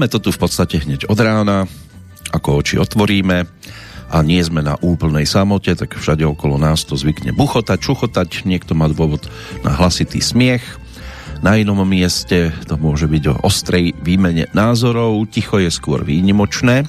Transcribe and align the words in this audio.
Máme 0.00 0.16
to 0.16 0.32
tu 0.32 0.32
v 0.32 0.48
podstate 0.48 0.80
hneď 0.80 1.12
od 1.12 1.20
rána, 1.20 1.68
ako 2.32 2.64
oči 2.64 2.80
otvoríme 2.80 3.44
a 4.08 4.16
nie 4.24 4.40
sme 4.40 4.64
na 4.64 4.80
úplnej 4.80 5.28
samote, 5.28 5.76
tak 5.76 5.92
všade 5.92 6.24
okolo 6.24 6.56
nás 6.56 6.88
to 6.88 6.96
zvykne 6.96 7.36
buchotať, 7.36 7.76
čuchotať, 7.76 8.48
niekto 8.48 8.72
má 8.72 8.88
dôvod 8.88 9.28
na 9.60 9.76
hlasitý 9.76 10.24
smiech, 10.24 10.64
na 11.44 11.60
inom 11.60 11.84
mieste 11.84 12.48
to 12.64 12.80
môže 12.80 13.12
byť 13.12 13.24
o 13.28 13.44
ostrej 13.44 13.92
výmene 14.00 14.48
názorov, 14.56 15.20
ticho 15.28 15.60
je 15.60 15.68
skôr 15.68 16.00
výnimočné. 16.00 16.88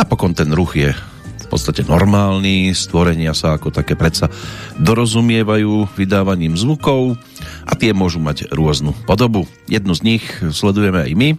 Napokon 0.00 0.32
ten 0.32 0.56
ruch 0.56 0.72
je 0.80 0.96
v 1.36 1.46
podstate 1.52 1.84
normálny, 1.84 2.72
stvorenia 2.72 3.36
sa 3.36 3.60
ako 3.60 3.76
také 3.76 3.92
predsa 3.92 4.32
dorozumievajú 4.80 5.84
vydávaním 6.00 6.56
zvukov 6.56 7.20
a 7.68 7.76
tie 7.76 7.92
môžu 7.92 8.24
mať 8.24 8.48
rôznu 8.56 8.96
podobu. 9.04 9.44
Jednu 9.68 9.92
z 9.92 10.16
nich 10.16 10.24
sledujeme 10.40 11.04
aj 11.04 11.12
my 11.12 11.30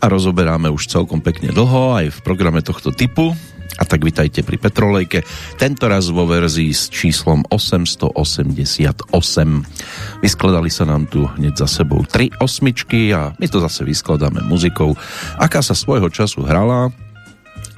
a 0.00 0.08
rozoberáme 0.08 0.72
už 0.72 0.88
celkom 0.88 1.20
pekne 1.20 1.52
dlho 1.52 2.00
aj 2.00 2.06
v 2.10 2.18
programe 2.24 2.64
tohto 2.64 2.90
typu. 2.90 3.36
A 3.80 3.88
tak 3.88 4.04
vitajte 4.04 4.44
pri 4.44 4.60
Petrolejke, 4.60 5.24
tento 5.56 5.88
raz 5.88 6.12
vo 6.12 6.28
verzii 6.28 6.68
s 6.68 6.92
číslom 6.92 7.48
888. 7.48 9.08
Vyskladali 10.20 10.68
sa 10.68 10.84
nám 10.84 11.08
tu 11.08 11.24
hneď 11.24 11.64
za 11.64 11.68
sebou 11.80 12.04
tri 12.04 12.28
osmičky 12.42 13.08
a 13.16 13.32
my 13.40 13.46
to 13.48 13.62
zase 13.64 13.86
vyskladáme 13.88 14.44
muzikou, 14.44 14.92
aká 15.40 15.64
sa 15.64 15.72
svojho 15.72 16.12
času 16.12 16.44
hrala 16.44 16.92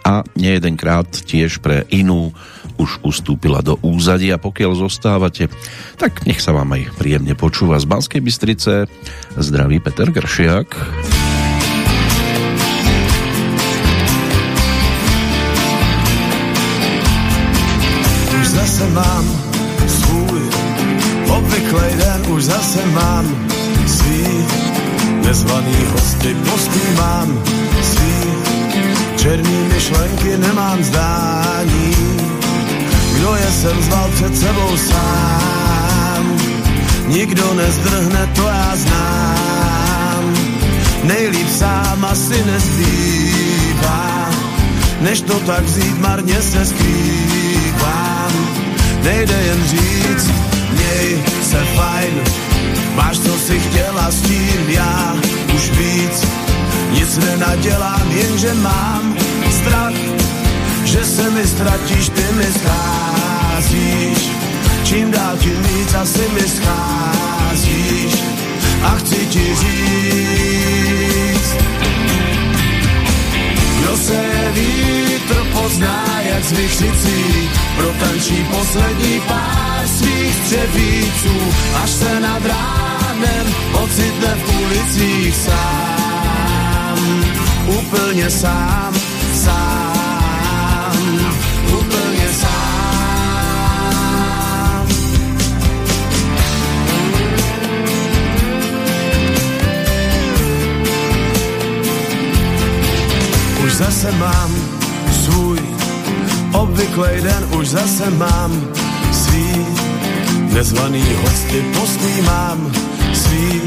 a 0.03 0.27
nejedenkrát 0.35 1.07
tiež 1.07 1.63
pre 1.63 1.87
inú 1.95 2.35
už 2.83 2.99
ustúpila 3.07 3.63
do 3.63 3.79
úzadia. 3.87 4.43
Pokiaľ 4.43 4.75
zostávate, 4.75 5.47
tak 5.95 6.27
nech 6.27 6.43
sa 6.43 6.51
vám 6.51 6.75
aj 6.75 6.99
príjemne 6.99 7.39
počúva 7.39 7.79
z 7.79 7.87
Banskej 7.87 8.19
Bystrice. 8.19 8.91
Zdraví 9.39 9.79
Peter 9.79 10.11
Gršiak. 10.11 10.75
Zase 18.83 18.95
mám 18.95 19.25
svůj 19.87 20.41
obvyklej 21.37 21.93
den, 21.97 22.33
už 22.33 22.45
zase 22.45 22.87
mám 22.87 23.49
svý 23.87 24.27
nezvaný 25.25 25.77
hosty, 25.93 26.37
mám 26.97 27.43
svý 27.83 28.15
černý 29.17 29.69
myšlenky, 29.75 30.37
nemám 30.37 30.85
zdání. 30.85 31.97
Kdo 33.15 33.35
je 33.35 33.53
sem 33.53 33.83
zval 33.83 34.11
před 34.15 34.39
sebou 34.39 34.77
sám, 34.77 36.39
nikdo 37.07 37.55
nezdrhne, 37.55 38.31
to 38.37 38.43
já 38.43 38.73
znám. 38.75 40.35
Nejlíp 41.05 41.49
sám 41.59 42.05
asi 42.05 42.45
nezbývá, 42.45 44.31
než 45.01 45.21
to 45.21 45.41
tak 45.41 45.65
vzít, 45.65 45.99
marně 45.99 46.43
se 46.43 46.67
skrývám 46.67 48.22
nejde 49.03 49.43
jen 49.43 49.65
říct, 49.67 50.31
měj 50.73 51.25
se 51.43 51.65
fajn, 51.77 52.15
máš 52.95 53.19
co 53.19 53.39
si 53.39 53.61
chtěla 53.61 54.11
s 54.11 54.23
tím 54.23 54.65
já, 54.69 55.17
už 55.55 55.71
víc, 55.71 56.27
nic 56.93 57.19
nenadělám, 57.19 58.11
jenže 58.11 58.55
mám 58.55 59.17
strach, 59.51 59.93
že 60.85 61.05
se 61.05 61.31
mi 61.31 61.47
ztratíš, 61.47 62.09
ty 62.09 62.25
mi 62.33 62.47
scházíš, 62.53 64.31
čím 64.85 65.11
dál 65.11 65.37
tím 65.37 65.63
víc 65.63 65.95
asi 65.95 66.23
mi 66.35 66.49
scházíš. 66.49 68.15
A 68.83 68.91
chci 68.91 69.27
ti 69.27 69.55
říct, 69.55 70.62
se 73.97 74.23
vítr 74.53 75.47
pozná, 75.53 76.21
jak 76.21 76.45
z 76.45 76.53
vychřicí, 76.53 77.51
protančí 77.77 78.47
poslední 78.51 79.21
pár 79.21 79.89
svých 79.89 80.35
střevíců, 80.35 81.37
až 81.83 81.91
se 81.91 82.21
nad 82.21 82.43
ránem 82.47 83.55
ocitne 83.73 84.35
v 84.35 84.61
ulicích 84.63 85.37
sám. 85.37 87.25
Úplně 87.67 88.31
sám, 88.31 88.95
Už 103.73 103.79
zase 103.79 104.13
mám 104.13 104.51
svůj 105.13 105.59
obvyklej 106.53 107.21
den 107.21 107.49
už 107.59 107.69
zase 107.69 108.11
mám 108.11 108.69
svý 109.13 109.67
nezvaný 110.53 111.05
hosty 111.75 112.23
mám 112.27 112.73
svý 113.15 113.63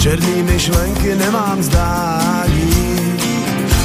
černý 0.00 0.42
myšlenky 0.42 1.14
nemám 1.14 1.62
zdání. 1.62 2.74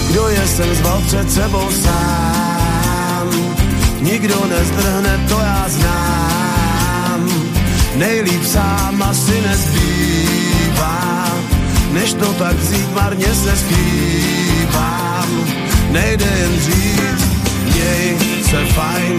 Kdo 0.09 0.27
je 0.27 0.47
sem 0.47 0.75
zval 0.75 1.01
před 1.05 1.31
sebou 1.31 1.71
sám? 1.71 3.29
Nikdo 4.01 4.45
nezdrhne, 4.45 5.25
to 5.29 5.39
já 5.39 5.65
znám. 5.67 7.29
Nejlíp 7.95 8.45
sám 8.45 9.03
asi 9.03 9.41
nezbývá 9.41 11.36
než 11.91 12.13
to 12.13 12.33
tak 12.33 12.55
vzít 12.55 12.93
marně 12.93 13.35
se 13.35 13.57
skrývám 13.57 15.45
nejde 15.91 16.25
jen 16.39 16.59
říct 16.59 17.27
měj 17.63 18.17
se 18.49 18.65
fajn, 18.65 19.17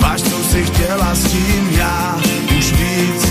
máš 0.00 0.22
co 0.22 0.44
si 0.50 0.64
chtěla 0.64 1.14
s 1.14 1.24
tím 1.24 1.68
já, 1.70 2.20
už 2.58 2.72
víc, 2.72 3.22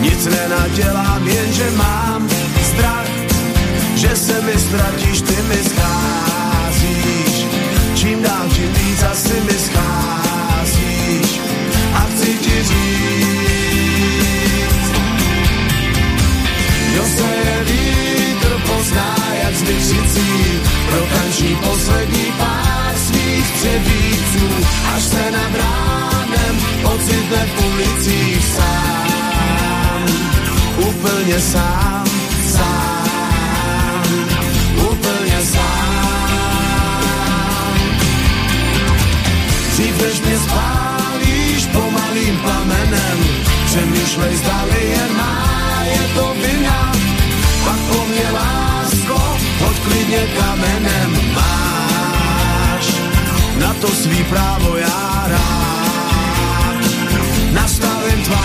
nic 0.00 0.26
nenadělám, 0.26 1.28
jenže 1.28 1.70
mám 1.70 2.28
strach, 2.70 3.08
že 3.94 4.16
se 4.16 4.42
mi 4.42 4.58
ztratíš, 4.58 5.20
ty 5.20 5.36
mi 5.42 5.60
scházíš, 5.64 7.46
čím 7.94 8.22
dál 8.22 8.48
tím 8.48 8.72
víc 8.72 9.02
asi 9.02 9.34
mi 9.40 9.58
scházíš. 9.58 11.40
A 11.94 12.00
chci 12.00 12.34
ti 12.38 12.62
říct, 12.62 12.83
klidně 50.64 50.88
kamenem 50.88 51.34
má 51.34 51.64
na 53.58 53.74
to 53.74 53.88
svý 53.88 54.24
právo 54.24 54.76
já 54.76 55.24
rád 55.28 56.80
nastavím 57.52 58.22
tvář. 58.24 58.44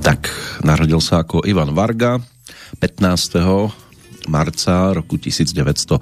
Tak, 0.00 0.32
narodil 0.64 1.00
sa 1.00 1.20
ako 1.20 1.44
Ivan 1.44 1.76
Varga 1.76 2.18
15 2.80 3.36
marca 4.28 4.96
roku 4.96 5.20
1961, 5.20 6.00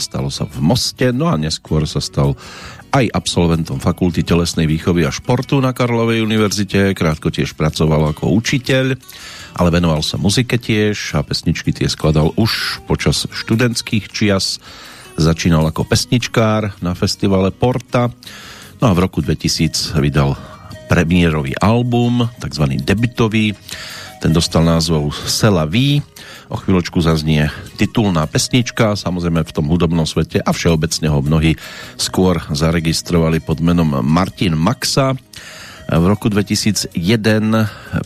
stalo 0.00 0.32
sa 0.32 0.48
v 0.48 0.56
Moste, 0.64 1.12
no 1.12 1.28
a 1.28 1.36
neskôr 1.36 1.84
sa 1.84 2.00
stal 2.00 2.34
aj 2.90 3.06
absolventom 3.14 3.78
Fakulty 3.78 4.26
telesnej 4.26 4.66
výchovy 4.66 5.06
a 5.06 5.14
športu 5.14 5.62
na 5.62 5.70
Karlovej 5.70 6.22
univerzite, 6.26 6.94
krátko 6.94 7.30
tiež 7.30 7.54
pracoval 7.54 8.14
ako 8.14 8.34
učiteľ 8.34 8.98
ale 9.56 9.68
venoval 9.74 10.02
sa 10.04 10.20
muzike 10.20 10.60
tiež 10.60 11.18
a 11.18 11.26
pesničky 11.26 11.74
tie 11.74 11.90
skladal 11.90 12.30
už 12.38 12.84
počas 12.86 13.26
študentských 13.26 14.06
čias. 14.12 14.62
Začínal 15.18 15.66
ako 15.66 15.84
pesničkár 15.84 16.80
na 16.80 16.94
festivale 16.94 17.50
Porta, 17.50 18.08
no 18.78 18.84
a 18.86 18.92
v 18.94 19.02
roku 19.02 19.20
2000 19.20 19.98
vydal 19.98 20.38
premiérový 20.86 21.54
album, 21.58 22.26
tzv. 22.38 22.64
debitový. 22.82 23.52
Ten 24.20 24.32
dostal 24.32 24.66
názov 24.66 25.12
Sela 25.26 25.66
V. 25.66 26.00
O 26.50 26.58
chvíľočku 26.58 26.98
zaznie 26.98 27.46
titulná 27.78 28.26
pesnička, 28.26 28.98
samozrejme 28.98 29.46
v 29.46 29.54
tom 29.54 29.70
hudobnom 29.70 30.02
svete 30.02 30.42
a 30.42 30.50
všeobecne 30.50 31.06
ho 31.06 31.22
mnohí 31.22 31.54
skôr 31.94 32.42
zaregistrovali 32.50 33.38
pod 33.38 33.62
menom 33.62 34.02
Martin 34.02 34.58
Maxa 34.58 35.14
V 35.90 36.04
roku 36.10 36.26
2001 36.26 36.94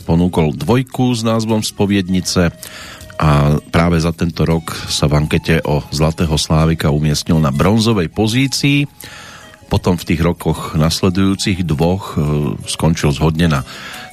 ponúkol 0.05 0.53
dvojku 0.53 1.13
s 1.17 1.25
názvom 1.25 1.65
Spoviednice 1.65 2.53
a 3.17 3.61
práve 3.73 3.97
za 3.97 4.13
tento 4.13 4.45
rok 4.45 4.73
sa 4.89 5.09
v 5.09 5.25
ankete 5.25 5.61
o 5.65 5.85
Zlatého 5.89 6.37
Slávika 6.37 6.89
umiestnil 6.89 7.37
na 7.41 7.53
bronzovej 7.53 8.09
pozícii. 8.09 8.85
Potom 9.65 9.97
v 9.97 10.07
tých 10.13 10.21
rokoch 10.21 10.77
nasledujúcich 10.77 11.65
dvoch 11.65 12.13
e, 12.13 12.17
skončil 12.69 13.09
zhodne 13.09 13.49
na 13.49 13.61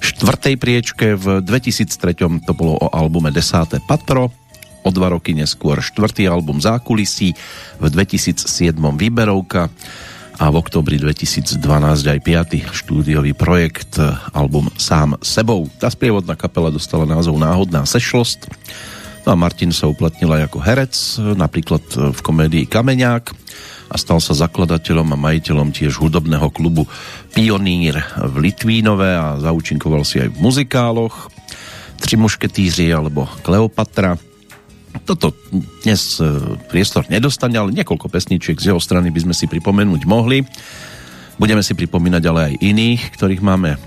štvrtej 0.03 0.55
priečke. 0.59 1.07
V 1.15 1.39
2003 1.41 2.43
to 2.43 2.53
bolo 2.53 2.75
o 2.77 2.91
albume 2.91 3.31
Desáté 3.31 3.79
patro, 3.79 4.35
o 4.83 4.91
dva 4.91 5.15
roky 5.15 5.31
neskôr 5.31 5.79
štvrtý 5.79 6.27
album 6.27 6.59
Zákulisí, 6.59 7.31
v 7.79 7.85
2007 7.87 8.43
Výberovka 8.75 9.71
a 10.43 10.45
v 10.51 10.55
oktobri 10.59 10.99
2012 10.99 11.55
aj 12.03 12.19
piatý 12.19 12.67
štúdiový 12.67 13.31
projekt 13.31 14.03
album 14.35 14.67
Sám 14.75 15.15
sebou. 15.23 15.71
Tá 15.79 15.87
sprievodná 15.87 16.35
kapela 16.35 16.75
dostala 16.75 17.07
názov 17.07 17.39
Náhodná 17.39 17.87
sešlost 17.87 18.51
no 19.25 19.29
a 19.33 19.37
Martin 19.39 19.71
sa 19.71 19.87
uplatnil 19.89 20.31
aj 20.35 20.43
ako 20.51 20.59
herec, 20.63 20.95
napríklad 21.39 21.85
v 22.15 22.21
komédii 22.21 22.67
Kameňák 22.67 23.25
a 23.93 23.97
stal 24.01 24.19
sa 24.19 24.33
zakladateľom 24.33 25.13
a 25.13 25.21
majiteľom 25.21 25.71
tiež 25.71 26.01
hudobného 26.01 26.49
klubu 26.51 26.89
Pionír 27.37 28.01
v 28.17 28.35
Litvínove 28.49 29.09
a 29.13 29.37
zaučinkoval 29.39 30.03
si 30.03 30.23
aj 30.23 30.33
v 30.33 30.39
muzikáloch 30.41 31.29
Tři 32.03 32.19
mušketýři 32.19 32.91
alebo 32.91 33.31
Kleopatra 33.47 34.19
toto 35.05 35.33
dnes 35.83 36.21
e, 36.21 36.29
priestor 36.69 37.09
nedostane, 37.09 37.57
ale 37.57 37.73
niekoľko 37.73 38.13
pesničiek 38.13 38.61
z 38.61 38.73
jeho 38.73 38.81
strany 38.81 39.09
by 39.09 39.25
sme 39.25 39.35
si 39.35 39.49
pripomenúť 39.49 40.05
mohli. 40.05 40.45
Budeme 41.41 41.65
si 41.65 41.73
pripomínať 41.73 42.23
ale 42.29 42.41
aj 42.53 42.61
iných, 42.61 43.01
ktorých 43.17 43.43
máme 43.43 43.81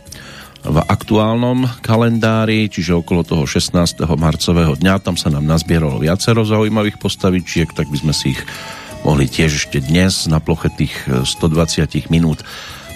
v 0.65 0.77
aktuálnom 0.81 1.69
kalendári, 1.85 2.65
čiže 2.65 2.97
okolo 2.97 3.21
toho 3.21 3.45
16. 3.45 4.01
marcového 4.17 4.73
dňa, 4.73 4.97
tam 4.97 5.13
sa 5.13 5.29
nám 5.29 5.45
nazbieralo 5.45 6.01
viacero 6.01 6.41
zaujímavých 6.41 6.97
postavičiek, 6.97 7.69
tak 7.69 7.85
by 7.93 7.97
sme 8.01 8.13
si 8.17 8.33
ich 8.33 8.41
mohli 9.05 9.29
tiež 9.29 9.69
ešte 9.69 9.77
dnes 9.85 10.25
na 10.25 10.41
ploche 10.41 10.73
tých 10.73 10.97
120 11.05 11.85
e, 11.85 12.09
minút 12.09 12.41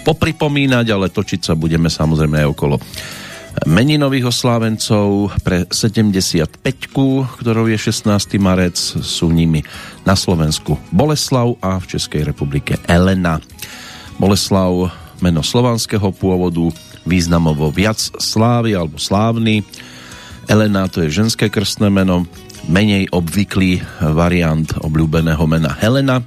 popripomínať, 0.02 0.86
ale 0.90 1.14
točiť 1.14 1.40
sa 1.46 1.54
budeme 1.54 1.86
samozrejme 1.86 2.42
aj 2.42 2.48
okolo 2.50 2.76
meninových 3.66 4.30
oslávencov 4.30 5.34
pre 5.42 5.66
75 5.68 6.62
ktorou 7.38 7.66
je 7.66 7.78
16. 7.78 8.10
marec, 8.38 8.78
sú 9.02 9.30
nimi 9.30 9.66
na 10.06 10.14
Slovensku 10.14 10.78
Boleslav 10.94 11.58
a 11.60 11.78
v 11.78 11.98
Českej 11.98 12.22
republike 12.26 12.78
Elena. 12.86 13.42
Boleslav, 14.16 14.94
meno 15.18 15.42
slovanského 15.42 16.14
pôvodu, 16.14 16.70
významovo 17.04 17.72
viac 17.72 17.98
slávy 18.18 18.76
alebo 18.76 19.00
slávny. 19.00 19.64
Elena 20.50 20.90
to 20.90 21.04
je 21.04 21.14
ženské 21.14 21.48
krstné 21.48 21.88
meno, 21.88 22.26
menej 22.68 23.08
obvyklý 23.14 23.80
variant 24.12 24.68
obľúbeného 24.82 25.42
mena 25.48 25.72
Helena 25.78 26.20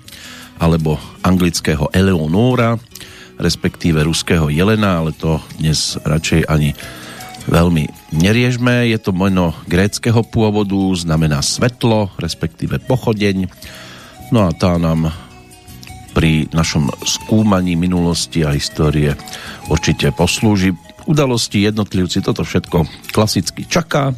alebo 0.58 0.98
anglického 1.22 1.92
Eleonora, 1.92 2.80
respektíve 3.38 4.02
ruského 4.06 4.48
Jelena, 4.48 5.02
ale 5.04 5.12
to 5.14 5.42
dnes 5.60 5.98
radšej 6.02 6.48
ani 6.48 6.72
veľmi 7.50 8.16
neriežme. 8.16 8.88
Je 8.88 8.98
to 9.02 9.12
meno 9.12 9.52
gréckého 9.68 10.24
pôvodu, 10.24 10.78
znamená 10.96 11.44
svetlo, 11.44 12.14
respektíve 12.16 12.80
pochodeň. 12.86 13.50
No 14.32 14.48
a 14.48 14.56
tá 14.56 14.80
nám 14.80 15.12
pri 16.14 16.48
našom 16.54 16.94
skúmaní 17.04 17.74
minulosti 17.74 18.46
a 18.46 18.54
histórie 18.54 19.18
určite 19.68 20.14
poslúži. 20.14 20.78
Udalosti, 21.04 21.68
jednotlivci, 21.68 22.24
toto 22.24 22.48
všetko 22.48 23.12
klasicky 23.12 23.68
čaká, 23.68 24.16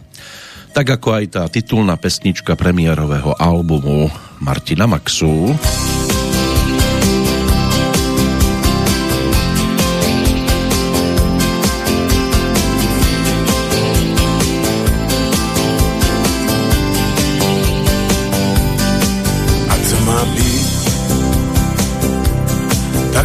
tak 0.76 0.86
ako 0.86 1.08
aj 1.18 1.26
tá 1.34 1.44
titulná 1.50 1.98
pesnička 1.98 2.54
premiérového 2.54 3.34
albumu 3.40 4.12
Martina 4.44 4.86
Maxu. 4.86 5.56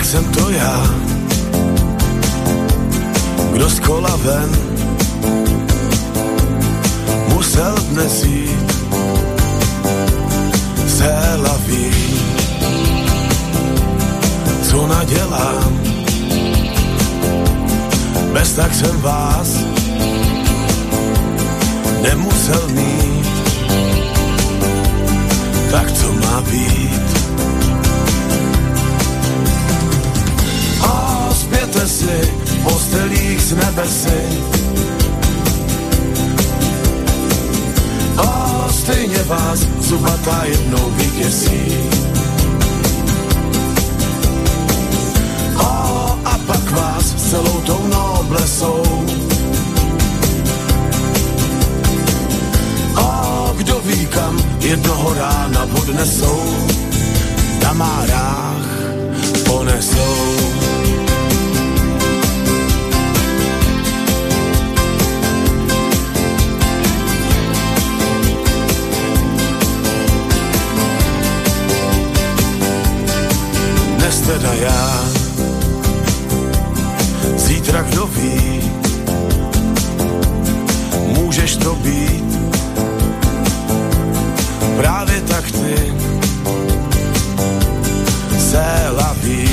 Jsem 0.05 0.25
to 0.25 0.51
já, 0.51 0.95
kdo 3.53 3.69
z 3.71 3.81
kola 3.81 4.17
ven 4.17 4.51
musel 7.29 7.75
dnes 7.91 8.25
jít 8.25 8.73
zéla 10.87 11.61
ví, 11.67 11.91
co 14.71 14.87
nadělám. 14.87 15.81
Bez 18.33 18.53
tak 18.53 18.75
jsem 18.75 19.01
vás 19.01 19.49
nemusel 22.03 22.69
mít, 22.69 23.29
tak 25.71 25.93
co 25.93 26.13
má 26.13 26.41
být? 26.41 27.10
V 31.91 32.63
postelích 32.63 33.41
z 33.43 33.57
nebesy. 33.57 34.23
A 38.17 38.69
stejně 38.71 39.23
vás 39.27 39.59
zubatá 39.81 40.43
jednou 40.45 40.91
vyděsí. 40.91 41.77
A, 45.57 45.67
a 46.25 46.39
pak 46.47 46.71
vás 46.71 47.15
celou 47.31 47.61
tou 47.67 47.87
noblesou 47.87 49.07
a 52.97 53.53
kdo 53.57 53.81
ví 53.85 54.07
kam 54.07 54.39
jednoho 54.61 55.15
rána 55.15 55.67
odnesou 55.75 56.43
na 57.63 57.73
márách 57.73 58.67
ponesou. 59.47 60.30
Teda 74.31 74.55
já, 74.55 75.05
zítra 77.37 77.83
kdo 77.83 78.07
ví, 78.07 78.71
můžeš 81.07 81.57
to 81.57 81.75
být, 81.75 82.39
právě 84.77 85.21
tak 85.21 85.51
ty, 85.51 85.93
se 88.39 88.67
laví, 88.97 89.49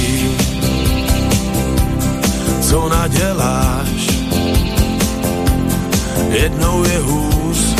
co 2.61 2.89
naděláš, 2.89 4.07
jednou 6.29 6.83
je 6.83 6.99
hůz, 6.99 7.75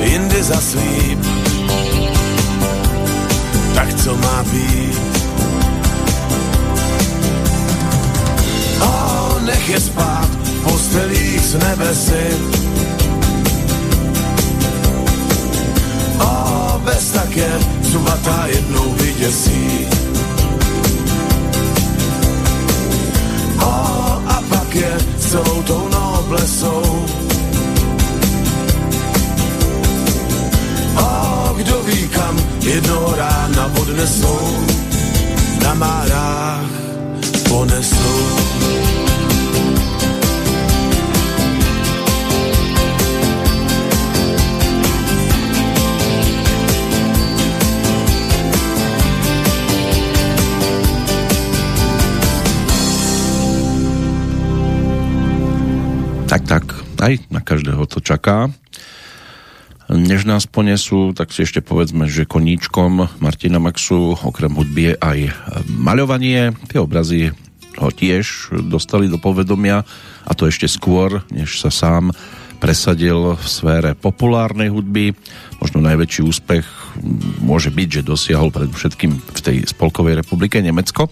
jindy 0.00 0.42
zaslíp, 0.42 1.35
tak 3.76 3.94
co 3.94 4.16
má 4.16 4.44
být. 4.52 5.00
O, 8.80 9.38
nech 9.44 9.68
je 9.68 9.80
spát 9.80 10.28
v 10.44 10.62
postelích 10.64 11.40
z 11.40 11.54
nebesy. 11.54 12.26
O, 16.20 16.80
bez 16.84 17.10
také 17.10 17.50
zubatá 17.82 18.46
jednou 18.46 18.92
vyděsí. 18.92 19.86
O, 23.60 23.72
a 24.26 24.42
pak 24.48 24.74
je 24.74 24.92
celou 25.18 25.62
tou 25.62 25.88
noblesou 25.88 27.25
jedno 32.66 33.14
rána 33.14 33.64
odnesou, 33.78 34.42
na 35.62 35.74
márách 35.74 36.70
ponesou. 37.48 38.18
Tak, 56.26 56.42
tak, 56.42 56.64
aj 56.98 57.22
na 57.30 57.40
každého 57.40 57.86
to 57.86 58.02
čaká. 58.02 58.50
Než 59.96 60.28
nás 60.28 60.44
ponesú, 60.44 61.16
tak 61.16 61.32
si 61.32 61.48
ešte 61.48 61.64
povedzme, 61.64 62.04
že 62.04 62.28
koníčkom 62.28 63.16
Martina 63.24 63.56
Maxu 63.56 64.12
okrem 64.12 64.52
hudby 64.52 64.92
je 64.92 64.94
aj 65.00 65.18
maľovanie. 65.72 66.52
Tie 66.68 66.76
obrazy 66.76 67.32
ho 67.80 67.88
tiež 67.88 68.52
dostali 68.68 69.08
do 69.08 69.16
povedomia 69.16 69.88
a 70.28 70.32
to 70.36 70.44
ešte 70.44 70.68
skôr, 70.68 71.24
než 71.32 71.56
sa 71.56 71.72
sám 71.72 72.12
presadil 72.60 73.36
v 73.36 73.46
sfére 73.48 73.90
populárnej 73.96 74.68
hudby. 74.68 75.16
Možno 75.60 75.80
najväčší 75.80 76.22
úspech 76.24 76.64
môže 77.40 77.72
byť, 77.72 77.88
že 78.00 78.08
dosiahol 78.08 78.52
predovšetkým 78.52 79.12
v 79.12 79.40
tej 79.40 79.56
Spolkovej 79.68 80.20
republike 80.20 80.60
Nemecko. 80.60 81.08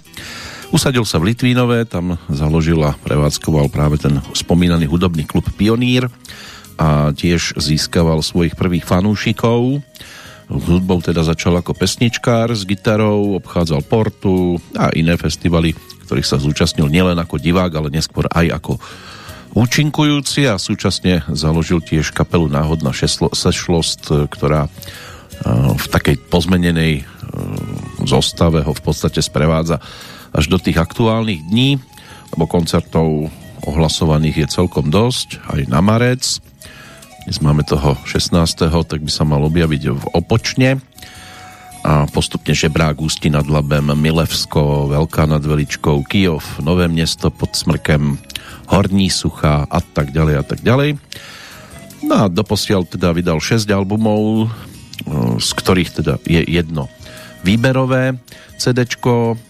Usadil 0.73 1.05
sa 1.09 1.21
v 1.21 1.33
Litvínove, 1.33 1.85
tam 1.89 2.17
založil 2.33 2.81
a 2.85 2.97
prevádzkoval 2.97 3.69
práve 3.69 4.01
ten 4.01 4.21
spomínaný 4.33 4.89
hudobný 4.89 5.25
klub 5.29 5.45
Pionír 5.57 6.09
a 6.81 7.15
tiež 7.15 7.59
získaval 7.59 8.23
svojich 8.23 8.59
prvých 8.59 8.87
fanúšikov. 8.87 9.83
Hudbou 10.45 11.01
teda 11.01 11.25
začal 11.25 11.57
ako 11.57 11.73
pesničkár 11.73 12.53
s 12.53 12.69
gitarou, 12.69 13.41
obchádzal 13.41 13.81
Portu 13.89 14.61
a 14.77 14.93
iné 14.93 15.17
festivaly, 15.17 15.73
ktorých 16.05 16.29
sa 16.29 16.37
zúčastnil 16.37 16.93
nielen 16.93 17.17
ako 17.17 17.41
divák, 17.41 17.73
ale 17.73 17.89
neskôr 17.89 18.29
aj 18.29 18.53
ako 18.53 18.77
účinkujúci 19.55 20.51
a 20.51 20.61
súčasne 20.61 21.25
založil 21.33 21.81
tiež 21.81 22.13
kapelu 22.13 22.51
Náhodná 22.51 22.93
sešlost, 23.33 24.11
ktorá 24.29 24.69
v 25.79 25.87
takej 25.89 26.29
pozmenenej 26.29 27.07
zostave 28.05 28.63
ho 28.63 28.73
v 28.75 28.83
podstate 28.85 29.25
sprevádza 29.25 29.81
až 30.35 30.51
do 30.51 30.59
tých 30.59 30.77
aktuálnych 30.77 31.41
dní, 31.47 31.79
lebo 32.35 32.45
koncertov 32.51 33.31
ohlasovaných 33.65 34.45
je 34.45 34.47
celkom 34.61 34.93
dosť, 34.93 35.41
aj 35.49 35.61
na 35.73 35.81
marec. 35.81 36.43
Dnes 37.25 37.41
máme 37.41 37.65
toho 37.65 37.97
16. 38.05 38.37
tak 38.85 39.01
by 39.01 39.09
sa 39.09 39.25
mal 39.25 39.41
objaviť 39.49 39.97
v 39.97 40.05
Opočne 40.13 40.77
a 41.81 42.05
postupne 42.05 42.53
Žebrák, 42.53 43.01
Ústi 43.01 43.33
nad 43.33 43.49
Labem, 43.49 43.97
Milevsko, 43.97 44.93
Veľká 44.93 45.25
nad 45.25 45.41
Veličkou, 45.41 46.05
Kijov, 46.05 46.45
Nové 46.61 46.85
město 46.85 47.33
pod 47.33 47.57
Smrkem, 47.57 48.21
Horní 48.69 49.09
Sucha 49.09 49.65
a 49.65 49.81
tak 49.81 50.13
ďalej 50.13 50.35
a 50.37 50.45
tak 50.45 50.61
ďalej. 50.61 51.01
No 52.05 52.29
a 52.29 52.29
doposiaľ 52.29 52.85
teda 52.85 53.17
vydal 53.17 53.41
6 53.41 53.73
albumov, 53.73 54.53
z 55.41 55.51
ktorých 55.57 56.05
teda 56.05 56.21
je 56.29 56.45
jedno 56.45 56.93
výberové 57.41 58.21
CDčko, 58.61 59.41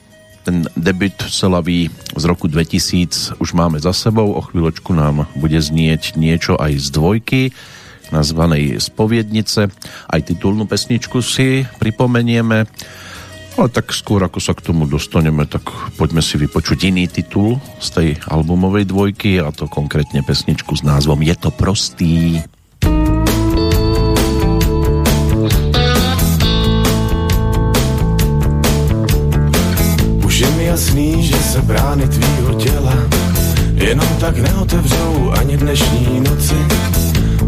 ten 0.44 0.68
debut 0.76 1.16
Selavý 1.24 1.88
z 2.12 2.24
roku 2.28 2.46
2000 2.46 3.40
už 3.40 3.56
máme 3.56 3.80
za 3.80 3.96
sebou. 3.96 4.36
O 4.36 4.44
chvíľočku 4.44 4.92
nám 4.92 5.24
bude 5.40 5.56
znieť 5.56 6.20
niečo 6.20 6.60
aj 6.60 6.76
z 6.76 6.86
dvojky 6.92 7.42
nazvanej 8.12 8.78
Spoviednice. 8.78 9.72
Aj 10.06 10.20
titulnú 10.20 10.68
pesničku 10.68 11.24
si 11.24 11.64
pripomenieme. 11.80 12.68
Ale 13.54 13.68
tak 13.70 13.94
skôr 13.94 14.18
ako 14.18 14.42
sa 14.42 14.50
k 14.50 14.66
tomu 14.66 14.84
dostaneme, 14.90 15.46
tak 15.46 15.62
poďme 15.94 16.18
si 16.18 16.34
vypočuť 16.34 16.90
iný 16.90 17.06
titul 17.06 17.62
z 17.78 17.88
tej 17.94 18.08
albumovej 18.26 18.90
dvojky 18.90 19.38
a 19.38 19.54
to 19.54 19.70
konkrétne 19.70 20.26
pesničku 20.26 20.74
s 20.74 20.82
názvom 20.82 21.22
Je 21.22 21.38
to 21.38 21.54
prostý. 21.54 22.42
Jasný, 30.74 31.22
že 31.22 31.36
se 31.36 31.62
brány 31.62 32.08
tvýho 32.08 32.54
těla 32.54 32.94
jenom 33.74 34.08
tak 34.20 34.38
neotevřou 34.38 35.32
ani 35.40 35.56
dnešní 35.56 36.20
noci. 36.20 36.54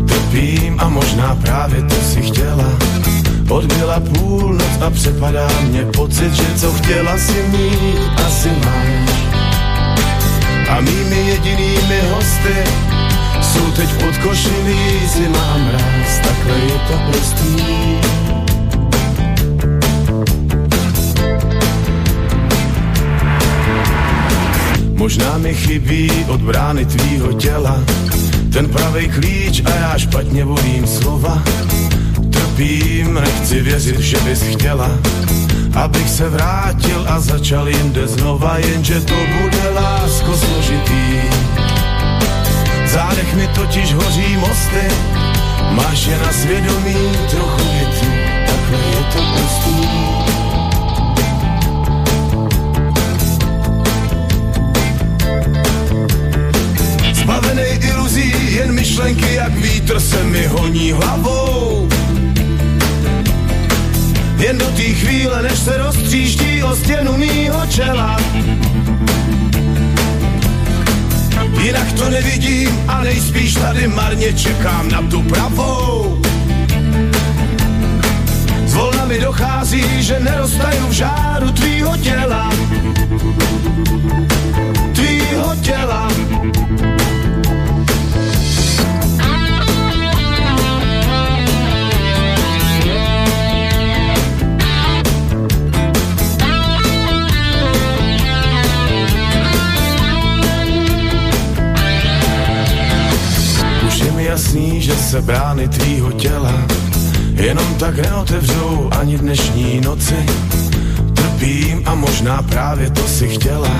Trpím 0.08 0.80
a 0.80 0.88
možná 0.88 1.34
právě 1.34 1.82
to 1.82 1.94
si 1.94 2.22
chtěla. 2.22 2.70
Odbyla 3.48 4.00
půlnoc 4.00 4.82
a 4.86 4.90
přepadá 4.90 5.48
mě 5.62 5.82
pocit, 5.84 6.34
že 6.34 6.54
co 6.56 6.72
chtěla 6.72 7.18
si 7.18 7.42
mít, 7.42 7.98
asi 8.26 8.48
máš. 8.48 9.10
A 10.68 10.80
mými 10.80 11.28
jedinými 11.28 12.00
hosty 12.14 12.56
jsou 13.42 13.70
teď 13.70 13.88
pod 14.04 14.16
košilí, 14.16 15.08
zima 15.14 15.42
a 15.54 15.58
mráz, 15.58 16.18
takhle 16.24 16.58
je 16.58 16.78
to 16.88 16.94
prostý. 17.10 18.05
Možná 24.96 25.38
mi 25.38 25.54
chybí 25.54 26.10
od 26.28 26.40
brány 26.40 26.84
tvýho 26.84 27.32
těla 27.32 27.80
ten 28.56 28.68
pravý 28.68 29.08
klíč 29.08 29.62
a 29.64 29.70
já 29.70 29.98
špatně 29.98 30.44
volím 30.44 30.86
slova. 30.86 31.42
Trpím, 32.30 33.14
nechci 33.14 33.60
věřit, 33.60 34.00
že 34.00 34.16
bys 34.20 34.42
chtěla, 34.42 34.90
abych 35.74 36.08
se 36.10 36.28
vrátil 36.28 37.04
a 37.08 37.20
začal 37.20 37.68
jinde 37.68 38.06
znova, 38.06 38.58
jenže 38.58 39.00
to 39.00 39.14
bude 39.14 39.70
lásko 39.74 40.36
složitý. 40.36 41.20
Zádech 42.86 43.34
mi 43.34 43.48
totiž 43.48 43.94
hoří 43.94 44.36
mosty, 44.36 44.86
máš 45.70 46.06
je 46.06 46.18
na 46.18 46.32
svědomí 46.32 46.96
trochu 47.30 47.62
větí, 47.72 48.12
takhle 48.46 48.78
je 48.78 49.04
to 49.12 49.18
prostý. 49.18 50.25
Iluzí, 58.16 58.54
jen 58.54 58.72
myšlenky 58.72 59.34
jak 59.34 59.52
vítr 59.52 60.00
se 60.00 60.24
mi 60.24 60.46
honí 60.46 60.92
hlavou. 60.92 61.88
Jen 64.38 64.58
do 64.58 64.66
té 64.66 64.82
chvíle, 64.82 65.42
než 65.42 65.58
se 65.58 65.78
roztříští 65.78 66.62
o 66.62 66.76
stěnu 66.76 67.16
mýho 67.16 67.66
čela. 67.66 68.20
Jinak 71.62 71.92
to 71.92 72.08
nevidím 72.08 72.70
a 72.88 73.02
nejspíš 73.02 73.54
tady 73.54 73.88
marně 73.88 74.32
čekám 74.32 74.88
na 74.90 75.02
tu 75.02 75.22
pravou. 75.22 76.22
Zvolna 78.66 79.04
mi 79.04 79.20
dochází, 79.20 80.02
že 80.02 80.20
nerostaju 80.20 80.86
v 80.86 80.92
žáru 80.92 81.50
tvýho 81.50 81.96
těla. 81.96 82.50
Tvýho 84.92 85.56
těla. 85.62 86.08
Jasný, 104.36 104.82
že 104.82 104.96
se 104.96 105.22
brány 105.22 105.68
tvýho 105.68 106.12
těla 106.12 106.52
jenom 107.34 107.74
tak 107.74 107.98
neotevřou 107.98 108.90
ani 109.00 109.18
dnešní 109.18 109.80
noci. 109.80 110.16
Trpím 111.14 111.82
a 111.84 111.94
možná 111.94 112.42
právě 112.42 112.90
to 112.90 113.08
si 113.08 113.28
chtěla. 113.28 113.70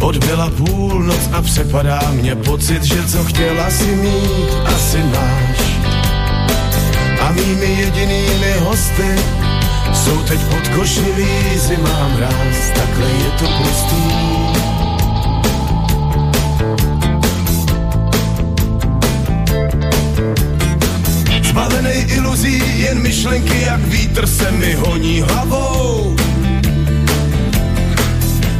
Odbyla 0.00 0.50
půlnoc 0.50 1.20
a 1.32 1.42
přepadá 1.42 2.00
mě 2.12 2.36
pocit, 2.36 2.82
že 2.82 3.06
co 3.06 3.24
chtěla 3.24 3.70
si 3.70 3.96
mít, 3.96 4.50
asi 4.64 4.98
máš. 4.98 5.58
A 7.20 7.32
mými 7.32 7.80
jedinými 7.80 8.52
hosty 8.60 9.16
jsou 9.94 10.22
teď 10.22 10.40
pod 10.40 10.68
košilí 10.68 11.58
zima 11.58 12.08
mráz, 12.16 12.56
takhle 12.74 13.06
je 13.06 13.30
to 13.38 13.46
prostý. 13.58 14.71
Zbavenej 21.42 22.06
iluzí, 22.08 22.62
jen 22.76 23.02
myšlenky 23.02 23.60
jak 23.60 23.80
vítr 23.80 24.26
se 24.26 24.50
mi 24.50 24.74
honí 24.74 25.20
hlavou. 25.20 26.16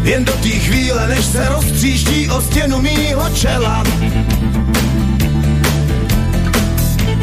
Jen 0.04 0.24
do 0.24 0.32
té 0.32 0.48
chvíle, 0.48 1.08
než 1.08 1.24
se 1.24 1.48
roztříští 1.48 2.30
o 2.30 2.40
stěnu 2.40 2.82
mýho 2.82 3.28
čela. 3.34 3.84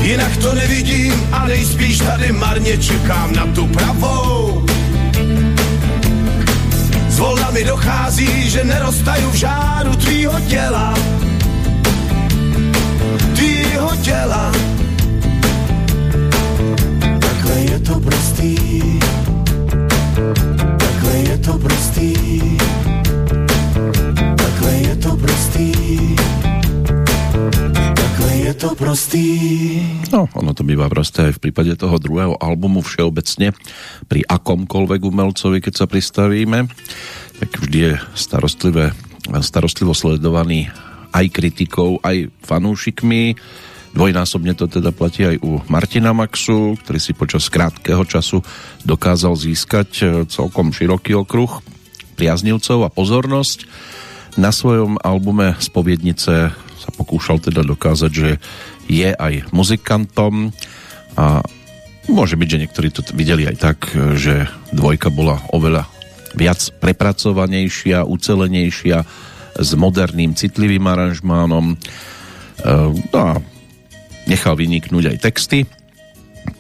Jinak 0.02 0.38
to 0.38 0.54
nevidím 0.54 1.14
a 1.32 1.48
nejspíš 1.48 1.98
tady 1.98 2.32
marně 2.32 2.78
čekám 2.78 3.34
na 3.34 3.46
tu 3.46 3.68
pravou. 3.68 4.66
Zvolna 7.10 7.52
mi 7.52 7.64
dochází, 7.64 8.50
že 8.50 8.64
nerostaju 8.64 9.30
v 9.30 9.36
žáru 9.36 9.96
tvýho 9.96 10.40
těla. 10.40 10.94
Tvýho 13.40 13.90
těla 14.04 14.52
je 17.60 17.80
to 17.80 17.96
prostý, 18.00 18.56
takhle 20.78 21.16
je 21.16 21.38
to 21.38 21.54
prostý, 21.54 22.14
takhle 24.36 24.72
je 24.72 24.96
to 24.96 25.12
prostý. 25.16 25.72
to 28.60 28.76
prostý. 28.76 29.30
No, 30.12 30.28
ono 30.36 30.52
to 30.52 30.68
býva 30.68 30.92
prosté 30.92 31.32
aj 31.32 31.40
v 31.40 31.48
prípade 31.48 31.80
toho 31.80 31.96
druhého 31.96 32.36
albumu 32.36 32.84
všeobecne 32.84 33.56
pri 34.12 34.28
akomkoľvek 34.28 35.00
umelcovi, 35.00 35.64
keď 35.64 35.74
sa 35.80 35.86
pristavíme, 35.88 36.68
tak 37.40 37.50
vždy 37.56 37.78
je 37.80 37.94
starostlivé, 38.20 38.92
starostlivo 39.40 39.96
sledovaný 39.96 40.68
aj 41.14 41.26
kritikou, 41.34 41.98
aj 42.02 42.30
fanúšikmi. 42.46 43.38
Dvojnásobne 43.90 44.54
to 44.54 44.70
teda 44.70 44.94
platí 44.94 45.26
aj 45.26 45.42
u 45.42 45.66
Martina 45.66 46.14
Maxu, 46.14 46.78
ktorý 46.78 47.00
si 47.02 47.18
počas 47.18 47.50
krátkeho 47.50 48.06
času 48.06 48.46
dokázal 48.86 49.34
získať 49.34 49.90
e, 50.00 50.06
celkom 50.30 50.70
široký 50.70 51.18
okruh 51.18 51.50
priaznivcov 52.14 52.86
a 52.86 52.94
pozornosť. 52.94 53.66
Na 54.38 54.54
svojom 54.54 55.02
albume 55.02 55.58
Spoviednice 55.58 56.54
sa 56.54 56.90
pokúšal 56.94 57.42
teda 57.42 57.66
dokázať, 57.66 58.12
že 58.14 58.30
je 58.86 59.10
aj 59.10 59.50
muzikantom 59.50 60.54
a 61.18 61.42
môže 62.10 62.38
byť, 62.38 62.48
že 62.48 62.62
niektorí 62.62 62.88
to 62.94 63.02
videli 63.18 63.50
aj 63.50 63.58
tak, 63.58 63.78
že 64.18 64.50
dvojka 64.70 65.10
bola 65.10 65.42
oveľa 65.50 65.90
viac 66.38 66.62
prepracovanejšia, 66.78 68.06
ucelenejšia, 68.06 69.02
s 69.58 69.70
moderným 69.74 70.38
citlivým 70.38 70.86
aranžmánom. 70.86 71.74
E, 71.74 71.76
no 73.10 73.18
a 73.18 73.42
nechal 74.30 74.54
vyniknúť 74.54 75.16
aj 75.16 75.18
texty. 75.24 75.66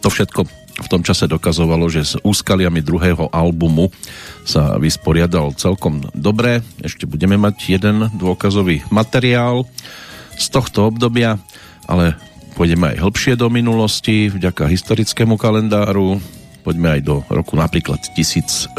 To 0.01 0.09
všetko 0.09 0.47
v 0.79 0.87
tom 0.87 1.03
čase 1.03 1.27
dokazovalo, 1.27 1.91
že 1.91 2.01
s 2.07 2.15
úskaliami 2.23 2.79
druhého 2.79 3.27
albumu 3.35 3.91
sa 4.47 4.79
vysporiadal 4.79 5.51
celkom 5.59 6.07
dobre. 6.15 6.63
Ešte 6.79 7.03
budeme 7.03 7.35
mať 7.35 7.77
jeden 7.79 8.07
dôkazový 8.15 8.87
materiál 8.87 9.67
z 10.39 10.45
tohto 10.47 10.87
obdobia, 10.87 11.35
ale 11.83 12.15
pôjdeme 12.55 12.95
aj 12.95 13.03
hĺbšie 13.03 13.35
do 13.35 13.51
minulosti 13.51 14.31
vďaka 14.31 14.71
historickému 14.71 15.35
kalendáru. 15.35 16.23
Poďme 16.63 16.99
aj 16.99 17.01
do 17.03 17.15
roku 17.27 17.59
napríklad 17.59 17.99
1457. 18.15 18.71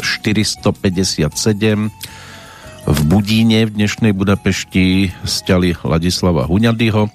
V 2.81 2.99
Budíne 3.05 3.69
v 3.69 3.77
dnešnej 3.77 4.09
Budapešti 4.09 5.13
stiali 5.21 5.77
Ladislava 5.85 6.49
Huňadyho, 6.49 7.13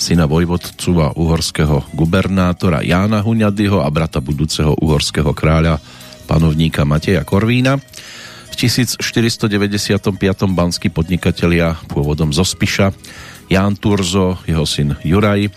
syna 0.00 0.24
vojvodcu 0.24 0.92
a 1.04 1.12
uhorského 1.12 1.84
gubernátora 1.92 2.80
Jána 2.80 3.20
Huňadyho 3.20 3.84
a 3.84 3.88
brata 3.92 4.24
budúceho 4.24 4.72
uhorského 4.80 5.36
kráľa 5.36 5.76
panovníka 6.24 6.88
Mateja 6.88 7.20
Korvína. 7.20 7.76
V 8.48 8.54
1495. 8.56 9.44
banskí 10.56 10.88
podnikatelia 10.88 11.76
pôvodom 11.92 12.32
zo 12.32 12.48
Spiša 12.48 12.96
Ján 13.52 13.76
Turzo, 13.76 14.40
jeho 14.48 14.64
syn 14.64 14.96
Juraj 15.04 15.52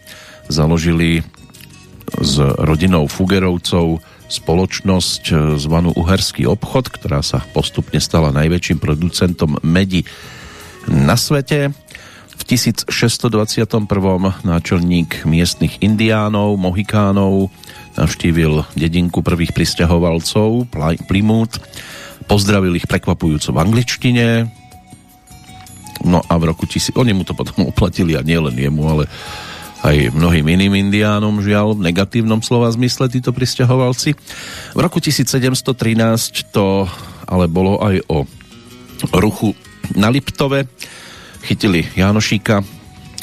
založili 0.51 1.23
s 2.19 2.35
rodinou 2.39 3.07
Fugerovcov 3.07 4.03
spoločnosť 4.27 5.55
zvanú 5.55 5.95
Uherský 5.95 6.47
obchod, 6.47 6.91
ktorá 6.91 7.23
sa 7.23 7.43
postupne 7.55 7.99
stala 8.03 8.35
najväčším 8.35 8.77
producentom 8.79 9.59
medi 9.63 10.03
na 10.87 11.15
svete. 11.15 11.71
V 12.37 12.43
1621. 12.45 12.87
náčelník 14.45 15.25
miestnych 15.25 15.81
indiánov, 15.81 16.55
mohikánov 16.61 17.49
navštívil 17.97 18.61
dedinku 18.77 19.25
prvých 19.25 19.57
pristahovalcov 19.57 20.69
Plymouth, 21.09 21.57
pozdravil 22.29 22.77
ich 22.77 22.85
prekvapujúco 22.85 23.49
v 23.51 23.61
angličtine, 23.63 24.27
no 26.05 26.21
a 26.21 26.33
v 26.37 26.43
roku 26.45 26.69
tisíc... 26.69 26.93
Oni 26.93 27.15
mu 27.15 27.25
to 27.25 27.33
potom 27.33 27.65
oplatili 27.71 28.13
a 28.13 28.21
nielen 28.21 28.53
jemu, 28.53 28.83
ale 28.85 29.03
aj 29.87 30.11
mnohým 30.11 30.43
iným 30.43 30.91
indiánom, 30.91 31.39
žiaľ, 31.39 31.79
v 31.79 31.87
negatívnom 31.87 32.43
slova 32.43 32.67
zmysle 32.67 33.07
títo 33.07 33.31
pristahovalci. 33.31 34.19
V 34.75 34.79
roku 34.83 34.99
1713 34.99 36.51
to 36.51 36.83
ale 37.27 37.47
bolo 37.47 37.79
aj 37.79 38.03
o 38.07 38.23
ruchu 39.19 39.55
na 39.95 40.11
Liptove, 40.11 40.67
chytili 41.43 41.87
Jánošíka, 41.95 42.63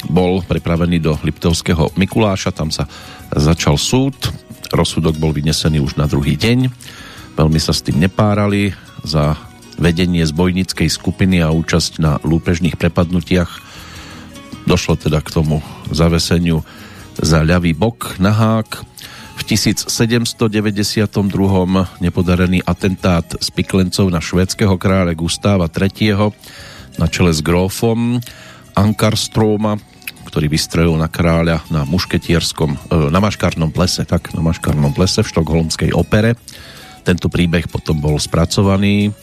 bol 0.09 0.45
prepravený 0.45 1.01
do 1.01 1.17
Liptovského 1.21 1.93
Mikuláša, 1.97 2.53
tam 2.53 2.69
sa 2.69 2.85
začal 3.33 3.77
súd, 3.77 4.13
rozsudok 4.69 5.17
bol 5.17 5.33
vynesený 5.33 5.81
už 5.81 5.97
na 5.97 6.05
druhý 6.05 6.37
deň, 6.37 6.69
veľmi 7.33 7.59
sa 7.61 7.73
s 7.73 7.85
tým 7.85 8.01
nepárali, 8.01 8.73
za 9.05 9.37
vedenie 9.77 10.25
zbojnickej 10.25 10.89
skupiny 10.89 11.37
a 11.45 11.53
účasť 11.53 12.01
na 12.01 12.17
lúpežných 12.25 12.73
prepadnutiach 12.73 13.74
došlo 14.65 14.97
teda 14.97 15.21
k 15.21 15.29
tomu 15.29 15.61
zaveseniu 15.93 16.65
za 17.21 17.41
ľavý 17.45 17.71
bok 17.77 18.19
na 18.19 18.33
hák. 18.33 18.83
V 19.35 19.41
1792. 19.43 21.05
nepodarený 22.01 22.59
atentát 22.65 23.27
s 23.37 23.51
piklencov 23.51 24.07
na 24.09 24.23
švédskeho 24.23 24.75
kráľa 24.79 25.13
Gustáva 25.13 25.67
III 25.69 26.31
na 26.95 27.05
čele 27.11 27.31
s 27.35 27.43
grófom 27.43 28.23
Ankarstróma, 28.75 29.79
ktorý 30.27 30.51
vystrelil 30.51 30.95
na 30.99 31.07
kráľa 31.07 31.63
na 31.71 31.87
mušketierskom, 31.87 32.75
e, 32.75 32.77
na 33.11 33.19
maškárnom 33.23 33.71
plese, 33.71 34.03
tak, 34.03 34.35
na 34.35 34.43
maškárnom 34.43 34.91
plese 34.91 35.23
v 35.23 35.31
štokholmskej 35.31 35.91
opere. 35.95 36.35
Tento 37.07 37.31
príbeh 37.31 37.71
potom 37.71 38.01
bol 38.01 38.19
spracovaný 38.19 39.13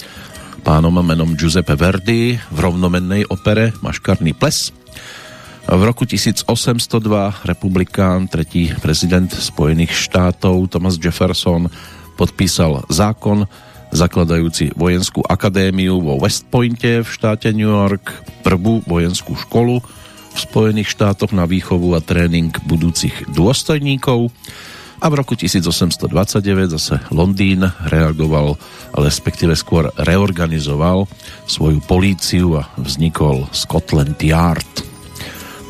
pánom 0.62 0.94
menom 1.02 1.34
Giuseppe 1.34 1.74
Verdi 1.74 2.38
v 2.38 2.58
rovnomennej 2.62 3.26
opere 3.28 3.74
Maškarný 3.82 4.32
ples. 4.32 4.70
V 5.62 5.82
roku 5.82 6.02
1802 6.02 7.46
republikán, 7.46 8.26
tretí 8.26 8.74
prezident 8.82 9.30
Spojených 9.30 9.94
štátov 9.94 10.66
Thomas 10.66 10.98
Jefferson 10.98 11.70
podpísal 12.18 12.82
zákon 12.90 13.46
zakladajúci 13.94 14.74
vojenskú 14.74 15.22
akadémiu 15.22 16.02
vo 16.02 16.18
West 16.18 16.50
Pointe 16.50 17.06
v 17.06 17.08
štáte 17.08 17.54
New 17.54 17.70
York, 17.70 18.10
prvú 18.42 18.82
vojenskú 18.90 19.38
školu 19.38 19.78
v 20.32 20.38
Spojených 20.40 20.90
štátoch 20.90 21.30
na 21.30 21.46
výchovu 21.46 21.94
a 21.94 22.02
tréning 22.02 22.50
budúcich 22.66 23.30
dôstojníkov 23.30 24.34
a 25.02 25.06
v 25.10 25.14
roku 25.18 25.34
1829 25.34 26.74
zase 26.78 27.02
Londýn 27.10 27.66
reagoval, 27.90 28.54
respektíve 28.98 29.58
skôr 29.58 29.90
reorganizoval 29.98 31.10
svoju 31.46 31.82
políciu 31.86 32.62
a 32.62 32.70
vznikol 32.78 33.50
Scotland 33.50 34.18
Yard. 34.22 34.91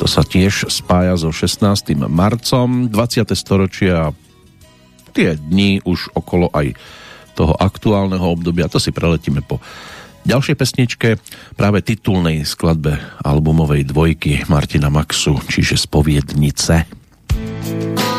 To 0.03 0.11
sa 0.11 0.27
tiež 0.27 0.67
spája 0.67 1.15
so 1.15 1.31
16. 1.31 1.95
marcom 2.11 2.91
20. 2.91 3.39
storočia 3.39 4.11
tie 5.15 5.39
dni 5.39 5.79
už 5.87 6.11
okolo 6.19 6.51
aj 6.51 6.75
toho 7.39 7.55
aktuálneho 7.55 8.27
obdobia. 8.27 8.67
To 8.67 8.83
si 8.83 8.91
preletíme 8.91 9.47
po 9.47 9.63
ďalšej 10.27 10.59
pesničke, 10.59 11.09
práve 11.55 11.87
titulnej 11.87 12.43
skladbe 12.43 12.99
albumovej 13.23 13.87
dvojky 13.95 14.43
Martina 14.51 14.91
Maxu, 14.91 15.39
čiže 15.47 15.79
Spoviednice. 15.79 16.83
Spoviednice. 16.83 18.12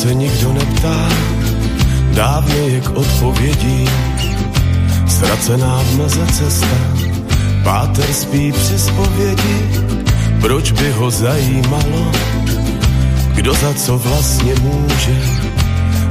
Se 0.00 0.14
nikdo 0.14 0.52
neptá, 0.52 1.08
dávno 2.14 2.54
je 2.56 2.80
k 2.80 2.90
odpovědí, 2.90 3.88
ztracená 5.06 5.82
v 5.82 5.98
meze 5.98 6.26
cesta, 6.26 6.76
páter 7.64 8.12
spí 8.12 8.52
při 8.52 8.78
spovědi, 8.78 9.58
proč 10.40 10.72
by 10.72 10.90
ho 10.90 11.10
zajímalo, 11.10 12.12
kdo 13.34 13.54
za 13.54 13.74
co 13.74 13.98
vlastně 13.98 14.54
může, 14.62 15.16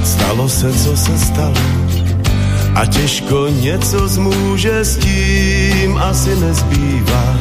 stalo 0.04 0.48
se, 0.48 0.72
co 0.72 0.96
se 0.96 1.18
stalo, 1.18 1.64
a 2.74 2.86
těžko 2.86 3.48
něco 3.48 4.08
zmůže 4.08 4.84
s 4.84 4.96
tím 4.96 5.98
asi 5.98 6.36
nezbývá, 6.36 7.36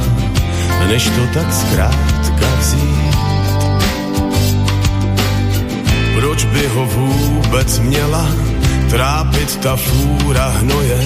než 0.88 1.06
to 1.06 1.22
tak 1.34 1.54
zkrátka 1.54 2.48
vzít. 2.60 3.39
Proč 6.20 6.46
by 6.46 6.68
ho 6.68 6.86
vůbec 6.86 7.80
měla 7.80 8.28
trápit 8.90 9.56
ta 9.56 9.76
fůra 9.76 10.48
hnoje? 10.48 11.00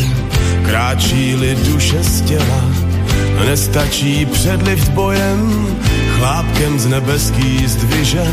Kráčí-li 0.65 1.55
duše 1.55 2.03
z 2.03 2.21
těla, 2.21 2.63
Nestačí 3.45 4.25
předlift 4.25 4.89
bojem, 4.89 5.67
chlápkem 6.17 6.79
z 6.79 6.85
nebeský 6.85 7.67
zdviže, 7.67 8.25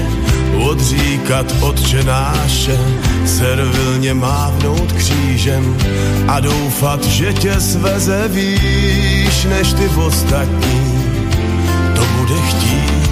odříkat 0.59 1.47
odčenáše, 1.61 2.79
servilně 3.27 4.15
mávnout 4.15 4.93
křížem 4.93 5.77
a 6.29 6.41
doufat, 6.41 7.05
že 7.05 7.33
tě 7.33 7.61
sveze 7.61 8.29
výš 8.29 9.45
než 9.45 9.73
ty 9.73 9.89
ostatní. 9.89 11.05
To 11.95 12.05
bude 12.05 12.41
chtít 12.41 13.10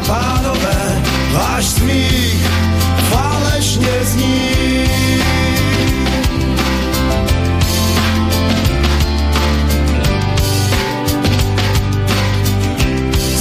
pánové, 0.00 1.02
váš 1.32 1.64
smích 1.64 2.46
falešně 3.10 3.92
zní. 4.02 4.50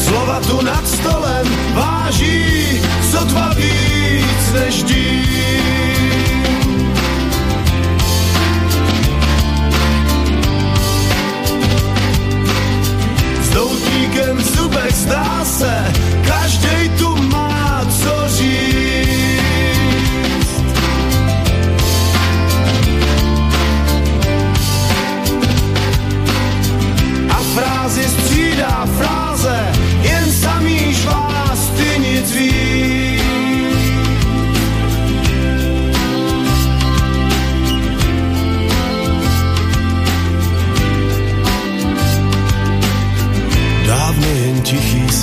Slova 0.06 0.40
tu 0.40 0.62
nad 0.62 0.88
stolem 0.88 1.48
váží 1.74 2.82
sotva 3.12 3.54
víc 3.54 4.52
než 4.54 4.84
dým. 4.84 6.05
Doutníkem 14.16 14.38
v 14.38 14.92
zdá 14.92 15.46
se, 15.46 15.94
každej 16.28 16.85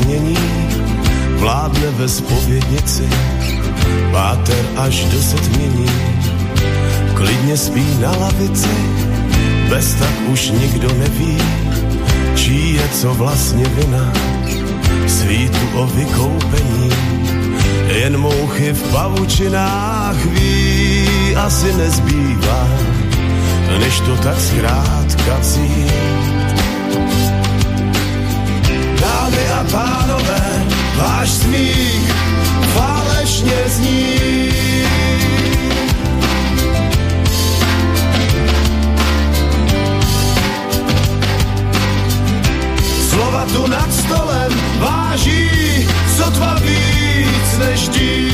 snění 0.03 0.39
vládne 1.39 1.91
ve 1.91 2.09
spovědnici, 2.09 3.09
páter 4.13 4.65
až 4.77 5.05
do 5.05 5.23
setmění. 5.23 5.87
Klidně 7.15 7.57
spí 7.57 7.87
na 8.01 8.11
lavici, 8.11 8.77
bez 9.69 9.95
tak 9.95 10.15
už 10.29 10.51
nikdo 10.51 10.89
neví, 10.95 11.39
čí 12.35 12.75
je 12.75 12.89
co 13.01 13.15
vlastně 13.15 13.65
vina. 13.65 14.13
Svítu 15.07 15.67
o 15.75 15.87
vykoupení, 15.87 16.91
jen 17.87 18.19
mouchy 18.19 18.73
v 18.73 18.83
pavučinách 18.93 20.25
ví, 20.25 21.37
asi 21.37 21.73
nezbývá, 21.73 22.69
než 23.81 24.01
to 24.01 24.17
tak 24.17 24.41
zkrátka 24.41 25.39
vzít. 25.41 26.53
Dámy 29.33 29.49
a 29.49 29.65
pánové, 29.71 30.65
váš 30.97 31.31
smích 31.31 32.13
falešně 32.75 33.57
zní. 33.67 34.19
Slova 43.11 43.47
tu 43.53 43.67
nad 43.67 43.93
stolem 43.93 44.53
váží 44.79 45.89
sotva 46.17 46.55
víc 46.55 47.59
než 47.59 47.89
dým. 47.89 48.33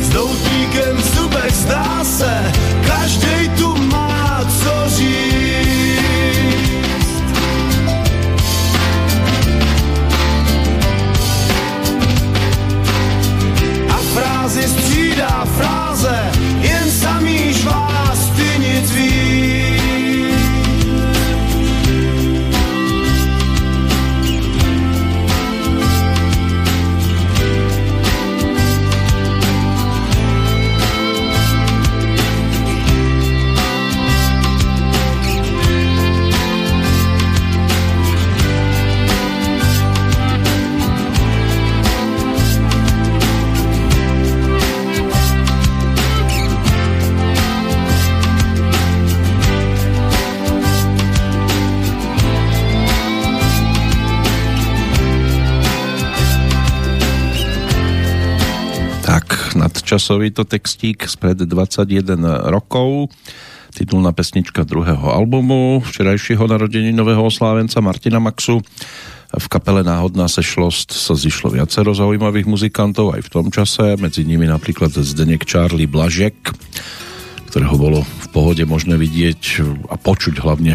S 0.00 0.08
doutníkem 0.08 1.15
v 2.16 2.18
zubech 2.18 2.26
zdá 2.26 2.26
se, 2.26 2.52
každej 2.86 3.48
tu 3.48 3.76
má 3.76 4.40
co 4.62 4.84
říct. 4.86 5.16
A 13.88 13.96
frázi 14.14 14.62
střídá 14.62 15.44
fráze, 15.44 16.32
nadčasový 59.86 60.34
to 60.34 60.42
textík 60.42 61.06
spred 61.06 61.38
21 61.46 62.18
rokov. 62.50 63.06
Titulná 63.70 64.10
pesnička 64.10 64.66
druhého 64.66 65.14
albumu 65.14 65.78
včerajšieho 65.78 66.42
nového 66.90 67.22
oslávenca 67.22 67.78
Martina 67.78 68.18
Maxu. 68.18 68.58
V 69.30 69.46
kapele 69.46 69.86
Náhodná 69.86 70.26
sešlost 70.26 70.90
sa 70.90 71.14
zišlo 71.14 71.54
viacero 71.54 71.94
zaujímavých 71.94 72.50
muzikantov 72.50 73.14
aj 73.14 73.30
v 73.30 73.30
tom 73.30 73.46
čase, 73.54 73.94
medzi 74.02 74.26
nimi 74.26 74.50
napríklad 74.50 74.90
Zdenek 74.90 75.46
Charlie 75.46 75.86
Blažek, 75.86 76.34
ktorého 77.54 77.78
bolo 77.78 78.02
v 78.02 78.26
pohode 78.34 78.66
možné 78.66 78.98
vidieť 78.98 79.62
a 79.86 79.94
počuť 79.94 80.42
hlavne 80.42 80.74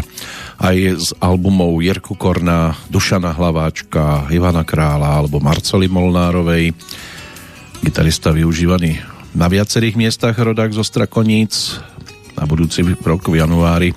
aj 0.56 0.76
z 0.96 1.08
albumov 1.20 1.84
Jerku 1.84 2.16
Korna, 2.16 2.80
Dušana 2.88 3.36
Hlaváčka, 3.36 4.32
Ivana 4.32 4.64
Krála 4.64 5.20
alebo 5.20 5.36
Marcely 5.36 5.92
Molnárovej. 5.92 6.72
Gitarista 7.82 8.30
využívaný 8.30 9.02
na 9.34 9.50
viacerých 9.50 9.98
miestach 9.98 10.38
rodák 10.38 10.70
zo 10.70 10.86
Strakoníc. 10.86 11.82
Na 12.38 12.46
budúci 12.46 12.86
rok 12.86 13.26
v 13.26 13.42
januári 13.42 13.90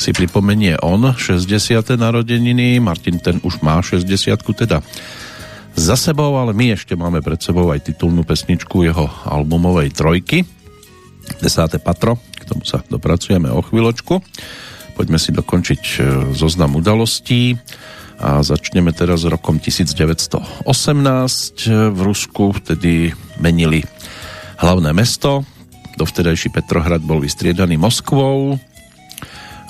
si 0.00 0.16
pripomenie 0.16 0.80
on 0.80 1.04
60. 1.12 2.00
narodeniny. 2.00 2.80
Martin 2.80 3.20
ten 3.20 3.36
už 3.44 3.60
má 3.60 3.76
60 3.84 4.08
teda 4.56 4.80
za 5.76 5.96
sebou, 6.00 6.32
ale 6.40 6.56
my 6.56 6.72
ešte 6.72 6.96
máme 6.96 7.20
pred 7.20 7.36
sebou 7.36 7.68
aj 7.68 7.92
titulnú 7.92 8.24
pesničku 8.24 8.88
jeho 8.88 9.12
albumovej 9.28 9.92
trojky. 9.92 10.48
Desáté 11.44 11.76
patro, 11.76 12.16
k 12.40 12.48
tomu 12.48 12.64
sa 12.64 12.80
dopracujeme 12.88 13.52
o 13.52 13.60
chvíľočku. 13.60 14.16
Poďme 14.96 15.20
si 15.20 15.30
dokončiť 15.36 15.82
e, 15.84 15.96
zoznam 16.32 16.72
udalostí 16.80 17.60
a 18.20 18.44
začneme 18.44 18.92
teraz 18.92 19.24
rokom 19.24 19.56
1918 19.56 20.68
v 21.88 22.00
Rusku, 22.04 22.52
vtedy 22.52 23.16
menili 23.40 23.80
hlavné 24.60 24.92
mesto, 24.92 25.40
dovtedajší 25.96 26.52
Petrohrad 26.52 27.00
bol 27.00 27.24
vystriedaný 27.24 27.80
Moskvou. 27.80 28.60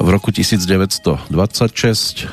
V 0.01 0.09
roku 0.09 0.35
1926 0.35 1.31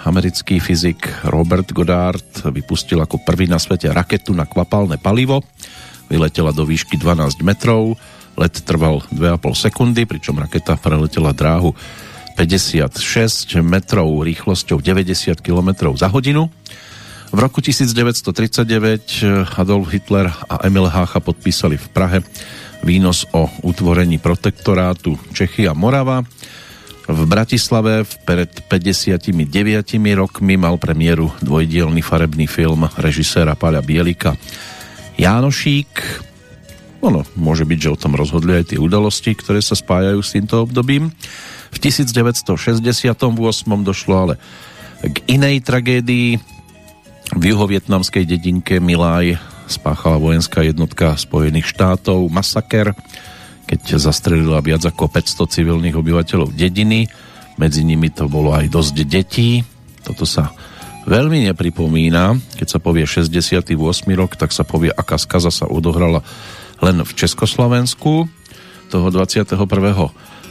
americký 0.09 0.57
fyzik 0.57 1.05
Robert 1.29 1.69
Goddard 1.69 2.25
vypustil 2.49 2.97
ako 2.97 3.21
prvý 3.21 3.45
na 3.45 3.61
svete 3.61 3.93
raketu 3.93 4.33
na 4.33 4.49
kvapalné 4.49 4.97
palivo. 4.97 5.45
Vyletela 6.09 6.49
do 6.49 6.65
výšky 6.65 6.97
12 6.97 7.45
metrov, 7.45 7.93
let 8.39 8.57
trval 8.65 9.05
2,5 9.13 9.53
sekundy, 9.53 10.09
pričom 10.09 10.39
raketa 10.41 10.79
preletela 10.81 11.29
dráhu 11.35 11.77
56 12.37 13.57
metrov 13.65 14.21
rýchlosťou 14.21 14.77
90 14.77 15.41
km 15.41 15.89
za 15.97 16.05
hodinu. 16.05 16.53
V 17.33 17.39
roku 17.41 17.65
1939 17.65 19.57
Adolf 19.57 19.89
Hitler 19.89 20.29
a 20.29 20.61
Emil 20.69 20.85
Hácha 20.85 21.17
podpísali 21.17 21.81
v 21.81 21.87
Prahe 21.89 22.21
výnos 22.85 23.25
o 23.33 23.49
utvorení 23.65 24.21
protektorátu 24.21 25.17
Čechy 25.33 25.65
a 25.65 25.73
Morava. 25.73 26.21
V 27.09 27.21
Bratislave 27.25 28.05
pred 28.21 28.53
59 28.69 29.33
rokmi 30.13 30.61
mal 30.61 30.77
premiéru 30.77 31.33
dvojdielný 31.41 32.05
farebný 32.05 32.45
film 32.45 32.85
režiséra 33.01 33.57
Páľa 33.57 33.81
Bielika 33.81 34.37
Jánošík. 35.17 35.89
Ono, 37.01 37.25
môže 37.33 37.65
byť, 37.65 37.79
že 37.81 37.93
o 37.93 37.97
tom 37.97 38.13
rozhodli 38.13 38.61
aj 38.61 38.75
tie 38.75 38.79
udalosti, 38.79 39.33
ktoré 39.33 39.57
sa 39.63 39.73
spájajú 39.73 40.19
s 40.21 40.37
týmto 40.37 40.69
obdobím. 40.69 41.09
V 41.77 41.79
1968 41.85 43.13
došlo 43.85 44.13
ale 44.17 44.35
k 45.05 45.17
inej 45.29 45.61
tragédii. 45.61 46.41
V 47.37 47.43
juhovietnamskej 47.43 48.25
dedinke 48.25 48.81
Milaj 48.81 49.37
spáchala 49.69 50.17
vojenská 50.17 50.65
jednotka 50.65 51.13
Spojených 51.19 51.69
štátov 51.69 52.31
masaker 52.33 52.97
keď 53.67 53.99
zastrelila 53.99 54.63
viac 54.63 54.87
ako 54.87 55.11
500 55.11 55.53
civilných 55.59 55.99
obyvateľov 55.99 56.55
dediny. 56.55 57.11
Medzi 57.59 57.83
nimi 57.83 58.07
to 58.07 58.31
bolo 58.31 58.55
aj 58.55 58.71
dosť 58.71 58.95
detí. 59.03 59.59
Toto 60.07 60.23
sa 60.23 60.55
veľmi 61.03 61.51
nepripomína. 61.51 62.39
Keď 62.55 62.67
sa 62.67 62.79
povie 62.79 63.03
68. 63.03 63.75
rok, 64.15 64.39
tak 64.39 64.55
sa 64.55 64.63
povie, 64.63 64.87
aká 64.87 65.19
skaza 65.19 65.51
sa 65.51 65.67
odohrala 65.67 66.23
len 66.79 67.03
v 67.03 67.11
Československu. 67.11 68.31
Toho 68.87 69.07
21. 69.11 69.51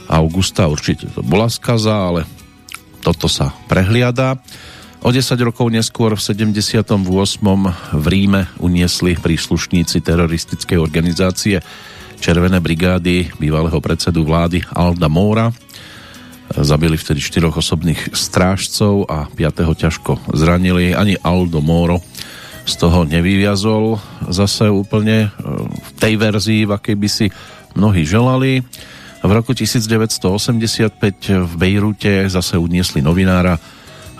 augusta 0.07 0.67
určite 0.71 1.11
to 1.11 1.23
bola 1.23 1.51
skaza, 1.51 1.93
ale 1.93 2.21
toto 3.03 3.31
sa 3.31 3.53
prehliada. 3.71 4.39
O 5.05 5.13
10 5.13 5.37
rokov 5.39 5.69
neskôr 5.69 6.17
v 6.17 6.21
78. 6.21 6.89
v 7.93 8.05
Ríme 8.09 8.49
uniesli 8.59 9.13
príslušníci 9.15 10.01
teroristickej 10.01 10.75
organizácie 10.81 11.61
Červené 12.17 12.57
brigády 12.57 13.29
bývalého 13.37 13.77
predsedu 13.77 14.25
vlády 14.25 14.65
Alda 14.73 15.05
Móra. 15.05 15.53
Zabili 16.49 16.97
vtedy 16.97 17.21
štyroch 17.21 17.61
osobných 17.61 18.17
strážcov 18.17 19.05
a 19.05 19.29
piatého 19.29 19.69
ťažko 19.77 20.33
zranili. 20.33 20.97
Ani 20.97 21.13
Aldo 21.21 21.61
Moro 21.61 22.01
z 22.65 22.73
toho 22.75 23.05
nevyviazol 23.05 24.01
zase 24.33 24.65
úplne 24.67 25.29
e, 25.29 25.45
v 25.71 25.89
tej 26.01 26.13
verzii, 26.17 26.61
v 26.65 26.71
akej 26.73 26.95
by 26.97 27.09
si 27.11 27.27
mnohí 27.77 28.01
želali. 28.01 28.65
V 29.17 29.31
roku 29.33 29.57
1985 29.57 30.93
v 31.49 31.53
Bejrute 31.57 32.29
zase 32.29 32.55
uniesli 32.55 33.01
novinára 33.01 33.57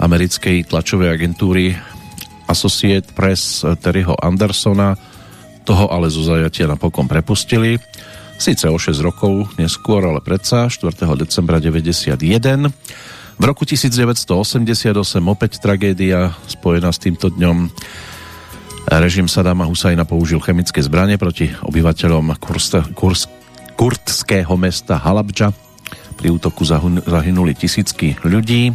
americkej 0.01 0.65
tlačovej 0.67 1.13
agentúry 1.13 1.77
Associate 2.49 3.05
Press 3.13 3.61
Terryho 3.77 4.17
Andersona, 4.17 4.97
toho 5.67 5.85
ale 5.93 6.09
zo 6.09 6.25
zajatia 6.25 6.65
napokon 6.65 7.05
prepustili. 7.05 7.77
Sice 8.41 8.69
o 8.69 8.77
6 8.77 8.97
rokov 9.01 9.53
neskôr, 9.61 10.01
ale 10.05 10.21
predsa 10.21 10.69
4. 10.69 10.93
decembra 11.17 11.61
91. 11.61 12.17
V 13.37 13.43
roku 13.45 13.69
1988 13.69 14.97
opäť 15.29 15.61
tragédia 15.61 16.33
spojená 16.49 16.89
s 16.89 16.97
týmto 16.97 17.29
dňom. 17.29 17.69
Režim 18.97 19.29
Sadama 19.29 19.67
Husajna 19.69 20.09
použil 20.09 20.41
chemické 20.41 20.81
zbranie 20.81 21.21
proti 21.21 21.51
obyvateľom 21.53 22.33
Kursta, 22.41 22.81
Kurs, 22.97 23.29
kurdského 23.77 24.57
mesta 24.57 24.97
Halabja. 24.97 25.53
Pri 26.17 26.33
útoku 26.33 26.65
zahynuli 27.05 27.53
tisícky 27.53 28.17
ľudí. 28.25 28.73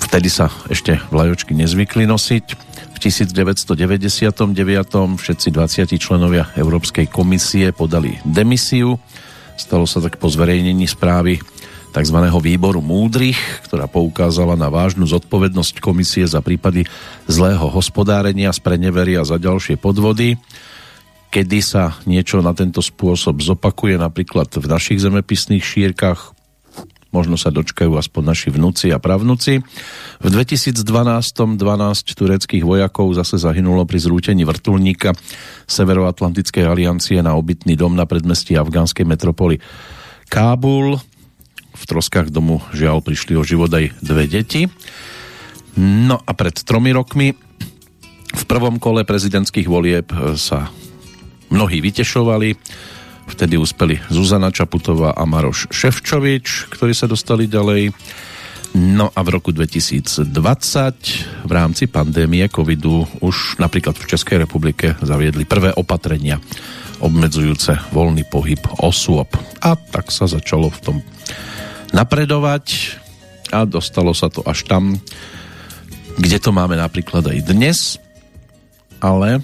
Vtedy 0.00 0.32
sa 0.32 0.48
ešte 0.72 0.96
vlajočky 1.12 1.52
nezvykli 1.52 2.08
nosiť. 2.08 2.72
1999 3.04 4.56
všetci 5.20 5.48
20 5.52 6.00
členovia 6.00 6.48
Európskej 6.56 7.12
komisie 7.12 7.68
podali 7.76 8.16
demisiu. 8.24 8.96
Stalo 9.60 9.84
sa 9.84 10.00
tak 10.00 10.16
po 10.16 10.32
zverejnení 10.32 10.88
správy 10.88 11.36
tzv. 11.92 12.18
výboru 12.40 12.80
múdrych, 12.80 13.36
ktorá 13.68 13.84
poukázala 13.86 14.56
na 14.56 14.72
vážnu 14.72 15.04
zodpovednosť 15.04 15.84
komisie 15.84 16.24
za 16.24 16.40
prípady 16.40 16.88
zlého 17.28 17.68
hospodárenia, 17.68 18.50
spreneveria 18.56 19.20
za 19.22 19.36
ďalšie 19.36 19.76
podvody. 19.76 20.40
Kedy 21.34 21.58
sa 21.66 21.98
niečo 22.06 22.38
na 22.46 22.54
tento 22.54 22.78
spôsob 22.78 23.42
zopakuje 23.42 23.98
napríklad 23.98 24.54
v 24.54 24.70
našich 24.70 25.02
zemepisných 25.02 25.66
šírkach, 25.66 26.30
možno 27.10 27.34
sa 27.34 27.50
dočkajú 27.50 27.90
aspoň 27.90 28.22
naši 28.22 28.48
vnúci 28.54 28.94
a 28.94 29.02
pravnúci. 29.02 29.58
V 30.22 30.26
2012 30.30 30.86
12 30.86 31.58
tureckých 32.14 32.62
vojakov 32.62 33.18
zase 33.18 33.42
zahynulo 33.42 33.82
pri 33.82 33.98
zrútení 33.98 34.46
vrtulníka 34.46 35.10
Severoatlantickej 35.66 36.70
aliancie 36.70 37.18
na 37.18 37.34
obytný 37.34 37.74
dom 37.74 37.98
na 37.98 38.06
predmestí 38.06 38.54
afgánskej 38.54 39.02
metropoly 39.02 39.58
Kábul. 40.30 41.02
V 41.74 41.82
troskách 41.82 42.30
domu 42.30 42.62
žiaľ 42.70 43.02
prišli 43.02 43.34
o 43.34 43.42
život 43.42 43.74
aj 43.74 43.90
dve 43.98 44.30
deti. 44.30 44.70
No 45.82 46.22
a 46.22 46.30
pred 46.30 46.54
tromi 46.62 46.94
rokmi 46.94 47.34
v 48.34 48.42
prvom 48.46 48.78
kole 48.78 49.02
prezidentských 49.02 49.66
volieb 49.66 50.14
sa 50.38 50.70
mnohí 51.54 51.78
vytešovali 51.78 52.58
Vtedy 53.24 53.56
uspeli 53.56 53.96
Zuzana 54.12 54.52
Čaputová 54.52 55.16
a 55.16 55.24
Maroš 55.24 55.72
Ševčovič, 55.72 56.68
ktorí 56.68 56.92
sa 56.92 57.08
dostali 57.08 57.48
ďalej. 57.48 57.88
No 58.74 59.08
a 59.14 59.20
v 59.22 59.28
roku 59.32 59.54
2020 59.54 60.28
v 61.46 61.52
rámci 61.54 61.86
pandémie 61.88 62.44
covidu 62.50 63.06
už 63.22 63.62
napríklad 63.62 63.96
v 63.96 64.08
Českej 64.10 64.44
republike 64.44 64.98
zaviedli 65.00 65.46
prvé 65.46 65.72
opatrenia 65.72 66.42
obmedzujúce 67.00 67.94
voľný 67.94 68.26
pohyb 68.28 68.60
osôb. 68.82 69.30
A 69.62 69.78
tak 69.78 70.12
sa 70.12 70.28
začalo 70.28 70.68
v 70.68 70.82
tom 70.82 70.96
napredovať 71.94 72.98
a 73.54 73.62
dostalo 73.64 74.12
sa 74.12 74.26
to 74.28 74.42
až 74.44 74.66
tam, 74.66 74.98
kde 76.18 76.38
to 76.42 76.50
máme 76.50 76.74
napríklad 76.76 77.24
aj 77.30 77.38
dnes, 77.46 77.78
ale 78.98 79.40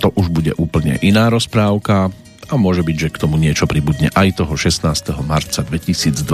to 0.00 0.08
už 0.16 0.32
bude 0.32 0.56
úplne 0.56 0.96
iná 1.04 1.28
rozprávka 1.28 2.08
a 2.50 2.54
môže 2.58 2.82
byť, 2.82 2.96
že 2.96 3.12
k 3.14 3.20
tomu 3.20 3.38
niečo 3.38 3.68
pribudne 3.68 4.10
aj 4.16 4.42
toho 4.42 4.56
16. 4.56 4.90
marca 5.22 5.60
2022, 5.62 6.24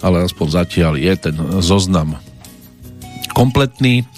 ale 0.00 0.16
aspoň 0.24 0.46
zatiaľ 0.48 0.96
je 0.96 1.12
ten 1.18 1.36
zoznam 1.60 2.16
kompletný. 3.36 4.08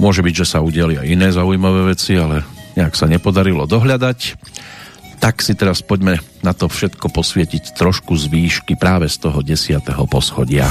Môže 0.00 0.24
byť, 0.24 0.34
že 0.34 0.46
sa 0.48 0.64
udiali 0.64 0.98
aj 0.98 1.06
iné 1.06 1.28
zaujímavé 1.30 1.92
veci, 1.92 2.16
ale 2.16 2.42
nejak 2.74 2.94
sa 2.96 3.06
nepodarilo 3.06 3.68
dohľadať. 3.68 4.40
Tak 5.22 5.40
si 5.44 5.54
teraz 5.54 5.84
poďme 5.84 6.18
na 6.42 6.56
to 6.56 6.66
všetko 6.66 7.12
posvietiť 7.12 7.78
trošku 7.78 8.16
z 8.18 8.26
výšky 8.28 8.74
práve 8.74 9.06
z 9.06 9.22
toho 9.22 9.40
10. 9.44 9.78
poschodia. 10.10 10.66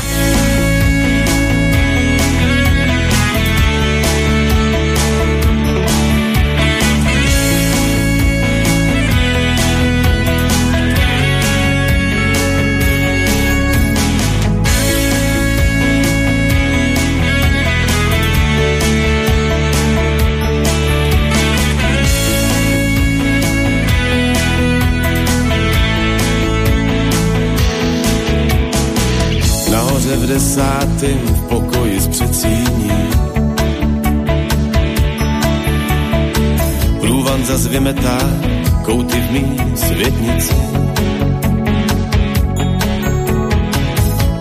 Desátým 30.33 31.19
v 31.19 31.41
pokoji 31.41 31.99
z 31.99 32.07
předsíní. 32.07 32.91
Průvan 36.99 37.45
zas 37.45 37.67
vymetá 37.67 38.17
kouty 38.81 39.19
v 39.19 39.31
mý 39.31 39.57
světnici. 39.75 40.55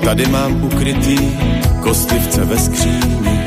Tady 0.05 0.26
mám 0.26 0.64
ukrytý 0.64 1.18
kostlivce 1.81 2.44
ve 2.44 2.59
skříni. 2.59 3.38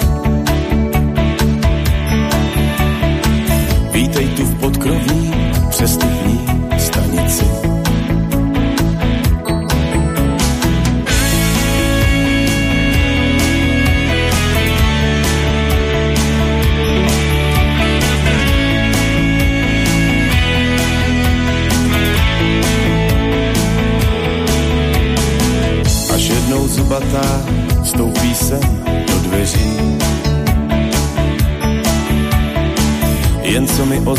Vítej 3.92 4.28
tu 4.28 4.46
v 4.46 4.56
podkroví 4.60 5.34
přestupní 5.70 6.40
stanici. 6.78 7.65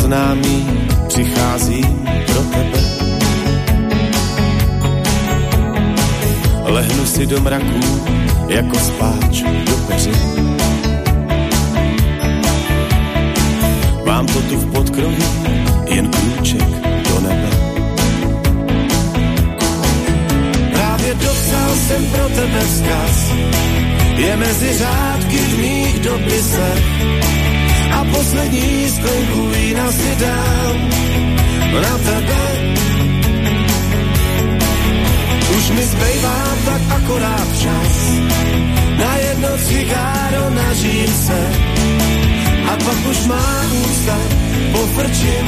Oznámí, 0.07 0.67
přichází 1.07 1.81
pro 2.25 2.41
tebe. 2.41 2.79
Lehnu 6.63 7.05
si 7.05 7.25
do 7.25 7.41
mraků 7.41 7.79
jako 8.47 8.79
spáč 8.79 9.41
do 9.41 9.77
peři. 9.87 10.11
Mám 14.05 14.25
to 14.25 14.41
tu 14.41 14.57
v 14.57 14.71
podkroví, 14.71 15.23
jen 15.89 16.09
krůček 16.09 16.69
do 17.09 17.19
nebe. 17.19 17.49
Právě 20.71 21.13
dopsal 21.13 21.69
jsem 21.87 22.05
pro 22.05 22.29
tebe 22.29 22.59
vzkaz, 22.59 23.31
je 24.17 24.37
mezi 24.37 24.77
řádky 24.77 25.37
v 25.37 25.57
mých 25.59 25.99
dopisech 25.99 27.36
a 27.97 28.05
poslední 28.05 28.89
sklenku 28.89 29.47
vína 29.47 29.91
si 29.91 30.15
dám 30.15 30.75
na 31.81 31.97
tebe. 31.97 32.43
Už 35.57 35.69
mi 35.69 35.83
zbejvá 35.85 36.39
tak 36.65 36.81
akorát 36.89 37.47
čas. 37.61 37.95
Na 38.97 39.15
jedno 39.17 39.49
cigáro 39.57 40.49
nažím 40.49 41.07
se. 41.07 41.41
A 42.69 42.73
pak 42.85 42.99
už 43.09 43.19
má 43.25 43.65
ústa 43.81 44.17
pofrčím 44.71 45.45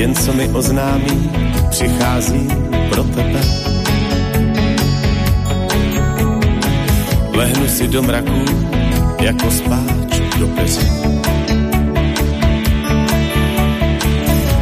Jen 0.00 0.14
co 0.14 0.32
mi 0.32 0.48
oznámí, 0.48 1.30
přichází 1.70 2.48
pro 2.90 3.04
tebe. 3.04 3.40
Lehnu 7.34 7.68
si 7.68 7.88
do 7.88 8.02
mraku, 8.02 8.44
jako 9.20 9.50
spáč 9.50 10.20
do 10.38 10.46
peří. 10.48 10.88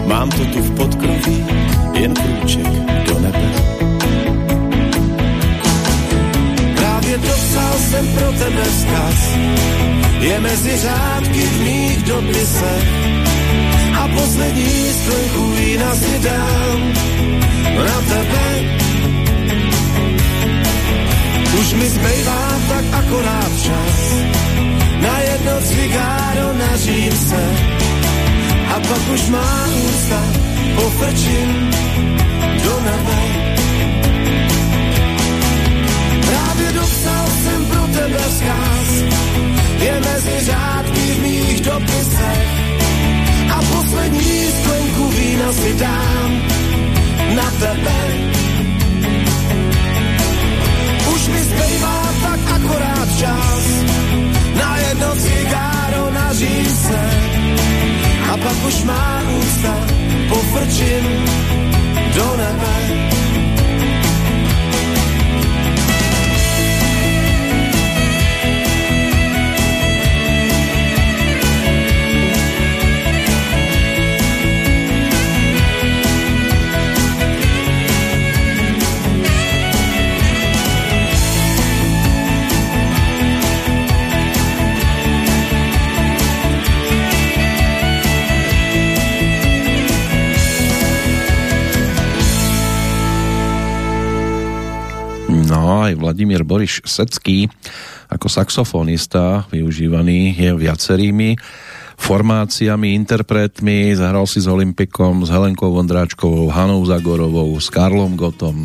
Mám 0.06 0.30
to 0.30 0.44
tu 0.44 0.62
v 0.62 0.74
podkroví, 0.76 1.46
jen 1.92 2.14
krůček 2.14 2.72
do 3.06 3.18
nebe. 3.18 3.52
dopsal 7.16 7.78
jsem 7.78 8.06
pro 8.06 8.32
tebe 8.32 8.62
vzkaz. 8.64 9.36
Je 10.20 10.40
mezi 10.40 10.76
řádky 10.76 11.40
v 11.40 11.60
mých 11.60 12.02
dopisech 12.02 13.17
a 13.98 14.08
poslední 14.08 14.92
sklenku 14.92 15.50
vína 15.50 15.94
si 15.94 16.18
dám 16.18 16.80
na 17.86 17.98
tebe. 18.00 18.46
Už 21.60 21.72
mi 21.72 21.88
zbejvá 21.88 22.42
tak 22.68 22.84
akorát 22.92 23.52
čas. 23.62 23.98
Na 25.00 25.18
jedno 25.18 25.54
cigáro 25.60 26.46
nažím 26.58 27.12
se. 27.12 27.42
A 28.68 28.80
pak 28.80 29.02
už 29.14 29.28
má 29.28 29.66
ústa 29.88 30.22
pofrčím 30.76 31.70
do 32.64 32.74
nebe. 32.80 33.18
Dopsal 36.68 37.26
jsem 37.26 37.66
pro 37.66 37.82
tebe 37.82 38.18
vzkaz, 38.18 38.90
je 39.80 40.00
mezi 40.00 40.46
řádky 40.46 41.00
v 41.00 41.22
mých 41.22 41.60
dopisech 41.60 42.57
a 43.50 43.58
poslední 43.72 44.52
sklenku 44.52 45.08
vína 45.08 45.52
si 45.52 45.74
dám 45.74 46.30
na 47.36 47.50
tebe. 47.50 47.98
Už 51.14 51.28
mi 51.28 51.40
zbývá 51.44 51.98
tak 52.22 52.40
akorát 52.56 53.08
čas 53.18 53.64
na 54.54 54.76
jedno 54.76 55.10
cigáro 55.16 56.10
na 56.10 56.32
říce 56.32 56.98
a 58.32 58.36
pak 58.36 58.58
už 58.66 58.84
má 58.84 59.22
ústa 59.40 59.74
pofrčím 60.28 61.04
do 62.14 62.36
nebe. 62.36 63.08
Aj 95.84 95.94
Vladimír 95.98 96.42
Boriš 96.42 96.82
Secký 96.82 97.46
ako 98.08 98.26
saxofonista 98.32 99.44
využívaný 99.52 100.32
je 100.32 100.50
viacerými 100.56 101.36
formáciami, 101.98 102.94
interpretmi, 102.94 103.92
zahral 103.92 104.24
si 104.24 104.38
s 104.40 104.48
Olympikom, 104.48 105.26
s 105.26 105.34
Helenkou 105.34 105.74
Vondráčkovou, 105.74 106.48
Hanou 106.48 106.80
Zagorovou, 106.86 107.52
s 107.58 107.68
Karlom 107.68 108.14
Gotom, 108.14 108.64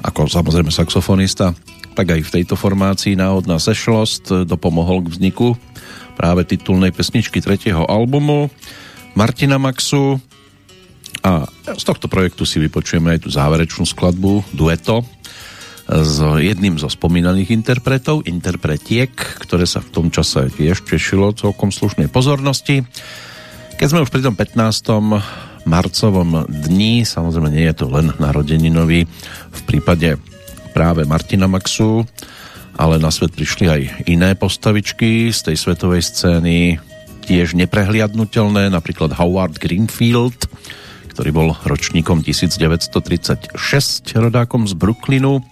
ako 0.00 0.30
samozrejme 0.30 0.70
saxofonista, 0.70 1.52
tak 1.98 2.14
aj 2.14 2.22
v 2.24 2.32
tejto 2.40 2.54
formácii 2.54 3.18
náhodná 3.18 3.58
sešlost 3.58 4.46
dopomohol 4.46 5.04
k 5.04 5.12
vzniku 5.18 5.58
práve 6.14 6.46
titulnej 6.46 6.94
pesničky 6.94 7.42
tretieho 7.42 7.84
albumu 7.84 8.48
Martina 9.18 9.58
Maxu. 9.58 10.22
A 11.20 11.44
z 11.76 11.84
tohto 11.84 12.08
projektu 12.08 12.48
si 12.48 12.56
vypočujeme 12.62 13.12
aj 13.12 13.28
tú 13.28 13.28
záverečnú 13.28 13.84
skladbu 13.84 14.56
Dueto, 14.56 15.04
s 15.90 16.22
jedným 16.22 16.78
zo 16.78 16.86
spomínaných 16.86 17.50
interpretov, 17.50 18.22
interpretiek, 18.30 19.10
ktoré 19.42 19.66
sa 19.66 19.82
v 19.82 19.90
tom 19.90 20.06
čase 20.14 20.46
tiež 20.54 20.86
tešilo 20.86 21.34
celkom 21.34 21.74
slušnej 21.74 22.06
pozornosti. 22.06 22.86
Keď 23.74 23.86
sme 23.90 24.02
už 24.06 24.14
pri 24.14 24.22
tom 24.22 24.38
15. 24.38 25.66
marcovom 25.66 26.46
dni, 26.46 27.02
samozrejme 27.02 27.50
nie 27.50 27.66
je 27.66 27.82
to 27.82 27.90
len 27.90 28.14
narodeninový, 28.22 29.10
v 29.50 29.62
prípade 29.66 30.14
práve 30.70 31.02
Martina 31.02 31.50
Maxu, 31.50 32.06
ale 32.78 33.02
na 33.02 33.10
svet 33.10 33.34
prišli 33.34 33.66
aj 33.66 33.82
iné 34.06 34.38
postavičky 34.38 35.34
z 35.34 35.40
tej 35.50 35.56
svetovej 35.58 36.06
scény, 36.06 36.78
tiež 37.26 37.58
neprehliadnutelné, 37.58 38.70
napríklad 38.70 39.10
Howard 39.18 39.58
Greenfield, 39.58 40.46
ktorý 41.10 41.30
bol 41.34 41.48
ročníkom 41.66 42.22
1936, 42.22 43.58
rodákom 44.14 44.70
z 44.70 44.72
Brooklynu, 44.78 45.42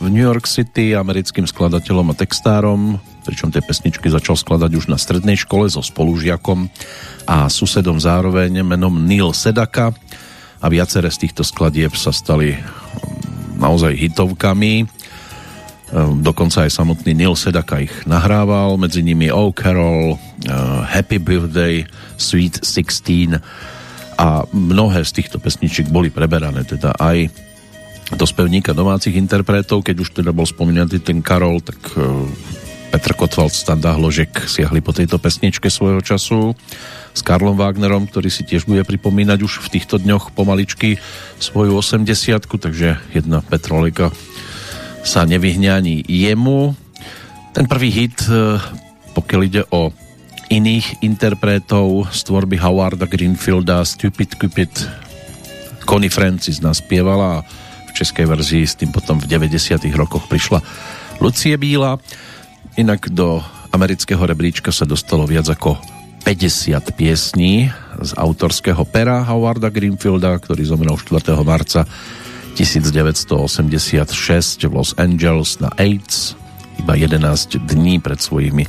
v 0.00 0.08
New 0.08 0.24
York 0.24 0.48
City 0.48 0.96
americkým 0.96 1.44
skladateľom 1.44 2.10
a 2.10 2.18
textárom, 2.18 2.96
pričom 3.20 3.52
tie 3.52 3.60
pesničky 3.60 4.08
začal 4.08 4.32
skladať 4.32 4.72
už 4.72 4.88
na 4.88 4.96
strednej 4.96 5.36
škole 5.36 5.68
so 5.68 5.84
spolužiakom 5.84 6.72
a 7.28 7.52
susedom 7.52 8.00
zároveň 8.00 8.64
menom 8.64 8.96
Neil 9.04 9.36
Sedaka 9.36 9.92
a 10.56 10.66
viaceré 10.72 11.12
z 11.12 11.28
týchto 11.28 11.44
skladieb 11.44 11.92
sa 11.92 12.16
stali 12.16 12.56
mm, 12.56 13.60
naozaj 13.60 13.92
hitovkami. 13.92 14.88
Ehm, 15.92 16.24
dokonca 16.24 16.64
aj 16.64 16.72
samotný 16.72 17.12
Neil 17.12 17.36
Sedaka 17.36 17.84
ich 17.84 17.92
nahrával, 18.08 18.80
medzi 18.80 19.04
nimi 19.04 19.28
Oh 19.28 19.52
Carol, 19.52 20.16
ehm, 20.48 20.80
Happy 20.88 21.20
Birthday, 21.20 21.84
Sweet 22.16 22.64
16 22.64 23.36
a 24.16 24.48
mnohé 24.48 25.04
z 25.04 25.12
týchto 25.12 25.36
pesničiek 25.36 25.92
boli 25.92 26.08
preberané 26.08 26.64
teda 26.64 26.96
aj 26.96 27.49
do 28.14 28.24
spevníka 28.26 28.74
domácich 28.74 29.14
interpretov, 29.14 29.86
keď 29.86 29.96
už 30.02 30.10
teda 30.22 30.30
bol 30.34 30.46
spomínatý 30.46 30.98
ten 30.98 31.22
Karol, 31.22 31.62
tak 31.62 31.78
e, 31.94 32.26
Petr 32.90 33.14
Kotwald, 33.14 33.54
Standa 33.54 33.94
Hložek 33.94 34.50
siahli 34.50 34.82
po 34.82 34.90
tejto 34.90 35.22
pesničke 35.22 35.70
svojho 35.70 36.02
času 36.02 36.58
s 37.14 37.20
Karlom 37.22 37.54
Wagnerom, 37.54 38.10
ktorý 38.10 38.26
si 38.26 38.42
tiež 38.42 38.66
bude 38.66 38.82
pripomínať 38.82 39.38
už 39.46 39.62
v 39.62 39.78
týchto 39.78 40.02
dňoch 40.02 40.34
pomaličky 40.34 40.98
svoju 41.38 41.78
80 41.78 42.50
takže 42.50 42.98
jedna 43.14 43.46
Petrolika 43.46 44.10
sa 45.06 45.22
nevyhne 45.24 45.70
ani 45.70 46.02
jemu. 46.02 46.74
Ten 47.54 47.70
prvý 47.70 47.94
hit, 47.94 48.26
e, 48.26 48.58
pokiaľ 49.14 49.40
ide 49.46 49.62
o 49.70 49.94
iných 50.50 51.06
interpretov 51.06 52.10
z 52.10 52.26
tvorby 52.26 52.58
Howarda 52.58 53.06
Greenfielda 53.06 53.86
Stupid 53.86 54.34
Cupid 54.34 54.72
Connie 55.86 56.10
Francis 56.10 56.58
naspievala 56.58 57.38
a 57.38 57.44
v 57.90 57.96
českej 57.98 58.26
verzii 58.30 58.64
s 58.64 58.78
tým 58.78 58.94
potom 58.94 59.18
v 59.18 59.26
90 59.26 59.82
rokoch 59.98 60.30
prišla 60.30 60.62
Lucie 61.18 61.58
Bíla. 61.58 61.98
Inak 62.78 63.10
do 63.10 63.42
amerického 63.74 64.22
rebríčka 64.22 64.70
sa 64.70 64.86
dostalo 64.86 65.26
viac 65.26 65.50
ako 65.50 65.74
50 66.22 66.78
piesní 66.94 67.74
z 67.98 68.10
autorského 68.14 68.86
pera 68.86 69.26
Howarda 69.26 69.72
Greenfielda, 69.72 70.38
ktorý 70.38 70.62
zomrel 70.62 70.94
4. 70.94 71.34
marca 71.42 71.82
1986 72.54 74.68
v 74.68 74.72
Los 74.74 74.94
Angeles 74.98 75.58
na 75.58 75.70
AIDS, 75.74 76.38
iba 76.78 76.94
11 76.94 77.66
dní 77.66 77.98
pred 77.98 78.20
svojimi 78.20 78.66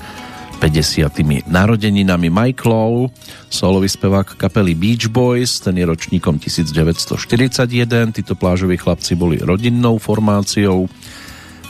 50. 0.61 1.49
narodeninami. 1.49 2.29
Lowe, 2.61 3.09
solový 3.49 3.89
spevák 3.89 4.37
kapely 4.37 4.77
Beach 4.77 5.09
Boys, 5.09 5.57
ten 5.57 5.73
je 5.73 5.89
ročníkom 5.89 6.37
1941. 6.37 8.13
Títo 8.13 8.37
plážoví 8.37 8.77
chlapci 8.77 9.17
boli 9.17 9.41
rodinnou 9.41 9.97
formáciou, 9.97 10.85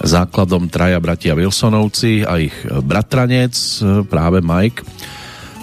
základom 0.03 0.67
traja 0.67 0.99
bratia 0.99 1.31
Wilsonovci 1.31 2.27
a 2.27 2.43
ich 2.43 2.53
bratranec, 2.67 3.55
práve 4.11 4.43
Mike, 4.43 4.83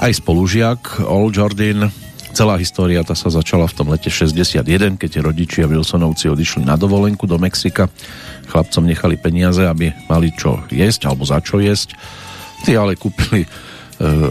aj 0.00 0.24
spolužiak 0.24 1.04
Ol 1.04 1.28
Jordan. 1.28 1.92
Celá 2.32 2.56
história 2.56 3.04
tá 3.04 3.12
sa 3.12 3.28
začala 3.28 3.68
v 3.68 3.76
tom 3.76 3.92
lete 3.92 4.08
61, 4.08 4.96
keď 4.96 5.20
rodičia 5.20 5.68
Wilsonovci 5.68 6.32
odišli 6.32 6.64
na 6.64 6.80
dovolenku 6.80 7.28
do 7.28 7.36
Mexika. 7.36 7.92
Chlapcom 8.48 8.88
nechali 8.88 9.20
peniaze, 9.20 9.68
aby 9.68 9.92
mali 10.08 10.32
čo 10.32 10.64
jesť 10.72 11.12
alebo 11.12 11.28
za 11.28 11.44
čo 11.44 11.60
jesť 11.60 11.92
Tí 12.66 12.74
ale 12.74 12.98
kúpili 12.98 13.44
e, 13.44 13.48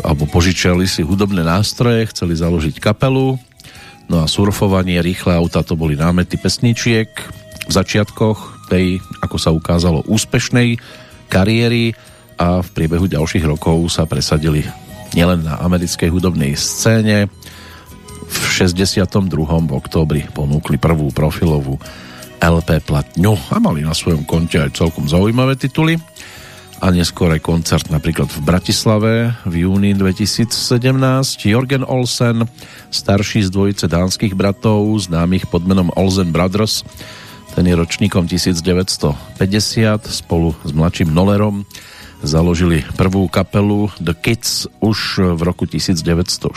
alebo 0.03 0.27
požičali 0.27 0.87
si 0.89 1.03
hudobné 1.03 1.43
nástroje, 1.43 2.09
chceli 2.11 2.35
založiť 2.35 2.79
kapelu, 2.81 3.39
no 4.07 4.15
a 4.23 4.25
surfovanie, 4.25 4.99
rýchle 5.03 5.35
auta 5.35 5.63
to 5.63 5.75
boli 5.75 5.95
námety 5.95 6.39
pesničiek 6.39 7.09
v 7.67 7.71
začiatkoch 7.71 8.71
tej, 8.71 8.99
ako 9.23 9.37
sa 9.39 9.51
ukázalo, 9.51 10.07
úspešnej 10.07 10.79
kariéry 11.27 11.95
a 12.39 12.63
v 12.63 12.69
priebehu 12.71 13.07
ďalších 13.07 13.43
rokov 13.47 13.91
sa 13.91 14.07
presadili 14.07 14.63
nielen 15.15 15.47
na 15.47 15.59
americkej 15.63 16.11
hudobnej 16.11 16.55
scéne. 16.55 17.31
V 18.27 18.37
62. 18.51 19.07
v 19.31 19.71
októbri 19.71 20.27
ponúkli 20.35 20.75
prvú 20.75 21.15
profilovú 21.15 21.79
LP 22.37 22.83
platňu 22.83 23.33
a 23.49 23.57
mali 23.57 23.81
na 23.81 23.95
svojom 23.95 24.27
konte 24.27 24.59
aj 24.59 24.75
celkom 24.77 25.07
zaujímavé 25.07 25.55
tituly 25.57 25.97
a 26.77 26.93
neskôr 26.93 27.33
aj 27.33 27.41
koncert 27.41 27.89
napríklad 27.89 28.29
v 28.29 28.39
Bratislave 28.45 29.13
v 29.49 29.65
júni 29.65 29.97
2017. 29.97 30.49
Jorgen 31.49 31.81
Olsen, 31.81 32.45
starší 32.93 33.45
z 33.45 33.49
dvojice 33.49 33.85
dánskych 33.89 34.37
bratov, 34.37 34.85
známych 35.01 35.49
pod 35.49 35.65
menom 35.65 35.89
Olsen 35.97 36.29
Brothers, 36.29 36.85
ten 37.57 37.65
je 37.65 37.73
ročníkom 37.73 38.29
1950, 38.29 39.17
spolu 40.05 40.53
s 40.61 40.71
mladším 40.77 41.09
Nollerom 41.09 41.65
založili 42.21 42.85
prvú 42.97 43.25
kapelu 43.29 43.89
The 43.97 44.13
Kids 44.13 44.69
už 44.77 45.33
v 45.37 45.41
roku 45.41 45.65
1965. 45.65 46.53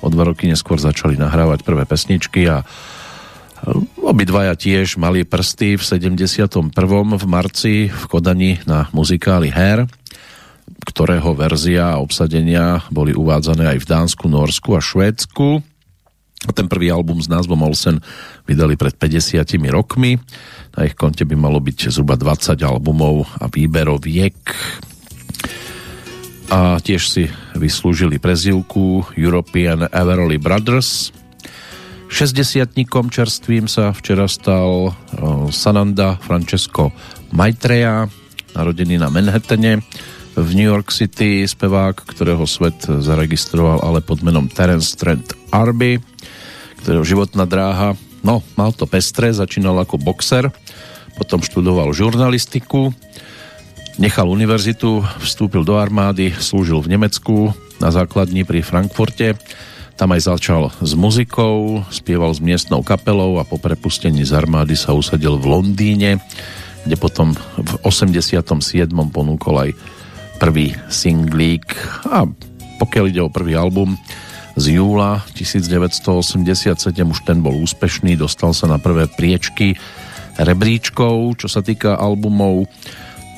O 0.00 0.08
dva 0.10 0.24
roky 0.26 0.50
neskôr 0.50 0.82
začali 0.82 1.14
nahrávať 1.14 1.62
prvé 1.62 1.86
pesničky 1.86 2.50
a 2.50 2.66
Obidvaja 4.00 4.56
tiež 4.56 4.96
mali 4.96 5.28
prsty 5.28 5.76
v 5.76 5.82
71. 5.84 6.72
v 7.20 7.24
marci 7.28 7.74
v 7.92 8.04
Kodani 8.08 8.56
na 8.64 8.88
muzikáli 8.96 9.52
Hair, 9.52 9.84
ktorého 10.88 11.36
verzia 11.36 11.92
a 11.92 12.00
obsadenia 12.00 12.80
boli 12.88 13.12
uvádzané 13.12 13.76
aj 13.76 13.78
v 13.84 13.86
Dánsku, 13.86 14.24
Norsku 14.32 14.72
a 14.72 14.80
Švédsku. 14.80 15.60
Ten 16.56 16.66
prvý 16.72 16.88
album 16.88 17.20
s 17.20 17.28
názvom 17.28 17.60
Olsen 17.68 18.00
vydali 18.48 18.80
pred 18.80 18.96
50 18.96 19.44
rokmi. 19.68 20.16
Na 20.72 20.88
ich 20.88 20.96
konte 20.96 21.28
by 21.28 21.36
malo 21.36 21.60
byť 21.60 21.92
zhruba 21.92 22.16
20 22.16 22.56
albumov 22.64 23.28
a 23.36 23.52
výberoviek. 23.52 24.40
A 26.50 26.80
tiež 26.80 27.02
si 27.06 27.24
vyslúžili 27.54 28.16
prezivku 28.16 29.04
European 29.20 29.84
Everly 29.92 30.40
Brothers– 30.40 31.12
60 32.10 32.74
čerstvým 33.06 33.70
sa 33.70 33.94
včera 33.94 34.26
stal 34.26 34.90
Sananda 35.54 36.18
Francesco 36.18 36.90
Maitreya, 37.30 38.10
narodený 38.52 38.98
na 38.98 39.06
Manhattane. 39.14 39.78
V 40.34 40.48
New 40.58 40.66
York 40.66 40.90
City, 40.90 41.46
spevák, 41.46 41.94
ktorého 41.94 42.42
svet 42.50 42.82
zaregistroval 42.82 43.86
ale 43.86 44.02
pod 44.02 44.26
menom 44.26 44.50
Terence 44.50 44.98
Trent 44.98 45.38
Arby, 45.54 46.02
ktorého 46.82 47.06
životná 47.06 47.46
dráha, 47.46 47.94
no, 48.26 48.42
mal 48.58 48.74
to 48.74 48.90
pestre, 48.90 49.30
začínal 49.30 49.78
ako 49.78 50.02
boxer, 50.02 50.50
potom 51.14 51.38
študoval 51.46 51.94
žurnalistiku, 51.94 52.90
nechal 54.02 54.26
univerzitu, 54.26 55.02
vstúpil 55.22 55.62
do 55.62 55.78
armády, 55.78 56.34
slúžil 56.34 56.82
v 56.82 56.90
Nemecku 56.98 57.54
na 57.78 57.94
základni 57.94 58.42
pri 58.42 58.66
Frankfurte, 58.66 59.38
tam 60.00 60.16
aj 60.16 60.32
začal 60.32 60.72
s 60.80 60.96
muzikou, 60.96 61.84
spieval 61.92 62.32
s 62.32 62.40
miestnou 62.40 62.80
kapelou 62.80 63.36
a 63.36 63.44
po 63.44 63.60
prepustení 63.60 64.24
z 64.24 64.32
armády 64.32 64.72
sa 64.72 64.96
usadil 64.96 65.36
v 65.36 65.44
Londýne, 65.44 66.24
kde 66.88 66.96
potom 66.96 67.36
v 67.36 67.72
87. 67.84 68.32
ponúkol 69.12 69.68
aj 69.68 69.70
prvý 70.40 70.72
singlík 70.88 71.76
a 72.08 72.24
pokiaľ 72.80 73.04
ide 73.12 73.20
o 73.20 73.28
prvý 73.28 73.52
album 73.52 74.00
z 74.56 74.80
júla 74.80 75.20
1987 75.36 76.64
už 77.04 77.20
ten 77.28 77.44
bol 77.44 77.52
úspešný, 77.60 78.16
dostal 78.16 78.56
sa 78.56 78.72
na 78.72 78.80
prvé 78.80 79.04
priečky 79.04 79.76
rebríčkov, 80.40 81.44
čo 81.44 81.52
sa 81.52 81.60
týka 81.60 82.00
albumov 82.00 82.64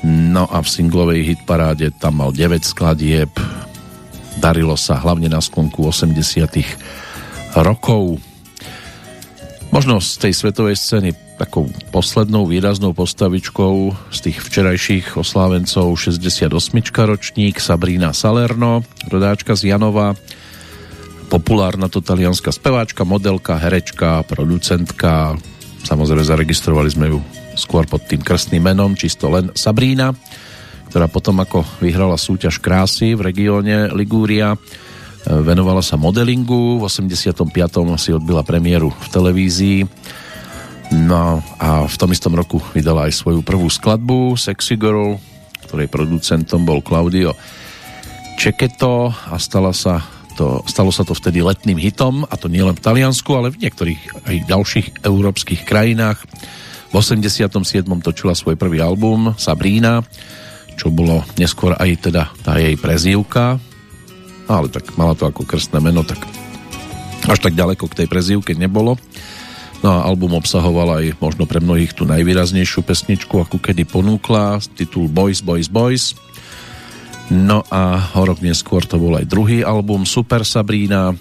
no 0.07 0.47
a 0.47 0.63
v 0.63 0.67
singlovej 0.71 1.27
hitparáde 1.27 1.91
tam 1.99 2.23
mal 2.23 2.31
9 2.31 2.63
skladieb 2.63 3.35
darilo 4.37 4.77
sa 4.77 4.97
hlavne 5.01 5.29
na 5.29 5.41
sklonku 5.41 5.83
80 5.85 6.15
rokov. 7.61 8.17
Možno 9.73 9.97
z 9.97 10.21
tej 10.21 10.33
svetovej 10.37 10.77
scény 10.77 11.17
takou 11.41 11.65
poslednou 11.89 12.45
výraznou 12.45 12.93
postavičkou 12.93 13.97
z 14.13 14.19
tých 14.29 14.37
včerajších 14.37 15.17
oslávencov 15.17 15.97
68. 15.97 16.53
ročník 17.09 17.57
Sabrina 17.57 18.13
Salerno, 18.13 18.85
rodáčka 19.09 19.57
z 19.57 19.73
Janova, 19.73 20.13
populárna 21.33 21.89
to 21.89 22.05
talianská 22.05 22.53
speváčka, 22.53 23.01
modelka, 23.01 23.57
herečka, 23.57 24.21
producentka. 24.29 25.33
Samozrejme 25.83 26.21
zaregistrovali 26.21 26.89
sme 26.93 27.09
ju 27.09 27.19
skôr 27.57 27.89
pod 27.89 28.05
tým 28.05 28.21
krstným 28.21 28.61
menom, 28.61 28.93
čisto 28.93 29.33
len 29.33 29.49
Sabrína 29.57 30.13
ktorá 30.93 31.09
potom 31.09 31.41
ako 31.41 31.65
vyhrala 31.81 32.21
súťaž 32.21 32.61
krásy 32.61 33.17
v 33.17 33.25
regióne 33.25 33.89
Ligúria, 33.97 34.53
e, 34.53 34.57
venovala 35.41 35.81
sa 35.81 35.97
modelingu, 35.97 36.77
v 36.77 36.85
85. 36.85 37.49
si 37.97 38.13
odbila 38.13 38.45
premiéru 38.45 38.93
v 38.93 39.07
televízii, 39.09 39.89
no 41.09 41.41
a 41.57 41.89
v 41.89 41.95
tom 41.97 42.13
istom 42.13 42.37
roku 42.37 42.61
vydala 42.77 43.09
aj 43.09 43.25
svoju 43.25 43.41
prvú 43.41 43.73
skladbu 43.73 44.37
Sexy 44.37 44.77
Girl, 44.77 45.17
ktorej 45.65 45.89
producentom 45.89 46.61
bol 46.61 46.85
Claudio 46.85 47.33
Čeketo 48.37 49.09
a 49.09 49.41
stala 49.41 49.73
sa 49.73 49.97
to, 50.37 50.61
stalo 50.69 50.93
sa 50.93 51.01
to 51.01 51.17
vtedy 51.17 51.41
letným 51.41 51.81
hitom, 51.81 52.21
a 52.29 52.37
to 52.37 52.45
nielen 52.53 52.77
v 52.77 52.85
Taliansku, 52.85 53.33
ale 53.33 53.49
v 53.49 53.65
niektorých 53.65 54.29
aj 54.29 54.35
ďalších 54.45 54.87
európskych 55.01 55.65
krajinách. 55.65 56.21
V 56.93 57.01
87. 57.01 57.49
točila 57.81 58.37
svoj 58.37 58.61
prvý 58.61 58.77
album 58.77 59.33
Sabrina, 59.41 60.05
čo 60.75 60.93
bolo 60.93 61.23
neskôr 61.39 61.77
aj 61.77 62.09
teda 62.09 62.29
tá 62.41 62.57
jej 62.57 62.75
prezývka, 62.77 63.61
ale 64.47 64.67
tak 64.67 64.93
mala 64.99 65.15
to 65.15 65.29
ako 65.29 65.47
krstné 65.47 65.79
meno, 65.79 66.03
tak 66.03 66.19
až 67.27 67.39
tak 67.39 67.55
ďaleko 67.55 67.87
k 67.87 68.03
tej 68.03 68.07
prezývke 68.11 68.51
nebolo. 68.57 68.99
No 69.83 69.99
a 69.99 70.07
album 70.07 70.39
obsahoval 70.39 71.03
aj 71.03 71.19
možno 71.19 71.43
pre 71.43 71.59
mnohých 71.59 71.91
tú 71.91 72.07
najvýraznejšiu 72.07 72.87
pesničku, 72.87 73.35
ako 73.35 73.59
kedy 73.59 73.83
ponúkla, 73.83 74.63
titul 74.79 75.11
Boys, 75.11 75.43
Boys, 75.43 75.67
Boys. 75.67 76.15
No 77.27 77.67
a 77.67 78.11
o 78.15 78.23
rok 78.23 78.39
neskôr 78.39 78.87
to 78.87 78.95
bol 78.95 79.19
aj 79.19 79.27
druhý 79.27 79.59
album 79.63 80.07
Super 80.07 80.47
Sabrina, 80.47 81.11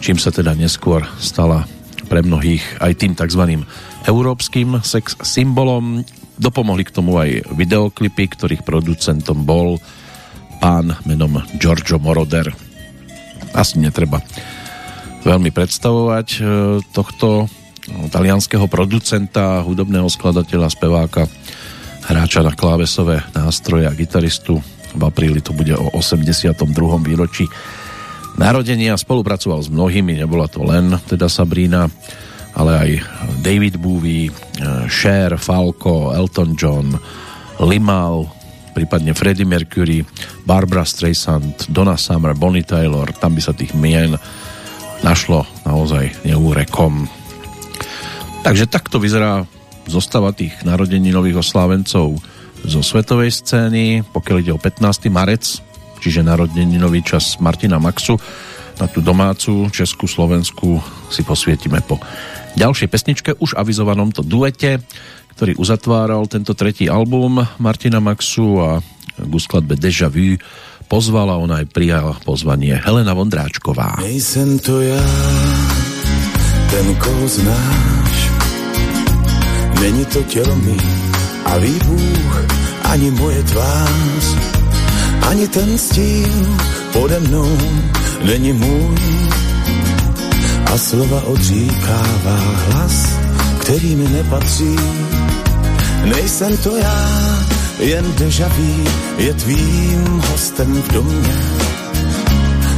čím 0.00 0.20
sa 0.20 0.28
teda 0.28 0.52
neskôr 0.52 1.04
stala 1.16 1.64
pre 2.08 2.20
mnohých 2.20 2.84
aj 2.84 2.92
tým 3.00 3.12
tzv. 3.16 3.64
európskym 4.04 4.80
sex 4.84 5.16
symbolom. 5.24 6.04
Dopomohli 6.40 6.88
k 6.88 6.94
tomu 6.96 7.20
aj 7.20 7.52
videoklipy, 7.52 8.32
ktorých 8.32 8.64
producentom 8.64 9.44
bol 9.44 9.76
pán 10.56 10.96
menom 11.04 11.44
Giorgio 11.60 12.00
Moroder. 12.00 12.48
Asi 13.52 13.76
netreba 13.76 14.24
veľmi 15.20 15.52
predstavovať 15.52 16.28
e, 16.36 16.40
tohto 16.96 17.44
talianského 18.08 18.64
producenta, 18.70 19.60
hudobného 19.64 20.08
skladateľa, 20.08 20.72
speváka 20.72 21.28
hráča 22.06 22.40
na 22.40 22.54
klávesové 22.54 23.24
nástroje 23.36 23.84
a 23.88 23.92
gitaristu. 23.96 24.60
V 24.96 25.02
apríli 25.02 25.38
to 25.44 25.54
bude 25.54 25.74
o 25.76 25.92
82. 25.94 26.56
výročí 27.04 27.46
narodenia. 28.34 28.98
Spolupracoval 28.98 29.62
s 29.62 29.68
mnohými, 29.70 30.18
nebola 30.18 30.50
to 30.50 30.64
len 30.66 30.96
teda 31.06 31.30
Sabrina, 31.30 31.86
ale 32.54 32.72
aj 32.76 32.90
David 33.40 33.78
Bowie, 33.78 34.30
Cher, 34.90 35.38
Falco, 35.38 36.10
Elton 36.10 36.58
John, 36.58 36.94
Limal, 37.60 38.28
prípadne 38.72 39.12
Freddie 39.12 39.48
Mercury, 39.48 40.06
Barbara 40.46 40.86
Streisand, 40.86 41.68
Donna 41.68 41.98
Summer, 41.98 42.32
Bonnie 42.34 42.66
Taylor, 42.66 43.10
tam 43.16 43.34
by 43.34 43.42
sa 43.42 43.52
tých 43.52 43.74
mien 43.74 44.14
našlo 45.00 45.44
naozaj 45.64 46.12
neúrekom. 46.24 47.08
Takže 48.40 48.68
takto 48.68 48.96
vyzerá 48.96 49.44
zostava 49.88 50.32
tých 50.32 50.54
narodení 50.64 51.12
nových 51.12 51.44
oslávencov 51.44 52.16
zo 52.60 52.80
svetovej 52.84 53.32
scény, 53.32 54.04
pokiaľ 54.12 54.36
ide 54.40 54.52
o 54.52 54.60
15. 54.60 55.08
marec, 55.08 55.44
čiže 56.00 56.24
narodení 56.24 56.76
nový 56.76 57.04
čas 57.04 57.40
Martina 57.40 57.80
Maxu, 57.80 58.16
na 58.80 58.88
tú 58.88 59.04
domácu 59.04 59.68
Česku, 59.68 60.08
Slovensku 60.08 60.80
si 61.12 61.20
posvietime 61.20 61.84
po 61.84 62.00
ďalšej 62.56 62.88
pesničke, 62.90 63.30
už 63.38 63.58
avizovanom 63.58 64.14
to 64.14 64.22
duete, 64.24 64.82
ktorý 65.36 65.56
uzatváral 65.56 66.26
tento 66.26 66.52
tretí 66.52 66.90
album 66.90 67.42
Martina 67.62 68.02
Maxu 68.02 68.60
a 68.60 68.70
k 69.20 69.34
skladbe 69.36 69.76
Deja 69.76 70.08
Vu 70.08 70.40
pozvala, 70.90 71.38
ona 71.38 71.62
aj 71.62 71.70
prijala 71.70 72.18
pozvanie 72.26 72.74
Helena 72.76 73.14
Vondráčková. 73.14 74.02
Nejsem 74.02 74.58
to 74.58 74.82
ja, 74.82 75.02
ten, 76.70 76.86
koho 76.98 77.26
znáš, 77.30 78.18
Není 79.80 80.04
to 80.04 80.22
tělo 80.22 80.56
mi 80.56 80.76
a 81.44 81.58
ví 81.58 81.78
Bůh, 81.86 82.46
ani 82.84 83.10
moje 83.10 83.42
tvář, 83.42 84.36
ani 85.28 85.48
ten 85.48 85.78
stín 85.78 86.58
pode 86.92 87.20
mnou 87.20 87.58
není 88.24 88.52
můj. 88.52 88.96
A 90.70 90.78
slova 90.78 91.22
odříkává 91.24 92.36
hlas, 92.36 93.18
který 93.58 93.96
mi 93.96 94.08
nepatří. 94.08 94.76
Nejsem 96.04 96.56
to 96.56 96.76
já, 96.76 97.08
jen 97.78 98.14
dežaví 98.18 98.84
je 99.18 99.34
tvým 99.34 100.22
hostem 100.30 100.82
v 100.82 100.92
domě. 100.92 101.36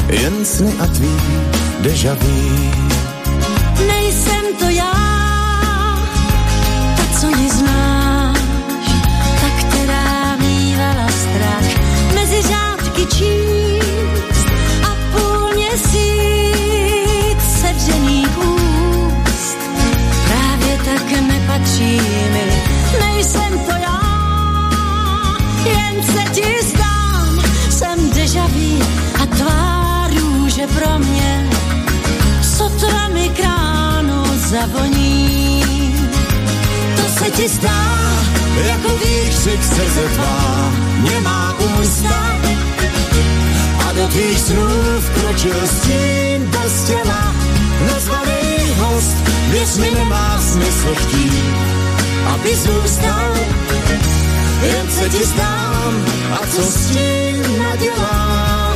Jen 0.09 0.45
sny 0.45 0.72
a 0.80 0.86
tvý 0.86 1.16
dežaví. 1.80 2.70
Nejsem 3.86 4.45
to 4.59 4.68
já, 4.68 4.93
co 7.20 7.26
ji 7.26 7.51
znáš, 7.51 8.88
ta, 9.40 9.49
která 9.61 10.36
mývala 10.36 11.09
strach 11.09 11.84
mezi 12.14 12.43
řádky 12.43 13.07
číst 13.07 13.41
zavoní 34.63 35.65
se 37.19 37.31
ti 37.31 37.49
zdá, 37.49 37.85
jako 38.67 38.89
výkřik 38.89 39.65
srdce 39.65 40.09
tvá, 40.15 40.73
nemá 41.11 41.55
ústa. 41.81 42.37
A 43.89 43.93
do 43.93 44.09
tvých 44.09 44.39
snů 44.39 44.69
vkročil 45.01 45.67
stín 45.67 46.51
bez 46.51 46.85
těla, 46.85 47.35
nazvaný 47.87 48.75
host, 48.79 49.17
věř 49.51 49.77
mi 49.77 49.91
nemá 49.91 50.39
smysl 50.41 50.95
chtít, 50.95 51.55
aby 52.27 52.57
zůstal. 52.57 53.33
Jen 54.63 54.91
se 54.91 55.09
ti 55.09 55.25
zdám, 55.25 56.05
a 56.33 56.47
co 56.47 56.63
s 56.63 56.91
tím 56.91 57.59
naděláš? 57.59 58.72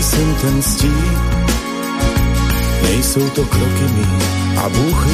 Nejsem 0.00 0.34
ten 0.40 0.62
stín, 0.62 1.18
nejsou 2.82 3.28
to 3.28 3.44
kroky 3.44 3.84
mý 3.94 4.06
a 4.56 4.68
Bůh 4.68 5.06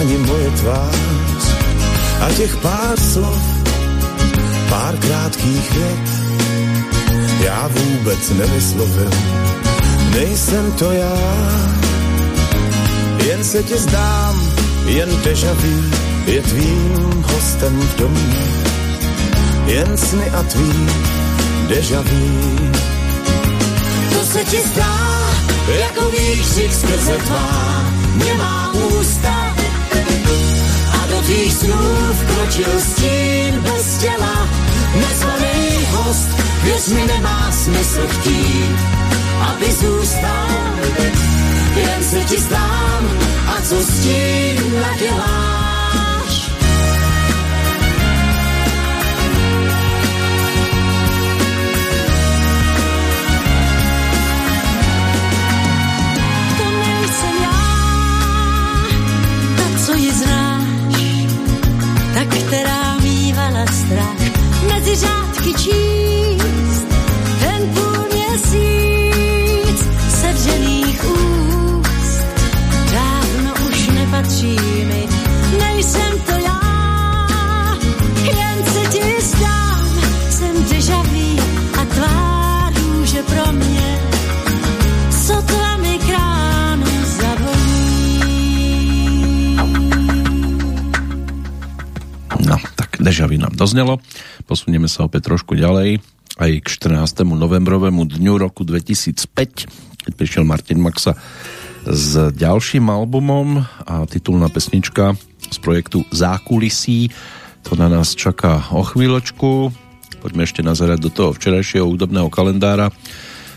ani 0.00 0.16
moje 0.18 0.50
tvář. 0.50 1.44
A 2.20 2.32
těch 2.32 2.56
pár 2.56 3.00
slov, 3.12 3.42
pár 4.68 4.96
krátkých 4.96 5.72
vět, 5.72 6.08
já 7.44 7.68
vůbec 7.68 8.30
nevyslovil, 8.30 9.10
nejsem 10.16 10.72
to 10.72 10.92
já, 10.92 11.16
jen 13.26 13.44
se 13.44 13.62
ti 13.62 13.78
zdám, 13.78 14.40
jen 14.86 15.08
deja 15.24 15.52
vu 15.52 15.84
je 16.26 16.42
tvým 16.42 17.24
hostem 17.32 17.80
v 17.80 17.96
domě, 17.96 18.46
jen 19.66 19.96
sny 19.96 20.30
a 20.30 20.42
tvý 20.42 20.86
deja 21.68 22.00
vu 22.00 22.79
se 24.32 24.44
ti 24.44 24.60
zdá, 24.68 24.96
jako 25.80 26.10
výkřik 26.10 26.74
skrze 26.74 27.16
tvá 27.16 27.84
nemá 28.14 28.72
ústa. 28.72 29.56
A 30.92 31.06
do 31.10 31.20
tvých 31.22 31.52
snů 31.52 31.76
vkročil 32.12 32.80
stín 32.80 33.60
bez 33.60 33.98
těla, 33.98 34.48
nezvaný 34.94 35.86
host, 35.90 36.28
věř 36.62 36.88
mi 36.88 37.04
nemá 37.06 37.52
smysl 37.52 38.06
chtít, 38.08 38.76
aby 39.40 39.72
zůstal. 39.72 40.48
Jen 41.76 42.04
se 42.04 42.20
ti 42.20 42.40
zdám, 42.40 43.08
a 43.46 43.62
co 43.68 43.76
s 43.82 44.02
tím 44.02 44.80
nadělám. 44.80 45.69
Úst. 71.04 72.24
Dávno 72.92 73.54
už 73.68 73.86
nepatří 73.86 74.56
nejsem 75.58 76.12
to 76.26 76.32
já, 76.32 76.60
jen 78.24 78.64
se 78.64 78.80
ti 78.90 79.22
zdám, 79.22 79.88
jsem 80.30 80.64
a 81.80 81.84
tvá 81.84 82.70
pro 83.22 83.52
mě, 83.52 83.98
sotva 85.26 85.76
mi 85.76 85.98
kránu 85.98 86.86
zavoní. 87.20 88.20
No, 92.46 92.56
nám 93.38 93.50
doznelo 93.52 93.98
posunieme 94.50 94.90
sa 94.90 95.06
opäť 95.06 95.30
trošku 95.30 95.54
ďalej 95.54 96.02
aj 96.42 96.50
k 96.58 96.66
14. 96.98 97.22
novembrovému 97.22 98.02
dňu 98.02 98.34
roku 98.34 98.66
2005, 98.66 99.22
keď 100.02 100.12
prišiel 100.18 100.42
Martin 100.42 100.82
Maxa 100.82 101.14
s 101.86 102.34
ďalším 102.34 102.90
albumom 102.90 103.62
a 103.62 104.10
titulná 104.10 104.50
pesnička 104.50 105.14
z 105.46 105.56
projektu 105.62 106.02
Zákulisí. 106.10 107.14
To 107.70 107.78
na 107.78 107.86
nás 107.86 108.18
čaká 108.18 108.74
o 108.74 108.82
chvíľočku. 108.82 109.70
Poďme 110.18 110.42
ešte 110.42 110.66
nazerať 110.66 110.98
do 110.98 111.10
toho 111.14 111.30
včerajšieho 111.30 111.86
údobného 111.86 112.26
kalendára, 112.26 112.90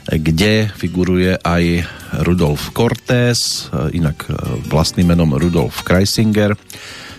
kde 0.06 0.70
figuruje 0.78 1.42
aj 1.42 1.90
Rudolf 2.22 2.70
Cortés, 2.70 3.66
inak 3.98 4.30
vlastným 4.70 5.10
menom 5.10 5.34
Rudolf 5.42 5.82
Kreisinger, 5.82 6.54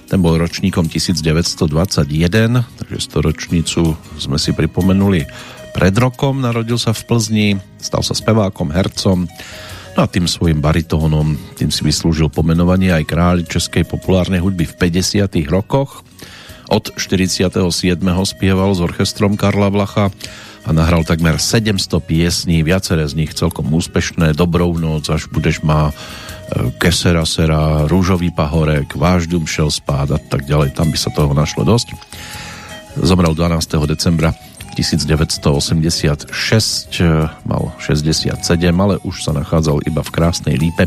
ten 0.08 0.20
bol 0.20 0.36
ročníkom 0.36 0.86
1921, 0.86 1.64
takže 2.78 2.98
storočnicu 3.00 3.96
sme 4.20 4.36
si 4.36 4.52
pripomenuli 4.52 5.24
pred 5.74 5.94
rokom. 5.96 6.38
Narodil 6.38 6.78
sa 6.78 6.94
v 6.94 7.02
Plzni, 7.08 7.48
stal 7.82 8.04
sa 8.06 8.14
spevákom, 8.14 8.70
hercom, 8.70 9.26
no 9.94 10.00
a 10.00 10.06
tým 10.06 10.30
svojim 10.30 10.62
baritónom, 10.62 11.34
tým 11.58 11.70
si 11.72 11.82
vyslúžil 11.82 12.30
pomenovanie 12.30 12.94
aj 12.94 13.04
kráľ 13.08 13.36
českej 13.48 13.82
populárnej 13.88 14.38
hudby 14.44 14.68
v 14.68 14.74
50. 14.78 15.24
rokoch. 15.50 16.06
Od 16.70 16.84
47. 16.96 17.60
spieval 18.24 18.70
s 18.72 18.80
orchestrom 18.80 19.36
Karla 19.36 19.68
Vlacha 19.68 20.08
a 20.64 20.70
nahral 20.72 21.04
takmer 21.04 21.36
700 21.36 22.00
piesní, 22.00 22.64
viaceré 22.64 23.04
z 23.04 23.20
nich 23.20 23.36
celkom 23.36 23.68
úspešné, 23.68 24.32
Dobrou 24.32 24.72
noc, 24.80 25.12
až 25.12 25.28
budeš 25.28 25.60
má 25.60 25.92
Kesera 26.78 27.24
Sera, 27.24 27.88
Rúžový 27.88 28.30
pahorek, 28.30 28.94
Váš 28.94 29.26
dům 29.26 29.46
šel 29.46 29.70
spát 29.70 30.10
a 30.10 30.18
tak 30.18 30.44
ďalej, 30.44 30.70
tam 30.70 30.90
by 30.90 30.98
sa 30.98 31.10
toho 31.10 31.34
našlo 31.34 31.64
dosť. 31.64 31.94
Zomrel 33.00 33.34
12. 33.34 33.86
decembra 33.90 34.34
1986, 34.74 37.00
e, 37.00 37.28
mal 37.46 37.72
67, 37.78 38.34
ale 38.74 38.98
už 39.02 39.22
sa 39.22 39.32
nachádzal 39.32 39.80
iba 39.86 40.02
v 40.02 40.10
krásnej 40.10 40.58
lípe. 40.58 40.86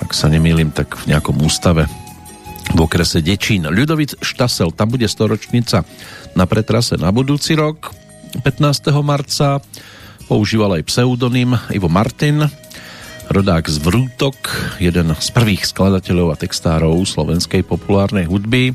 Ak 0.00 0.16
sa 0.16 0.32
nemýlim, 0.32 0.72
tak 0.72 0.96
v 0.96 1.12
nejakom 1.12 1.36
ústave 1.44 1.84
v 2.70 2.78
okrese 2.78 3.20
Dečín. 3.20 3.66
Ľudovic 3.66 4.22
Štasel, 4.22 4.70
tam 4.72 4.88
bude 4.94 5.10
storočnica 5.10 5.82
na 6.38 6.46
pretrase 6.46 6.94
na 6.96 7.10
budúci 7.10 7.58
rok. 7.58 7.90
15. 8.46 8.94
marca 9.02 9.58
používal 10.30 10.78
aj 10.78 10.86
pseudonym 10.86 11.58
Ivo 11.74 11.90
Martin, 11.90 12.46
rodák 13.30 13.70
z 13.70 13.78
Vrútok, 13.78 14.36
jeden 14.82 15.14
z 15.14 15.28
prvých 15.30 15.62
skladateľov 15.62 16.34
a 16.34 16.36
textárov 16.36 16.98
slovenskej 17.06 17.62
populárnej 17.62 18.26
hudby. 18.26 18.74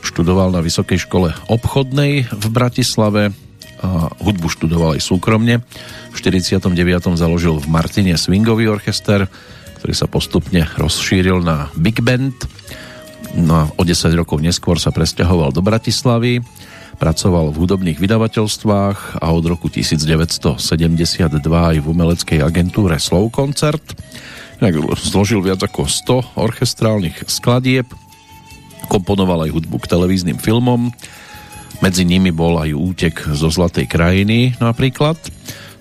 Študoval 0.00 0.48
na 0.48 0.64
Vysokej 0.64 1.04
škole 1.04 1.36
obchodnej 1.46 2.24
v 2.32 2.46
Bratislave 2.48 3.36
a 3.84 4.08
hudbu 4.16 4.48
študoval 4.48 4.96
aj 4.96 5.04
súkromne. 5.04 5.60
V 6.08 6.16
49. 6.16 6.72
založil 7.20 7.60
v 7.60 7.68
Martine 7.68 8.16
swingový 8.16 8.72
orchester, 8.72 9.28
ktorý 9.78 9.92
sa 9.92 10.08
postupne 10.08 10.64
rozšíril 10.80 11.44
na 11.44 11.68
Big 11.76 12.00
Band. 12.00 12.34
No 13.36 13.52
a 13.54 13.64
o 13.76 13.82
10 13.84 14.08
rokov 14.16 14.40
neskôr 14.40 14.80
sa 14.80 14.88
presťahoval 14.88 15.52
do 15.52 15.60
Bratislavy 15.60 16.40
Pracoval 17.02 17.50
v 17.50 17.66
hudobných 17.66 17.98
vydavateľstvách 17.98 19.18
a 19.18 19.26
od 19.34 19.44
roku 19.50 19.66
1972 19.66 20.54
aj 21.42 21.76
v 21.82 21.86
umeleckej 21.90 22.38
agentúre 22.46 22.94
Slow 23.02 23.26
Concert. 23.26 23.82
Zložil 25.02 25.42
viac 25.42 25.58
ako 25.66 25.90
100 25.90 26.38
orchestrálnych 26.38 27.26
skladieb, 27.26 27.90
komponoval 28.86 29.50
aj 29.50 29.50
hudbu 29.50 29.82
k 29.82 29.90
televíznym 29.90 30.38
filmom, 30.38 30.94
medzi 31.82 32.06
nimi 32.06 32.30
bol 32.30 32.62
aj 32.62 32.70
útek 32.70 33.18
zo 33.34 33.50
Zlatej 33.50 33.90
krajiny 33.90 34.54
napríklad 34.62 35.18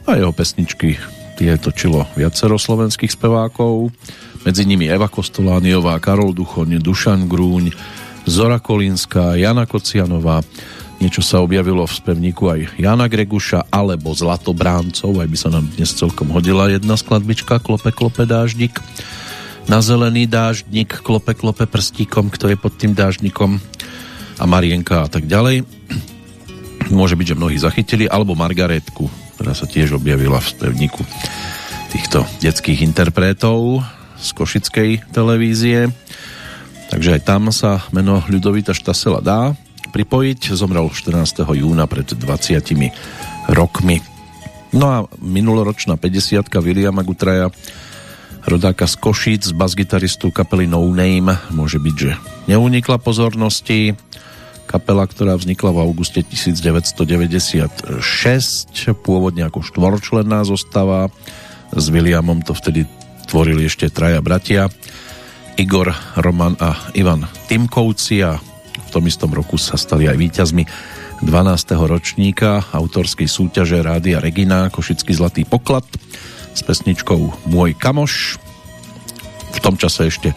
a 0.10 0.18
jeho 0.18 0.34
pesničky 0.34 0.98
tie 1.38 1.54
točilo 1.62 2.10
viacero 2.18 2.58
slovenských 2.58 3.14
spevákov, 3.14 3.94
medzi 4.42 4.66
nimi 4.66 4.90
Eva 4.90 5.06
Kostolániová, 5.06 6.02
Karol 6.02 6.34
Duchoň, 6.34 6.82
Dušan 6.82 7.30
Grúň, 7.30 7.70
Zora 8.26 8.58
Kolinská, 8.58 9.38
Jana 9.38 9.70
Kocianová, 9.70 10.42
Niečo 11.02 11.26
sa 11.26 11.42
objavilo 11.42 11.82
v 11.82 11.98
spevníku 11.98 12.46
aj 12.46 12.78
Jana 12.78 13.10
Greguša 13.10 13.74
alebo 13.74 14.14
Zlatobráncov, 14.14 15.18
aj 15.18 15.30
by 15.34 15.38
sa 15.38 15.50
nám 15.50 15.66
dnes 15.74 15.98
celkom 15.98 16.30
hodila 16.30 16.70
jedna 16.70 16.94
skladbička 16.94 17.58
Klope, 17.58 17.90
klope, 17.90 18.30
dáždik. 18.30 18.78
Na 19.66 19.82
zelený 19.82 20.30
dáždnik, 20.30 21.02
klope, 21.02 21.34
klope 21.34 21.66
prstíkom, 21.66 22.30
kto 22.30 22.54
je 22.54 22.58
pod 22.58 22.78
tým 22.78 22.94
dáždnikom 22.94 23.58
a 24.38 24.44
Marienka 24.46 25.02
a 25.02 25.10
tak 25.10 25.26
ďalej. 25.26 25.66
Môže 26.94 27.18
byť, 27.18 27.34
že 27.34 27.40
mnohí 27.42 27.58
zachytili, 27.58 28.06
alebo 28.06 28.38
Margaretku, 28.38 29.10
ktorá 29.42 29.58
sa 29.58 29.66
tiež 29.66 29.98
objavila 29.98 30.38
v 30.38 30.54
spevníku 30.54 31.02
týchto 31.90 32.30
detských 32.46 32.86
interpretov 32.86 33.82
z 34.22 34.30
košickej 34.38 35.10
televízie. 35.10 35.90
Takže 36.94 37.18
aj 37.18 37.22
tam 37.26 37.50
sa 37.50 37.82
meno 37.90 38.22
Ľudovita 38.30 38.78
Štasela 38.78 39.18
dá 39.18 39.58
pripojiť. 39.92 40.56
Zomrel 40.56 40.88
14. 40.88 41.44
júna 41.44 41.86
pred 41.86 42.08
20 42.08 43.52
rokmi. 43.52 44.00
No 44.72 44.86
a 44.88 44.98
minuloročná 45.20 46.00
50 46.00 46.48
Williama 46.48 47.04
Gutraja 47.04 47.52
rodáka 48.48 48.88
z 48.88 48.96
Košíc, 48.98 49.52
bas-gitaristu 49.54 50.32
kapely 50.32 50.66
No 50.66 50.82
Name, 50.90 51.38
môže 51.54 51.78
byť, 51.78 51.96
že 52.00 52.16
neunikla 52.50 52.98
pozornosti. 52.98 53.94
Kapela, 54.66 55.04
ktorá 55.04 55.36
vznikla 55.36 55.76
v 55.76 55.84
auguste 55.84 56.24
1996, 56.24 57.92
pôvodne 59.04 59.44
ako 59.44 59.60
štvorčlenná 59.68 60.48
zostava. 60.48 61.12
S 61.76 61.92
Williamom 61.92 62.40
to 62.40 62.56
vtedy 62.56 62.88
tvorili 63.28 63.68
ešte 63.68 63.92
traja 63.92 64.24
bratia. 64.24 64.72
Igor, 65.60 65.92
Roman 66.16 66.56
a 66.64 66.88
Ivan 66.96 67.28
Timkovci 67.52 68.24
a 68.24 68.40
tom 68.92 69.08
istom 69.08 69.32
roku 69.32 69.56
sa 69.56 69.80
stali 69.80 70.12
aj 70.12 70.20
víťazmi 70.20 70.64
12. 71.24 71.32
ročníka 71.88 72.68
autorskej 72.76 73.26
súťaže 73.26 73.80
Rádia 73.80 74.20
Regina 74.20 74.68
Košický 74.68 75.16
zlatý 75.16 75.48
poklad 75.48 75.88
s 76.52 76.60
pesničkou 76.60 77.48
Môj 77.48 77.72
kamoš. 77.80 78.36
V 79.56 79.60
tom 79.64 79.80
čase 79.80 80.12
ešte 80.12 80.36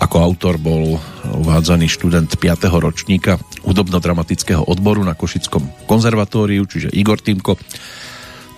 ako 0.00 0.16
autor 0.18 0.56
bol 0.56 0.96
uvádzaný 1.44 1.86
študent 1.86 2.32
5. 2.40 2.72
ročníka 2.80 3.36
hudobno-dramatického 3.62 4.64
odboru 4.66 5.04
na 5.04 5.12
Košickom 5.12 5.86
konzervatóriu, 5.86 6.64
čiže 6.66 6.90
Igor 6.96 7.20
Týmko. 7.20 7.54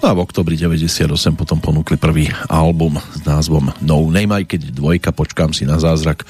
No 0.00 0.04
a 0.08 0.16
v 0.16 0.24
oktobri 0.24 0.56
98 0.56 1.08
potom 1.36 1.58
ponúkli 1.60 1.96
prvý 1.96 2.28
album 2.48 3.00
s 3.00 3.24
názvom 3.24 3.72
No 3.82 4.04
Name, 4.08 4.40
aj 4.40 4.44
keď 4.56 4.60
dvojka 4.72 5.10
Počkám 5.16 5.56
si 5.56 5.64
na 5.64 5.80
zázrak 5.80 6.24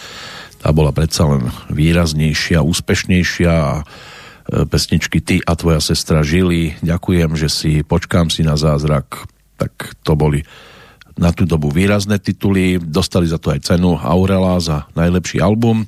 tá 0.64 0.72
bola 0.72 0.96
predsa 0.96 1.28
len 1.28 1.44
výraznejšia, 1.68 2.64
úspešnejšia 2.64 3.52
a 3.52 3.74
e, 3.76 4.64
pesničky 4.64 5.20
Ty 5.20 5.44
a 5.44 5.52
tvoja 5.60 5.84
sestra 5.84 6.24
žili. 6.24 6.72
Ďakujem, 6.80 7.36
že 7.36 7.52
si 7.52 7.72
počkám 7.84 8.32
si 8.32 8.40
na 8.40 8.56
zázrak. 8.56 9.28
Tak 9.60 10.00
to 10.00 10.16
boli 10.16 10.40
na 11.20 11.36
tú 11.36 11.44
dobu 11.44 11.68
výrazné 11.68 12.16
tituly. 12.16 12.80
Dostali 12.80 13.28
za 13.28 13.36
to 13.36 13.52
aj 13.52 13.60
cenu 13.60 14.00
Aurela 14.00 14.56
za 14.56 14.88
najlepší 14.96 15.44
album 15.44 15.84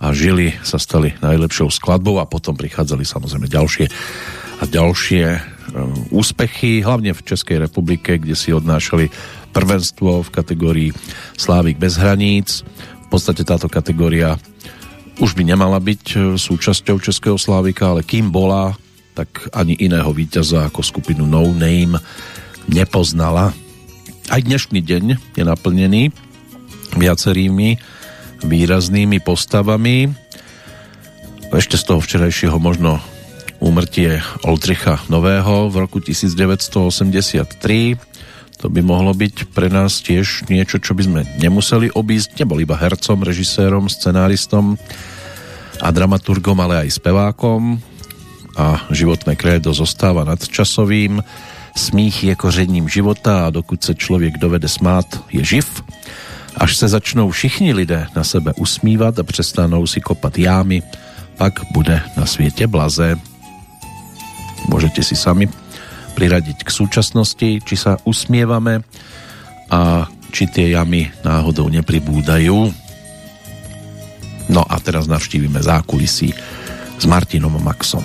a 0.00 0.16
žili 0.16 0.56
sa 0.64 0.80
stali 0.80 1.12
najlepšou 1.20 1.68
skladbou 1.68 2.16
a 2.16 2.24
potom 2.24 2.56
prichádzali 2.56 3.04
samozrejme 3.04 3.52
ďalšie 3.52 3.84
a 4.56 4.64
ďalšie 4.64 5.24
e, 5.28 5.40
úspechy, 6.08 6.80
hlavne 6.80 7.12
v 7.12 7.20
Českej 7.20 7.68
republike, 7.68 8.16
kde 8.16 8.32
si 8.32 8.48
odnášali 8.48 9.12
prvenstvo 9.52 10.24
v 10.24 10.32
kategórii 10.32 10.90
Slávik 11.36 11.76
bez 11.76 12.00
hraníc 12.00 12.64
v 13.06 13.08
podstate 13.08 13.46
táto 13.46 13.70
kategória 13.70 14.34
už 15.22 15.38
by 15.38 15.46
nemala 15.46 15.78
byť 15.78 16.04
e, 16.12 16.16
súčasťou 16.36 17.00
Českého 17.00 17.38
Slávika, 17.38 17.94
ale 17.94 18.04
kým 18.04 18.28
bola, 18.28 18.76
tak 19.16 19.48
ani 19.54 19.78
iného 19.78 20.10
víťaza 20.12 20.68
ako 20.68 20.84
skupinu 20.84 21.24
No 21.24 21.48
Name 21.54 21.96
nepoznala. 22.68 23.54
Aj 24.28 24.40
dnešný 24.42 24.82
deň 24.82 25.04
je 25.38 25.42
naplnený 25.46 26.12
viacerými 26.98 27.78
výraznými 28.44 29.22
postavami. 29.24 30.12
Ešte 31.54 31.78
z 31.78 31.84
toho 31.86 32.02
včerajšieho 32.02 32.58
možno 32.60 33.00
úmrtie 33.62 34.20
Oldricha 34.44 35.00
Nového 35.08 35.72
v 35.72 35.74
roku 35.80 36.02
1983 36.02 37.96
to 38.56 38.72
by 38.72 38.80
mohlo 38.80 39.12
byť 39.12 39.52
pre 39.52 39.68
nás 39.68 40.00
tiež 40.00 40.48
niečo, 40.48 40.80
čo 40.80 40.96
by 40.96 41.02
sme 41.04 41.20
nemuseli 41.38 41.92
obísť. 41.92 42.40
Nebol 42.40 42.64
iba 42.64 42.76
hercom, 42.76 43.20
režisérom, 43.20 43.92
scenáristom 43.92 44.80
a 45.80 45.88
dramaturgom, 45.92 46.56
ale 46.60 46.88
aj 46.88 46.96
spevákom 46.96 47.76
a 48.56 48.80
životné 48.88 49.36
krédo 49.36 49.76
zostáva 49.76 50.24
nadčasovým. 50.24 51.20
Smích 51.76 52.24
je 52.24 52.34
kořením 52.34 52.88
života 52.88 53.46
a 53.46 53.52
dokud 53.52 53.84
se 53.84 53.94
člověk 53.94 54.40
dovede 54.40 54.68
smát, 54.68 55.04
je 55.28 55.44
živ. 55.44 55.68
Až 56.56 56.76
se 56.76 56.88
začnou 56.88 57.30
všichni 57.30 57.76
lidé 57.76 58.08
na 58.16 58.24
sebe 58.24 58.56
usmívat 58.56 59.18
a 59.18 59.22
přestanou 59.22 59.86
si 59.86 60.00
kopat 60.00 60.38
jámy, 60.38 60.82
pak 61.36 61.52
bude 61.72 62.00
na 62.16 62.24
světě 62.26 62.66
blaze. 62.66 63.20
Môžete 64.66 65.04
si 65.04 65.14
sami 65.14 65.46
priradiť 66.16 66.64
k 66.64 66.70
súčasnosti, 66.72 67.48
či 67.60 67.74
sa 67.76 68.00
usmievame 68.08 68.80
a 69.68 70.08
či 70.32 70.48
tie 70.48 70.72
jamy 70.72 71.12
náhodou 71.20 71.68
nepribúdajú. 71.68 72.72
No 74.48 74.62
a 74.64 74.76
teraz 74.80 75.04
navštívime 75.04 75.60
zákulisí 75.60 76.32
s 76.96 77.04
Martinom 77.04 77.52
Maxom. 77.60 78.04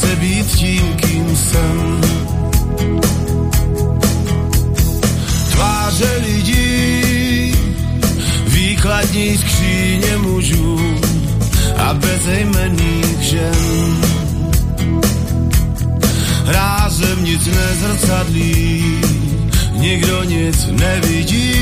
Zase 0.00 0.16
být 0.16 0.46
tím, 0.46 0.96
kým 0.96 1.36
jsem. 1.36 2.00
Tváře 5.50 6.22
lidí, 6.26 7.54
výkladní 8.46 9.38
skříně 9.38 10.16
mužů 10.16 11.00
a 11.76 11.94
bezejmených 11.94 13.20
žen. 13.20 13.96
Rázem 16.46 17.24
nic 17.24 17.46
nezrcadlí, 17.46 19.00
nikdo 19.72 20.24
nic 20.24 20.66
nevidí. 20.66 21.54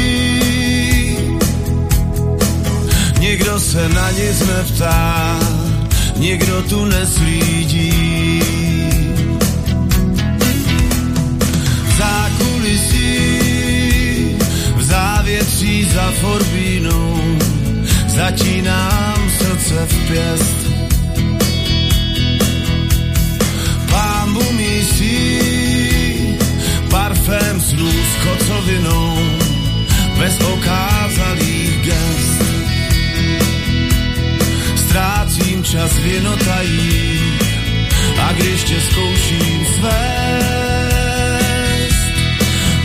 Nikdo 3.20 3.60
se 3.60 3.88
na 3.88 4.10
nic 4.10 4.40
neptá, 4.40 5.38
nikdo 6.18 6.62
tu 6.62 6.84
neslídí. 6.84 7.92
Zákulisí 11.98 13.18
v 14.76 14.82
závětří 14.82 15.84
za 15.84 16.12
forbínou 16.20 17.38
zatínám 18.06 19.30
srdce 19.38 19.86
v 19.86 20.08
pěst. 20.08 20.58
Pámbu 23.90 24.52
mísí 24.52 25.38
parfém 26.90 27.60
snů 27.60 27.90
s 27.90 28.26
kocovinou 28.26 29.18
bez 30.18 30.40
okázalých 30.40 31.80
gest 31.82 32.37
ztrácím 34.88 35.64
čas 35.64 35.92
v 35.92 36.06
jinotají 36.06 37.20
a 38.20 38.32
když 38.32 38.64
tě 38.64 38.80
zkouším 38.80 39.66
svést, 39.66 39.98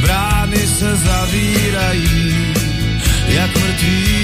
brány 0.01 0.68
se 0.68 0.95
zavírají, 0.95 2.54
jak 3.28 3.58
mrtví 3.58 4.22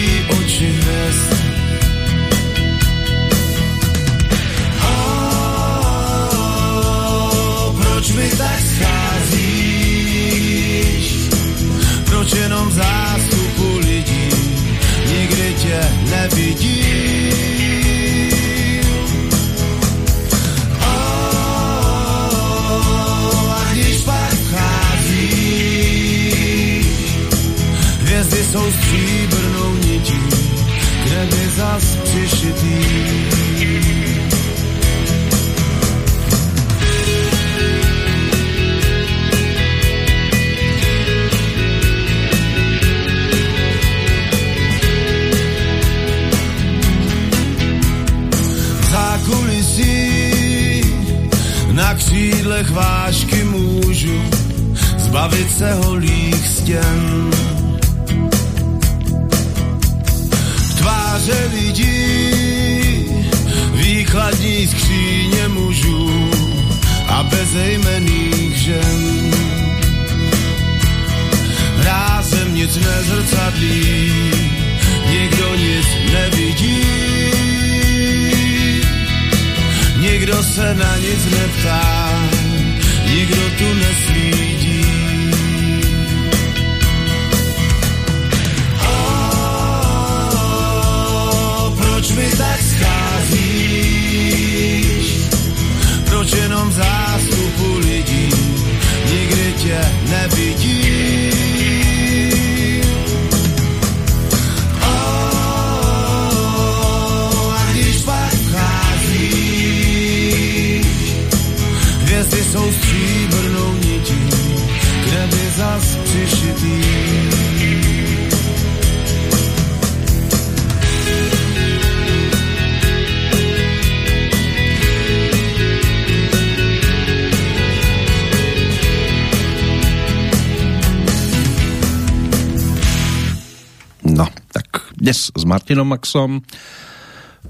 Martinom 135.49 135.89
Maxom. 135.89 136.45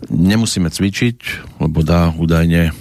Nemusíme 0.07 0.71
cvičiť, 0.71 1.17
lebo 1.59 1.83
dá 1.83 2.15
údajne 2.15 2.71
e, 2.71 2.73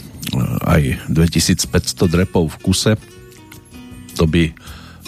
aj 0.63 1.11
2500 1.11 2.07
drepov 2.07 2.55
v 2.55 2.57
kuse. 2.63 2.93
To 4.15 4.31
by 4.31 4.55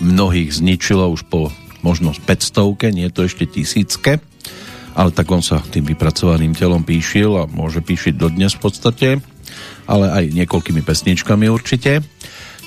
mnohých 0.02 0.50
zničilo 0.50 1.06
už 1.14 1.30
po 1.30 1.54
možno 1.86 2.10
500, 2.10 2.90
nie 2.90 3.06
to 3.14 3.24
ešte 3.24 3.46
tisícke. 3.46 4.18
Ale 4.98 5.14
tak 5.14 5.30
on 5.30 5.40
sa 5.40 5.62
tým 5.62 5.86
vypracovaným 5.86 6.58
telom 6.58 6.82
píšil 6.82 7.38
a 7.38 7.46
môže 7.46 7.78
píšiť 7.78 8.18
dodnes 8.18 8.58
v 8.58 8.62
podstate, 8.66 9.08
ale 9.86 10.06
aj 10.10 10.34
niekoľkými 10.34 10.82
pesničkami 10.82 11.46
určite. 11.46 12.02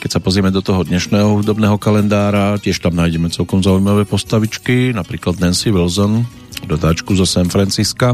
Keď 0.03 0.19
sa 0.19 0.19
pozrieme 0.19 0.51
do 0.51 0.59
toho 0.59 0.83
dnešného 0.83 1.39
hudobného 1.39 1.79
kalendára, 1.79 2.59
tiež 2.59 2.83
tam 2.83 2.99
nájdeme 2.99 3.31
celkom 3.31 3.63
zaujímavé 3.63 4.03
postavičky, 4.03 4.91
napríklad 4.91 5.39
Nancy 5.39 5.71
Wilson, 5.71 6.27
rodáčku 6.67 7.15
zo 7.15 7.23
San 7.23 7.47
Francisca, 7.47 8.11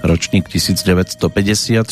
ročník 0.00 0.48
1954, 0.48 1.84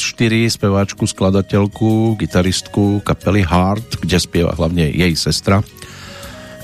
speváčku, 0.56 1.04
skladateľku, 1.04 2.16
gitaristku 2.16 3.04
kapely 3.04 3.44
Heart, 3.44 4.00
kde 4.00 4.16
spieva 4.16 4.56
hlavne 4.56 4.88
jej 4.88 5.12
sestra 5.12 5.60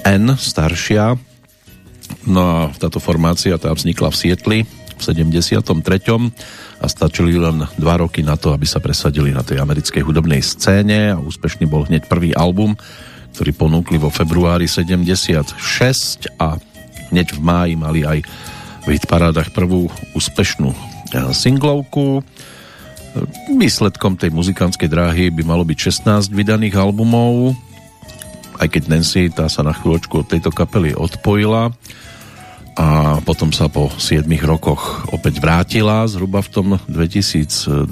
N, 0.08 0.40
staršia. 0.40 1.12
No 2.24 2.40
a 2.40 2.58
táto 2.72 3.04
formácia 3.04 3.60
tá 3.60 3.68
vznikla 3.68 4.08
v 4.08 4.16
Sietli 4.16 4.58
v 4.96 5.00
73. 5.04 5.60
a 6.86 6.88
stačili 6.88 7.34
len 7.34 7.66
dva 7.74 7.98
roky 7.98 8.22
na 8.22 8.38
to, 8.38 8.54
aby 8.54 8.62
sa 8.62 8.78
presadili 8.78 9.34
na 9.34 9.42
tej 9.42 9.58
americkej 9.58 10.06
hudobnej 10.06 10.38
scéne 10.38 11.10
a 11.10 11.18
úspešný 11.18 11.66
bol 11.66 11.82
hneď 11.82 12.06
prvý 12.06 12.30
album, 12.30 12.78
ktorý 13.34 13.50
ponúkli 13.58 13.98
vo 13.98 14.06
februári 14.06 14.70
76 14.70 15.58
a 16.38 16.54
hneď 17.10 17.34
v 17.34 17.40
máji 17.42 17.74
mali 17.74 18.06
aj 18.06 18.22
v 18.86 18.88
hitparádach 18.94 19.50
prvú 19.50 19.90
úspešnú 20.14 20.70
e, 20.70 20.78
singlovku. 21.34 22.22
Výsledkom 23.50 24.14
tej 24.14 24.30
muzikantskej 24.30 24.86
dráhy 24.86 25.34
by 25.34 25.42
malo 25.42 25.66
byť 25.66 25.78
16 26.30 26.30
vydaných 26.30 26.78
albumov, 26.78 27.58
aj 28.62 28.68
keď 28.70 28.82
Nancy 28.86 29.26
tá 29.34 29.50
sa 29.50 29.66
na 29.66 29.74
chvíľočku 29.74 30.22
od 30.22 30.30
tejto 30.30 30.54
kapely 30.54 30.94
odpojila 30.94 31.74
a 32.76 33.18
potom 33.24 33.56
sa 33.56 33.72
po 33.72 33.88
7 33.88 34.28
rokoch 34.44 35.08
opäť 35.08 35.40
vrátila 35.40 36.04
zhruba 36.04 36.44
v 36.44 36.52
tom 36.52 36.68
2002. 36.92 37.88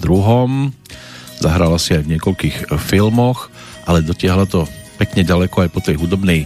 Zahrala 1.40 1.80
si 1.80 1.96
aj 1.96 2.04
v 2.04 2.10
niekoľkých 2.16 2.56
filmoch, 2.84 3.48
ale 3.88 4.04
dotiahla 4.04 4.44
to 4.44 4.68
pekne 5.00 5.24
ďaleko 5.24 5.66
aj 5.66 5.70
po 5.72 5.80
tej 5.80 5.96
hudobnej 5.96 6.44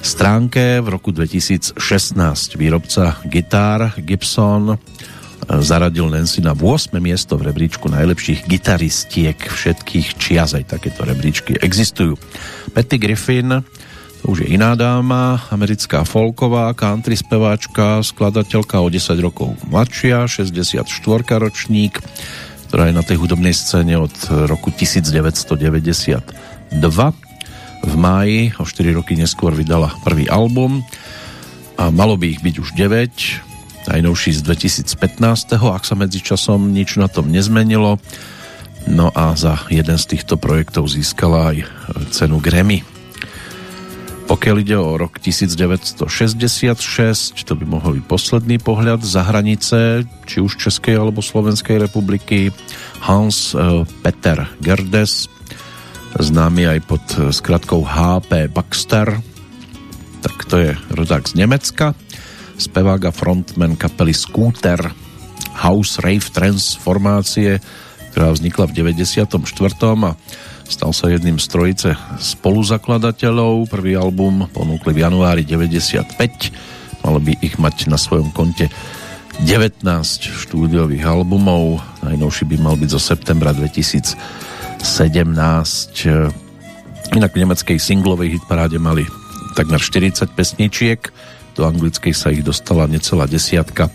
stránke 0.00 0.80
v 0.80 0.88
roku 0.88 1.12
2016 1.12 1.76
výrobca 2.56 3.20
gitár 3.28 3.92
Gibson 4.00 4.80
zaradil 5.58 6.06
Nancy 6.06 6.40
na 6.40 6.54
8. 6.54 6.94
miesto 7.02 7.34
v 7.34 7.50
rebríčku 7.50 7.90
najlepších 7.90 8.46
gitaristiek 8.46 9.36
všetkých 9.36 10.06
čias, 10.20 10.54
aj 10.54 10.78
takéto 10.78 11.02
rebríčky 11.02 11.58
existujú. 11.58 12.14
Patty 12.70 12.96
Griffin, 13.02 13.64
už 14.24 14.44
je 14.44 14.52
iná 14.52 14.76
dáma, 14.76 15.40
americká 15.48 16.04
folková, 16.04 16.72
country 16.76 17.16
speváčka, 17.16 18.04
skladateľka 18.04 18.80
o 18.80 18.88
10 18.92 19.16
rokov 19.20 19.56
mladšia, 19.68 20.28
64 20.28 20.84
ročník, 21.40 21.98
ktorá 22.68 22.90
je 22.90 22.94
na 22.94 23.02
tej 23.02 23.16
hudobnej 23.18 23.56
scéne 23.56 23.96
od 23.96 24.12
roku 24.50 24.68
1992. 24.74 25.56
V 27.80 27.94
máji, 27.96 28.52
o 28.60 28.64
4 28.68 28.92
roky 28.92 29.16
neskôr, 29.16 29.56
vydala 29.56 29.96
prvý 30.04 30.28
album 30.28 30.84
a 31.80 31.88
malo 31.88 32.20
by 32.20 32.36
ich 32.36 32.40
byť 32.44 32.54
už 32.60 32.68
9, 32.76 33.88
najnovší 33.88 34.36
z 34.36 34.40
2015. 34.44 35.56
Ak 35.72 35.88
sa 35.88 35.96
medzičasom 35.96 36.68
nič 36.68 37.00
na 37.00 37.08
tom 37.08 37.32
nezmenilo. 37.32 37.96
No 38.88 39.12
a 39.12 39.32
za 39.36 39.64
jeden 39.72 39.96
z 39.96 40.16
týchto 40.16 40.40
projektov 40.40 40.88
získala 40.88 41.56
aj 41.56 41.56
cenu 42.12 42.40
Grammy. 42.40 42.89
Pokiaľ 44.30 44.56
ide 44.62 44.78
o 44.78 44.94
rok 44.94 45.18
1966, 45.18 46.06
to 47.42 47.52
by 47.58 47.66
mohol 47.66 47.98
byť 47.98 48.06
posledný 48.06 48.62
pohľad 48.62 49.02
za 49.02 49.26
hranice, 49.26 50.06
či 50.22 50.38
už 50.38 50.54
Českej 50.54 51.02
alebo 51.02 51.18
Slovenskej 51.18 51.82
republiky, 51.82 52.54
Hans 53.02 53.58
eh, 53.58 53.82
Peter 54.06 54.46
Gerdes, 54.62 55.26
známy 56.14 56.78
aj 56.78 56.80
pod 56.86 57.02
skratkou 57.34 57.82
HP 57.82 58.46
Baxter, 58.54 59.18
tak 60.22 60.46
to 60.46 60.62
je 60.62 60.78
rodák 60.94 61.26
z 61.26 61.34
Nemecka. 61.34 61.98
Spevák 62.54 63.08
a 63.08 63.12
frontman 63.12 63.74
kapely 63.74 64.14
Scooter. 64.14 64.94
House 65.58 65.98
Rave 65.98 66.30
Trance 66.30 66.78
formácie, 66.78 67.58
ktorá 68.14 68.30
vznikla 68.30 68.70
v 68.70 68.94
94. 68.94 69.34
a 70.06 70.14
stal 70.70 70.94
sa 70.94 71.10
jedným 71.10 71.42
z 71.42 71.46
trojice 71.50 71.90
spoluzakladateľov. 72.22 73.66
Prvý 73.66 73.98
album 73.98 74.46
ponúkli 74.54 74.94
v 74.94 75.02
januári 75.02 75.42
95. 75.42 76.06
Mal 77.02 77.16
by 77.18 77.32
ich 77.42 77.58
mať 77.58 77.90
na 77.90 77.98
svojom 77.98 78.30
konte 78.30 78.70
19 79.42 79.82
štúdiových 80.22 81.02
albumov. 81.02 81.82
Najnovší 82.06 82.46
by 82.54 82.56
mal 82.62 82.78
byť 82.78 82.90
zo 82.94 83.02
septembra 83.02 83.50
2017. 83.50 84.14
Inak 87.18 87.30
v 87.34 87.40
nemeckej 87.42 87.78
singlovej 87.82 88.38
hitparáde 88.38 88.78
mali 88.78 89.02
takmer 89.58 89.82
40 89.82 90.30
pesničiek 90.38 91.10
do 91.58 91.66
anglickej 91.66 92.14
sa 92.14 92.30
ich 92.30 92.46
dostala 92.46 92.86
necelá 92.86 93.26
desiatka. 93.26 93.90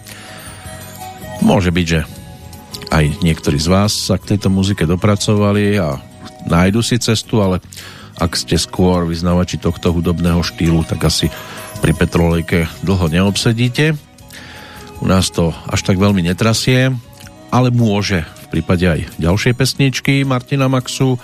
Môže 1.40 1.72
byť, 1.72 1.86
že 1.88 2.04
aj 2.92 3.06
niektorí 3.24 3.58
z 3.58 3.68
vás 3.72 3.96
sa 3.96 4.20
k 4.20 4.36
tejto 4.36 4.52
muzike 4.52 4.84
dopracovali 4.84 5.80
a 5.80 5.98
nájdu 6.48 6.82
si 6.86 6.98
cestu, 7.02 7.42
ale 7.42 7.62
ak 8.16 8.36
ste 8.40 8.56
skôr 8.56 9.04
vyznávači 9.04 9.60
tohto 9.60 9.92
hudobného 9.92 10.40
štýlu, 10.40 10.88
tak 10.88 11.04
asi 11.04 11.28
pri 11.84 11.92
Petrolejke 11.92 12.72
dlho 12.82 13.12
neobsedíte. 13.12 13.96
U 15.04 15.06
nás 15.06 15.28
to 15.30 15.52
až 15.68 15.84
tak 15.84 16.00
veľmi 16.00 16.24
netrasie, 16.24 16.96
ale 17.52 17.68
môže 17.70 18.24
v 18.48 18.60
prípade 18.60 18.88
aj 18.88 19.20
ďalšej 19.20 19.54
pesničky 19.60 20.24
Martina 20.24 20.72
Maxu. 20.72 21.20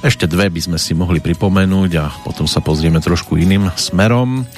Ešte 0.00 0.24
dve 0.24 0.48
by 0.48 0.60
sme 0.60 0.78
si 0.80 0.96
mohli 0.96 1.20
pripomenúť 1.20 1.90
a 2.00 2.08
potom 2.24 2.48
sa 2.48 2.64
pozrieme 2.64 3.00
trošku 3.00 3.36
iným 3.36 3.68
smerom 3.76 4.48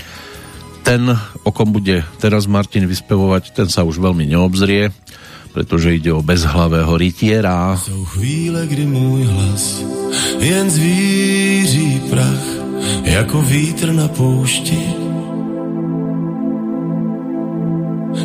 ten, 0.87 1.03
o 1.43 1.51
kom 1.51 1.75
bude 1.75 2.07
teraz 2.23 2.47
Martin 2.47 2.87
vyspevovať, 2.87 3.51
ten 3.51 3.67
sa 3.67 3.83
už 3.83 3.99
veľmi 3.99 4.23
neobzrie, 4.31 4.95
pretože 5.57 5.97
ide 5.97 6.13
o 6.13 6.21
bezhlavého 6.21 7.01
rytiera. 7.01 7.81
Jsou 7.81 8.05
chvíle, 8.05 8.67
kdy 8.67 8.87
můj 8.87 9.25
hlas 9.25 9.85
jen 10.39 10.71
zvíří 10.71 12.01
prach, 12.11 12.45
jako 13.03 13.43
vítr 13.43 13.93
na 13.93 14.09
poušti. 14.09 14.79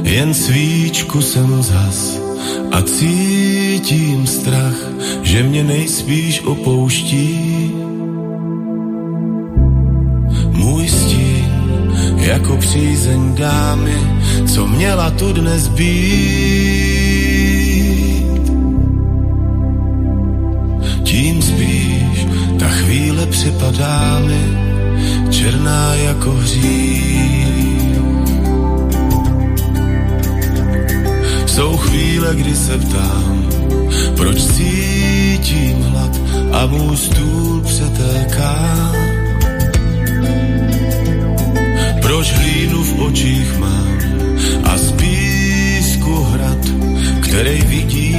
Jen 0.03 0.34
svíčku 0.34 1.21
jsem 1.21 1.63
zhas 1.63 2.19
a 2.71 2.82
cítím 2.82 4.27
strach, 4.27 4.79
že 5.23 5.43
mě 5.43 5.63
nejspíš 5.63 6.43
opouští. 6.43 7.71
Můj 10.51 10.88
stín 10.88 11.47
jako 12.17 12.57
přízeň 12.57 13.36
dámy, 13.36 13.97
co 14.47 14.67
měla 14.67 15.11
tu 15.11 15.34
dnes 15.34 15.67
být. 15.67 17.00
Tím 21.22 21.41
spíš 21.41 22.26
ta 22.59 22.67
chvíle 22.67 23.26
připadá 23.26 24.19
mi 24.26 24.43
černá 25.30 25.95
jako 25.95 26.32
hřích. 26.32 27.99
Jsou 31.45 31.78
chvíle, 31.78 32.36
kdy 32.36 32.55
se 32.55 32.78
ptám, 32.78 33.49
proč 34.15 34.43
cítím 34.43 35.82
hlad 35.82 36.19
a 36.51 36.65
můj 36.65 36.97
stůl 36.97 37.61
přetéká. 37.61 38.91
Proč 42.01 42.32
hlínu 42.32 42.84
v 42.84 42.99
očích 42.99 43.57
mám 43.59 43.97
a 44.63 44.78
z 44.78 44.93
hrad, 46.32 46.65
který 47.22 47.61
vidíš 47.61 48.11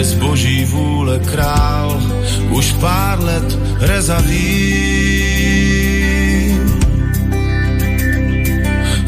kde 0.00 0.08
z 0.08 0.14
boží 0.14 0.64
vůle 0.64 1.18
král 1.18 2.02
už 2.50 2.72
pár 2.72 3.20
let 3.20 3.58
rezaví. 3.80 4.48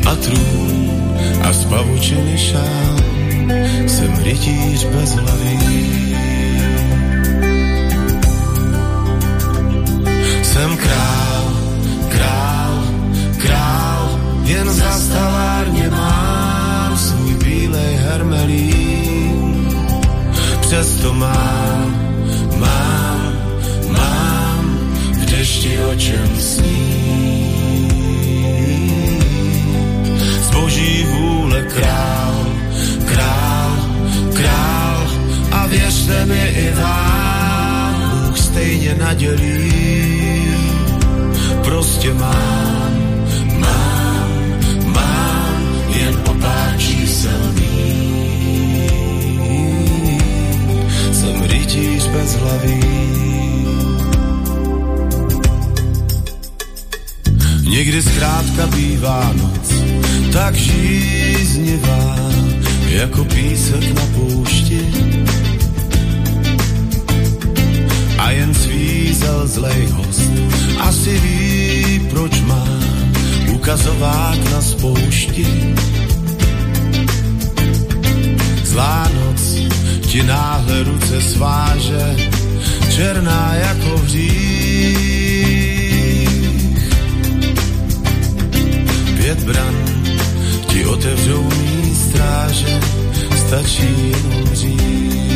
A 0.06 0.14
trůn 0.14 0.90
a 1.42 1.52
z 1.52 1.64
pavučiny 1.64 2.38
šál 2.38 2.96
jsem 3.86 4.18
rytíř 4.22 4.84
bez 4.84 5.10
hlavy. 5.14 5.58
Jsem 10.42 10.76
král, 10.76 11.44
král, 12.08 12.84
král, 13.38 14.20
jen 14.44 14.70
za 14.70 14.92
stalárně 14.98 15.90
mám 15.90 16.98
svůj 16.98 17.34
bílej 17.34 17.96
hermelín. 17.96 18.91
Přesto 20.72 21.12
mám, 21.12 21.88
mám, 22.56 23.32
mám 23.92 24.64
v 25.12 25.24
dešti 25.30 25.78
o 25.78 25.94
čem 25.94 26.40
sní. 26.40 27.52
Z 30.40 30.50
boží 30.50 31.04
vůle 31.04 31.62
král, 31.62 32.46
král, 33.04 33.76
král 34.32 35.06
a 35.52 35.66
věřte 35.66 36.26
mi 36.26 36.48
i 36.48 36.70
vám, 36.80 38.24
Bůh 38.26 38.38
stejně 38.38 38.94
nadělí 38.94 39.72
prostě 41.64 42.14
mám, 42.14 42.71
Zkrátka 58.42 58.76
bývá 58.76 59.32
noc 59.32 59.72
tak 60.32 60.54
žíznivá, 60.54 62.16
jako 62.88 63.24
písek 63.24 63.94
na 63.94 64.02
poušti. 64.14 64.80
A 68.18 68.30
jen 68.30 68.54
svízel 68.54 69.46
zlej 69.46 69.86
host 69.86 70.30
asi 70.78 71.20
ví, 71.20 72.00
proč 72.10 72.40
má 72.40 72.66
ukazovák 73.52 74.50
na 74.52 74.62
spoušti. 74.62 75.74
Zlá 78.64 79.10
noc 79.14 79.56
ti 80.00 80.22
náhle 80.22 80.82
ruce 80.82 81.20
sváže, 81.22 82.16
černá 82.90 83.54
jako 83.54 83.98
hřích. 83.98 85.21
Bran 89.52 89.74
ti 90.66 90.86
otevřou 90.86 91.42
mý 91.42 91.94
stráže, 91.94 92.80
stačí 93.46 94.12
jenom 94.12 94.54
říct. 94.54 95.31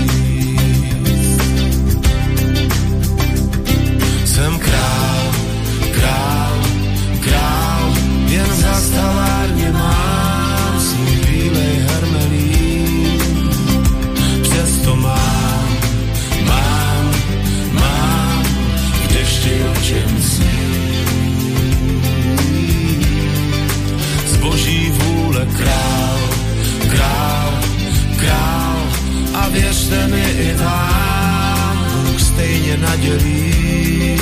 věřte 29.61 30.07
mi 30.07 30.23
i 30.23 30.55
vám, 30.55 31.77
Bůh 31.93 32.21
stejně 32.21 32.77
nadělí. 32.77 34.19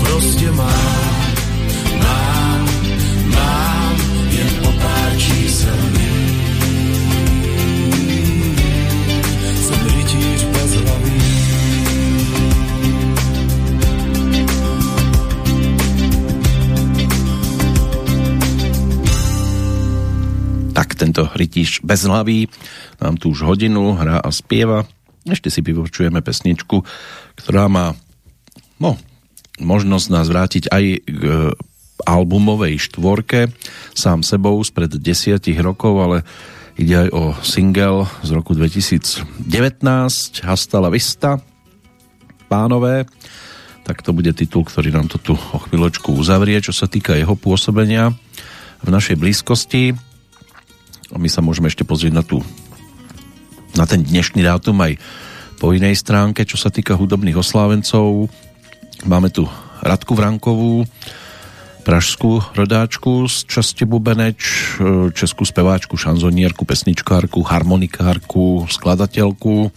Prostě 0.00 0.50
mám, 0.50 1.26
mám, 1.98 2.68
mám 3.26 3.96
jen 4.30 4.66
o 4.68 4.72
pár 4.72 5.12
čísel 5.18 5.76
Jsem 9.64 9.80
bez 10.52 10.70
hlavy. 10.74 11.12
Tak 20.72 20.94
tento 20.94 21.30
rytíš 21.34 21.80
bezhlavý 21.84 22.48
nám 23.02 23.18
tu 23.18 23.34
už 23.34 23.42
hodinu 23.42 23.98
hrá 23.98 24.22
a 24.22 24.30
spieva 24.30 24.86
ešte 25.22 25.54
si 25.54 25.62
vypočujeme 25.62 26.18
pesničku, 26.18 26.82
ktorá 27.38 27.70
má 27.70 27.94
no, 28.82 28.98
možnosť 29.62 30.06
nás 30.10 30.26
vrátiť 30.26 30.66
aj 30.66 30.84
k 30.98 31.22
e, 31.22 31.54
albumovej 32.02 32.90
štvorke 32.90 33.54
sám 33.94 34.26
sebou 34.26 34.58
spred 34.66 34.98
desiatich 34.98 35.54
rokov, 35.62 35.94
ale 36.02 36.16
ide 36.74 37.06
aj 37.06 37.08
o 37.14 37.22
single 37.46 38.10
z 38.26 38.30
roku 38.34 38.58
2019 38.58 39.22
Hasta 40.42 40.78
Vista 40.90 41.38
pánové 42.50 43.06
tak 43.82 43.98
to 43.98 44.14
bude 44.14 44.30
titul, 44.38 44.62
ktorý 44.62 44.94
nám 44.94 45.10
to 45.10 45.18
tu 45.18 45.34
o 45.34 45.58
chvíľočku 45.58 46.14
uzavrie, 46.14 46.62
čo 46.62 46.70
sa 46.70 46.86
týka 46.86 47.18
jeho 47.18 47.34
pôsobenia 47.34 48.14
v 48.78 48.88
našej 48.94 49.18
blízkosti. 49.18 49.90
A 51.10 51.18
my 51.18 51.26
sa 51.26 51.42
môžeme 51.42 51.66
ešte 51.66 51.82
pozrieť 51.82 52.14
na 52.14 52.22
tú 52.22 52.46
na 53.76 53.88
ten 53.88 54.04
dnešný 54.04 54.44
dátum 54.44 54.76
aj 54.84 55.00
po 55.56 55.72
inej 55.72 56.00
stránke, 56.00 56.44
čo 56.44 56.60
sa 56.60 56.68
týka 56.68 56.98
hudobných 56.98 57.38
oslávencov. 57.38 58.28
Máme 59.08 59.32
tu 59.32 59.48
Radku 59.82 60.14
Vrankovú, 60.14 60.84
pražskú 61.82 62.42
rodáčku 62.54 63.26
z 63.26 63.48
časti 63.50 63.82
Bubeneč, 63.82 64.74
českú 65.16 65.42
speváčku, 65.42 65.98
šanzonierku, 65.98 66.62
pesničkárku, 66.62 67.42
harmonikárku, 67.42 68.70
skladateľku, 68.70 69.70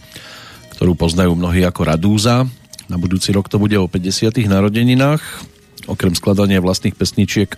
ktorú 0.76 0.92
poznajú 0.94 1.34
mnohí 1.34 1.64
ako 1.66 1.80
Radúza. 1.82 2.46
Na 2.86 3.00
budúci 3.00 3.34
rok 3.34 3.50
to 3.50 3.58
bude 3.58 3.74
o 3.74 3.90
50. 3.90 4.30
narodeninách. 4.46 5.22
Okrem 5.86 6.18
skladania 6.18 6.58
vlastných 6.58 6.98
pesničiek 6.98 7.54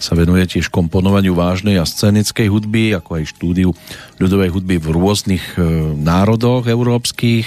sa 0.00 0.12
venuje 0.16 0.48
tiež 0.48 0.72
komponovaniu 0.72 1.36
vážnej 1.36 1.76
a 1.76 1.84
scénickej 1.84 2.48
hudby, 2.48 2.96
ako 2.96 3.20
aj 3.20 3.32
štúdiu 3.36 3.76
ľudovej 4.16 4.52
hudby 4.52 4.76
v 4.80 4.88
rôznych 4.92 5.56
e, 5.56 5.60
národoch 5.96 6.68
európskych. 6.68 7.46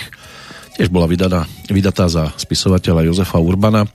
Tiež 0.77 0.93
bola 0.93 1.09
vydaná, 1.09 1.49
vydatá 1.67 2.05
za 2.07 2.29
spisovateľa 2.37 3.09
Jozefa 3.09 3.41
Urbana. 3.41 3.89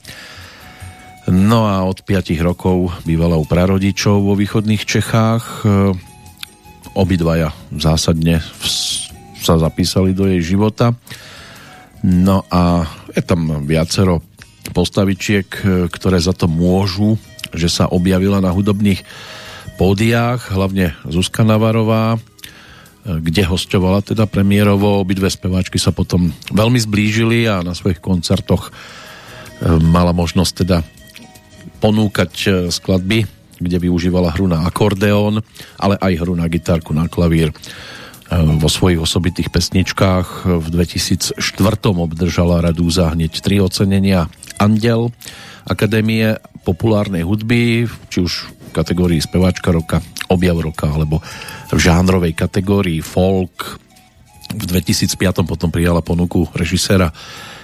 No 1.30 1.64
a 1.70 1.86
od 1.86 2.04
5 2.04 2.36
rokov 2.44 2.92
bývala 3.08 3.40
u 3.40 3.46
prarodičov 3.48 4.26
vo 4.26 4.34
východných 4.34 4.82
Čechách. 4.82 5.62
E, 5.62 5.94
obidvaja 6.98 7.54
zásadne 7.74 8.42
sa 9.38 9.54
zapísali 9.58 10.10
do 10.10 10.26
jej 10.26 10.54
života. 10.54 10.94
No 12.04 12.44
a 12.52 12.84
je 13.14 13.22
tam 13.24 13.64
viacero 13.64 14.20
postavičiek, 14.72 15.48
e, 15.60 15.62
ktoré 15.92 16.16
za 16.22 16.32
to 16.32 16.48
môžu 16.48 17.20
že 17.54 17.70
sa 17.70 17.84
objavila 17.88 18.42
na 18.42 18.50
hudobných 18.50 19.06
pódiách, 19.78 20.54
hlavne 20.54 20.94
Zuzka 21.06 21.46
Navarová, 21.46 22.18
kde 23.04 23.42
hostovala 23.44 24.00
teda 24.00 24.24
premiérovo. 24.24 25.02
Obidve 25.02 25.30
speváčky 25.30 25.76
sa 25.76 25.92
potom 25.94 26.32
veľmi 26.50 26.78
zblížili 26.80 27.46
a 27.46 27.60
na 27.62 27.76
svojich 27.76 28.00
koncertoch 28.00 28.70
e, 28.70 28.72
mala 29.82 30.16
možnosť 30.16 30.52
teda 30.64 30.78
ponúkať 31.84 32.32
e, 32.32 32.48
skladby, 32.72 33.28
kde 33.60 33.76
využívala 33.76 34.32
hru 34.32 34.48
na 34.48 34.64
akordeón, 34.64 35.44
ale 35.76 36.00
aj 36.00 36.12
hru 36.16 36.32
na 36.32 36.48
gitárku, 36.48 36.96
na 36.96 37.04
klavír. 37.12 37.52
E, 37.52 37.54
vo 38.56 38.72
svojich 38.72 39.04
osobitých 39.04 39.52
pesničkách 39.52 40.48
v 40.64 40.66
2004 40.72 41.36
obdržala 41.92 42.64
Radúza 42.64 43.12
hneď 43.12 43.44
tri 43.44 43.60
ocenenia 43.60 44.32
Andel, 44.58 45.10
Akadémie 45.64 46.36
populárnej 46.64 47.24
hudby, 47.24 47.88
či 48.12 48.18
už 48.20 48.32
v 48.48 48.70
kategórii 48.76 49.20
speváčka 49.20 49.72
roka, 49.72 50.04
objav 50.28 50.60
roka, 50.60 50.88
alebo 50.92 51.24
v 51.72 51.78
žánrovej 51.80 52.36
kategórii 52.36 53.00
folk. 53.00 53.80
V 54.52 54.64
2005 54.68 55.44
potom 55.48 55.72
prijala 55.72 56.04
ponuku 56.04 56.48
režiséra 56.52 57.12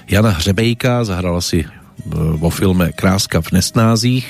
Jana 0.09 0.33
Hřebejka, 0.33 1.05
zahrala 1.05 1.45
si 1.45 1.63
e, 1.63 1.69
vo 2.41 2.49
filme 2.49 2.93
Kráska 2.97 3.45
v 3.45 3.61
nesnázích. 3.61 4.27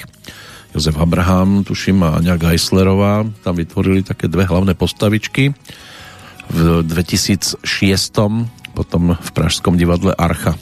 Jozef 0.75 0.99
Abraham, 0.99 1.67
tuším, 1.67 2.03
a 2.07 2.19
Aňa 2.23 2.39
Geislerová 2.39 3.27
tam 3.43 3.55
vytvorili 3.59 4.07
také 4.07 4.31
dve 4.31 4.47
hlavné 4.47 4.79
postavičky. 4.79 5.51
V 6.51 6.59
2006 6.87 7.63
potom 8.75 9.03
v 9.19 9.31
Pražskom 9.35 9.75
divadle 9.75 10.15
Archa 10.15 10.55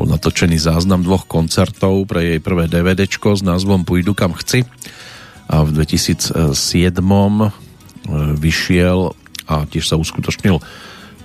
bol 0.00 0.08
natočený 0.08 0.56
záznam 0.56 1.04
dvoch 1.04 1.28
koncertov 1.28 2.08
pre 2.08 2.24
jej 2.24 2.40
prvé 2.40 2.72
DVDčko 2.72 3.36
s 3.36 3.44
názvom 3.44 3.84
Půjdu 3.84 4.16
kam 4.16 4.32
chci 4.32 4.64
a 5.44 5.60
v 5.60 5.76
2007 5.76 6.56
e, 6.56 7.48
vyšiel 8.32 9.12
a 9.44 9.68
tiež 9.68 9.84
sa 9.84 10.00
uskutočnil 10.00 10.56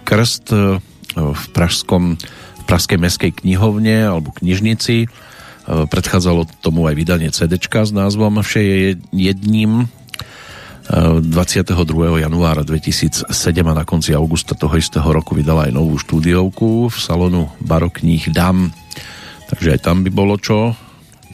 krst 0.04 0.52
e, 0.52 0.84
v 1.16 1.44
Pražskom 1.56 2.20
v 2.20 2.64
Pražskej 2.68 3.00
meskej 3.00 3.32
knihovne 3.32 4.12
alebo 4.12 4.36
knižnici. 4.36 5.08
E, 5.08 5.08
predchádzalo 5.88 6.44
tomu 6.60 6.84
aj 6.92 7.00
vydanie 7.00 7.32
CD 7.32 7.56
s 7.56 7.96
názvom 7.96 8.44
Vše 8.44 8.60
je 8.60 9.00
jedním 9.16 9.88
22. 10.86 12.22
januára 12.22 12.62
2007 12.62 13.26
a 13.66 13.74
na 13.74 13.86
konci 13.86 14.14
augusta 14.14 14.54
toho 14.54 14.78
istého 14.78 15.06
roku 15.10 15.34
vydala 15.34 15.66
aj 15.66 15.74
novú 15.74 15.98
štúdiovku 15.98 16.94
v 16.94 16.98
salonu 17.02 17.50
barokních 17.58 18.30
dam. 18.30 18.70
Takže 19.50 19.78
aj 19.78 19.80
tam 19.82 20.06
by 20.06 20.14
bolo 20.14 20.38
čo 20.38 20.78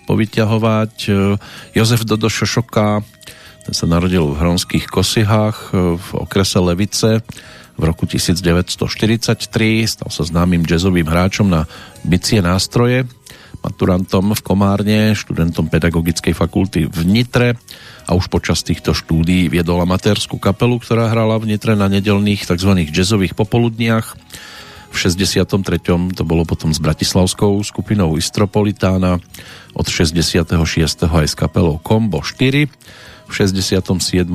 povyťahovať. 0.07 0.93
Jozef 1.75 2.07
Dodo 2.07 2.31
Šošoka 2.31 3.03
ten 3.61 3.73
sa 3.77 3.85
narodil 3.85 4.25
v 4.25 4.39
Hronských 4.39 4.89
Kosihách 4.89 5.75
v 5.99 6.07
okrese 6.17 6.57
Levice 6.57 7.21
v 7.77 7.83
roku 7.83 8.09
1943. 8.09 9.37
Stal 9.85 10.09
sa 10.09 10.23
známym 10.25 10.65
jazzovým 10.65 11.05
hráčom 11.05 11.45
na 11.45 11.69
bicie 12.01 12.41
nástroje, 12.41 13.05
maturantom 13.61 14.33
v 14.33 14.41
Komárne, 14.41 14.99
študentom 15.13 15.69
pedagogickej 15.69 16.33
fakulty 16.33 16.89
v 16.89 16.99
Nitre 17.05 17.59
a 18.11 18.19
už 18.19 18.27
počas 18.27 18.59
týchto 18.59 18.91
štúdí 18.91 19.47
viedol 19.47 19.79
amatérskú 19.87 20.35
kapelu, 20.35 20.83
ktorá 20.83 21.07
hrala 21.07 21.39
v 21.39 21.55
Nitre 21.55 21.79
na 21.79 21.87
nedelných 21.87 22.43
tzv. 22.43 22.83
jazzových 22.91 23.39
popoludniach. 23.39 24.19
V 24.91 24.95
63. 24.99 25.47
to 26.11 26.23
bolo 26.27 26.43
potom 26.43 26.75
s 26.75 26.83
bratislavskou 26.83 27.63
skupinou 27.63 28.19
Istropolitána, 28.19 29.23
od 29.71 29.87
66. 29.87 30.43
aj 31.07 31.23
s 31.23 31.35
kapelou 31.39 31.79
Combo 31.79 32.19
4. 32.19 32.67
V 32.67 33.31
67. 33.31 33.79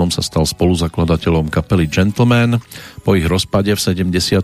sa 0.09 0.23
stal 0.25 0.49
spoluzakladateľom 0.49 1.53
kapely 1.53 1.85
Gentleman. 1.85 2.57
Po 3.05 3.13
ich 3.13 3.29
rozpade 3.29 3.77
v 3.77 3.77
73. 3.77 4.41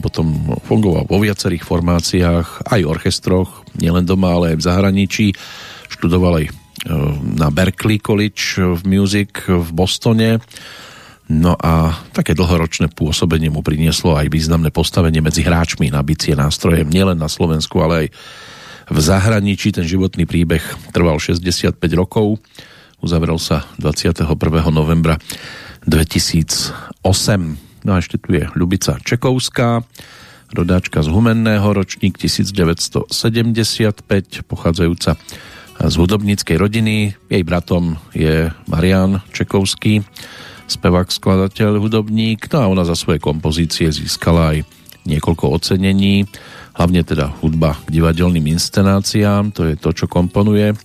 potom 0.00 0.56
fungoval 0.64 1.04
vo 1.04 1.20
viacerých 1.20 1.68
formáciách, 1.68 2.72
aj 2.72 2.80
orchestroch, 2.88 3.68
nielen 3.76 4.08
doma, 4.08 4.40
ale 4.40 4.56
aj 4.56 4.64
v 4.64 4.64
zahraničí. 4.64 5.26
Študoval 5.92 6.40
aj 6.40 6.69
na 7.36 7.52
Berkeley 7.52 8.00
College 8.00 8.64
of 8.64 8.88
Music 8.88 9.44
v 9.48 9.68
Bostone. 9.72 10.40
No 11.30 11.54
a 11.54 11.94
také 12.10 12.34
dlhoročné 12.34 12.90
pôsobenie 12.90 13.54
mu 13.54 13.62
prinieslo 13.62 14.18
aj 14.18 14.26
významné 14.32 14.74
postavenie 14.74 15.22
medzi 15.22 15.46
hráčmi 15.46 15.86
na 15.92 16.02
bicie 16.02 16.34
nástroje, 16.34 16.82
nielen 16.82 17.22
na 17.22 17.30
Slovensku, 17.30 17.78
ale 17.78 17.94
aj 17.94 18.10
v 18.90 18.98
zahraničí. 18.98 19.70
Ten 19.70 19.86
životný 19.86 20.26
príbeh 20.26 20.58
trval 20.90 21.22
65 21.22 21.78
rokov. 21.94 22.42
Uzavrel 22.98 23.38
sa 23.38 23.62
21. 23.78 24.26
novembra 24.74 25.22
2008. 25.86 26.98
No 27.86 27.94
a 27.94 28.02
ešte 28.02 28.18
tu 28.18 28.34
je 28.34 28.50
Ľubica 28.58 28.98
Čekovská, 29.00 29.86
rodáčka 30.52 31.00
z 31.00 31.08
Humenného, 31.08 31.64
ročník 31.70 32.18
1975, 32.18 33.06
pochádzajúca 34.44 35.16
z 35.80 35.94
hudobníckej 35.96 36.56
rodiny. 36.60 37.16
Jej 37.32 37.42
bratom 37.42 37.96
je 38.12 38.52
Marian 38.68 39.24
Čekovský, 39.32 40.04
spevák, 40.68 41.08
skladateľ, 41.08 41.80
hudobník. 41.80 42.52
No 42.52 42.58
a 42.60 42.70
ona 42.70 42.84
za 42.84 42.92
svoje 42.92 43.18
kompozície 43.18 43.88
získala 43.88 44.54
aj 44.56 44.68
niekoľko 45.08 45.56
ocenení, 45.56 46.28
hlavne 46.76 47.00
teda 47.00 47.32
hudba 47.40 47.80
k 47.88 47.88
divadelným 47.88 48.52
inscenáciám, 48.52 49.48
to 49.48 49.72
je 49.72 49.74
to, 49.80 49.96
čo 49.96 50.04
komponuje. 50.04 50.76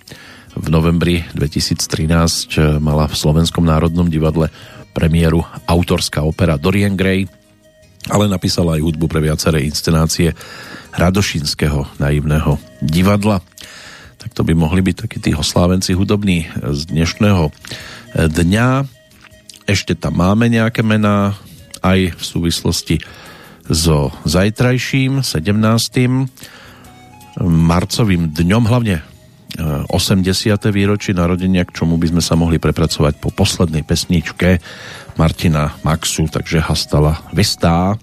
V 0.56 0.68
novembri 0.72 1.28
2013 1.36 2.80
mala 2.80 3.12
v 3.12 3.16
Slovenskom 3.20 3.68
národnom 3.68 4.08
divadle 4.08 4.48
premiéru 4.96 5.44
autorská 5.68 6.24
opera 6.24 6.56
Dorian 6.56 6.96
Gray, 6.96 7.28
ale 8.08 8.32
napísala 8.32 8.80
aj 8.80 8.88
hudbu 8.88 9.06
pre 9.12 9.20
viaceré 9.20 9.68
inscenácie 9.68 10.32
Radošinského 10.96 12.00
naivného 12.00 12.56
divadla. 12.80 13.44
Tak 14.26 14.34
to 14.34 14.42
by 14.42 14.58
mohli 14.58 14.82
byť 14.82 15.06
takí 15.06 15.22
tí 15.22 15.38
oslávenci 15.38 15.94
hudobní 15.94 16.50
z 16.58 16.82
dnešného 16.90 17.54
dňa. 18.18 18.68
Ešte 19.70 19.94
tam 19.94 20.18
máme 20.18 20.50
nejaké 20.50 20.82
mená 20.82 21.38
aj 21.86 22.18
v 22.18 22.24
súvislosti 22.26 23.06
so 23.70 24.10
zajtrajším 24.26 25.22
17. 25.22 25.54
marcovým 27.46 28.34
dňom, 28.34 28.64
hlavne 28.66 29.06
80. 29.62 29.94
výročí 30.74 31.14
narodenia, 31.14 31.62
k 31.62 31.86
čomu 31.86 32.02
by 32.02 32.18
sme 32.18 32.22
sa 32.26 32.34
mohli 32.34 32.58
prepracovať 32.58 33.22
po 33.22 33.30
poslednej 33.30 33.86
pesničke 33.86 34.58
Martina 35.22 35.78
Maxu, 35.86 36.26
takže 36.26 36.66
hastala 36.66 37.22
vystá. 37.30 37.94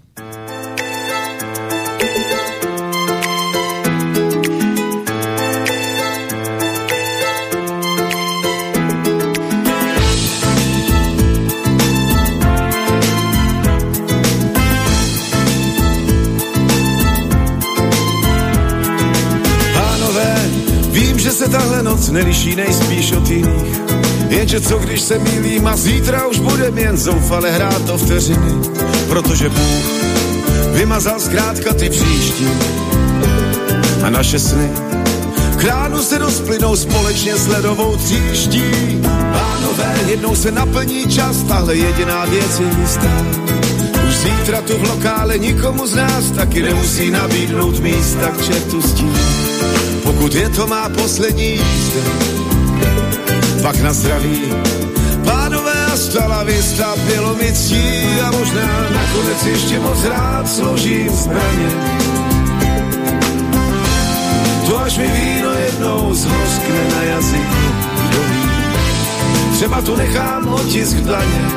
Se 21.33 21.49
tahle 21.49 21.83
noc 21.83 22.09
neliší 22.09 22.57
nejspíš 22.57 23.13
od 23.13 23.31
jiných. 23.31 23.81
Jenže 24.29 24.61
co 24.61 24.79
když 24.79 25.01
se 25.01 25.19
milím 25.19 25.67
a 25.67 25.77
zítra 25.77 26.27
už 26.27 26.39
budem 26.39 26.79
jen 26.79 26.97
zoufale 26.97 27.51
hrát 27.51 27.85
to 27.85 27.99
vteřiny, 27.99 28.53
protože 29.09 29.49
Bůh 29.49 30.03
vymazal 30.73 31.21
zkrátka 31.21 31.75
ty 31.75 31.91
příští 31.91 32.49
a 34.03 34.11
naše 34.11 34.39
sny 34.39 34.71
kránu 35.63 36.03
se 36.03 36.19
rozplynou 36.19 36.77
společně 36.77 37.37
s 37.37 37.47
ledovou 37.47 37.97
tříští. 37.97 38.63
Pánové, 39.33 39.99
jednou 40.07 40.37
se 40.37 40.51
naplní 40.51 41.07
čas, 41.07 41.43
tahle 41.43 41.77
jediná 41.77 42.25
věc 42.25 42.61
je 42.61 42.67
jistá. 42.81 43.52
Zítra 44.23 44.63
tu 44.63 44.79
v 44.79 44.89
lokále 44.89 45.39
nikomu 45.39 45.87
z 45.87 45.95
nás 45.95 46.31
taky 46.31 46.63
nemusí 46.63 47.11
nabídnout 47.11 47.81
místa 47.81 48.29
k 48.29 48.45
čertu 48.45 48.83
s 48.83 48.95
tím 48.95 49.13
pokud 50.03 50.35
je 50.35 50.49
to 50.49 50.67
má 50.67 50.89
poslední 50.89 51.51
jízda. 51.51 52.01
Pak 53.63 53.81
na 53.81 53.93
zdraví, 53.93 54.43
pánové 55.25 55.87
a 55.93 55.97
stala 55.97 56.43
vista, 56.43 56.95
bylo 57.07 57.35
mi 57.35 57.53
ctí 57.53 58.21
a 58.23 58.31
možná 58.31 58.91
nakonec 58.91 59.47
ještě 59.47 59.81
moc 59.81 60.05
rád 60.05 60.49
složím 60.49 61.09
zbraně. 61.09 61.69
To 64.67 64.79
až 64.79 64.99
mi 64.99 65.09
víno 65.09 65.51
jednou 65.51 66.15
zhoskne 66.15 66.89
na 66.97 67.03
jazyku, 67.03 67.63
kdo 68.09 68.23
ví. 68.23 68.49
Třeba 69.53 69.83
tu 69.83 69.97
nechám 69.97 70.49
otisk 70.49 70.97
dlaně 70.97 71.49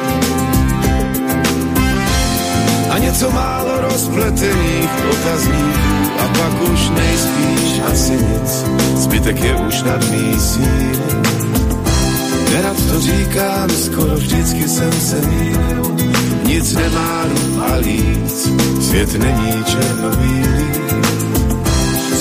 a 2.95 2.97
něco 2.97 3.31
málo 3.31 3.81
rozpletených 3.81 4.89
otazníků 5.11 6.11
a 6.19 6.27
pak 6.27 6.61
už 6.73 6.89
nejspíš 6.89 7.81
asi 7.91 8.11
nic, 8.11 8.65
zbytek 8.95 9.39
je 9.39 9.55
už 9.55 9.83
nad 9.83 10.11
mý 10.11 10.39
síly. 10.39 11.23
Nerad 12.53 12.77
to 12.91 12.99
říkám, 12.99 13.69
skoro 13.69 14.15
vždycky 14.15 14.67
jsem 14.69 14.91
se 14.91 15.21
mýlil, 15.21 15.95
nic 16.45 16.73
nemá 16.73 17.23
a 17.59 17.75
líc, 17.75 18.49
svět 18.81 19.13
není 19.13 19.63
černobílý. 19.63 20.65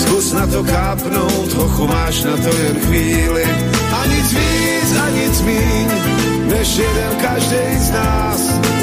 Zkus 0.01 0.33
na 0.33 0.47
to 0.47 0.63
kápnout, 0.63 1.53
hochu 1.53 1.87
máš 1.87 2.23
na 2.23 2.37
to 2.37 2.57
jen 2.57 2.79
chvíli, 2.79 3.45
a 3.91 4.05
nic 4.05 4.33
víc 4.33 4.97
a 5.05 5.09
nic 5.09 5.41
míň, 5.41 5.87
než 6.49 6.77
jeden 6.77 7.15
každý 7.21 7.79
z 7.79 7.91
nás. 7.91 8.74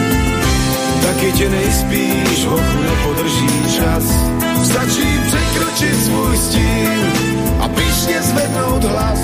Taky 1.22 1.32
tě 1.32 1.48
nejspíš, 1.48 2.44
hochu 2.44 2.82
nepodrží 2.82 3.76
čas 3.76 4.04
Stačí 4.64 5.20
překročit 5.26 6.04
svůj 6.04 6.36
stín 6.36 7.12
a 7.60 7.68
pišně 7.68 8.22
zvednout 8.22 8.84
hlas. 8.84 9.18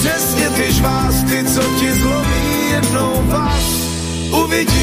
Přesně 0.00 0.50
ty 0.50 0.72
žvásty, 0.72 1.44
co 1.44 1.62
ti 1.80 1.92
zlomí 1.92 2.70
jednou 2.70 3.22
vás, 3.26 3.88
uvidíš. 4.44 4.78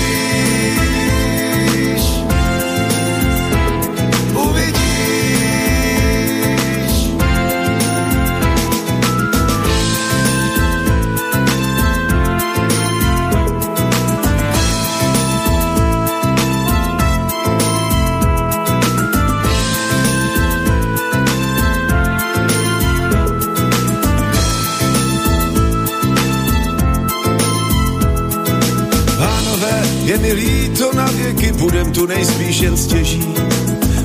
Je 30.16 30.22
mi 30.22 30.34
líto 30.34 30.92
na 30.94 31.06
věky, 31.06 31.52
budem 31.52 31.92
tu 31.92 32.06
nejspíš 32.06 32.60
jen 32.60 32.78
stěží. 32.78 33.34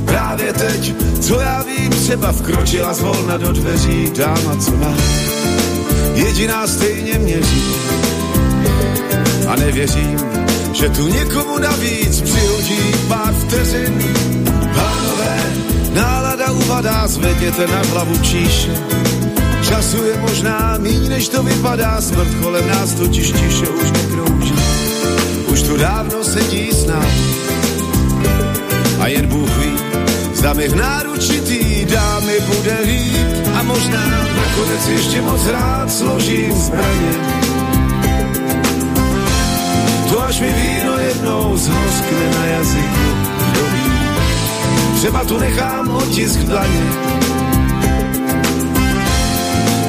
Právě 0.05 0.53
teď, 0.53 0.95
co 1.20 1.41
já 1.41 1.62
vím, 1.62 1.91
třeba 1.91 2.32
vkročila 2.32 2.95
zvolna 2.95 3.37
do 3.37 3.53
dveří 3.53 4.11
dáma, 4.19 4.57
co 4.57 4.70
má. 4.70 4.95
Jediná 6.15 6.66
stejně 6.66 7.19
měří. 7.19 7.65
A 9.49 9.57
nevěřím, 9.57 10.19
že 10.73 10.89
tu 10.89 11.09
někomu 11.09 11.59
navíc 11.59 12.20
přihodí 12.20 12.81
pár 13.09 13.35
vteřin. 13.35 14.15
Pánové, 14.74 15.53
nálada 15.95 16.51
uvadá, 16.53 17.07
zvedněte 17.07 17.66
na 17.66 17.82
hlavu 17.91 18.19
číše. 18.19 18.70
Času 19.69 20.05
je 20.05 20.16
možná 20.20 20.77
míň, 20.78 21.09
než 21.09 21.28
to 21.28 21.43
vypadá, 21.43 22.01
smrt 22.01 22.35
kolem 22.43 22.69
nás 22.69 22.95
totiž 22.95 23.27
tiše 23.27 23.69
už 23.69 23.91
nekrouží 23.91 24.60
tu 25.62 25.77
dávno 25.77 26.24
sedí 26.24 26.73
s 26.73 26.87
námi. 26.87 27.24
A 29.01 29.07
jen 29.07 29.27
Bůh 29.27 29.57
ví, 29.57 29.77
zda 30.35 30.53
mi 30.53 30.69
v 30.69 30.77
náruči 30.77 31.41
tý 31.41 31.85
dámy 31.85 32.41
bude 32.41 32.77
líp 32.85 33.27
a 33.55 33.62
možná 33.62 34.07
nakonec 34.37 34.89
ještě 34.89 35.23
moc 35.23 35.47
rád 35.47 35.93
složím 35.93 36.53
zbraně. 36.53 37.12
To 40.11 40.23
až 40.23 40.41
mi 40.41 40.53
víno 40.53 40.99
jednou 40.99 41.57
zhoskne 41.57 42.24
na 42.39 42.45
jazyku, 42.45 43.07
kdo 43.51 43.61
ví. 43.61 43.91
Třeba 44.97 45.24
tu 45.24 45.39
nechám 45.39 45.89
otisk 45.89 46.39
dlaně 46.39 46.85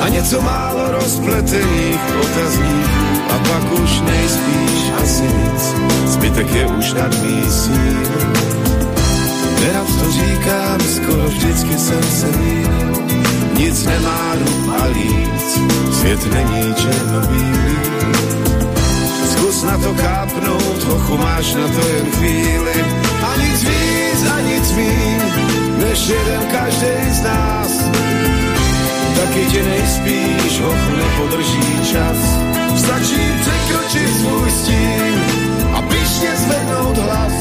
a 0.02 0.10
něco 0.10 0.42
málo 0.42 0.92
rozpletených 0.92 2.02
otazníků 2.22 3.11
a 3.32 3.38
pak 3.48 3.80
už 3.84 3.92
nejspíš 4.02 4.82
asi 5.04 5.24
nic, 5.24 5.64
zbytek 6.06 6.54
je 6.56 6.66
už 6.68 6.94
nad 6.94 7.12
mý 7.24 7.44
síl. 7.50 8.08
Nerad 9.62 9.88
to 10.00 10.12
říkám, 10.12 10.80
skoro 10.96 11.28
vždycky 11.28 11.78
jsem 11.78 12.04
se 12.04 12.28
mýlil, 12.38 13.04
nic 13.58 13.86
nemá 13.86 14.36
rub 14.40 14.74
a 14.82 14.86
líc, 14.86 15.60
svět 16.00 16.34
není 16.34 16.74
černobílý. 16.74 17.78
Zkus 19.32 19.64
na 19.64 19.78
to 19.78 19.94
kápnout, 19.94 20.84
hochu 20.84 21.18
máš 21.18 21.54
na 21.54 21.68
to 21.68 21.88
jen 21.88 22.12
chvíli, 22.12 22.86
a 23.24 23.38
nic 23.38 23.64
víc 23.64 24.28
a 24.36 24.42
nic 24.42 24.72
míň, 24.72 25.22
než 25.78 26.08
jeden 26.08 26.42
každý 26.52 27.12
z 27.12 27.22
nás. 27.24 27.72
Taky 29.16 29.46
tě 29.52 29.64
nejspíš, 29.64 30.62
hochu 30.62 30.96
nepodrží 30.96 31.80
čas 31.92 32.51
Stačí 32.76 33.22
překročit 33.42 34.16
svůj 34.20 34.52
stín 34.52 35.22
a 35.74 35.82
pišně 35.82 36.30
zvednout 36.36 36.98
hlas. 36.98 37.34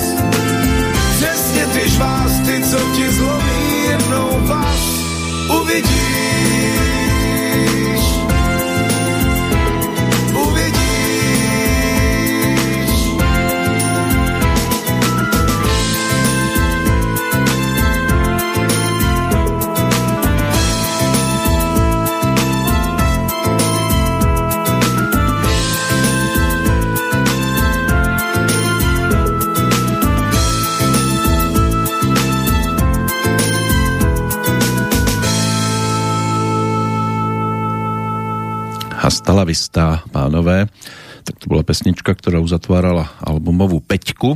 Přesně 1.17 1.67
ty 1.67 1.91
žvásty, 1.91 2.63
co 2.71 2.79
ti 2.97 3.13
zlomí 3.13 3.85
jednou 3.89 4.47
vás, 4.47 5.01
uvidíš. 5.63 6.01
Hasta 39.31 39.47
la 39.47 39.47
vista, 39.47 39.85
pánové. 40.11 40.67
Tak 41.23 41.39
to 41.39 41.47
bola 41.47 41.63
pesnička, 41.63 42.19
ktorá 42.19 42.43
uzatvárala 42.43 43.15
albumovú 43.23 43.79
peťku 43.79 44.35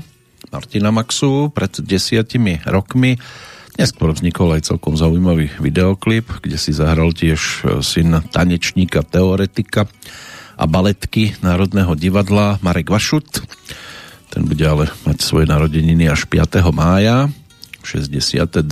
Martina 0.54 0.94
Maxu 0.94 1.50
pred 1.50 1.82
desiatimi 1.82 2.62
rokmi. 2.62 3.18
Neskôr 3.74 4.14
vznikol 4.14 4.54
aj 4.54 4.70
celkom 4.70 4.94
zaujímavý 4.94 5.50
videoklip, 5.58 6.38
kde 6.38 6.54
si 6.54 6.70
zahral 6.70 7.10
tiež 7.10 7.40
e, 7.42 7.82
syn 7.82 8.22
tanečníka, 8.22 9.02
teoretika 9.02 9.90
a 10.54 10.64
baletky 10.70 11.34
Národného 11.42 11.98
divadla 11.98 12.62
Marek 12.62 12.86
Vašut. 12.86 13.42
Ten 14.30 14.46
bude 14.46 14.62
ale 14.62 14.94
mať 15.10 15.26
svoje 15.26 15.50
narodeniny 15.50 16.06
až 16.06 16.30
5. 16.30 16.62
mája 16.70 17.34
62. 17.82 18.62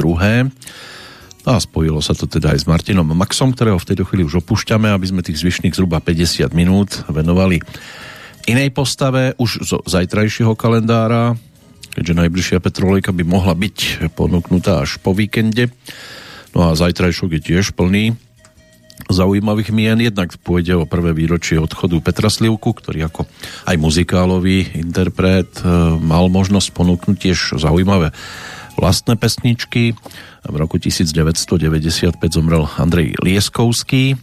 A 1.43 1.59
spojilo 1.59 1.98
sa 1.98 2.14
to 2.14 2.31
teda 2.31 2.55
aj 2.55 2.62
s 2.62 2.66
Martinom 2.70 3.10
Maxom, 3.10 3.51
ktorého 3.51 3.74
v 3.74 3.89
tejto 3.90 4.06
chvíli 4.06 4.23
už 4.23 4.47
opúšťame, 4.47 4.86
aby 4.94 5.06
sme 5.10 5.27
tých 5.27 5.43
zvyšných 5.43 5.74
zhruba 5.74 5.98
50 5.98 6.55
minút 6.55 7.02
venovali 7.10 7.59
inej 8.47 8.70
postave 8.74 9.35
už 9.39 9.66
zo 9.66 9.78
zajtrajšieho 9.82 10.55
kalendára, 10.55 11.35
keďže 11.94 12.19
najbližšia 12.19 12.59
Petrolejka 12.62 13.10
by 13.10 13.23
mohla 13.27 13.55
byť 13.55 14.10
ponúknutá 14.14 14.86
až 14.86 14.98
po 15.02 15.14
víkende. 15.14 15.70
No 16.55 16.70
a 16.70 16.78
zajtrajšok 16.78 17.39
je 17.39 17.40
tiež 17.43 17.74
plný 17.74 18.14
zaujímavých 19.10 19.74
mien. 19.74 19.98
Jednak 19.98 20.36
pôjde 20.40 20.78
o 20.78 20.86
prvé 20.86 21.10
výročie 21.10 21.59
odchodu 21.59 21.98
Petra 21.98 22.31
Slivku, 22.31 22.70
ktorý 22.70 23.10
ako 23.10 23.27
aj 23.66 23.77
muzikálový 23.82 24.78
interpret 24.78 25.51
e, 25.59 25.66
mal 25.98 26.31
možnosť 26.31 26.70
ponúknuť 26.70 27.16
tiež 27.19 27.39
zaujímavé 27.59 28.14
vlastné 28.77 29.15
pesničky. 29.20 29.97
V 30.43 30.57
roku 30.57 30.77
1995 30.77 32.19
zomrel 32.32 32.66
Andrej 32.78 33.15
Lieskovský. 33.23 34.19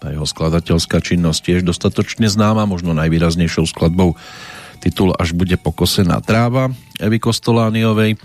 Tá 0.00 0.08
jeho 0.08 0.24
skladateľská 0.24 1.02
činnosť 1.04 1.40
tiež 1.44 1.60
dostatočne 1.60 2.30
známa, 2.30 2.64
možno 2.64 2.96
najvýraznejšou 2.96 3.68
skladbou 3.68 4.16
titul 4.80 5.12
Až 5.20 5.36
bude 5.36 5.60
pokosená 5.60 6.24
tráva 6.24 6.72
Evy 6.96 7.20
Kostolániovej. 7.20 8.16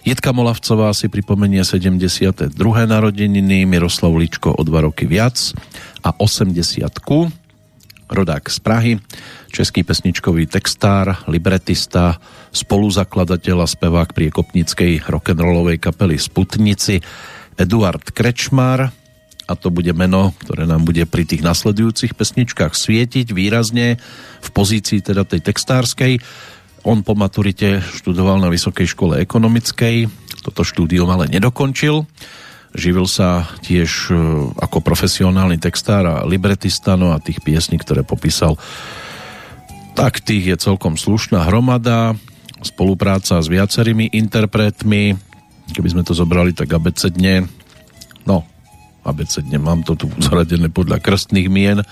Jitka 0.00 0.32
Molavcová 0.32 0.96
si 0.96 1.12
pripomenie 1.12 1.60
72. 1.60 2.56
narodeniny, 2.88 3.68
Miroslav 3.68 4.16
Ličko 4.16 4.56
o 4.56 4.62
dva 4.64 4.88
roky 4.88 5.04
viac 5.04 5.36
a 6.00 6.16
80 6.16 6.56
rodák 8.10 8.44
z 8.48 8.58
Prahy, 8.64 8.92
český 9.50 9.82
pesničkový 9.82 10.46
textár, 10.46 11.26
libretista, 11.26 12.22
spoluzakladateľ 12.54 13.56
a 13.62 13.68
spevák 13.68 14.14
priekopnickej 14.14 15.10
rock'n'rollovej 15.10 15.82
kapely 15.82 16.16
Sputnici 16.16 17.02
Eduard 17.58 18.14
Krečmar 18.14 18.88
a 19.50 19.58
to 19.58 19.74
bude 19.74 19.90
meno, 19.90 20.30
ktoré 20.46 20.62
nám 20.62 20.86
bude 20.86 21.02
pri 21.10 21.26
tých 21.26 21.42
nasledujúcich 21.42 22.14
pesničkách 22.14 22.70
svietiť 22.70 23.34
výrazne 23.34 23.98
v 24.38 24.48
pozícii 24.54 25.02
teda 25.02 25.26
tej 25.26 25.42
textárskej. 25.42 26.22
On 26.86 27.02
po 27.02 27.18
maturite 27.18 27.82
študoval 27.82 28.38
na 28.38 28.48
Vysokej 28.48 28.94
škole 28.94 29.18
ekonomickej, 29.18 30.06
toto 30.46 30.62
štúdium 30.62 31.10
ale 31.10 31.26
nedokončil. 31.26 32.06
Živil 32.70 33.10
sa 33.10 33.50
tiež 33.66 33.90
e, 34.08 34.16
ako 34.54 34.78
profesionálny 34.78 35.58
textár 35.58 36.06
a 36.06 36.16
libretista, 36.22 36.94
no 36.94 37.10
a 37.10 37.18
tých 37.18 37.42
piesní, 37.42 37.82
ktoré 37.82 38.06
popísal, 38.06 38.54
tak 40.00 40.24
tých 40.24 40.56
je 40.56 40.56
celkom 40.56 40.96
slušná 40.96 41.44
hromada 41.44 42.16
spolupráca 42.64 43.36
s 43.36 43.52
viacerými 43.52 44.08
interpretmi. 44.16 45.12
Keby 45.76 45.88
sme 45.92 46.02
to 46.08 46.16
zobrali 46.16 46.56
tak 46.56 46.72
abecedne, 46.72 47.44
no, 48.24 48.48
abecedne 49.04 49.60
mám 49.60 49.84
to 49.84 50.00
tu 50.00 50.08
zaradené 50.16 50.72
podľa 50.72 51.04
krstných 51.04 51.52
mien, 51.52 51.84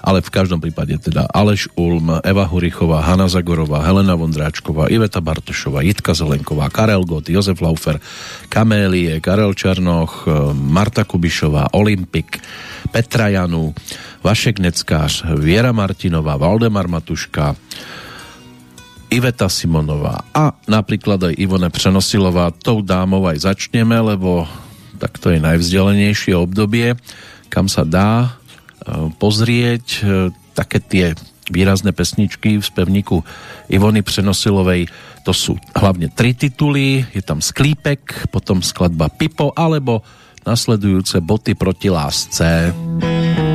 ale 0.00 0.24
v 0.24 0.32
každom 0.32 0.60
prípade 0.60 0.96
teda 0.98 1.28
Aleš 1.28 1.68
Ulm, 1.76 2.20
Eva 2.24 2.44
Hurichová, 2.48 3.04
Hanna 3.04 3.28
Zagorová, 3.28 3.84
Helena 3.84 4.16
Vondráčková, 4.16 4.88
Iveta 4.88 5.20
Bartošová, 5.20 5.84
Jitka 5.84 6.16
Zelenková, 6.16 6.72
Karel 6.72 7.04
Gott, 7.04 7.28
Jozef 7.28 7.60
Laufer, 7.60 8.00
Kamélie, 8.48 9.20
Karel 9.20 9.52
Černoch, 9.54 10.24
Marta 10.56 11.04
Kubišová, 11.04 11.76
Olympik, 11.76 12.40
Petra 12.90 13.28
Janu, 13.28 13.76
Vašek 14.24 14.58
Neckář, 14.58 15.36
Viera 15.36 15.72
Martinová, 15.72 16.40
Valdemar 16.40 16.88
Matuška, 16.88 17.56
Iveta 19.10 19.50
Simonová 19.50 20.22
a 20.30 20.54
napríklad 20.70 21.18
aj 21.18 21.34
Ivone 21.34 21.66
Přenosilová. 21.66 22.54
Tou 22.54 22.78
dámou 22.78 23.26
aj 23.26 23.42
začneme, 23.42 23.98
lebo 23.98 24.46
tak 25.02 25.18
to 25.18 25.34
je 25.34 25.42
najvzdelenejšie 25.42 26.36
obdobie, 26.38 26.94
kam 27.50 27.66
sa 27.66 27.82
dá 27.82 28.38
pozrieť 29.18 29.84
e, 30.00 30.00
také 30.56 30.78
tie 30.80 31.06
výrazné 31.50 31.90
pesničky 31.90 32.62
v 32.62 32.64
spevníku 32.64 33.20
Ivony 33.68 34.06
Přenosilovej. 34.06 34.86
To 35.26 35.34
sú 35.34 35.58
hlavne 35.74 36.08
tri 36.08 36.32
tituly, 36.32 37.04
je 37.10 37.20
tam 37.20 37.42
Sklípek, 37.42 38.30
potom 38.30 38.62
skladba 38.62 39.10
Pipo 39.10 39.52
alebo 39.52 40.00
nasledujúce 40.46 41.20
Boty 41.20 41.52
proti 41.52 41.92
lásce. 41.92 42.72
ty 42.72 43.49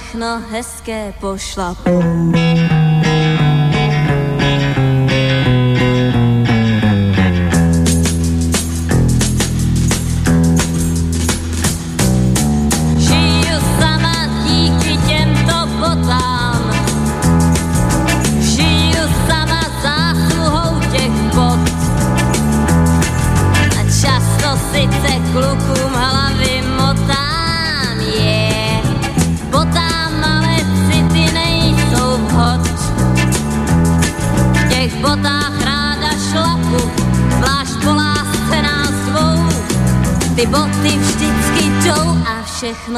všechno 0.00 0.42
hezké 0.50 1.12
pošlapou. 1.20 2.02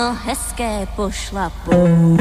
Všechno 0.03 0.19
hezké 0.25 0.87
pošlapou. 0.97 2.17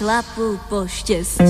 šlapu 0.00 0.56
po 0.68 0.88
štěstí. 0.88 1.44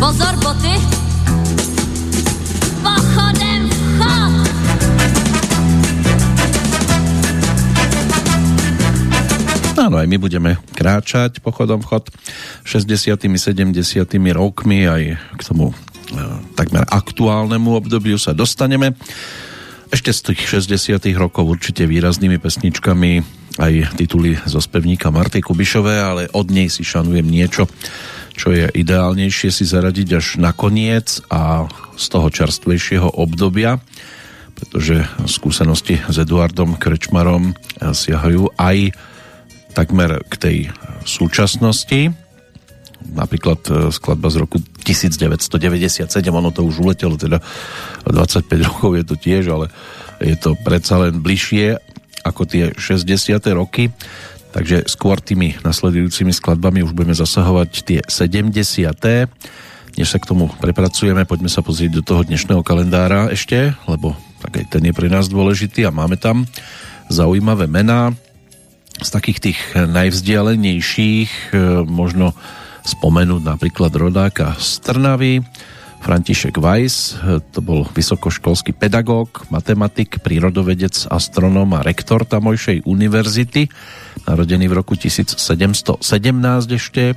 Pozor 0.00 0.34
boty, 0.40 0.74
pochodem 2.80 3.68
vchod. 3.68 4.32
Áno, 9.76 10.00
aj 10.00 10.08
my 10.08 10.16
budeme 10.16 10.56
kráčať 10.72 11.44
pochodom 11.44 11.84
vchod 11.84 12.08
60. 12.64 13.20
70. 13.20 13.76
rokmi 14.32 14.88
aj 14.88 15.20
k 15.36 15.40
tomu 15.44 15.76
e, 16.08 16.20
takmer 16.56 16.88
aktuálnemu 16.88 17.84
obdobiu 17.84 18.16
sa 18.16 18.32
dostaneme. 18.32 18.96
Ešte 19.94 20.10
z 20.10 20.34
tých 20.34 20.58
60 20.74 21.06
rokov 21.14 21.46
určite 21.46 21.86
výraznými 21.86 22.42
pesničkami 22.42 23.22
aj 23.62 23.94
tituly 23.94 24.34
zo 24.42 24.58
spevníka 24.58 25.14
Marty 25.14 25.38
Kubišové, 25.38 26.02
ale 26.02 26.22
od 26.34 26.50
nej 26.50 26.66
si 26.66 26.82
šanujem 26.82 27.22
niečo, 27.22 27.70
čo 28.34 28.50
je 28.50 28.66
ideálnejšie 28.74 29.54
si 29.54 29.62
zaradiť 29.62 30.08
až 30.18 30.26
na 30.42 30.50
koniec 30.50 31.22
a 31.30 31.70
z 31.94 32.06
toho 32.10 32.26
čerstvejšieho 32.26 33.06
obdobia, 33.22 33.78
pretože 34.58 35.06
skúsenosti 35.30 36.02
s 36.02 36.16
Eduardom 36.18 36.74
Krečmarom 36.74 37.54
siahajú 37.78 38.50
aj 38.58 38.98
takmer 39.78 40.26
k 40.26 40.34
tej 40.34 40.56
súčasnosti. 41.06 42.10
Napríklad 43.04 43.60
e, 43.68 43.72
skladba 43.92 44.32
z 44.32 44.36
roku 44.40 44.56
1997, 44.60 46.08
ono 46.32 46.48
to 46.48 46.64
už 46.64 46.80
uletelo, 46.80 47.20
teda 47.20 47.44
25 48.08 48.48
rokov 48.68 48.90
je 48.96 49.04
to 49.04 49.16
tiež, 49.20 49.44
ale 49.52 49.66
je 50.24 50.36
to 50.40 50.56
predsa 50.64 51.04
len 51.04 51.20
bližšie 51.20 51.76
ako 52.24 52.48
tie 52.48 52.72
60. 52.72 53.36
roky. 53.52 53.92
Takže 54.54 54.86
skôr 54.86 55.18
tými 55.18 55.58
nasledujúcimi 55.66 56.30
skladbami 56.30 56.86
už 56.86 56.94
budeme 56.94 57.12
zasahovať 57.12 57.70
tie 57.82 58.00
70. 58.06 58.54
Než 59.94 60.08
sa 60.10 60.18
k 60.18 60.28
tomu 60.30 60.46
prepracujeme, 60.62 61.26
poďme 61.26 61.50
sa 61.50 61.60
pozrieť 61.60 62.00
do 62.00 62.02
toho 62.06 62.22
dnešného 62.22 62.62
kalendára 62.62 63.34
ešte, 63.34 63.74
lebo 63.90 64.14
tak 64.42 64.62
aj 64.62 64.66
ten 64.78 64.82
je 64.86 64.94
pre 64.94 65.10
nás 65.10 65.26
dôležitý 65.26 65.88
a 65.88 65.94
máme 65.94 66.14
tam 66.14 66.46
zaujímavé 67.10 67.66
mená. 67.66 68.14
Z 68.94 69.10
takých 69.10 69.38
tých 69.50 69.58
najvzdialenejších 69.74 71.50
e, 71.50 71.82
možno 71.82 72.30
spomenúť 72.84 73.42
napríklad 73.42 73.92
rodáka 73.96 74.52
z 74.60 74.84
Trnavy, 74.84 75.40
František 76.04 76.60
Weiss, 76.60 77.16
to 77.56 77.64
bol 77.64 77.88
vysokoškolský 77.88 78.76
pedagóg, 78.76 79.48
matematik, 79.48 80.20
prírodovedec, 80.20 81.08
astronóm 81.08 81.72
a 81.72 81.80
rektor 81.80 82.28
tamojšej 82.28 82.84
univerzity, 82.84 83.72
narodený 84.28 84.68
v 84.68 84.74
roku 84.76 85.00
1717 85.00 85.40
ešte. 86.76 87.16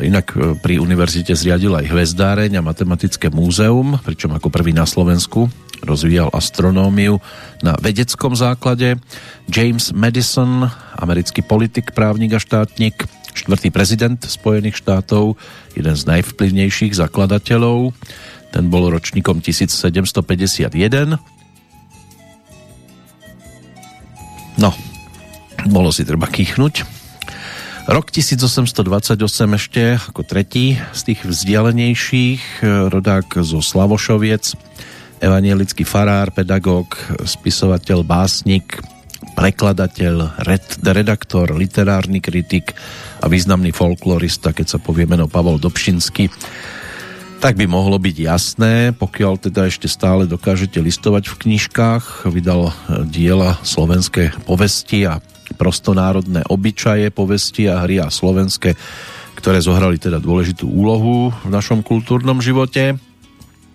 Inak 0.00 0.32
e, 0.32 0.56
pri 0.56 0.80
univerzite 0.80 1.36
zriadil 1.36 1.76
aj 1.76 1.92
hvezdáreň 1.92 2.56
a 2.56 2.64
matematické 2.64 3.28
múzeum, 3.28 4.00
pričom 4.00 4.32
ako 4.32 4.48
prvý 4.48 4.72
na 4.72 4.88
Slovensku 4.88 5.52
rozvíjal 5.84 6.32
astronómiu 6.32 7.20
na 7.60 7.76
vedeckom 7.76 8.32
základe. 8.32 8.96
James 9.48 9.92
Madison, 9.92 10.72
americký 10.96 11.44
politik, 11.44 11.92
právnik 11.92 12.32
a 12.36 12.40
štátnik, 12.40 13.04
štvrtý 13.36 13.68
prezident 13.68 14.18
Spojených 14.18 14.80
štátov, 14.80 15.36
jeden 15.76 15.94
z 15.94 16.02
najvplyvnejších 16.08 16.96
zakladateľov. 16.96 17.92
Ten 18.50 18.72
bol 18.72 18.88
ročníkom 18.88 19.44
1751. 19.44 21.20
No, 24.56 24.72
bolo 25.68 25.92
si 25.92 26.08
treba 26.08 26.24
kýchnuť. 26.24 26.74
Rok 27.86 28.10
1828 28.10 29.14
ešte 29.54 29.82
ako 29.94 30.26
tretí 30.26 30.74
z 30.90 31.00
tých 31.06 31.22
vzdialenejších, 31.22 32.66
rodák 32.90 33.38
zo 33.46 33.62
Slavošoviec, 33.62 34.58
evanielický 35.22 35.86
farár, 35.86 36.34
pedagóg, 36.34 36.98
spisovateľ, 37.22 38.02
básnik, 38.02 38.82
prekladateľ, 39.36 40.40
red, 40.48 40.64
redaktor, 40.80 41.52
literárny 41.52 42.24
kritik 42.24 42.72
a 43.20 43.28
významný 43.28 43.70
folklorista, 43.76 44.56
keď 44.56 44.66
sa 44.66 44.78
povie 44.80 45.04
meno 45.04 45.28
Pavol 45.28 45.60
Dobšinský, 45.60 46.32
tak 47.36 47.60
by 47.60 47.68
mohlo 47.68 48.00
byť 48.00 48.16
jasné, 48.16 48.74
pokiaľ 48.96 49.36
teda 49.36 49.68
ešte 49.68 49.92
stále 49.92 50.24
dokážete 50.24 50.80
listovať 50.80 51.28
v 51.28 51.38
knižkách, 51.46 52.24
vydal 52.32 52.72
diela 53.04 53.60
slovenské 53.60 54.32
povesti 54.48 55.04
a 55.04 55.20
prostonárodné 55.60 56.42
obyčaje, 56.48 57.12
povesti 57.12 57.68
a 57.68 57.84
hry 57.84 58.00
a 58.00 58.08
slovenské, 58.08 58.74
ktoré 59.36 59.60
zohrali 59.60 60.00
teda 60.00 60.16
dôležitú 60.16 60.64
úlohu 60.64 61.30
v 61.44 61.50
našom 61.52 61.84
kultúrnom 61.84 62.40
živote. 62.40 62.96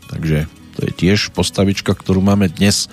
Takže 0.09 0.49
to 0.75 0.79
je 0.89 0.91
tiež 0.91 1.31
postavička, 1.31 1.93
ktorú 1.93 2.19
máme 2.19 2.49
dnes 2.49 2.89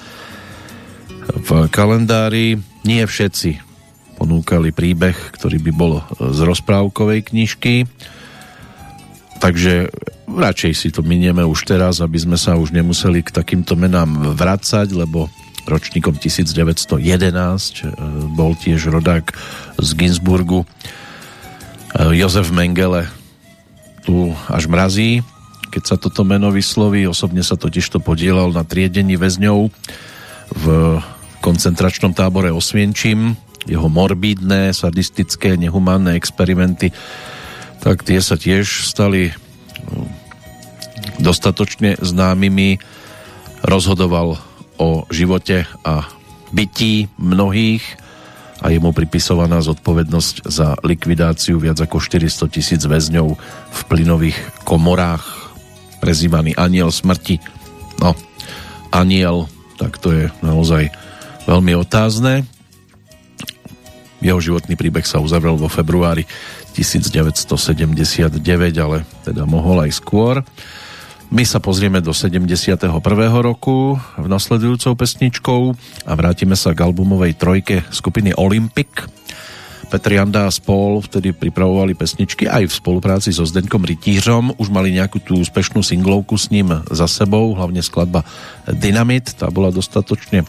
v 1.35 1.69
kalendári. 1.69 2.61
Nie 2.87 3.05
všetci 3.05 3.61
ponúkali 4.19 4.75
príbeh, 4.75 5.15
ktorý 5.15 5.63
by 5.63 5.73
bol 5.73 6.03
z 6.19 6.39
rozprávkovej 6.43 7.31
knižky. 7.31 7.87
Takže 9.39 9.95
radšej 10.27 10.73
si 10.75 10.89
to 10.91 11.07
minieme 11.07 11.47
už 11.47 11.63
teraz, 11.63 12.03
aby 12.03 12.19
sme 12.19 12.35
sa 12.35 12.59
už 12.59 12.75
nemuseli 12.75 13.23
k 13.23 13.31
takýmto 13.31 13.79
menám 13.79 14.35
vracať, 14.35 14.91
lebo 14.91 15.31
ročníkom 15.71 16.19
1911 16.19 16.99
e, 16.99 17.93
bol 18.35 18.59
tiež 18.59 18.91
rodák 18.91 19.31
z 19.79 19.89
Ginsburgu 19.95 20.65
e, 20.65 20.67
Jozef 22.19 22.51
Mengele 22.51 23.07
tu 24.03 24.33
až 24.49 24.67
mrazí, 24.67 25.21
keď 25.69 25.83
sa 25.85 25.97
toto 26.01 26.25
meno 26.25 26.49
vysloví. 26.49 27.05
Osobne 27.05 27.45
sa 27.45 27.61
totiž 27.61 27.85
to 27.85 28.01
podielal 28.01 28.51
na 28.51 28.65
triedení 28.65 29.21
väzňov 29.21 29.69
v 30.49 30.65
koncentračnom 31.49 32.13
tábore 32.13 32.53
Osvienčím 32.53 33.33
jeho 33.65 33.89
morbidné, 33.89 34.77
sadistické, 34.77 35.57
nehumánne 35.57 36.17
experimenty, 36.17 36.93
tak 37.81 38.05
tie 38.05 38.21
sa 38.21 38.37
tiež 38.37 38.85
stali 38.85 39.33
no, 39.93 40.09
dostatočne 41.21 42.01
známymi. 42.01 42.81
Rozhodoval 43.65 44.39
o 44.79 44.89
živote 45.11 45.67
a 45.83 46.07
bytí 46.55 47.11
mnohých 47.19 47.85
a 48.63 48.71
je 48.71 48.79
mu 48.79 48.95
pripisovaná 48.95 49.59
zodpovednosť 49.63 50.47
za 50.47 50.79
likvidáciu 50.83 51.59
viac 51.59 51.79
ako 51.79 51.99
400 51.99 52.55
tisíc 52.55 52.83
väzňov 52.83 53.29
v 53.71 53.81
plynových 53.91 54.39
komorách 54.63 55.51
prezývaný 55.99 56.55
aniel 56.55 56.95
smrti. 56.95 57.43
No, 57.99 58.15
aniel, 58.95 59.51
tak 59.79 59.99
to 59.99 60.15
je 60.15 60.25
naozaj 60.43 60.91
veľmi 61.49 61.73
otázne. 61.81 62.45
Jeho 64.21 64.37
životný 64.37 64.77
príbeh 64.77 65.09
sa 65.09 65.23
uzavrel 65.25 65.57
vo 65.57 65.73
februári 65.73 66.29
1979, 66.77 68.37
ale 68.77 69.09
teda 69.25 69.49
mohol 69.49 69.89
aj 69.89 69.97
skôr. 69.97 70.45
My 71.29 71.45
sa 71.45 71.61
pozrieme 71.61 72.01
do 72.01 72.13
71. 72.13 72.89
roku 73.41 73.97
v 74.17 74.27
nasledujúcou 74.29 74.97
pesničkou 74.97 75.63
a 76.09 76.13
vrátime 76.17 76.57
sa 76.57 76.73
k 76.73 76.85
albumovej 76.85 77.37
trojke 77.37 77.85
skupiny 77.93 78.33
Olympic. 78.37 78.89
Petr 79.89 80.21
Janda 80.21 80.45
a 80.45 80.53
spol 80.53 81.01
vtedy 81.01 81.33
pripravovali 81.33 81.97
pesničky 81.97 82.45
aj 82.45 82.69
v 82.69 82.77
spolupráci 82.77 83.33
so 83.33 83.49
Zdeňkom 83.49 83.89
Rytířom. 83.89 84.61
Už 84.61 84.69
mali 84.69 84.93
nejakú 84.93 85.17
tú 85.17 85.41
úspešnú 85.41 85.81
singlovku 85.81 86.37
s 86.37 86.53
ním 86.53 86.85
za 86.93 87.09
sebou, 87.09 87.57
hlavne 87.57 87.81
skladba 87.81 88.21
Dynamit, 88.69 89.33
tá 89.41 89.49
bola 89.49 89.73
dostatočne 89.73 90.45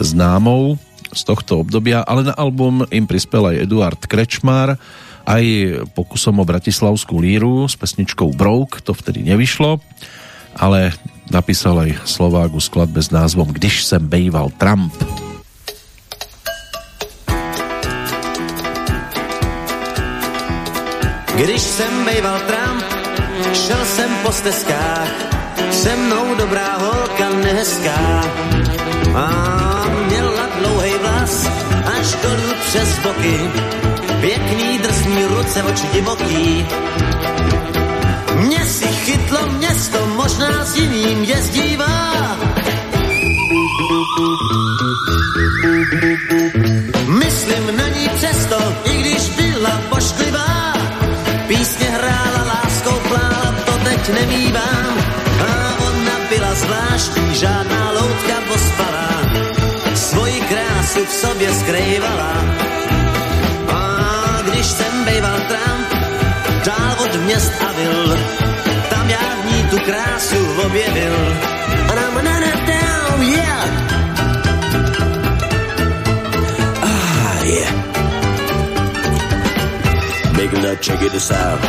známou 0.00 0.80
z 1.12 1.20
tohto 1.20 1.60
obdobia, 1.60 2.00
ale 2.00 2.32
na 2.32 2.34
album 2.36 2.88
im 2.88 3.04
prispel 3.04 3.52
aj 3.52 3.68
Eduard 3.68 4.00
Krečmar, 4.08 4.80
aj 5.28 5.44
pokusom 5.92 6.40
o 6.40 6.48
bratislavskú 6.48 7.20
líru 7.20 7.68
s 7.68 7.76
pesničkou 7.76 8.32
Broke, 8.32 8.80
to 8.80 8.96
vtedy 8.96 9.20
nevyšlo, 9.20 9.84
ale 10.56 10.96
napísal 11.28 11.76
aj 11.84 12.08
Slováku 12.08 12.56
skladbe 12.56 13.04
s 13.04 13.12
názvom 13.12 13.52
Když 13.52 13.84
sem 13.84 14.00
bejval 14.00 14.48
Trump. 14.56 14.96
Když 21.38 21.62
jsem 21.62 22.04
bejval 22.04 22.40
Trump, 22.46 22.84
šel 23.52 23.84
jsem 23.84 24.10
po 24.22 24.32
stezkách, 24.32 25.08
se 25.70 25.96
mnou 25.96 26.34
dobrá 26.34 26.76
holka 26.78 27.28
nehezká. 27.44 28.24
A 29.14 29.58
až 31.98 32.16
dolů 32.22 32.54
přes 32.68 32.98
boky, 32.98 33.50
pěkný 34.20 34.78
drsný 34.78 35.24
ruce, 35.24 35.62
oči 35.62 35.86
divoký. 35.92 36.66
Mě 38.36 38.64
si 38.64 38.86
chytlo 38.86 39.38
město, 39.46 40.06
možná 40.06 40.64
s 40.64 40.76
jiným 40.76 41.24
jezdívá. 41.24 42.36
Myslím 47.06 47.76
na 47.76 47.88
ní 47.88 48.08
přesto, 48.08 48.74
i 48.84 48.96
když 48.96 49.28
byla 49.28 49.82
pošklivá. 49.88 50.37
Nemývám. 54.08 54.98
A 55.40 55.76
ona 55.88 56.16
byla 56.28 56.54
zvláštní, 56.54 57.34
žádná 57.34 57.90
loutka 57.92 58.34
pospalá 58.48 59.08
svoji 59.94 60.40
krásu 60.40 61.04
v 61.04 61.12
sobě 61.12 61.52
skrývala. 61.52 62.32
A 63.68 63.80
když 64.42 64.66
jsem 64.66 65.04
bejval 65.04 65.38
Trump, 65.48 65.88
dál 66.64 66.96
od 67.04 67.20
měst 67.20 67.52
a 67.68 67.72
vil, 67.72 68.18
tam 68.90 69.10
já 69.10 69.26
v 69.42 69.44
ní 69.52 69.62
tu 69.70 69.78
krásu 69.78 70.60
objevil. 70.66 71.36
Yeah. 73.18 73.68
Ah, 76.82 77.44
yeah. 77.44 77.72
Big 80.36 80.52
nut, 80.52 80.78
check 80.80 81.02
it 81.02 81.30
out. 81.30 81.60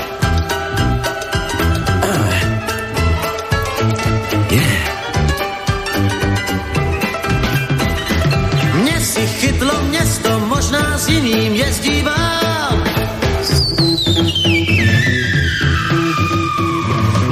Jiným 11.09 11.55
jezdívám. 11.55 12.83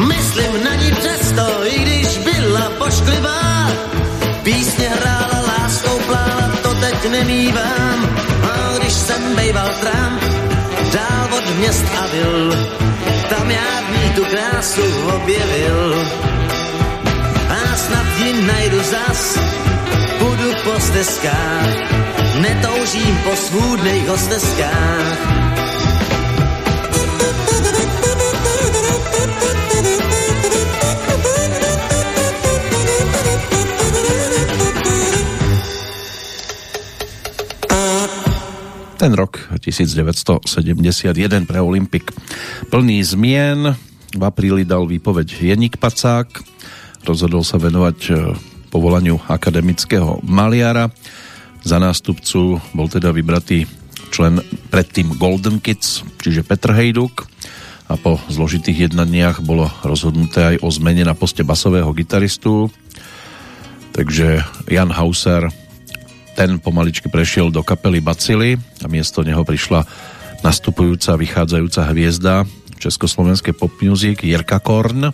Myslím 0.08 0.64
na 0.64 0.76
ní 0.76 0.91
přesto, 0.91 1.45
i 1.66 1.80
když 1.80 2.18
byla 2.18 2.70
pošklivá. 2.78 3.72
Písně 4.44 4.90
hrála, 4.90 5.40
láskou 5.48 5.99
plála, 5.99 6.52
to 6.62 6.74
teď 6.74 7.12
nemývám. 7.12 7.98
A 8.44 8.78
když 8.78 8.94
jsem 8.94 9.36
bejval 9.36 9.70
Trump, 9.80 10.22
dál 10.94 11.28
od 11.38 11.56
měst 11.58 11.86
a 12.02 12.08
vil, 12.08 12.68
tam 13.30 13.52
já 13.52 13.82
v 13.82 13.90
ní 13.91 14.10
tu 14.16 14.26
krásu 14.26 14.82
objevil. 15.16 16.08
A 17.49 17.76
snad 17.76 18.08
ji 18.18 18.45
najdu 18.45 18.80
zas, 18.84 19.40
stezkách, 20.80 21.76
netoužím 22.41 23.18
po 23.24 23.36
svůdných 23.36 24.08
hosteskách. 24.08 25.38
Ten 38.98 39.14
rok 39.14 39.38
1971 39.62 41.45
pre 41.45 41.62
Olympik 41.62 42.12
plný 42.74 43.06
zmien. 43.06 43.78
V 44.18 44.24
apríli 44.26 44.66
dal 44.66 44.90
výpoveď 44.90 45.38
Jenik 45.38 45.78
Pacák. 45.78 46.26
Rozhodol 47.06 47.45
sa 47.45 47.62
venovať 47.62 47.99
e, 48.10 48.14
povolaniu 48.69 49.19
akademického 49.27 50.19
maliara. 50.23 50.91
Za 51.64 51.80
nástupcu 51.81 52.61
bol 52.72 52.88
teda 52.88 53.11
vybratý 53.11 53.68
člen 54.14 54.39
predtým 54.72 55.19
Golden 55.19 55.60
Kids, 55.60 56.03
čiže 56.23 56.48
Petr 56.48 56.72
Hejduk 56.72 57.27
a 57.88 57.95
po 57.95 58.19
zložitých 58.27 58.91
jednaniach 58.91 59.39
bolo 59.44 59.72
rozhodnuté 59.84 60.56
aj 60.56 60.57
o 60.64 60.69
zmene 60.72 61.07
na 61.07 61.15
poste 61.15 61.44
basového 61.44 61.88
gitaristu. 61.95 62.72
Takže 63.95 64.44
Jan 64.68 64.91
Hauser 64.91 65.48
ten 66.38 66.61
pomaličky 66.61 67.10
prešiel 67.10 67.49
do 67.49 67.65
kapely 67.65 67.98
Bacily 67.98 68.61
a 68.84 68.85
miesto 68.85 69.26
neho 69.26 69.41
prišla 69.41 69.89
nastupujúca, 70.45 71.18
vychádzajúca 71.18 71.81
hviezda 71.89 72.45
československej 72.77 73.57
pop 73.57 73.73
music 73.81 74.22
Jirka 74.22 74.61
Korn. 74.61 75.10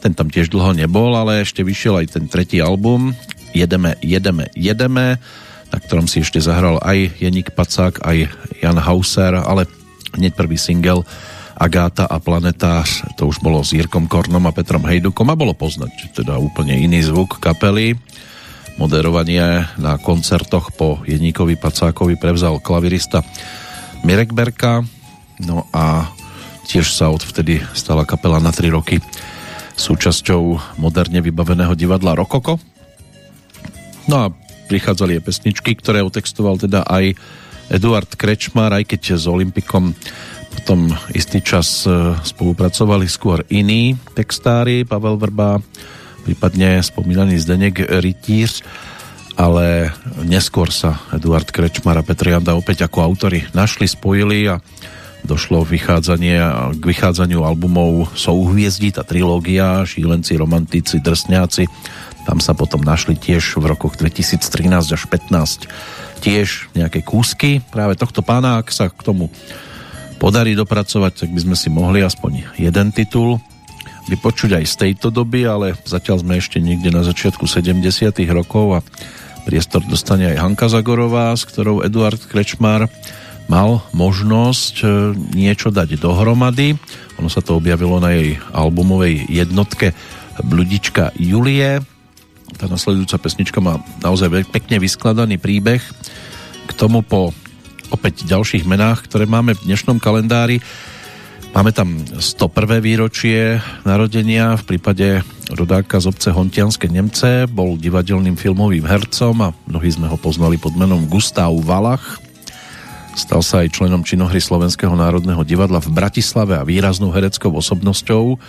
Ten 0.00 0.16
tam 0.16 0.32
tiež 0.32 0.48
dlho 0.48 0.72
nebol, 0.72 1.12
ale 1.12 1.44
ešte 1.44 1.60
vyšiel 1.60 2.00
aj 2.00 2.16
ten 2.16 2.24
tretí 2.26 2.58
album 2.58 3.12
Jedeme, 3.50 3.98
jedeme, 3.98 4.46
jedeme, 4.54 5.18
na 5.74 5.78
ktorom 5.78 6.06
si 6.06 6.22
ešte 6.22 6.38
zahral 6.38 6.78
aj 6.78 7.18
Jenik 7.18 7.50
Pacák, 7.50 7.98
aj 8.02 8.30
Jan 8.62 8.78
Hauser, 8.78 9.34
ale 9.42 9.66
hneď 10.14 10.38
prvý 10.38 10.54
single 10.54 11.02
Agáta 11.60 12.08
a 12.08 12.16
planetář, 12.16 13.20
to 13.20 13.28
už 13.28 13.44
bolo 13.44 13.60
s 13.60 13.76
Jirkom 13.76 14.08
Kornom 14.08 14.48
a 14.48 14.54
Petrom 14.54 14.80
Hejdukom 14.86 15.28
a 15.28 15.36
bolo 15.36 15.52
poznať 15.52 16.16
teda 16.16 16.40
úplne 16.40 16.72
iný 16.72 17.04
zvuk 17.04 17.36
kapely. 17.36 18.00
Moderovanie 18.80 19.68
na 19.76 20.00
koncertoch 20.00 20.72
po 20.72 21.04
Jedníkovi 21.04 21.60
Pacákovi 21.60 22.16
prevzal 22.16 22.64
klavirista 22.64 23.20
Mirek 24.08 24.32
Berka, 24.32 24.80
no 25.44 25.68
a 25.74 26.08
tiež 26.64 26.88
sa 26.88 27.12
odvtedy 27.12 27.60
stala 27.76 28.08
kapela 28.08 28.40
na 28.40 28.54
3 28.56 28.72
roky 28.72 29.02
súčasťou 29.80 30.76
moderne 30.76 31.24
vybaveného 31.24 31.72
divadla 31.72 32.12
Rokoko. 32.12 32.60
No 34.04 34.16
a 34.20 34.26
prichádzali 34.68 35.18
aj 35.18 35.24
pesničky, 35.24 35.72
ktoré 35.74 36.04
otextoval 36.04 36.60
teda 36.60 36.84
aj 36.84 37.16
Eduard 37.72 38.10
Krečmar, 38.14 38.76
aj 38.76 38.84
keď 38.92 39.16
s 39.16 39.24
Olympikom 39.24 39.96
potom 40.50 40.90
istý 41.14 41.40
čas 41.40 41.86
e, 41.86 42.14
spolupracovali 42.20 43.06
skôr 43.06 43.46
iní 43.48 43.94
textári, 44.18 44.82
Pavel 44.82 45.16
Vrba, 45.16 45.62
prípadne 46.26 46.82
spomínaný 46.82 47.38
Zdenek 47.38 47.86
Rytíř, 47.86 48.66
ale 49.38 49.94
neskôr 50.26 50.74
sa 50.74 51.00
Eduard 51.14 51.48
Krečmar 51.48 51.96
a 51.96 52.04
Petr 52.04 52.34
Janda 52.34 52.58
opäť 52.58 52.84
ako 52.90 52.98
autory 53.00 53.46
našli, 53.54 53.86
spojili 53.86 54.50
a 54.50 54.58
došlo 55.24 55.62
vychádzanie, 55.66 56.38
k 56.76 56.82
vychádzaniu 56.82 57.44
albumov 57.44 58.12
Souhviezdí, 58.16 58.94
tá 58.94 59.04
trilógia, 59.04 59.84
Šílenci, 59.84 60.36
Romantici, 60.36 60.98
Drsňáci. 61.00 61.68
Tam 62.28 62.38
sa 62.38 62.52
potom 62.52 62.84
našli 62.84 63.16
tiež 63.16 63.56
v 63.56 63.64
rokoch 63.70 63.96
2013 63.96 64.40
až 64.96 65.02
15 65.08 65.70
tiež 66.20 66.68
nejaké 66.76 67.00
kúsky 67.00 67.64
práve 67.72 67.96
tohto 67.96 68.20
pána, 68.20 68.60
ak 68.60 68.68
sa 68.68 68.92
k 68.92 69.00
tomu 69.00 69.32
podarí 70.20 70.52
dopracovať, 70.52 71.24
tak 71.24 71.30
by 71.32 71.40
sme 71.48 71.56
si 71.56 71.72
mohli 71.72 72.04
aspoň 72.04 72.60
jeden 72.60 72.92
titul 72.92 73.40
vypočuť 74.12 74.60
aj 74.60 74.64
z 74.68 74.74
tejto 74.76 75.08
doby, 75.08 75.48
ale 75.48 75.72
zatiaľ 75.88 76.20
sme 76.20 76.36
ešte 76.36 76.60
niekde 76.60 76.92
na 76.92 77.00
začiatku 77.00 77.48
70 77.48 77.80
rokov 78.28 78.66
a 78.76 78.80
priestor 79.48 79.80
dostane 79.88 80.28
aj 80.36 80.40
Hanka 80.44 80.68
Zagorová, 80.68 81.32
s 81.32 81.48
ktorou 81.48 81.80
Eduard 81.80 82.20
Krečmár 82.20 82.92
mal 83.50 83.82
možnosť 83.90 84.74
e, 84.80 84.86
niečo 85.34 85.74
dať 85.74 85.98
dohromady. 85.98 86.78
Ono 87.18 87.26
sa 87.26 87.42
to 87.42 87.58
objavilo 87.58 87.98
na 87.98 88.14
jej 88.14 88.38
albumovej 88.54 89.26
jednotke 89.26 89.90
Bludička 90.46 91.10
Julie. 91.18 91.82
Tá 92.54 92.70
nasledujúca 92.70 93.18
pesnička 93.18 93.58
má 93.58 93.82
naozaj 93.98 94.46
pekne 94.54 94.78
vyskladaný 94.78 95.42
príbeh. 95.42 95.82
K 96.64 96.72
tomu 96.78 97.02
po 97.02 97.34
opäť 97.90 98.22
ďalších 98.22 98.70
menách, 98.70 99.10
ktoré 99.10 99.26
máme 99.26 99.58
v 99.58 99.66
dnešnom 99.66 99.98
kalendári, 99.98 100.62
Máme 101.50 101.74
tam 101.74 101.98
101. 102.06 102.78
výročie 102.78 103.58
narodenia 103.82 104.54
v 104.54 104.64
prípade 104.70 105.26
rodáka 105.50 105.98
z 105.98 106.06
obce 106.06 106.30
Hontianske 106.30 106.86
Nemce. 106.86 107.50
Bol 107.50 107.74
divadelným 107.74 108.38
filmovým 108.38 108.86
hercom 108.86 109.34
a 109.42 109.50
mnohí 109.66 109.90
sme 109.90 110.06
ho 110.06 110.14
poznali 110.14 110.62
pod 110.62 110.78
menom 110.78 111.10
Gustav 111.10 111.50
Valach. 111.66 112.22
Stal 113.20 113.44
sa 113.44 113.60
aj 113.60 113.76
členom 113.76 114.00
činohry 114.00 114.40
Slovenského 114.40 114.96
národného 114.96 115.44
divadla 115.44 115.76
v 115.84 115.92
Bratislave 115.92 116.56
a 116.56 116.64
výraznou 116.64 117.12
hereckou 117.12 117.52
osobnosťou, 117.52 118.40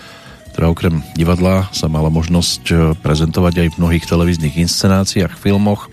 ktorá 0.55 0.71
okrem 0.71 1.03
divadla 1.11 1.67
sa 1.75 1.91
mala 1.91 2.07
možnosť 2.07 2.63
e, 2.71 2.75
prezentovať 2.95 3.67
aj 3.67 3.67
v 3.75 3.79
mnohých 3.83 4.07
televíznych 4.07 4.55
inscenáciách, 4.63 5.35
filmoch. 5.35 5.91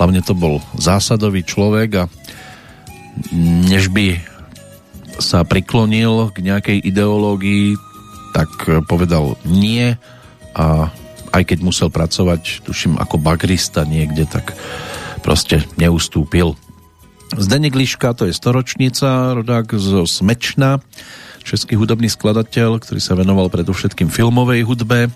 Hlavne 0.00 0.24
to 0.24 0.32
bol 0.32 0.64
zásadový 0.80 1.44
človek 1.44 1.88
a 2.00 2.04
než 3.68 3.92
by 3.92 4.16
sa 5.20 5.44
priklonil 5.44 6.32
k 6.32 6.48
nejakej 6.48 6.78
ideológii, 6.88 7.76
tak 8.32 8.48
povedal 8.88 9.36
nie 9.44 10.00
a 10.56 10.88
aj 11.36 11.42
keď 11.44 11.58
musel 11.60 11.92
pracovať, 11.92 12.64
tuším, 12.64 12.96
ako 12.96 13.20
bagrista 13.20 13.84
niekde, 13.84 14.24
tak 14.24 14.56
proste 15.20 15.60
neustúpil. 15.76 16.56
Zdeněk 17.36 17.74
Liška, 17.74 18.16
to 18.16 18.24
je 18.24 18.32
storočnica, 18.32 19.36
rodák 19.36 19.68
zo 19.76 20.08
Smečna, 20.08 20.80
český 21.44 21.76
hudobný 21.76 22.08
skladateľ, 22.08 22.80
ktorý 22.80 23.00
sa 23.04 23.12
venoval 23.12 23.52
predovšetkým 23.52 24.08
filmovej 24.08 24.64
hudbe, 24.64 25.12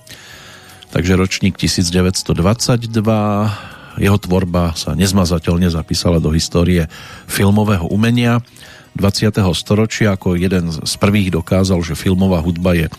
takže 0.92 1.16
ročník 1.16 1.56
1922, 1.56 2.28
jeho 3.96 4.18
tvorba 4.20 4.76
sa 4.76 4.92
nezmazateľne 4.92 5.72
zapísala 5.72 6.20
do 6.20 6.28
histórie 6.36 6.84
filmového 7.24 7.88
umenia 7.88 8.44
20. 8.96 9.32
storočia 9.56 10.12
ako 10.12 10.36
jeden 10.36 10.68
z 10.68 10.94
prvých 11.00 11.32
dokázal, 11.32 11.80
že 11.80 11.96
filmová 11.96 12.44
hudba 12.44 12.76
je 12.76 12.92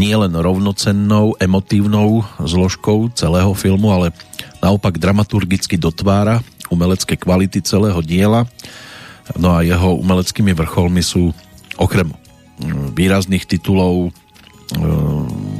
nie 0.00 0.16
len 0.16 0.32
rovnocennou, 0.32 1.36
emotívnou 1.36 2.24
zložkou 2.40 3.12
celého 3.12 3.52
filmu, 3.52 3.92
ale 3.92 4.16
naopak 4.64 4.96
dramaturgicky 4.96 5.76
dotvára 5.76 6.40
umelecké 6.70 7.18
kvality 7.18 7.60
celého 7.60 7.98
diela. 8.00 8.46
No 9.38 9.58
a 9.58 9.66
jeho 9.66 9.94
umeleckými 10.00 10.54
vrcholmi 10.56 11.02
sú 11.04 11.30
okrem 11.78 12.10
mm, 12.62 12.96
výrazných 12.96 13.46
titulov 13.46 14.10
mm, 14.74 15.50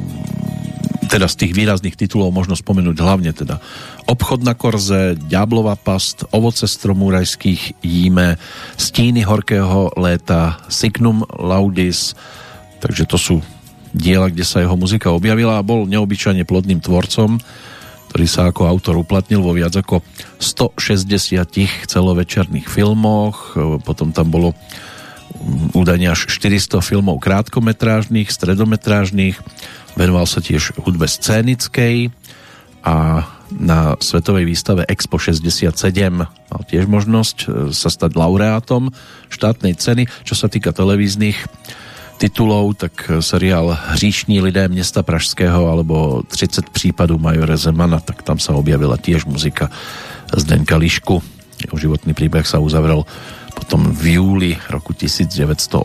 teda 1.11 1.27
z 1.27 1.35
tých 1.43 1.51
výrazných 1.51 1.99
titulov 1.99 2.31
možno 2.31 2.55
spomenúť 2.55 2.95
hlavne 3.03 3.35
teda 3.35 3.59
Obchod 4.07 4.47
na 4.47 4.55
korze, 4.55 5.19
Ďáblova 5.19 5.75
past, 5.75 6.23
Ovoce 6.31 6.71
stromu 6.71 7.11
rajských 7.11 7.83
jíme, 7.83 8.39
Stíny 8.79 9.27
horkého 9.27 9.91
léta, 9.99 10.63
Signum 10.71 11.27
laudis, 11.35 12.15
takže 12.79 13.03
to 13.03 13.19
sú 13.19 13.35
diela, 13.91 14.31
kde 14.31 14.47
sa 14.47 14.63
jeho 14.63 14.79
muzika 14.79 15.11
objavila 15.11 15.59
a 15.59 15.67
bol 15.67 15.83
neobyčajne 15.83 16.47
plodným 16.47 16.79
tvorcom, 16.79 17.43
ktorý 18.11 18.27
sa 18.27 18.51
ako 18.51 18.67
autor 18.67 18.99
uplatnil 18.99 19.39
vo 19.39 19.55
viac 19.55 19.71
ako 19.71 20.03
160 20.35 21.87
celovečerných 21.87 22.67
filmoch, 22.67 23.55
potom 23.87 24.11
tam 24.11 24.27
bolo 24.27 24.51
mm, 24.51 25.79
údajne 25.79 26.11
až 26.11 26.27
400 26.27 26.83
filmov 26.83 27.23
krátkometrážnych, 27.23 28.27
stredometrážnych, 28.27 29.39
venoval 29.95 30.27
sa 30.27 30.43
tiež 30.43 30.75
hudbe 30.83 31.07
scénickej. 31.07 32.11
A 32.81 33.23
na 33.53 33.95
svetovej 34.01 34.43
výstave 34.43 34.83
Expo 34.91 35.15
67 35.15 35.71
mal 36.11 36.61
tiež 36.67 36.87
možnosť 36.87 37.37
e, 37.37 37.45
sa 37.75 37.87
stať 37.91 38.15
laureátom 38.15 38.91
štátnej 39.31 39.75
ceny. 39.75 40.07
Čo 40.27 40.35
sa 40.35 40.47
týka 40.51 40.75
televíznych 40.75 41.35
titulov, 42.21 42.77
tak 42.77 43.09
seriál 43.19 43.73
Hříšní 43.97 44.41
lidé 44.45 44.67
města 44.69 45.01
Pražského 45.01 45.65
alebo 45.65 46.21
30 46.29 46.69
případů 46.69 47.17
Majore 47.17 47.57
Zemana, 47.57 47.97
tak 47.97 48.21
tam 48.21 48.37
sa 48.37 48.53
objavila 48.53 49.01
tiež 49.01 49.25
muzika 49.25 49.73
Zdenka 50.29 50.77
Lišku. 50.77 51.17
Jeho 51.65 51.77
životný 51.81 52.13
príbeh 52.13 52.45
sa 52.45 52.61
uzavrel 52.61 53.09
potom 53.57 53.89
v 53.89 54.21
júli 54.21 54.51
roku 54.69 54.93
1983. 54.93 55.81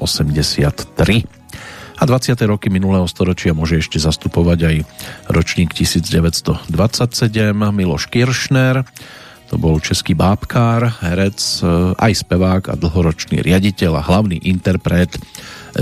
A 1.96 2.02
20. 2.04 2.36
roky 2.44 2.68
minulého 2.68 3.08
storočia 3.08 3.56
môže 3.56 3.80
ešte 3.80 3.96
zastupovať 3.96 4.58
aj 4.68 4.76
ročník 5.32 5.72
1927 5.72 6.68
Miloš 7.56 8.12
Kiršner, 8.12 8.84
to 9.46 9.62
bol 9.62 9.78
český 9.78 10.18
bábkár, 10.18 11.00
herec, 11.06 11.38
aj 11.96 12.12
spevák 12.26 12.66
a 12.66 12.74
dlhoročný 12.74 13.46
riaditeľ 13.46 14.02
a 14.02 14.02
hlavný 14.02 14.42
interpret 14.42 15.14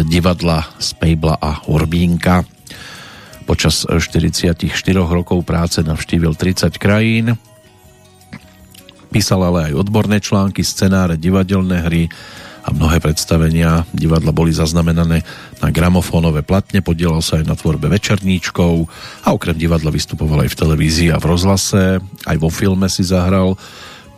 divadla 0.02 0.66
Spejbla 0.82 1.38
a 1.38 1.62
Urbínka. 1.70 2.42
Počas 3.44 3.86
44 3.86 4.66
rokov 4.96 5.44
práce 5.44 5.84
navštívil 5.84 6.32
30 6.32 6.80
krajín, 6.80 7.36
písal 9.12 9.46
ale 9.46 9.70
aj 9.70 9.84
odborné 9.84 10.18
články, 10.18 10.64
scenáre, 10.66 11.14
divadelné 11.20 11.86
hry 11.86 12.10
a 12.64 12.72
mnohé 12.72 12.98
predstavenia. 12.98 13.84
Divadla 13.92 14.32
boli 14.32 14.50
zaznamenané 14.50 15.22
na 15.60 15.68
gramofónové 15.68 16.40
platne, 16.40 16.80
podielal 16.80 17.20
sa 17.20 17.36
aj 17.38 17.44
na 17.44 17.54
tvorbe 17.54 17.92
večerníčkov 17.92 18.88
a 19.22 19.36
okrem 19.36 19.54
divadla 19.54 19.92
vystupoval 19.92 20.48
aj 20.48 20.50
v 20.56 20.58
televízii 20.64 21.08
a 21.12 21.20
v 21.20 21.28
rozhlase, 21.28 22.00
aj 22.24 22.36
vo 22.40 22.48
filme 22.48 22.88
si 22.88 23.04
zahral 23.04 23.60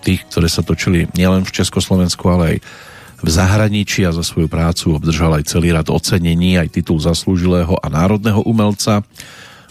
tých, 0.07 0.23
ktoré 0.31 0.47
sa 0.47 0.62
točili 0.62 1.11
nielen 1.19 1.43
v 1.43 1.51
Československu, 1.51 2.23
ale 2.31 2.44
aj 2.47 2.59
v 3.20 3.28
zahraničí 3.28 4.05
a 4.05 4.12
za 4.12 4.20
svoju 4.20 4.48
prácu 4.48 4.97
obdržal 4.97 5.40
aj 5.40 5.48
celý 5.48 5.72
rad 5.72 5.88
ocenení, 5.88 6.60
aj 6.60 6.76
titul 6.76 7.01
zaslúžilého 7.01 7.80
a 7.80 7.86
národného 7.88 8.44
umelca 8.44 9.01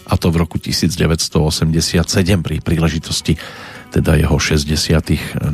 a 0.06 0.14
to 0.14 0.30
v 0.30 0.36
roku 0.42 0.58
1987 0.58 2.02
pri 2.42 2.56
príležitosti 2.62 3.38
teda 3.94 4.18
jeho 4.18 4.34
60. 4.38 4.70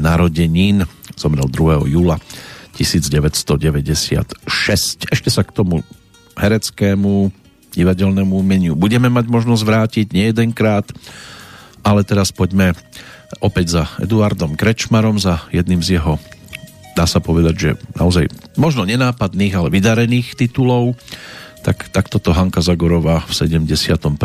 narodenín 0.01 0.89
zomrel 1.17 1.49
2. 1.49 1.93
júla 1.93 2.17
1996. 2.77 4.49
Ešte 5.13 5.29
sa 5.29 5.43
k 5.45 5.51
tomu 5.53 5.85
hereckému 6.37 7.29
divadelnému 7.73 8.37
umeniu 8.37 8.77
budeme 8.77 9.09
mať 9.09 9.29
možnosť 9.29 9.63
vrátiť 9.65 10.07
nie 10.13 10.29
jedenkrát, 10.33 10.85
ale 11.81 12.05
teraz 12.05 12.33
poďme 12.33 12.77
opäť 13.41 13.81
za 13.81 13.83
Eduardom 14.01 14.57
Krečmarom, 14.57 15.17
za 15.17 15.41
jedným 15.49 15.81
z 15.81 15.97
jeho 16.01 16.21
dá 16.93 17.09
sa 17.09 17.19
povedať, 17.19 17.55
že 17.57 17.71
naozaj 17.97 18.29
možno 18.61 18.85
nenápadných, 18.85 19.55
ale 19.57 19.69
vydarených 19.73 20.37
titulov, 20.37 20.97
tak, 21.63 21.89
tak 21.95 22.11
toto 22.11 22.35
Hanka 22.35 22.61
Zagorová 22.61 23.23
v 23.25 23.33
71. 23.33 24.19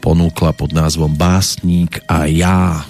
ponúkla 0.00 0.50
pod 0.56 0.70
názvom 0.72 1.12
Básník 1.12 2.00
a 2.08 2.24
ja. 2.24 2.82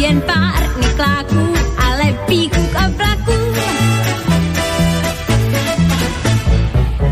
Jen 0.00 0.20
pár 0.20 0.62
nikláků, 0.82 1.54
ale 1.86 2.12
píků 2.26 2.60
a 2.74 2.88
vlaků. 2.88 3.54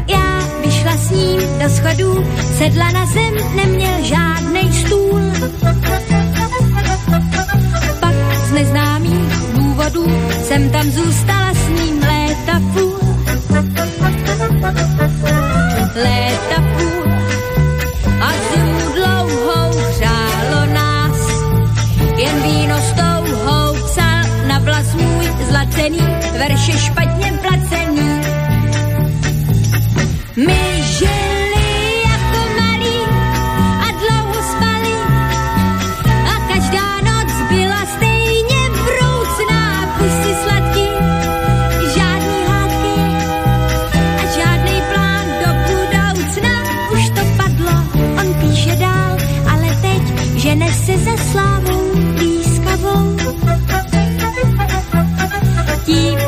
Já 0.06 0.39
vyšla 0.64 0.97
s 0.97 1.10
ním 1.10 1.40
do 1.62 1.68
schodů, 1.68 2.24
sedla 2.59 2.90
na 2.90 3.06
zem, 3.06 3.35
neměl 3.56 4.02
žádnej 4.02 4.72
stůl. 4.72 5.20
Pak 8.01 8.14
z 8.48 8.52
neznámých 8.52 9.52
důvodů 9.56 10.06
jsem 10.43 10.70
tam 10.70 10.90
zůstala 10.90 11.55
s 11.55 11.68
ním. 11.68 12.07
Léta 15.94 16.62
půl 16.76 17.12
a 18.20 18.30
dlouhou 18.94 19.78
hřálo 19.78 20.72
nás, 20.72 21.18
jen 22.16 22.43
víno 22.43 22.76
s 22.78 22.93
touhou 22.93 23.89
na 24.48 24.59
vlas 24.59 24.94
můj 24.94 25.26
zlacený, 25.48 26.01
verše 26.39 26.72
špatně 26.72 27.39
placený. 27.43 28.20
My 30.36 30.77
Tím 55.89 56.27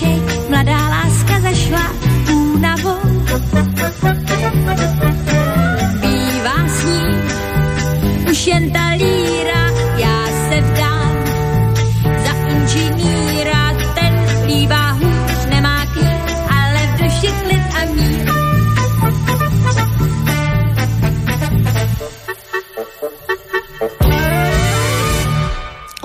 obličej, 0.00 0.48
mladá 0.48 0.88
láska 0.88 1.40
zašla 1.40 1.84
únavou. 2.32 3.00
Bývá 6.00 6.58
s 6.68 6.84
ní 6.84 7.04
už 8.30 8.46
jen 8.46 8.70
talí. 8.70 9.19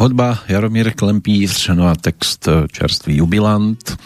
Hudba 0.05 0.37
Jaromír 0.47 0.93
Klempíř, 0.93 1.73
no 1.73 1.89
a 1.89 1.97
text 1.97 2.45
e, 2.47 2.69
čerstvý 2.69 3.17
jubilant 3.25 3.97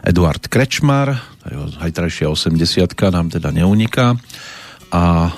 Eduard 0.00 0.48
Krečmar, 0.48 1.12
jeho 1.44 1.68
hajtrajšia 1.76 2.32
80 2.32 2.88
nám 3.12 3.28
teda 3.28 3.52
neuniká. 3.52 4.16
A 4.96 5.28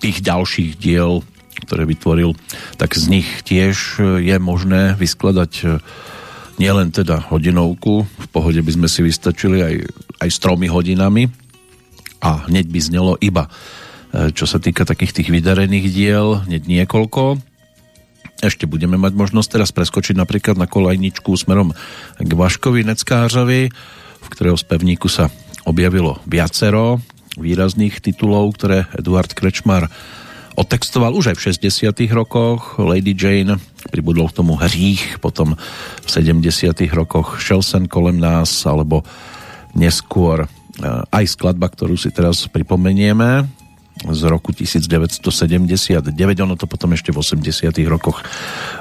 tých 0.00 0.24
ďalších 0.24 0.80
diel, 0.80 1.20
ktoré 1.68 1.84
vytvoril, 1.84 2.32
tak 2.80 2.96
z 2.96 3.12
nich 3.12 3.28
tiež 3.44 4.00
e, 4.00 4.24
je 4.24 4.36
možné 4.40 4.96
vyskladať 4.96 5.52
e, 5.68 5.84
nielen 6.56 6.88
teda 6.88 7.28
hodinovku, 7.28 8.08
v 8.08 8.28
pohode 8.32 8.64
by 8.64 8.72
sme 8.72 8.88
si 8.88 9.04
vystačili 9.04 9.68
aj, 9.68 9.74
aj 10.16 10.28
s 10.32 10.40
tromi 10.40 10.64
hodinami. 10.64 11.28
A 12.24 12.48
hneď 12.48 12.72
by 12.72 12.80
znelo 12.80 13.20
iba 13.20 13.52
čo 14.08 14.48
sa 14.48 14.56
týka 14.56 14.88
takých 14.88 15.12
tých 15.20 15.28
vydarených 15.28 15.92
diel, 15.92 16.40
hneď 16.48 16.64
niekoľko 16.64 17.47
ešte 18.38 18.70
budeme 18.70 18.94
mať 18.94 19.18
možnosť 19.18 19.48
teraz 19.58 19.70
preskočiť 19.74 20.14
napríklad 20.14 20.54
na 20.54 20.70
kolajničku 20.70 21.34
smerom 21.34 21.74
k 22.18 22.30
Vaškovi 22.30 22.86
Neckářovi, 22.86 23.62
v 24.18 24.26
ktorého 24.30 24.54
spevníku 24.54 25.10
sa 25.10 25.30
objavilo 25.66 26.22
viacero 26.24 27.02
výrazných 27.38 28.02
titulov, 28.02 28.58
ktoré 28.58 28.90
Eduard 28.98 29.30
Krečmar 29.30 29.86
otextoval 30.58 31.14
už 31.14 31.34
aj 31.34 31.36
v 31.38 31.44
60 31.54 31.94
rokoch. 32.10 32.82
Lady 32.82 33.14
Jane 33.14 33.62
pribudol 33.94 34.26
k 34.30 34.42
tomu 34.42 34.58
hřích, 34.58 35.22
potom 35.22 35.54
v 36.02 36.08
70 36.10 36.74
rokoch 36.90 37.38
Shelsen 37.38 37.86
kolem 37.86 38.18
nás, 38.18 38.66
alebo 38.66 39.06
neskôr 39.78 40.44
eh, 40.44 41.14
aj 41.14 41.24
skladba, 41.30 41.70
ktorú 41.70 41.94
si 41.94 42.10
teraz 42.10 42.50
pripomenieme, 42.50 43.46
z 44.06 44.22
roku 44.30 44.54
1979. 44.54 46.14
Ono 46.44 46.54
to 46.54 46.70
potom 46.70 46.94
ešte 46.94 47.10
v 47.10 47.18
80 47.18 47.74
rokoch 47.90 48.22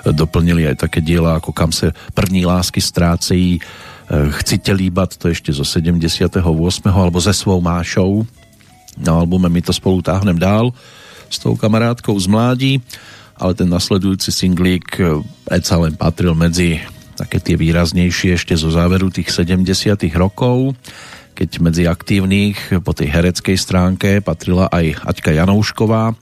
doplnili 0.06 0.69
aj 0.69 0.85
také 0.88 1.02
diela 1.02 1.41
ako 1.41 1.52
Kam 1.53 1.72
se 1.72 1.94
první 2.14 2.45
lásky 2.45 2.81
strácejí, 2.81 3.60
Chcite 4.07 4.72
líbat, 4.72 5.19
to 5.19 5.27
ešte 5.27 5.52
zo 5.52 5.68
78. 5.68 6.39
alebo 6.88 7.19
ze 7.19 7.35
svou 7.35 7.60
mášou. 7.60 8.23
Na 8.95 9.19
albume 9.19 9.52
My 9.52 9.60
to 9.60 9.76
spolu 9.76 9.99
táhnem 9.99 10.39
dál 10.39 10.72
s 11.27 11.44
tou 11.44 11.60
kamarátkou 11.60 12.15
z 12.15 12.27
mládí, 12.31 12.73
ale 13.35 13.52
ten 13.52 13.68
nasledujúci 13.68 14.31
singlík 14.31 14.95
Eca 15.52 15.76
len 15.76 15.99
patril 15.99 16.31
medzi 16.39 16.80
také 17.19 17.44
tie 17.44 17.60
výraznejšie 17.60 18.39
ešte 18.39 18.56
zo 18.56 18.72
záveru 18.72 19.11
tých 19.11 19.27
70 19.27 19.68
rokov 20.15 20.72
keď 21.38 21.61
medzi 21.61 21.85
aktívnych 21.85 22.81
po 22.81 22.97
tej 22.97 23.14
hereckej 23.14 23.57
stránke 23.61 24.26
patrila 24.26 24.65
aj 24.73 25.05
Aťka 25.05 25.38
Janoušková, 25.38 26.09
e, 26.09 26.14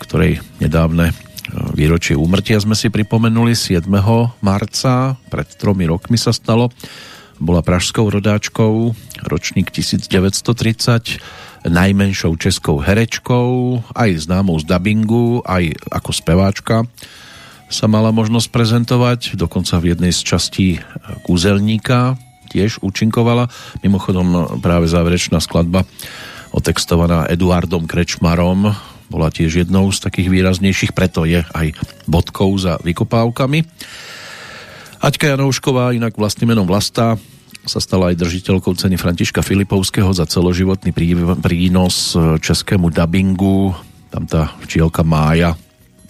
ktorej 0.00 0.40
nedávne 0.56 1.12
e, 1.12 1.14
výročie 1.76 2.16
úmrtia 2.16 2.56
sme 2.56 2.72
si 2.72 2.88
pripomenuli 2.88 3.52
7. 3.52 3.84
marca, 4.40 5.20
pred 5.28 5.48
tromi 5.60 5.84
rokmi 5.84 6.16
sa 6.16 6.32
stalo. 6.32 6.72
Bola 7.36 7.60
pražskou 7.60 8.08
rodáčkou, 8.08 8.96
ročník 9.28 9.68
1930, 9.68 11.68
najmenšou 11.68 12.32
českou 12.40 12.80
herečkou, 12.80 13.84
aj 13.92 14.24
známou 14.24 14.56
z 14.56 14.64
dubbingu, 14.64 15.44
aj 15.44 15.76
ako 15.92 16.10
speváčka 16.16 16.88
sa 17.66 17.90
mala 17.90 18.14
možnosť 18.14 18.48
prezentovať, 18.54 19.34
dokonca 19.34 19.74
v 19.82 19.92
jednej 19.92 20.14
z 20.14 20.22
častí 20.22 20.68
Kúzelníka, 21.26 22.14
tiež 22.56 22.80
účinkovala. 22.80 23.52
Mimochodom 23.84 24.58
práve 24.64 24.88
záverečná 24.88 25.44
skladba 25.44 25.84
otextovaná 26.56 27.28
Eduardom 27.28 27.84
Krečmarom 27.84 28.72
bola 29.12 29.28
tiež 29.28 29.68
jednou 29.68 29.92
z 29.92 30.00
takých 30.00 30.32
výraznejších, 30.32 30.96
preto 30.96 31.28
je 31.28 31.44
aj 31.44 31.76
bodkou 32.08 32.56
za 32.56 32.80
vykopávkami. 32.80 33.62
Aťka 35.04 35.36
Janoušková, 35.36 35.92
inak 35.92 36.16
vlastným 36.16 36.56
menom 36.56 36.64
Vlasta, 36.64 37.20
sa 37.66 37.78
stala 37.82 38.10
aj 38.14 38.22
držiteľkou 38.22 38.78
ceny 38.78 38.96
Františka 38.96 39.42
Filipovského 39.42 40.10
za 40.14 40.24
celoživotný 40.26 40.94
prínos 41.42 42.14
českému 42.40 42.94
dubbingu. 42.94 43.74
Tam 44.08 44.24
tá 44.24 44.54
včielka 44.64 45.02
Mája 45.02 45.58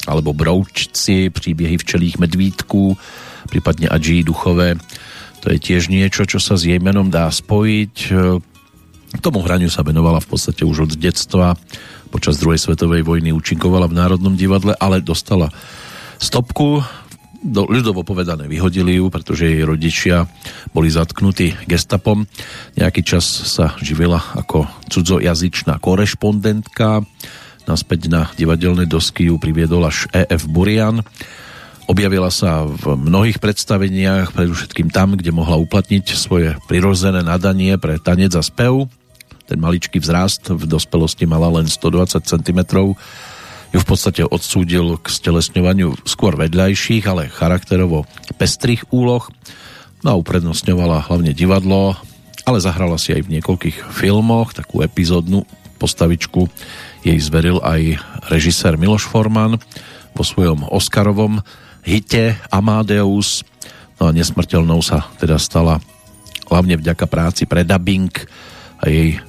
alebo 0.07 0.31
Broučci, 0.37 1.35
príběhy 1.35 1.77
včelých 1.83 2.23
medvídků, 2.23 2.97
prípadne 3.51 3.89
Adží 3.91 4.23
Duchové 4.23 4.79
to 5.43 5.53
je 5.53 5.59
tiež 5.59 5.89
niečo, 5.93 6.27
čo 6.27 6.43
sa 6.43 6.59
s 6.59 6.67
jej 6.67 6.79
menom 6.83 7.09
dá 7.09 7.31
spojiť. 7.31 7.95
K 9.17 9.25
tomu 9.25 9.41
hraniu 9.41 9.71
sa 9.71 9.87
venovala 9.87 10.21
v 10.21 10.29
podstate 10.29 10.67
už 10.67 10.91
od 10.91 10.93
detstva. 10.99 11.55
Počas 12.11 12.39
druhej 12.39 12.61
svetovej 12.61 13.07
vojny 13.07 13.31
účinkovala 13.33 13.89
v 13.89 13.97
Národnom 13.99 14.35
divadle, 14.35 14.75
ale 14.77 15.05
dostala 15.05 15.49
stopku 16.19 16.83
do, 17.47 17.69
ľudovo 17.69 18.03
povedané 18.03 18.51
vyhodili 18.51 18.99
ju, 18.99 19.07
pretože 19.13 19.47
jej 19.47 19.63
rodičia 19.63 20.27
boli 20.75 20.91
zatknutí 20.91 21.55
gestapom. 21.71 22.27
Nejaký 22.75 23.07
čas 23.07 23.25
sa 23.27 23.79
živila 23.79 24.19
ako 24.35 24.67
cudzojazyčná 24.91 25.79
korešpondentka. 25.79 27.07
Naspäť 27.71 28.11
na 28.11 28.31
divadelné 28.35 28.87
dosky 28.91 29.31
ju 29.31 29.39
priviedol 29.39 29.87
až 29.87 30.11
E.F. 30.11 30.47
Burian 30.51 31.07
Objavila 31.87 32.35
sa 32.35 32.67
v 32.67 32.99
mnohých 32.99 33.39
predstaveniach, 33.39 34.35
predovšetkým 34.35 34.91
tam, 34.91 35.15
kde 35.15 35.31
mohla 35.31 35.55
uplatniť 35.63 36.19
svoje 36.19 36.59
prirozené 36.67 37.23
nadanie 37.23 37.79
pre 37.79 38.03
tanec 38.03 38.35
a 38.35 38.43
spev. 38.43 38.91
Ten 39.47 39.63
maličký 39.63 40.03
vzrast 40.03 40.51
v 40.51 40.67
dospelosti 40.67 41.31
mala 41.31 41.47
len 41.55 41.71
120 41.71 42.27
cm. 42.27 42.61
Ju 43.71 43.79
v 43.79 43.87
podstate 43.87 44.27
odsúdil 44.27 44.99
k 44.99 45.07
stelesňovaniu 45.07 45.95
skôr 46.03 46.35
vedľajších, 46.35 47.07
ale 47.07 47.31
charakterovo 47.31 48.03
pestrých 48.35 48.91
úloh. 48.91 49.23
No 50.03 50.09
a 50.11 50.19
uprednostňovala 50.19 51.07
hlavne 51.07 51.31
divadlo, 51.31 51.95
ale 52.43 52.59
zahrala 52.59 52.99
si 52.99 53.15
aj 53.15 53.31
v 53.31 53.39
niekoľkých 53.39 53.95
filmoch, 53.95 54.59
takú 54.59 54.83
epizódnu 54.83 55.47
postavičku 55.79 56.51
jej 57.07 57.19
zveril 57.23 57.63
aj 57.63 58.03
režisér 58.27 58.75
Miloš 58.75 59.07
Forman 59.07 59.63
po 60.19 60.27
svojom 60.27 60.67
Oscarovom 60.67 61.47
hite 61.87 62.37
Amadeus. 62.51 63.47
No 63.97 64.11
a 64.11 64.13
nesmrteľnou 64.13 64.83
sa 64.85 65.07
teda 65.17 65.39
stala 65.39 65.81
hlavne 66.51 66.77
vďaka 66.77 67.07
práci 67.09 67.47
pre 67.47 67.65
dubbing 67.65 68.13
a 68.83 68.91
jej 68.91 69.23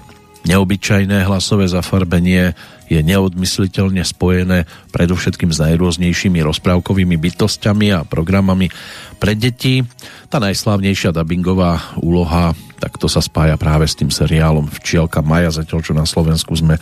neobyčajné 0.47 1.27
hlasové 1.27 1.67
zafarbenie 1.67 2.55
je 2.87 3.03
neodmysliteľne 3.03 3.99
spojené 3.99 4.63
predovšetkým 4.95 5.51
s 5.51 5.59
najrôznejšími 5.59 6.39
rozprávkovými 6.39 7.19
bytostiami 7.19 7.91
a 7.91 8.07
programami 8.07 8.71
pre 9.19 9.35
deti. 9.35 9.83
Tá 10.31 10.39
najslávnejšia 10.39 11.11
dubbingová 11.11 11.99
úloha, 11.99 12.55
tak 12.79 12.95
to 12.95 13.11
sa 13.11 13.19
spája 13.19 13.59
práve 13.59 13.91
s 13.91 13.99
tým 13.99 14.07
seriálom 14.07 14.71
Včielka 14.71 15.19
Maja, 15.19 15.51
zatiaľ 15.51 15.79
čo 15.83 15.91
na 15.91 16.07
Slovensku 16.07 16.55
sme 16.55 16.79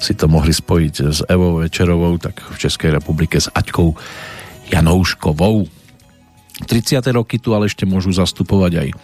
si 0.00 0.16
to 0.16 0.24
mohli 0.24 0.56
spojiť 0.56 0.94
s 1.12 1.20
Evou 1.28 1.60
Večerovou, 1.60 2.16
tak 2.16 2.40
v 2.40 2.56
Českej 2.56 2.96
republike 2.96 3.36
s 3.36 3.52
Aťkou 3.52 3.92
Janouškovou. 4.72 5.68
30. 6.64 7.04
roky 7.12 7.36
tu 7.36 7.52
ale 7.52 7.68
ešte 7.68 7.84
môžu 7.84 8.12
zastupovať 8.16 8.72
aj 8.80 8.88
e, 8.88 8.96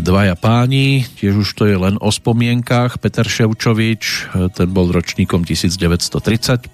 dvaja 0.00 0.32
páni, 0.38 1.04
tiež 1.20 1.44
už 1.44 1.48
to 1.52 1.64
je 1.68 1.76
len 1.76 2.00
o 2.00 2.08
spomienkách. 2.08 2.96
Peter 2.96 3.28
Ševčovič, 3.28 4.02
e, 4.02 4.48
ten 4.48 4.68
bol 4.72 4.88
ročníkom 4.88 5.44
1935, 5.44 6.72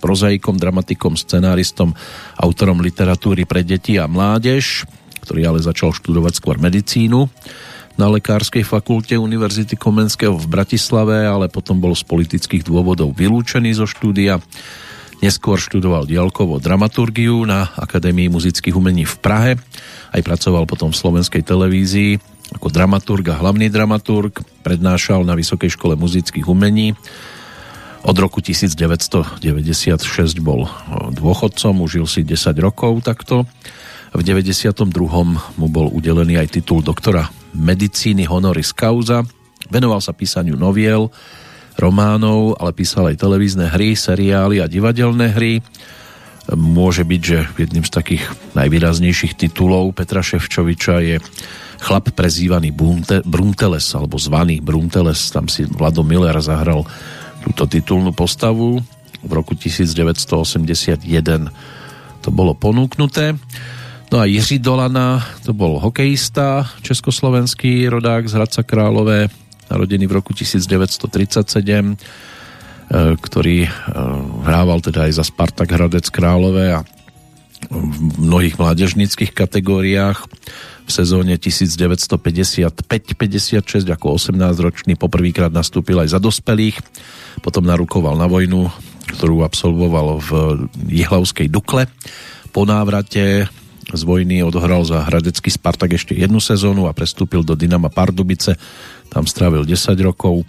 prozaikom, 0.00 0.56
dramatikom, 0.56 1.18
scenáristom, 1.18 1.92
autorom 2.40 2.80
literatúry 2.80 3.44
pre 3.44 3.60
deti 3.66 4.00
a 4.00 4.08
mládež, 4.08 4.88
ktorý 5.20 5.52
ale 5.52 5.60
začal 5.60 5.92
študovať 5.92 6.40
skôr 6.40 6.56
medicínu 6.56 7.28
na 8.00 8.08
Lekárskej 8.08 8.64
fakulte 8.64 9.12
Univerzity 9.20 9.76
Komenského 9.76 10.32
v 10.32 10.46
Bratislave, 10.48 11.28
ale 11.28 11.52
potom 11.52 11.76
bol 11.76 11.92
z 11.92 12.00
politických 12.08 12.64
dôvodov 12.64 13.12
vylúčený 13.12 13.76
zo 13.76 13.84
štúdia 13.84 14.40
Neskôr 15.20 15.60
študoval 15.60 16.08
dialkovo 16.08 16.56
dramaturgiu 16.56 17.44
na 17.44 17.68
Akadémii 17.76 18.32
muzických 18.32 18.72
umení 18.72 19.04
v 19.04 19.16
Prahe. 19.20 19.52
Aj 20.10 20.20
pracoval 20.24 20.64
potom 20.64 20.88
v 20.88 20.96
slovenskej 20.96 21.44
televízii 21.44 22.16
ako 22.56 22.72
dramaturg 22.72 23.28
a 23.30 23.38
hlavný 23.38 23.68
dramaturg. 23.68 24.40
Prednášal 24.64 25.22
na 25.22 25.36
Vysokej 25.36 25.76
škole 25.76 25.94
muzických 25.94 26.48
umení. 26.48 26.96
Od 28.00 28.16
roku 28.16 28.40
1996 28.40 29.44
bol 30.40 30.64
dôchodcom, 31.12 31.74
užil 31.84 32.08
si 32.08 32.24
10 32.24 32.56
rokov 32.64 33.04
takto. 33.04 33.44
V 34.16 34.20
92. 34.24 34.88
mu 35.60 35.66
bol 35.68 35.92
udelený 35.92 36.40
aj 36.40 36.58
titul 36.58 36.80
doktora 36.80 37.28
medicíny 37.52 38.24
honoris 38.24 38.72
causa. 38.72 39.22
Venoval 39.68 40.00
sa 40.00 40.16
písaniu 40.16 40.56
noviel, 40.56 41.12
románov, 41.80 42.60
ale 42.60 42.76
písal 42.76 43.08
aj 43.10 43.16
televízne 43.16 43.72
hry, 43.72 43.96
seriály 43.96 44.60
a 44.60 44.68
divadelné 44.68 45.32
hry. 45.32 45.64
Môže 46.52 47.02
byť, 47.08 47.20
že 47.24 47.38
jedným 47.56 47.84
z 47.86 47.92
takých 47.94 48.24
najvýraznejších 48.52 49.38
titulov 49.40 49.96
Petra 49.96 50.20
Ševčoviča 50.20 50.96
je 51.00 51.16
chlap 51.80 52.12
prezývaný 52.12 52.70
Brunte, 52.76 53.24
Brunteles, 53.24 53.88
alebo 53.96 54.20
zvaný 54.20 54.60
Brunteles. 54.60 55.32
Tam 55.32 55.48
si 55.48 55.64
Vlado 55.64 56.04
Miller 56.04 56.36
zahral 56.44 56.84
túto 57.40 57.64
titulnú 57.64 58.12
postavu. 58.12 58.84
V 59.20 59.32
roku 59.32 59.56
1981 59.56 61.00
to 62.20 62.28
bolo 62.28 62.52
ponúknuté. 62.52 63.36
No 64.10 64.18
a 64.18 64.26
Jiří 64.26 64.58
Dolana, 64.58 65.22
to 65.46 65.54
bol 65.54 65.78
hokejista, 65.78 66.66
československý 66.82 67.86
rodák 67.86 68.26
z 68.26 68.32
Hradca 68.34 68.62
Králové, 68.66 69.30
narodený 69.70 70.10
v 70.10 70.16
roku 70.18 70.34
1937, 70.34 71.06
e, 71.06 71.94
ktorý 73.14 73.58
e, 73.64 73.70
hrával 74.44 74.82
teda 74.82 75.06
aj 75.06 75.12
za 75.16 75.24
Spartak 75.24 75.70
Hradec 75.70 76.10
Králové 76.10 76.74
a 76.74 76.82
v 77.70 78.18
mnohých 78.18 78.56
mládežnických 78.56 79.36
kategóriách 79.36 80.24
v 80.88 80.90
sezóne 80.90 81.38
1955-56 81.38 82.74
ako 83.94 84.06
18-ročný 84.18 84.98
poprvýkrát 84.98 85.52
nastúpil 85.54 86.02
aj 86.02 86.18
za 86.18 86.18
dospelých, 86.18 86.82
potom 87.44 87.62
narukoval 87.62 88.18
na 88.18 88.26
vojnu, 88.26 88.66
ktorú 89.14 89.46
absolvoval 89.46 90.18
v 90.18 90.30
Jihlavskej 90.90 91.46
Dukle. 91.46 91.86
Po 92.50 92.66
návrate 92.66 93.46
z 93.90 94.02
vojny 94.06 94.42
odohral 94.42 94.86
za 94.86 95.06
hradecký 95.06 95.50
Spartak 95.50 95.94
ešte 95.94 96.14
jednu 96.14 96.38
sezónu 96.38 96.86
a 96.86 96.94
prestúpil 96.94 97.42
do 97.42 97.58
Dynama 97.58 97.90
Pardubice. 97.90 98.54
Tam 99.10 99.26
strávil 99.26 99.66
10 99.66 99.98
rokov. 100.06 100.46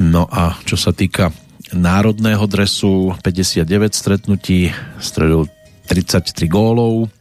No 0.00 0.24
a 0.32 0.56
čo 0.64 0.80
sa 0.80 0.96
týka 0.96 1.30
národného 1.76 2.42
dresu, 2.48 3.12
59 3.20 3.92
stretnutí, 3.92 4.72
stredil 4.98 5.46
33 5.86 6.48
gólov, 6.48 7.12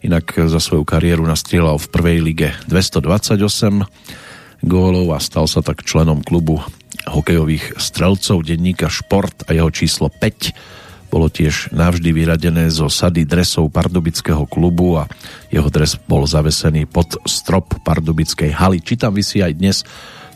inak 0.00 0.36
za 0.48 0.60
svoju 0.60 0.84
kariéru 0.84 1.24
nastrieľal 1.24 1.80
v 1.80 1.90
prvej 1.92 2.18
lige 2.24 2.48
228 2.68 4.64
gólov 4.64 5.06
a 5.12 5.18
stal 5.20 5.44
sa 5.44 5.60
tak 5.60 5.84
členom 5.84 6.24
klubu 6.24 6.64
hokejových 7.04 7.76
strelcov 7.76 8.44
denníka 8.44 8.88
Šport 8.88 9.44
a 9.48 9.52
jeho 9.52 9.68
číslo 9.68 10.08
5 10.08 10.83
bolo 11.08 11.30
tiež 11.30 11.70
navždy 11.70 12.10
vyradené 12.10 12.66
zo 12.72 12.90
sady 12.90 13.22
dresov 13.28 13.70
pardubického 13.70 14.44
klubu 14.48 14.98
a 14.98 15.08
jeho 15.52 15.70
dres 15.70 15.94
bol 15.94 16.26
zavesený 16.26 16.90
pod 16.90 17.18
strop 17.28 17.78
pardubickej 17.86 18.50
haly. 18.50 18.82
Či 18.82 18.94
tam 18.98 19.14
vysí 19.14 19.40
aj 19.44 19.52
dnes, 19.54 19.76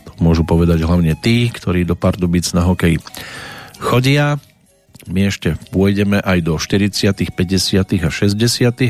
to 0.07 0.11
môžu 0.23 0.47
povedať 0.47 0.81
hlavne 0.83 1.13
tí, 1.19 1.51
ktorí 1.51 1.83
do 1.83 1.99
Pardubic 1.99 2.47
na 2.55 2.63
hokej 2.63 3.03
chodia. 3.79 4.39
My 5.07 5.31
ešte 5.31 5.55
pôjdeme 5.71 6.19
aj 6.21 6.45
do 6.45 6.53
40., 6.59 7.11
50. 7.33 8.05
a 8.05 8.09
60. 8.11 8.35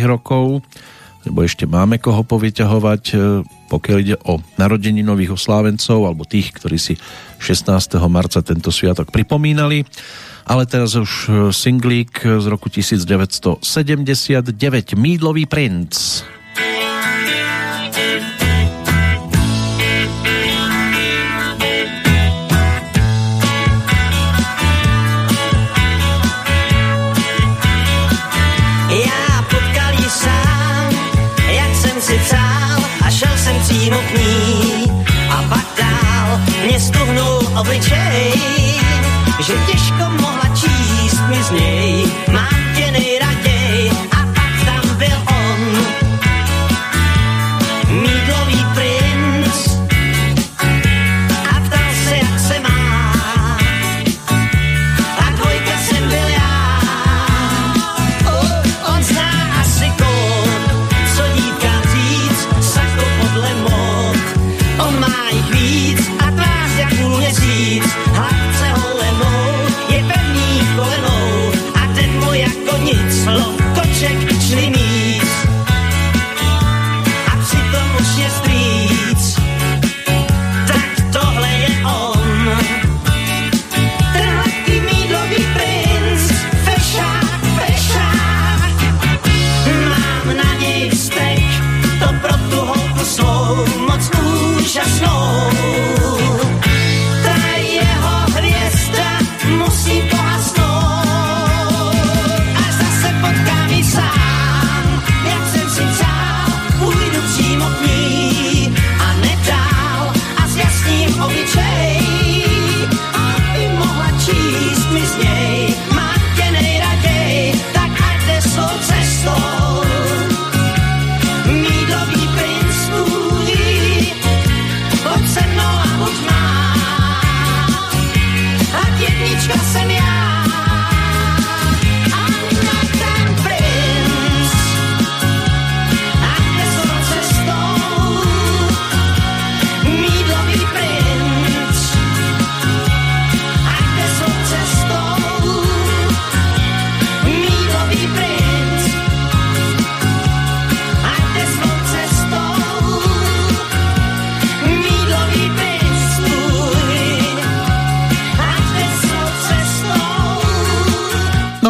rokov, 0.04 0.66
lebo 1.28 1.40
ešte 1.44 1.68
máme 1.68 2.00
koho 2.00 2.26
povyťahovať, 2.26 3.04
e, 3.12 3.16
pokiaľ 3.70 3.98
ide 4.02 4.16
o 4.26 4.42
narodení 4.58 5.04
nových 5.06 5.36
oslávencov 5.36 6.08
alebo 6.08 6.26
tých, 6.26 6.56
ktorí 6.56 6.80
si 6.80 6.98
16. 7.40 8.10
marca 8.10 8.42
tento 8.42 8.72
sviatok 8.74 9.12
pripomínali 9.14 9.86
ale 10.50 10.66
teraz 10.66 10.98
už 10.98 11.30
e, 11.30 11.54
singlík 11.54 12.26
z 12.26 12.46
roku 12.46 12.70
1979 12.70 14.94
Mídlový 14.94 15.46
princ. 15.46 16.24
Přímo 33.70 34.02
k 34.02 34.18
ní. 34.18 34.86
A 35.30 35.44
pak 35.50 35.66
dál 35.78 36.42
mě 36.66 36.80
stuhnul 36.80 37.40
obličej, 37.60 38.34
že 39.40 39.54
mohla 39.54 39.79
číst 41.50 41.79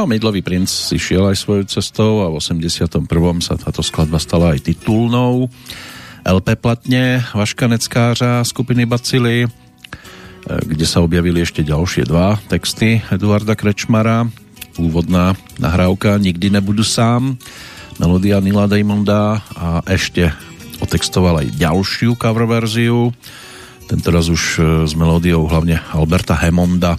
Mydlový 0.10 0.42
princ 0.42 0.66
si 0.66 0.98
šiel 0.98 1.30
aj 1.30 1.38
svojou 1.38 1.70
cestou 1.70 2.26
a 2.26 2.34
v 2.34 2.42
81. 2.42 3.06
sa 3.46 3.54
táto 3.54 3.86
skladba 3.86 4.18
stala 4.18 4.58
aj 4.58 4.66
titulnou. 4.66 5.46
LP 6.26 6.58
platne 6.58 7.22
Vaška 7.30 7.70
Neckářa 7.70 8.42
skupiny 8.42 8.90
Bacily, 8.90 9.46
e, 9.46 9.50
kde 10.66 10.86
sa 10.90 11.06
objavili 11.06 11.46
ešte 11.46 11.62
ďalšie 11.62 12.10
dva 12.10 12.42
texty 12.50 13.06
Eduarda 13.14 13.54
Krečmara. 13.54 14.26
Úvodná 14.82 15.38
nahrávka 15.62 16.18
Nikdy 16.18 16.58
nebudu 16.58 16.82
sám, 16.82 17.38
melodia 18.02 18.42
Nila 18.42 18.66
Diamonda 18.66 19.46
a 19.54 19.86
ešte 19.86 20.34
otextoval 20.82 21.46
aj 21.46 21.54
ďalšiu 21.54 22.18
cover 22.18 22.50
verziu, 22.50 23.14
tentoraz 23.86 24.26
už 24.26 24.44
e, 24.58 24.62
s 24.90 24.98
melódiou 24.98 25.46
hlavne 25.46 25.86
Alberta 25.94 26.34
Hemonda 26.34 26.98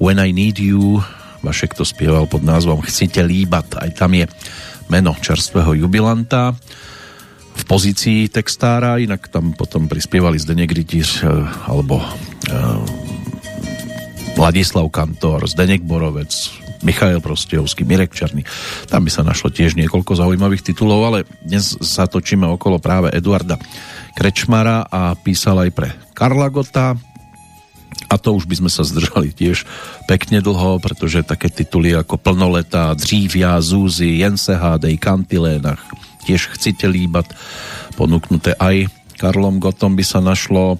When 0.00 0.16
I 0.16 0.32
Need 0.32 0.56
You 0.56 1.04
Vašek 1.42 1.76
to 1.76 1.84
spieval 1.84 2.24
pod 2.30 2.44
názvom 2.44 2.80
Chcite 2.84 3.20
líbat, 3.24 3.76
aj 3.80 3.90
tam 3.96 4.14
je 4.14 4.26
meno 4.86 5.12
čerstvého 5.18 5.74
jubilanta 5.86 6.54
v 7.56 7.62
pozícii 7.64 8.28
textára, 8.28 9.00
inak 9.00 9.32
tam 9.32 9.56
potom 9.56 9.88
prispievali 9.88 10.36
Zdeněk 10.36 10.72
Rytíř 10.72 11.24
e, 11.24 11.28
alebo 11.66 12.04
Vladislav 14.36 14.92
Kantor, 14.92 15.48
Zdeněk 15.48 15.80
Borovec, 15.80 16.28
Michail 16.84 17.24
Prostejovský, 17.24 17.88
Mirek 17.88 18.12
Čarný. 18.12 18.44
Tam 18.92 19.00
by 19.00 19.10
sa 19.10 19.24
našlo 19.24 19.48
tiež 19.48 19.80
niekoľko 19.80 20.12
zaujímavých 20.12 20.60
titulov, 20.60 21.00
ale 21.08 21.18
dnes 21.40 21.72
sa 21.80 22.04
točíme 22.04 22.44
okolo 22.44 22.76
práve 22.76 23.08
Eduarda 23.16 23.56
Krečmara 24.12 24.84
a 24.84 25.16
písal 25.16 25.64
aj 25.64 25.70
pre 25.72 25.88
Karla 26.12 26.52
Gota, 26.52 27.00
A 28.06 28.14
to 28.22 28.38
už 28.38 28.46
by 28.46 28.62
sme 28.62 28.70
sa 28.70 28.86
zdržali 28.86 29.34
tiež 29.34 29.66
pekne 30.06 30.38
dlho, 30.38 30.78
pretože 30.78 31.26
také 31.26 31.50
tituly 31.50 31.90
ako 31.90 32.14
Plnoleta, 32.14 32.94
Dřívia, 32.94 33.58
Zúzy, 33.58 34.22
Jense 34.22 34.54
hádej, 34.54 34.94
Kantilénach, 34.94 35.82
tiež 36.22 36.54
Chcite 36.54 36.86
líbat, 36.86 37.26
ponúknuté 37.98 38.54
aj 38.54 38.86
Karlom 39.18 39.58
Gotom 39.58 39.98
by 39.98 40.04
sa 40.06 40.22
našlo, 40.22 40.78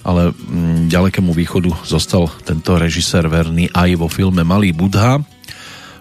ale 0.00 0.32
mm, 0.32 0.88
ďalekému 0.88 1.32
východu 1.36 1.84
zostal 1.84 2.28
tento 2.44 2.76
režisér 2.80 3.28
verný 3.28 3.68
aj 3.72 3.90
vo 4.00 4.08
filme 4.08 4.40
Malý 4.40 4.72
Budha. 4.72 5.20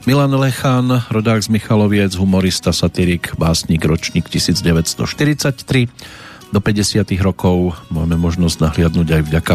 Milan 0.08 0.32
Lechan, 0.32 1.04
rodák 1.12 1.44
z 1.44 1.52
Michaloviec, 1.52 2.16
humorista, 2.16 2.72
satirik, 2.72 3.36
básnik, 3.36 3.84
ročník 3.84 4.32
1943. 4.32 5.92
Do 6.50 6.58
50 6.58 7.06
rokov 7.22 7.78
máme 7.94 8.18
možnosť 8.18 8.58
nahliadnúť 8.58 9.08
aj 9.16 9.22
vďaka 9.30 9.54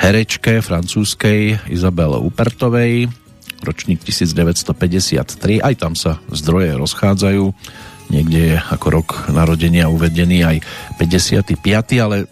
herečke 0.00 0.64
francúzskej 0.64 1.68
Izabele 1.68 2.16
Upertovej, 2.16 3.12
ročník 3.60 4.00
1953, 4.00 5.60
aj 5.60 5.74
tam 5.76 5.92
sa 5.92 6.16
zdroje 6.32 6.72
rozchádzajú, 6.76 7.44
niekde 8.08 8.40
je 8.52 8.56
ako 8.56 8.86
rok 8.88 9.08
narodenia 9.28 9.92
uvedený 9.92 10.44
aj 10.44 10.56
55, 10.96 11.52
ale 12.00 12.24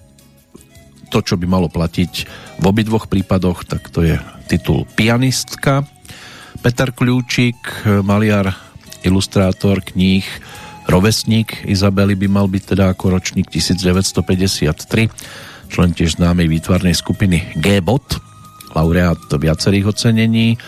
to, 1.12 1.20
čo 1.20 1.36
by 1.36 1.44
malo 1.44 1.68
platiť 1.68 2.12
v 2.60 2.64
obidvoch 2.64 3.04
prípadoch, 3.08 3.68
tak 3.68 3.92
to 3.92 4.00
je 4.00 4.16
titul 4.48 4.88
pianistka. 4.96 5.84
Peter 6.64 6.88
Kľúčik, 6.88 7.84
maliar, 8.00 8.56
ilustrátor 9.04 9.84
kníh, 9.84 10.24
rovesník 10.88 11.64
Izabely 11.64 12.14
by 12.14 12.28
mal 12.28 12.46
byť 12.48 12.62
teda 12.76 12.92
ako 12.92 13.18
ročník 13.18 13.48
1953, 13.48 15.08
člen 15.72 15.90
tiež 15.96 16.20
známej 16.20 16.48
výtvarnej 16.48 16.94
skupiny 16.94 17.56
G-Bot, 17.58 18.20
laureát 18.74 19.20
viacerých 19.30 19.94
ocenení, 19.94 20.58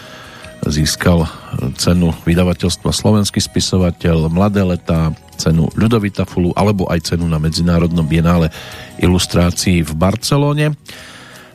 získal 0.67 1.29
cenu 1.79 2.11
vydavateľstva 2.25 2.91
Slovenský 2.91 3.39
spisovateľ, 3.39 4.33
Mladé 4.33 4.65
letá, 4.65 5.13
cenu 5.37 5.69
Ľudovita 5.77 6.25
Fulu 6.25 6.57
alebo 6.57 6.89
aj 6.89 7.13
cenu 7.13 7.29
na 7.29 7.37
Medzinárodnom 7.37 8.09
bienále 8.09 8.49
ilustrácií 8.99 9.85
v 9.85 9.93
Barcelone. 9.95 10.73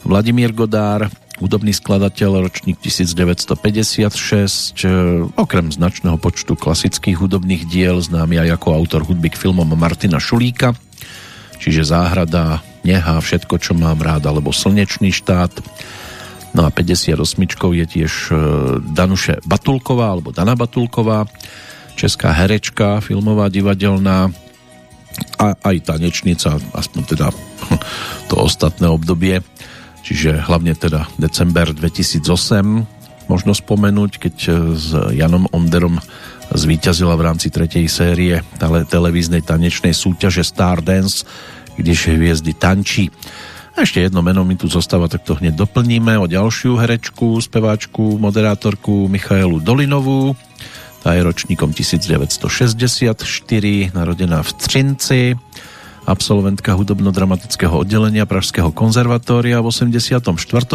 Vladimír 0.06 0.54
Godár, 0.54 1.10
hudobný 1.42 1.74
skladateľ, 1.74 2.46
ročník 2.46 2.78
1956, 2.78 4.78
okrem 5.34 5.74
značného 5.74 6.22
počtu 6.22 6.54
klasických 6.54 7.18
hudobných 7.18 7.66
diel, 7.66 7.98
známy 7.98 8.46
aj 8.46 8.62
ako 8.62 8.78
autor 8.78 9.02
hudby 9.02 9.34
k 9.34 9.42
filmom 9.42 9.74
Martina 9.74 10.22
Šulíka, 10.22 10.78
čiže 11.58 11.90
Záhrada, 11.90 12.62
Neha, 12.86 13.18
Všetko, 13.18 13.58
čo 13.58 13.74
mám 13.74 14.06
rád, 14.06 14.30
alebo 14.30 14.54
Slnečný 14.54 15.10
štát. 15.10 15.50
No 16.54 16.66
a 16.66 16.70
58 16.70 17.18
je 17.74 17.86
tiež 17.90 18.14
e, 18.30 18.34
Danuše 18.94 19.42
Batulková, 19.42 20.14
alebo 20.14 20.30
Dana 20.30 20.54
Batulková, 20.54 21.26
česká 21.98 22.38
herečka, 22.38 23.02
filmová, 23.02 23.50
divadelná 23.50 24.30
a 25.42 25.58
aj 25.58 25.90
tanečnica, 25.90 26.62
aspoň 26.76 27.02
teda 27.18 27.34
to 28.30 28.36
ostatné 28.38 28.86
obdobie, 28.90 29.42
čiže 30.02 30.44
hlavne 30.46 30.74
teda 30.76 31.08
december 31.18 31.72
2008 31.72 33.30
možno 33.32 33.56
spomenúť, 33.56 34.12
keď 34.20 34.36
s 34.76 34.92
Janom 35.16 35.48
Onderom 35.56 36.02
zvíťazila 36.52 37.16
v 37.16 37.26
rámci 37.32 37.48
tretej 37.48 37.88
série 37.88 38.44
tele, 38.60 38.84
televíznej 38.84 39.40
tanečnej 39.40 39.96
súťaže 39.96 40.44
Stardance, 40.44 41.24
kde 41.80 41.96
hviezdy 41.96 42.52
tančí. 42.52 43.08
A 43.72 43.88
ešte 43.88 44.04
jedno 44.04 44.20
meno 44.20 44.44
mi 44.44 44.60
tu 44.60 44.68
zostáva, 44.68 45.08
tak 45.08 45.24
to 45.24 45.40
hneď 45.40 45.56
doplníme. 45.56 46.20
O 46.20 46.28
ďalšiu 46.28 46.76
herečku, 46.76 47.40
speváčku, 47.40 48.20
moderátorku 48.20 49.08
Michaelu 49.08 49.64
Dolinovú, 49.64 50.36
tá 51.02 51.18
je 51.18 51.26
ročníkom 51.26 51.74
1964, 51.74 53.26
narodená 53.96 54.44
v 54.46 54.52
Třinci, 54.54 55.34
absolventka 56.06 56.74
hudobno-dramatického 56.74 57.86
oddelenia 57.86 58.26
Pražského 58.26 58.74
konzervatória 58.74 59.62
v 59.62 59.70
84. 59.70 60.26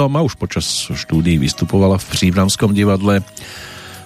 a 0.07 0.20
už 0.23 0.35
počas 0.39 0.66
štúdií 0.86 1.39
vystupovala 1.39 1.98
v 1.98 2.07
Příbramskom 2.07 2.70
divadle. 2.70 3.27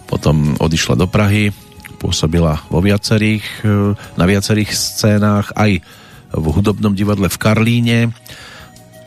Potom 0.09 0.57
odišla 0.57 0.97
do 0.97 1.07
Prahy, 1.07 1.53
pôsobila 2.01 2.65
vo 2.73 2.81
viacerých, 2.81 3.45
e, 3.63 3.93
na 4.17 4.25
viacerých 4.25 4.73
scénách, 4.73 5.53
aj 5.53 5.85
v 6.33 6.45
hudobnom 6.49 6.97
divadle 6.97 7.29
v 7.29 7.37
Karlíne. 7.37 7.99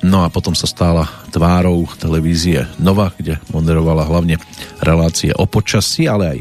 No 0.04 0.22
a 0.22 0.30
potom 0.30 0.54
sa 0.54 0.68
stála 0.68 1.08
tvárou 1.32 1.88
televízie 1.96 2.68
Nova, 2.78 3.16
kde 3.16 3.40
moderovala 3.50 4.04
hlavne 4.04 4.38
relácie 4.84 5.32
o 5.34 5.48
počasí, 5.48 6.06
ale 6.06 6.38
aj 6.38 6.40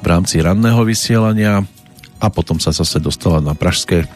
v 0.00 0.06
rámci 0.06 0.38
ranného 0.38 0.86
vysielania 0.86 1.66
a 2.22 2.26
potom 2.30 2.62
sa 2.62 2.70
zase 2.70 3.02
dostala 3.02 3.42
na 3.42 3.52
pražské 3.52 4.06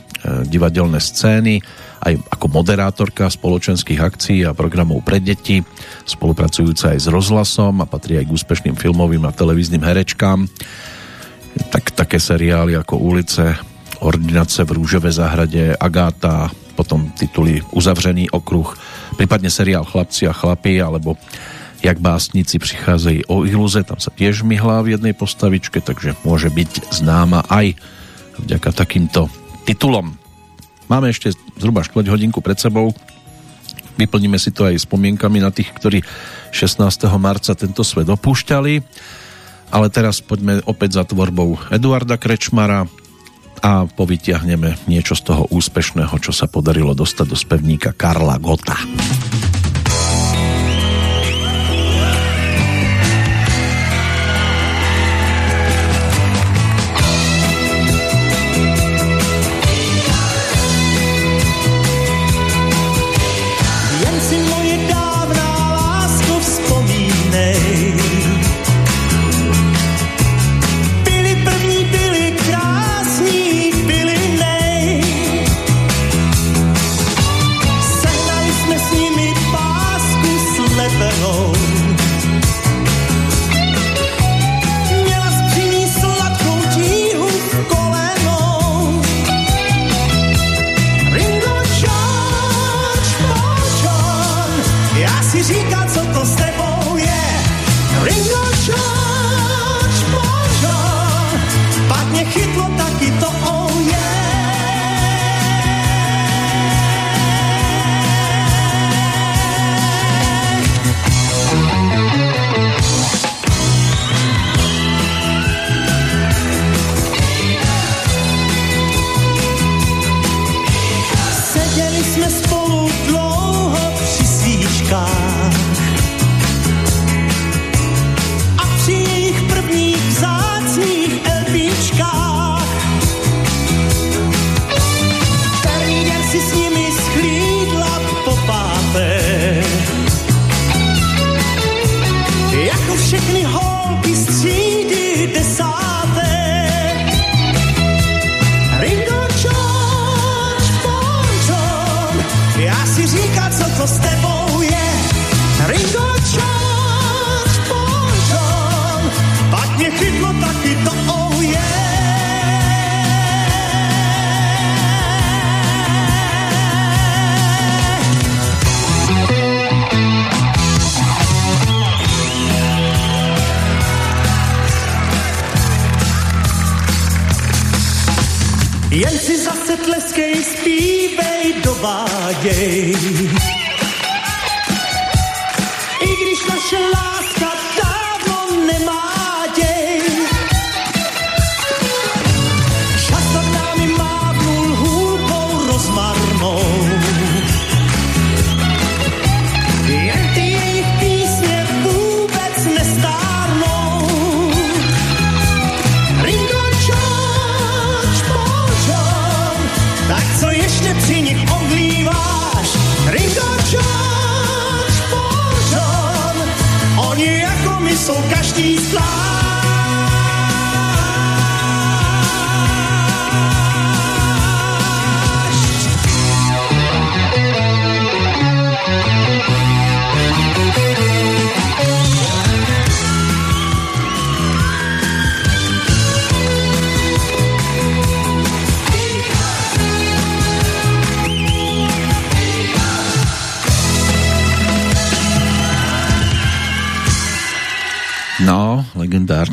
divadelné 0.48 1.00
scény 1.00 1.60
aj 2.00 2.16
ako 2.32 2.46
moderátorka 2.48 3.28
spoločenských 3.28 4.00
akcií 4.00 4.40
a 4.48 4.56
programov 4.56 5.04
pre 5.04 5.20
deti, 5.20 5.60
spolupracujúca 6.08 6.96
aj 6.96 6.98
s 7.04 7.08
rozhlasom 7.12 7.84
a 7.84 7.86
patrí 7.88 8.16
aj 8.16 8.24
k 8.24 8.34
úspešným 8.40 8.76
filmovým 8.76 9.20
a 9.28 9.36
televíznym 9.36 9.84
herečkám. 9.84 10.48
Tak, 11.68 11.92
také 11.92 12.16
seriály 12.16 12.72
ako 12.78 12.96
Ulice, 12.96 13.52
Ordinace 14.00 14.64
v 14.64 14.80
Rúžové 14.80 15.12
záhrade, 15.12 15.76
Agáta, 15.76 16.48
potom 16.72 17.12
tituly 17.12 17.60
Uzavřený 17.76 18.32
okruh, 18.32 18.72
prípadne 19.20 19.52
seriál 19.52 19.84
Chlapci 19.84 20.24
a 20.24 20.32
chlapi, 20.32 20.80
alebo 20.80 21.20
jak 21.84 22.00
básnici 22.00 22.56
prichádzajú 22.56 23.28
o 23.28 23.44
iluze, 23.44 23.84
tam 23.84 24.00
sa 24.00 24.08
tiež 24.08 24.40
myhlá 24.44 24.80
v 24.80 24.96
jednej 24.96 25.12
postavičke, 25.12 25.84
takže 25.84 26.16
môže 26.24 26.48
byť 26.48 26.96
známa 26.96 27.44
aj 27.52 27.76
vďaka 28.40 28.70
takýmto 28.72 29.28
titulom. 29.70 30.18
Máme 30.90 31.14
ešte 31.14 31.30
zhruba 31.54 31.86
4 31.86 32.10
hodinku 32.10 32.42
pred 32.42 32.58
sebou, 32.58 32.90
vyplníme 33.94 34.34
si 34.34 34.50
to 34.50 34.66
aj 34.66 34.82
spomienkami 34.82 35.38
na 35.38 35.54
tých, 35.54 35.70
ktorí 35.70 36.02
16. 36.50 36.82
marca 37.22 37.54
tento 37.54 37.86
svet 37.86 38.10
opúšťali, 38.10 38.74
ale 39.70 39.86
teraz 39.94 40.18
poďme 40.18 40.58
opäť 40.66 40.98
za 40.98 41.04
tvorbou 41.06 41.54
Eduarda 41.70 42.18
Krečmara 42.18 42.90
a 43.62 43.86
povytiahneme 43.86 44.90
niečo 44.90 45.14
z 45.14 45.30
toho 45.30 45.46
úspešného, 45.54 46.18
čo 46.18 46.34
sa 46.34 46.50
podarilo 46.50 46.90
dostať 46.96 47.26
do 47.30 47.36
spevníka 47.38 47.94
Karla 47.94 48.40
Gota. 48.42 48.74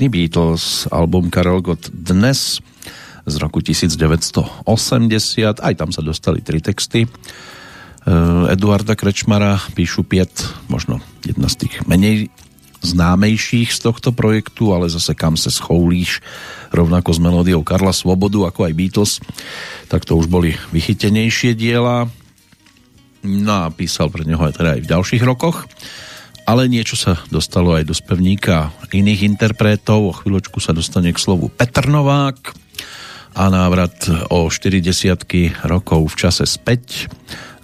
Legendárny 0.07 0.09
Beatles, 0.09 0.87
album 0.87 1.29
Karel 1.29 1.61
Gott 1.61 1.91
dnes 1.91 2.63
z 3.27 3.35
roku 3.43 3.59
1980, 3.59 5.59
aj 5.59 5.73
tam 5.75 5.91
sa 5.91 5.99
dostali 5.99 6.39
tri 6.39 6.63
texty. 6.63 7.03
E, 7.03 7.07
Eduarda 8.47 8.95
Krečmara 8.95 9.59
píšu 9.75 10.07
Piet, 10.07 10.31
možno 10.71 11.03
jedna 11.27 11.51
z 11.51 11.67
tých 11.67 11.83
menej 11.91 12.31
známejších 12.87 13.75
z 13.75 13.79
tohto 13.83 14.15
projektu, 14.15 14.71
ale 14.71 14.87
zase 14.87 15.11
kam 15.11 15.35
se 15.35 15.51
schoulíš, 15.51 16.23
rovnako 16.71 17.11
s 17.11 17.19
melódiou 17.19 17.67
Karla 17.67 17.91
Svobodu, 17.91 18.47
ako 18.47 18.63
aj 18.63 18.77
Beatles, 18.79 19.19
tak 19.91 20.07
to 20.07 20.15
už 20.15 20.31
boli 20.31 20.55
vychytenejšie 20.71 21.51
diela. 21.51 22.07
No 23.27 23.67
a 23.67 23.75
písal 23.75 24.07
pre 24.07 24.23
neho 24.23 24.39
aj 24.39 24.55
teda 24.55 24.79
aj 24.79 24.81
v 24.87 24.91
ďalších 24.95 25.23
rokoch 25.27 25.67
ale 26.47 26.71
niečo 26.71 26.95
sa 26.95 27.19
dostalo 27.27 27.75
aj 27.75 27.83
do 27.83 27.91
spevníka 27.91 28.71
iných 28.95 29.27
interpretov. 29.27 29.99
O 30.07 30.15
chvíľočku 30.15 30.63
sa 30.63 30.71
dostane 30.71 31.11
k 31.11 31.19
slovu 31.19 31.51
Petr 31.51 31.91
Novák 31.91 32.55
a 33.35 33.51
návrat 33.51 34.07
o 34.31 34.47
40 34.47 34.87
rokov 35.67 36.07
v 36.07 36.15
čase 36.15 36.47
späť 36.47 37.11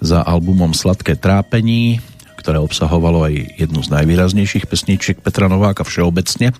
za 0.04 0.20
albumom 0.20 0.76
Sladké 0.76 1.16
trápení, 1.16 2.04
ktoré 2.36 2.60
obsahovalo 2.60 3.24
aj 3.24 3.56
jednu 3.56 3.80
z 3.80 3.88
najvýraznejších 3.88 4.68
pesničiek 4.68 5.16
Petra 5.16 5.48
Nováka 5.48 5.80
všeobecne. 5.80 6.52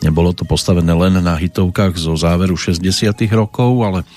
Nebolo 0.00 0.32
to 0.32 0.48
postavené 0.48 0.90
len 0.96 1.20
na 1.20 1.36
hitovkách 1.36 2.00
zo 2.00 2.16
záveru 2.16 2.56
60 2.56 3.12
rokov, 3.36 3.70
ale 3.84 4.08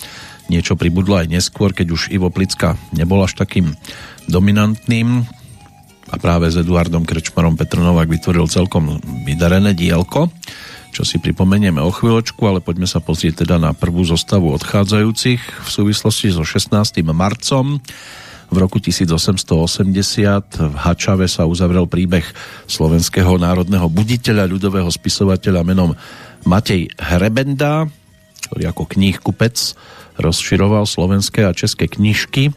niečo 0.47 0.79
pribudlo 0.79 1.19
aj 1.19 1.27
neskôr, 1.27 1.75
keď 1.75 1.87
už 1.91 2.01
Ivo 2.15 2.31
Plicka 2.31 2.79
nebol 2.95 3.19
až 3.21 3.35
takým 3.35 3.75
dominantným 4.31 5.27
a 6.09 6.15
práve 6.21 6.49
s 6.51 6.59
Eduardom 6.59 7.01
Krečmarom 7.01 7.57
Petr 7.57 7.81
Novák 7.81 8.05
vytvoril 8.05 8.45
celkom 8.45 9.01
vydarené 9.25 9.73
dielko, 9.73 10.29
čo 10.93 11.03
si 11.03 11.17
pripomenieme 11.19 11.81
o 11.81 11.91
chvíľočku, 11.91 12.39
ale 12.45 12.63
poďme 12.63 12.87
sa 12.87 13.01
pozrieť 13.01 13.43
teda 13.43 13.59
na 13.59 13.75
prvú 13.75 14.05
zostavu 14.05 14.53
odchádzajúcich 14.55 15.41
v 15.41 15.69
súvislosti 15.69 16.31
so 16.31 16.45
16. 16.45 17.03
marcom. 17.11 17.81
V 18.45 18.57
roku 18.61 18.77
1880 18.77 19.41
v 20.69 20.75
Hačave 20.77 21.25
sa 21.25 21.49
uzavrel 21.49 21.89
príbeh 21.89 22.23
slovenského 22.69 23.41
národného 23.41 23.89
buditeľa, 23.89 24.45
ľudového 24.45 24.87
spisovateľa 24.87 25.65
menom 25.65 25.97
Matej 26.45 26.93
Hrebenda, 27.01 27.89
ktorý 28.47 28.69
ako 28.69 28.85
kníh 28.85 29.17
kupec 29.17 29.73
rozširoval 30.21 30.85
slovenské 30.85 31.43
a 31.43 31.57
české 31.57 31.89
knižky 31.89 32.53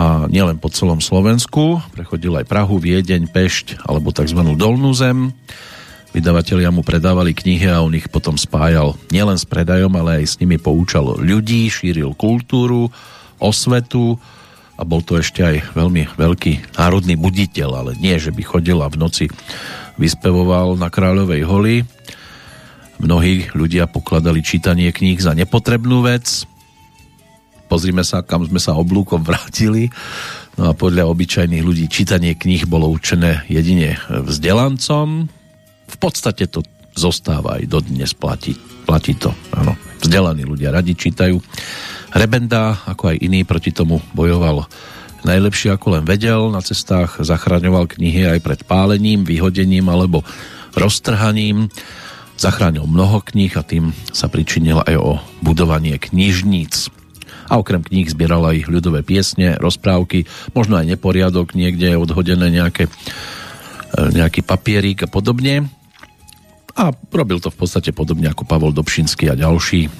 a 0.00 0.24
nielen 0.32 0.56
po 0.56 0.72
celom 0.72 1.04
Slovensku, 1.04 1.84
prechodil 1.92 2.32
aj 2.40 2.48
Prahu, 2.48 2.80
Viedeň, 2.80 3.28
Pešť 3.28 3.84
alebo 3.84 4.08
tzv. 4.16 4.40
Dolnú 4.56 4.96
zem. 4.96 5.36
Vydavatelia 6.16 6.72
mu 6.72 6.80
predávali 6.80 7.36
knihy 7.36 7.68
a 7.68 7.84
on 7.84 7.92
ich 7.92 8.08
potom 8.08 8.40
spájal 8.40 8.96
nielen 9.12 9.36
s 9.36 9.44
predajom, 9.44 9.92
ale 10.00 10.24
aj 10.24 10.24
s 10.24 10.34
nimi 10.40 10.56
poučal 10.56 11.20
ľudí, 11.20 11.68
šíril 11.68 12.16
kultúru, 12.16 12.88
osvetu 13.36 14.16
a 14.80 14.82
bol 14.88 15.04
to 15.04 15.20
ešte 15.20 15.44
aj 15.44 15.76
veľmi 15.76 16.16
veľký 16.16 16.80
národný 16.80 17.20
buditeľ, 17.20 17.70
ale 17.84 17.92
nie, 18.00 18.16
že 18.16 18.32
by 18.32 18.40
chodil 18.40 18.80
a 18.80 18.88
v 18.88 18.96
noci 18.96 19.24
vyspevoval 20.00 20.80
na 20.80 20.88
Kráľovej 20.88 21.44
holi. 21.44 21.84
Mnohí 22.96 23.52
ľudia 23.52 23.84
pokladali 23.84 24.40
čítanie 24.40 24.88
kníh 24.96 25.20
za 25.20 25.36
nepotrebnú 25.36 26.00
vec, 26.08 26.48
pozrime 27.70 28.02
sa, 28.02 28.26
kam 28.26 28.42
sme 28.42 28.58
sa 28.58 28.74
oblúkom 28.74 29.22
vrátili. 29.22 29.94
No 30.58 30.70
a 30.70 30.72
podľa 30.74 31.06
obyčajných 31.06 31.62
ľudí 31.62 31.86
čítanie 31.86 32.34
kníh 32.34 32.66
bolo 32.66 32.90
určené 32.90 33.46
jedine 33.46 33.94
vzdelancom. 34.10 35.30
V 35.86 35.96
podstate 36.02 36.50
to 36.50 36.66
zostáva 36.98 37.62
aj 37.62 37.70
dodnes 37.70 38.10
platí. 38.18 38.58
Platí 38.82 39.14
to, 39.14 39.30
áno. 39.54 39.78
Vzdelaní 40.02 40.42
ľudia 40.42 40.74
radi 40.74 40.98
čítajú. 40.98 41.38
Rebenda, 42.10 42.82
ako 42.90 43.14
aj 43.14 43.22
iný, 43.22 43.46
proti 43.46 43.70
tomu 43.70 44.02
bojoval 44.10 44.66
najlepšie 45.22 45.70
ako 45.70 46.00
len 46.00 46.04
vedel. 46.04 46.50
Na 46.50 46.64
cestách 46.64 47.22
zachraňoval 47.22 47.86
knihy 47.86 48.26
aj 48.26 48.40
pred 48.42 48.60
pálením, 48.66 49.22
vyhodením 49.22 49.86
alebo 49.86 50.26
roztrhaním. 50.74 51.70
Zachránil 52.40 52.88
mnoho 52.88 53.20
kníh 53.20 53.52
a 53.54 53.62
tým 53.62 53.92
sa 54.10 54.26
pričinil 54.26 54.80
aj 54.82 54.96
o 54.96 55.20
budovanie 55.44 56.00
knižníc 56.00 56.99
a 57.50 57.58
okrem 57.58 57.82
kníh 57.82 58.06
zbieral 58.06 58.46
aj 58.46 58.70
ľudové 58.70 59.02
piesne, 59.02 59.58
rozprávky, 59.58 60.30
možno 60.54 60.78
aj 60.78 60.86
neporiadok, 60.86 61.58
niekde 61.58 61.98
odhodené 61.98 62.46
nejaké, 62.46 62.86
e, 62.86 62.90
nejaký 64.14 64.46
papierík 64.46 65.04
a 65.04 65.08
podobne. 65.10 65.66
A 66.78 66.94
robil 67.10 67.42
to 67.42 67.50
v 67.50 67.58
podstate 67.58 67.90
podobne 67.90 68.30
ako 68.30 68.46
Pavol 68.46 68.70
Dobšinský 68.70 69.26
a 69.26 69.34
ďalší. 69.34 69.90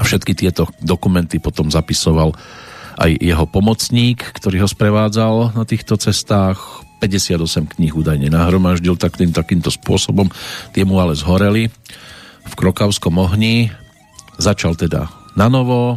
A 0.00 0.02
všetky 0.08 0.32
tieto 0.32 0.72
dokumenty 0.80 1.36
potom 1.36 1.68
zapisoval 1.68 2.32
aj 2.96 3.10
jeho 3.20 3.44
pomocník, 3.44 4.24
ktorý 4.32 4.64
ho 4.64 4.68
sprevádzal 4.68 5.52
na 5.52 5.64
týchto 5.68 6.00
cestách. 6.00 6.88
58 7.00 7.80
kníh 7.80 7.96
údajne 7.96 8.28
nahromaždil 8.28 8.96
takým, 9.00 9.32
takýmto 9.32 9.72
spôsobom. 9.72 10.28
Tie 10.76 10.84
mu 10.84 11.00
ale 11.00 11.16
zhoreli 11.16 11.72
v 12.44 12.54
Krokavskom 12.56 13.16
ohni. 13.16 13.72
Začal 14.36 14.76
teda 14.76 15.08
na 15.32 15.48
novo, 15.48 15.96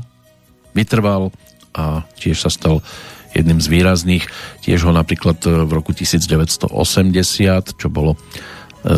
vytrval 0.74 1.34
a 1.74 2.06
tiež 2.18 2.38
sa 2.45 2.50
stal 2.54 2.86
jedným 3.34 3.58
z 3.58 3.68
výrazných. 3.68 4.26
Tiež 4.62 4.86
ho 4.86 4.94
napríklad 4.94 5.41
v 5.41 5.72
roku 5.74 5.91
1980, 5.91 6.70
čo 7.76 7.88
bolo 7.90 8.14
e, 8.14 8.18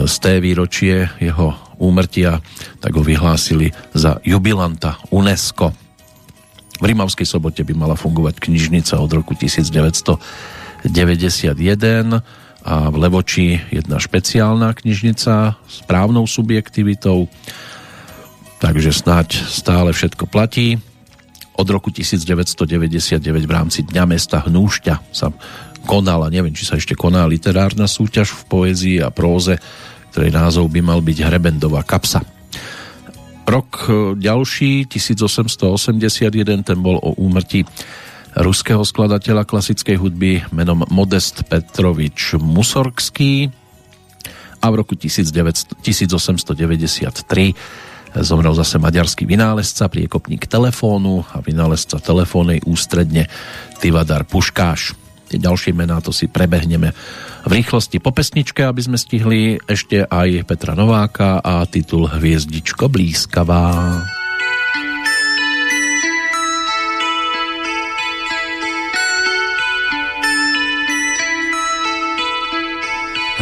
z 0.05 0.15
té 0.19 0.43
výročie 0.43 1.07
jeho 1.23 1.55
úmrtia, 1.79 2.43
tak 2.83 2.95
ho 2.95 3.03
vyhlásili 3.03 3.71
za 3.95 4.19
jubilanta 4.23 4.99
UNESCO. 5.11 5.71
V 6.75 6.83
Rimavskej 6.83 7.23
sobote 7.23 7.63
by 7.63 7.71
mala 7.71 7.95
fungovať 7.95 8.35
knižnica 8.43 8.99
od 8.99 9.11
roku 9.15 9.31
1991 9.31 10.91
a 12.65 12.89
v 12.89 12.95
Levoči 12.97 13.61
jedna 13.71 14.01
špeciálna 14.01 14.75
knižnica 14.75 15.55
s 15.55 15.77
právnou 15.87 16.27
subjektivitou, 16.27 17.31
takže 18.59 18.91
snáď 18.91 19.39
stále 19.47 19.95
všetko 19.95 20.27
platí. 20.27 20.81
Od 21.55 21.67
roku 21.71 21.87
1999 21.87 23.23
v 23.47 23.51
rámci 23.51 23.87
Dňa 23.87 24.03
mesta 24.03 24.43
Hnúšťa 24.43 25.15
sa 25.15 25.31
konala, 25.87 26.27
neviem, 26.27 26.51
či 26.51 26.67
sa 26.67 26.75
ešte 26.75 26.97
koná 26.97 27.23
literárna 27.29 27.87
súťaž 27.87 28.33
v 28.33 28.41
poézii 28.49 28.97
a 28.99 29.13
próze, 29.13 29.55
ktorej 30.11 30.35
názov 30.35 30.67
by 30.67 30.81
mal 30.83 30.99
byť 30.99 31.17
Hrebendová 31.23 31.87
kapsa. 31.87 32.19
Rok 33.45 33.71
e, 33.87 33.91
ďalší, 34.17 34.89
1881, 34.89 36.65
ten 36.65 36.77
bol 36.81 36.97
o 36.97 37.13
úmrtí 37.15 37.63
ruského 38.35 38.83
skladateľa 38.83 39.47
klasickej 39.47 39.95
hudby 39.95 40.43
menom 40.51 40.83
Modest 40.91 41.47
Petrovič 41.47 42.35
Musorgský 42.35 43.47
a 44.59 44.65
v 44.67 44.73
roku 44.75 44.97
1900, 44.97 45.79
1893 45.79 47.94
zomrel 48.23 48.55
zase 48.55 48.79
maďarský 48.79 49.27
vynálezca, 49.27 49.91
priekopník 49.91 50.47
telefónu 50.47 51.27
a 51.33 51.41
vynálezca 51.43 51.99
telefónnej 51.99 52.63
ústredne 52.63 53.27
Tivadar 53.81 54.23
Puškáš. 54.23 54.95
Tie 55.25 55.41
ďalšie 55.41 55.73
mená 55.73 55.99
to 55.99 56.13
si 56.13 56.29
prebehneme 56.29 56.93
v 57.45 57.51
rýchlosti 57.51 57.97
po 57.97 58.13
pesničke, 58.13 58.61
aby 58.61 58.81
sme 58.85 58.97
stihli 59.01 59.57
ešte 59.65 60.05
aj 60.05 60.45
Petra 60.45 60.77
Nováka 60.77 61.41
a 61.41 61.65
titul 61.65 62.07
Hviezdičko 62.07 62.87
blízkavá. 62.87 63.99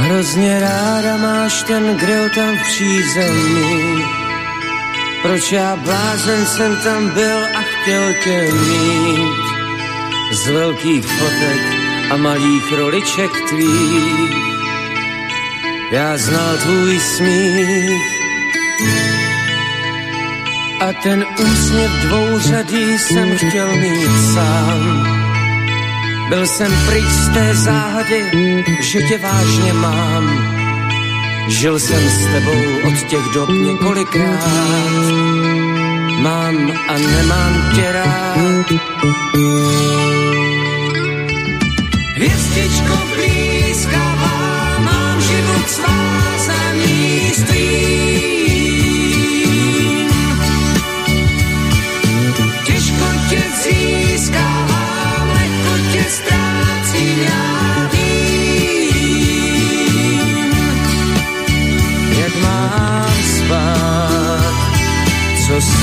Hrozně 0.03 0.59
ráda 0.59 1.17
máš 1.17 1.63
ten 1.63 1.97
grill 1.97 2.29
tam 2.29 2.57
v 2.57 2.61
přízemí. 2.63 4.22
Proč 5.23 5.51
já 5.51 5.75
blázen 5.75 6.45
jsem 6.45 6.75
tam 6.75 7.09
byl 7.09 7.37
a 7.55 7.61
chtěl 7.61 8.13
tě 8.23 8.41
mít 8.53 9.43
z 10.31 10.47
velkých 10.47 11.05
fotek 11.05 11.61
a 12.11 12.17
malých 12.17 12.73
roliček 12.77 13.31
tvých. 13.49 14.35
Já 15.91 16.17
znal 16.17 16.57
tvůj 16.57 16.99
smích 16.99 18.13
a 20.79 20.93
ten 20.93 21.25
úsměv 21.39 21.91
dvouřadý 21.91 22.97
jsem 22.97 23.37
chtěl 23.37 23.75
mít 23.75 24.33
sám. 24.33 25.07
Byl 26.29 26.47
jsem 26.47 26.71
pryč 26.85 27.05
z 27.05 27.33
té 27.33 27.55
záhady, 27.55 28.23
že 28.81 29.01
tě 29.01 29.17
vážně 29.17 29.73
mám. 29.73 30.52
Žil 31.47 31.79
jsem 31.79 32.09
s 32.09 32.25
tebou 32.25 32.87
od 32.87 33.03
těch 33.09 33.25
dob 33.33 33.49
několikrát 33.49 34.43
mám 36.23 36.71
a 36.87 36.97
nemám 36.97 37.53
tě 37.75 37.91
rád. 37.91 38.67
Hvězdičko 42.15 42.95
blízkavá, 43.15 44.79
mám 44.79 45.21
život 45.21 45.69
svázaný 45.69 47.31
s 47.35 47.43
tvým. 47.43 48.32
Co 65.53 65.61
s 65.61 65.73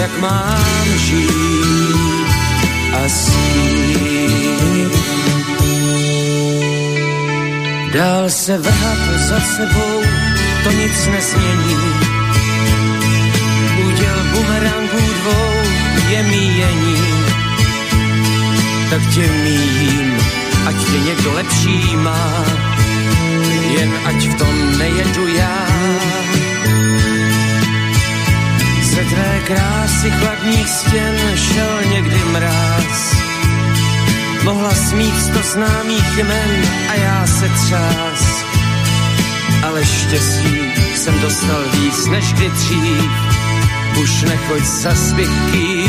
jak 0.00 0.18
mám 0.20 0.86
žít 0.96 2.28
a 2.92 3.08
s. 3.08 3.36
Dál 7.92 8.30
se 8.30 8.58
vrhat 8.58 8.98
za 9.28 9.40
sebou, 9.40 10.02
to 10.64 10.70
nic 10.70 11.06
nesmění. 11.06 11.76
Úděl 13.86 14.16
bumerangů 14.32 15.00
dvou 15.20 15.52
je 16.08 16.22
míjení. 16.22 16.96
Tak 18.90 19.02
tě 19.14 19.28
míjím, 19.44 20.16
ať 20.66 20.74
tě 20.90 20.98
někdo 20.98 21.32
lepší 21.32 21.96
má, 21.96 22.44
jen 23.78 23.92
ať 24.04 24.14
v 24.14 24.34
tom 24.34 24.78
nejedu 24.78 25.26
já 25.26 25.65
krásy 30.06 30.10
chladných 30.10 30.68
stěn 30.68 31.36
šel 31.36 31.92
někdy 31.92 32.24
mráz. 32.32 33.16
Mohla 34.44 34.74
smít 34.74 35.22
sto 35.22 35.38
známých 35.42 36.18
jmen 36.18 36.62
a 36.90 36.94
já 36.94 37.26
se 37.26 37.48
třás. 37.48 38.44
Ale 39.62 39.84
štěstí 39.84 40.58
jsem 40.94 41.20
dostal 41.20 41.62
víc 41.72 42.06
než 42.06 42.32
kdy 42.32 42.48
dřív. 42.48 43.10
Už 44.02 44.22
nechoď 44.22 44.62
za 44.62 44.94
zbytky. 44.94 45.84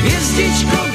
Hvězdičko 0.00 0.93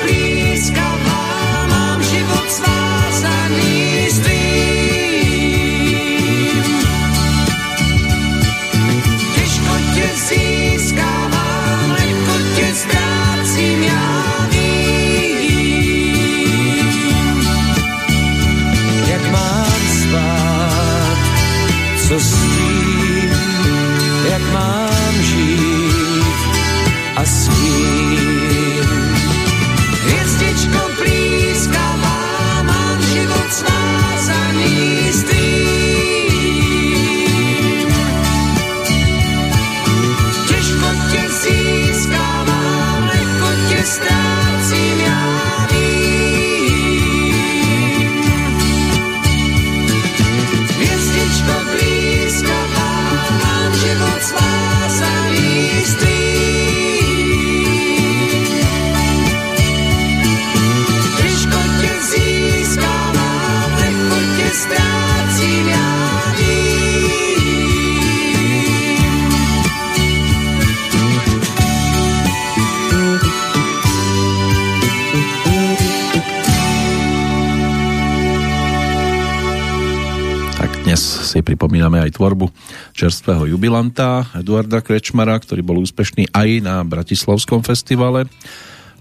si 81.29 81.45
pripomíname 81.45 82.01
aj 82.01 82.17
tvorbu 82.17 82.49
čerstvého 82.97 83.53
jubilanta 83.53 84.25
Eduarda 84.33 84.81
Krečmara, 84.81 85.37
ktorý 85.37 85.61
bol 85.61 85.77
úspešný 85.85 86.33
aj 86.33 86.49
na 86.65 86.81
Bratislavskom 86.81 87.61
festivale. 87.61 88.25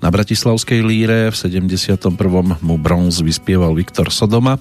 Na 0.05 0.13
Bratislavskej 0.13 0.85
líre 0.85 1.33
v 1.33 1.37
71. 1.41 2.13
mu 2.61 2.77
bronz 2.77 3.25
vyspieval 3.25 3.73
Viktor 3.73 4.13
Sodoma 4.13 4.61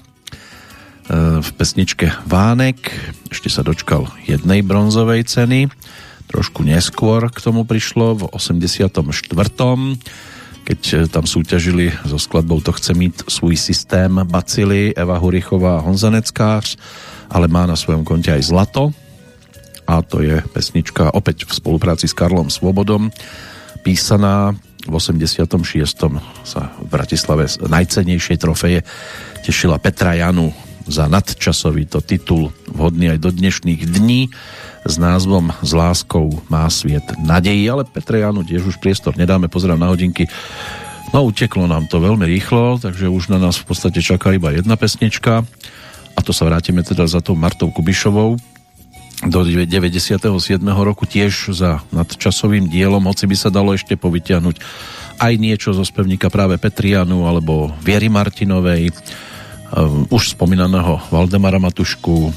v 1.44 1.50
pesničke 1.60 2.08
Vánek. 2.24 2.88
Ešte 3.28 3.52
sa 3.52 3.60
dočkal 3.60 4.08
jednej 4.24 4.64
bronzovej 4.64 5.28
ceny. 5.28 5.68
Trošku 6.32 6.64
neskôr 6.64 7.28
k 7.28 7.38
tomu 7.44 7.68
prišlo 7.68 8.16
v 8.16 8.22
84 8.32 9.04
keď 10.68 10.80
e, 10.92 10.96
tam 11.08 11.24
súťažili 11.24 11.88
so 12.04 12.20
skladbou 12.20 12.60
To 12.60 12.76
chce 12.76 12.92
mít 12.92 13.24
svůj 13.24 13.56
systém 13.56 14.20
Bacily, 14.28 14.92
Eva 14.92 15.16
Hurichová 15.16 15.80
a 15.80 15.84
Honzaneckář, 15.88 16.76
ale 17.32 17.48
má 17.48 17.64
na 17.64 17.76
svojom 17.76 18.04
konte 18.04 18.28
aj 18.28 18.44
Zlato 18.44 18.92
a 19.88 20.04
to 20.04 20.20
je 20.20 20.44
pesnička 20.52 21.16
opäť 21.16 21.48
v 21.48 21.52
spolupráci 21.56 22.04
s 22.04 22.12
Karlom 22.12 22.52
Svobodom 22.52 23.08
písaná 23.80 24.52
v 24.84 24.92
86. 24.92 25.48
sa 26.44 26.62
v 26.76 26.86
Bratislave 26.88 27.48
najcenejšej 27.48 28.36
trofeje 28.36 28.84
tešila 29.48 29.80
Petra 29.80 30.12
Janu 30.12 30.52
za 30.88 31.06
nadčasový 31.06 31.84
to 31.84 32.00
titul 32.00 32.50
vhodný 32.64 33.12
aj 33.12 33.18
do 33.20 33.30
dnešných 33.30 33.84
dní 33.84 34.32
s 34.88 34.94
názvom 34.96 35.52
S 35.60 35.76
láskou 35.76 36.40
má 36.48 36.64
sviet 36.72 37.04
nadejí, 37.20 37.68
ale 37.68 37.84
Petre 37.84 38.24
Janu 38.24 38.40
tiež 38.40 38.64
už 38.64 38.80
priestor 38.80 39.14
nedáme, 39.20 39.52
pozerám 39.52 39.78
na 39.78 39.92
hodinky. 39.92 40.24
No 41.12 41.28
uteklo 41.28 41.68
nám 41.68 41.88
to 41.88 42.00
veľmi 42.00 42.24
rýchlo, 42.24 42.80
takže 42.80 43.12
už 43.12 43.28
na 43.28 43.36
nás 43.36 43.60
v 43.60 43.68
podstate 43.68 44.00
čaká 44.00 44.32
iba 44.32 44.52
jedna 44.52 44.80
pesnička 44.80 45.44
a 46.16 46.20
to 46.24 46.32
sa 46.32 46.48
vrátime 46.48 46.80
teda 46.80 47.04
za 47.04 47.20
tou 47.20 47.36
Martou 47.36 47.68
Kubišovou 47.68 48.40
do 49.26 49.38
97. 49.42 50.24
roku 50.62 51.02
tiež 51.02 51.50
za 51.50 51.82
nadčasovým 51.90 52.70
dielom, 52.70 53.02
hoci 53.02 53.26
by 53.26 53.36
sa 53.36 53.50
dalo 53.50 53.74
ešte 53.74 53.98
povytiahnuť 53.98 54.56
aj 55.18 55.32
niečo 55.36 55.74
zo 55.74 55.82
spevníka 55.82 56.30
práve 56.30 56.54
Petrianu 56.56 57.26
alebo 57.26 57.74
Viery 57.82 58.06
Martinovej, 58.06 58.94
už 60.08 60.38
spomínaného 60.38 61.00
Valdemara 61.12 61.60
Matušku, 61.60 62.32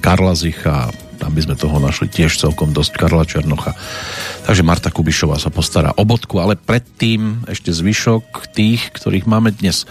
Karla 0.00 0.36
Zicha, 0.36 0.92
tam 1.16 1.32
by 1.32 1.40
sme 1.40 1.56
toho 1.56 1.80
našli 1.80 2.12
tiež 2.12 2.36
celkom 2.36 2.76
dosť 2.76 2.92
Karla 3.00 3.24
Černocha. 3.24 3.72
Takže 4.44 4.66
Marta 4.66 4.92
Kubišová 4.92 5.40
sa 5.40 5.48
postará 5.48 5.96
o 5.96 6.04
bodku, 6.04 6.36
ale 6.36 6.60
predtým 6.60 7.48
ešte 7.48 7.72
zvyšok 7.72 8.52
tých, 8.52 8.92
ktorých 8.92 9.24
máme 9.24 9.54
dnes 9.56 9.88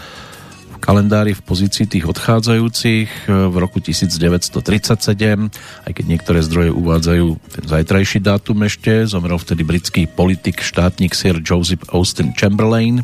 v 0.70 0.78
kalendári 0.78 1.34
v 1.34 1.42
pozícii 1.42 1.90
tých 1.90 2.06
odchádzajúcich 2.06 3.26
v 3.26 3.54
roku 3.56 3.82
1937, 3.82 5.50
aj 5.88 5.92
keď 5.96 6.04
niektoré 6.06 6.38
zdroje 6.44 6.70
uvádzajú 6.70 7.26
ten 7.58 7.64
zajtrajší 7.66 8.22
dátum 8.22 8.62
ešte, 8.62 9.08
zomrel 9.08 9.40
vtedy 9.40 9.66
britský 9.66 10.06
politik, 10.06 10.62
štátnik 10.62 11.16
Sir 11.16 11.42
Joseph 11.42 11.82
Austin 11.90 12.30
Chamberlain, 12.36 13.02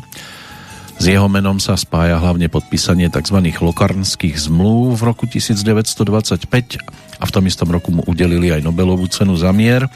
s 1.01 1.09
jeho 1.09 1.25
menom 1.25 1.57
sa 1.57 1.73
spája 1.73 2.21
hlavne 2.21 2.45
podpísanie 2.45 3.09
tzv. 3.09 3.41
lokarnských 3.41 4.37
zmluv 4.37 5.01
v 5.01 5.09
roku 5.09 5.25
1925 5.25 5.97
a 7.17 7.23
v 7.25 7.31
tom 7.33 7.43
istom 7.49 7.73
roku 7.73 7.89
mu 7.89 8.05
udelili 8.05 8.53
aj 8.53 8.61
Nobelovú 8.61 9.09
cenu 9.09 9.33
za 9.33 9.49
mier. 9.49 9.89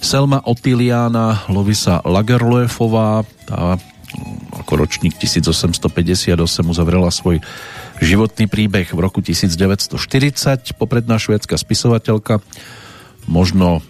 Selma 0.00 0.40
Otiliana 0.40 1.44
Lovisa 1.52 2.00
Lagerlöfová, 2.00 3.28
tá 3.44 3.76
ako 4.56 4.88
ročník 4.88 5.20
1858 5.20 6.32
uzavrela 6.64 7.12
svoj 7.12 7.44
životný 8.00 8.48
príbeh 8.48 8.88
v 8.88 8.96
roku 8.96 9.20
1940. 9.20 10.00
Popredná 10.80 11.20
švédska 11.20 11.60
spisovateľka, 11.60 12.40
možno 13.28 13.84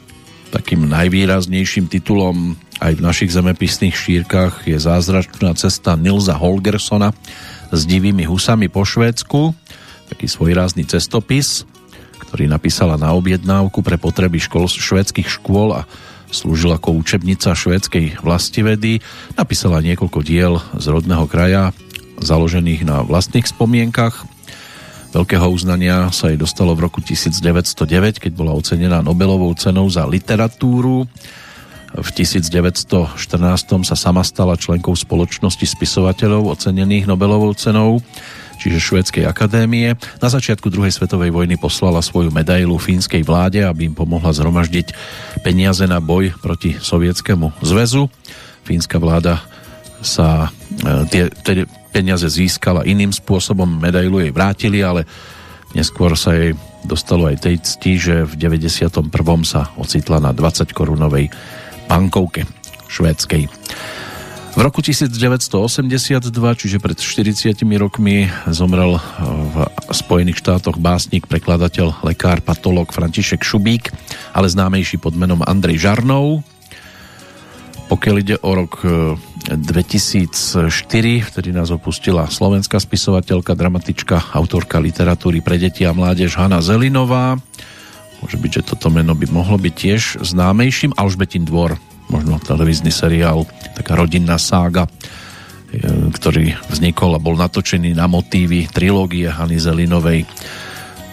takým 0.51 0.91
najvýraznejším 0.91 1.87
titulom 1.87 2.59
aj 2.77 2.93
v 2.93 3.05
našich 3.05 3.33
zemepisných 3.33 3.97
šírkach 3.97 4.69
je 4.69 4.77
zázračná 4.77 5.57
cesta 5.57 5.97
Nilza 5.97 6.37
Holgersona 6.37 7.17
s 7.73 7.89
divými 7.89 8.29
husami 8.29 8.69
po 8.69 8.85
Švédsku, 8.85 9.57
taký 10.13 10.29
svojrázný 10.29 10.85
cestopis, 10.85 11.65
ktorý 12.29 12.47
napísala 12.53 13.01
na 13.01 13.17
objednávku 13.17 13.81
pre 13.81 13.97
potreby 13.97 14.37
škol, 14.37 14.69
švédskych 14.69 15.41
škôl 15.41 15.73
a 15.73 15.89
slúžil 16.29 16.75
ako 16.75 17.01
učebnica 17.01 17.57
švédskej 17.57 18.21
vlastivedy. 18.21 19.01
Napísala 19.41 19.81
niekoľko 19.81 20.21
diel 20.21 20.61
z 20.77 20.87
rodného 20.93 21.25
kraja, 21.31 21.73
založených 22.21 22.83
na 22.85 23.01
vlastných 23.01 23.49
spomienkach. 23.49 24.29
Veľkého 25.17 25.49
uznania 25.49 26.13
sa 26.13 26.29
jej 26.29 26.37
dostalo 26.37 26.77
v 26.77 26.93
roku 26.93 27.01
1909, 27.01 28.21
keď 28.21 28.33
bola 28.37 28.53
ocenená 28.53 29.01
Nobelovou 29.01 29.49
cenou 29.57 29.89
za 29.89 30.05
literatúru 30.05 31.09
v 31.97 32.09
1914 32.13 33.17
sa 33.89 33.97
sama 33.97 34.21
stala 34.21 34.61
členkou 34.61 34.93
spoločnosti 34.93 35.65
spisovateľov 35.65 36.53
ocenených 36.53 37.09
Nobelovou 37.09 37.57
cenou, 37.57 38.05
čiže 38.61 38.81
Švédskej 38.81 39.25
akadémie. 39.25 39.97
Na 40.21 40.29
začiatku 40.29 40.69
druhej 40.69 40.93
svetovej 40.93 41.33
vojny 41.33 41.57
poslala 41.57 42.05
svoju 42.05 42.29
medailu 42.33 42.77
fínskej 42.77 43.25
vláde, 43.25 43.65
aby 43.65 43.89
im 43.89 43.95
pomohla 43.97 44.33
zhromaždiť 44.37 44.93
peniaze 45.41 45.85
na 45.89 46.01
boj 46.01 46.37
proti 46.45 46.77
Sovietskému 46.77 47.65
zväzu. 47.65 48.13
Fínska 48.69 49.01
vláda 49.01 49.41
sa 50.05 50.53
e, 50.69 51.09
tie, 51.09 51.25
tie 51.33 51.65
peniaze 51.95 52.29
získala 52.29 52.85
iným 52.85 53.15
spôsobom, 53.15 53.65
medailu 53.65 54.21
jej 54.21 54.33
vrátili, 54.35 54.85
ale 54.85 55.09
neskôr 55.73 56.13
sa 56.13 56.37
jej 56.37 56.53
dostalo 56.85 57.33
aj 57.33 57.43
tej 57.43 57.57
cti, 57.65 57.93
že 57.99 58.15
v 58.29 58.33
91. 58.37 59.11
sa 59.43 59.73
ocitla 59.81 60.21
na 60.21 60.31
20 60.31 60.71
korunovej 60.77 61.33
bankovke 61.89 62.45
švédskej. 62.87 63.51
V 64.57 64.65
roku 64.65 64.81
1982, 64.81 66.33
čiže 66.57 66.81
pred 66.81 66.97
40 66.97 67.61
rokmi, 67.77 68.25
zomrel 68.49 68.97
v 69.53 69.57
Spojených 69.93 70.41
štátoch 70.41 70.81
básnik, 70.81 71.29
prekladateľ, 71.29 72.01
lekár, 72.01 72.41
patolog 72.41 72.89
František 72.89 73.45
Šubík, 73.45 73.93
ale 74.33 74.49
známejší 74.49 74.97
pod 74.97 75.13
menom 75.13 75.45
Andrej 75.45 75.85
Žarnov. 75.85 76.41
Pokiaľ 77.93 78.17
ide 78.17 78.37
o 78.41 78.51
rok 78.57 78.81
2004, 79.45 80.65
e, 80.65 81.21
vtedy 81.21 81.53
nás 81.53 81.69
opustila 81.69 82.25
slovenská 82.25 82.81
spisovateľka, 82.81 83.53
dramatička, 83.53 84.33
autorka 84.33 84.81
literatúry 84.81 85.45
pre 85.45 85.61
deti 85.61 85.85
a 85.85 85.93
mládež 85.93 86.33
Hanna 86.33 86.65
Zelinová. 86.65 87.37
Môže 88.25 88.37
byť, 88.41 88.51
že 88.61 88.67
toto 88.75 88.89
meno 88.89 89.13
by 89.13 89.27
mohlo 89.29 89.61
byť 89.61 89.75
tiež 89.75 90.03
známejším. 90.25 90.97
Alžbetin 90.97 91.45
dvor, 91.45 91.77
možno 92.09 92.41
televízny 92.41 92.89
seriál, 92.89 93.45
taká 93.77 93.95
rodinná 93.99 94.41
sága, 94.41 94.89
e, 94.89 94.91
ktorý 96.11 96.57
vznikol 96.73 97.17
a 97.17 97.23
bol 97.23 97.37
natočený 97.37 97.93
na 97.93 98.09
motívy 98.09 98.69
trilógie 98.73 99.29
Hany 99.29 99.61
Zelinovej. 99.61 100.25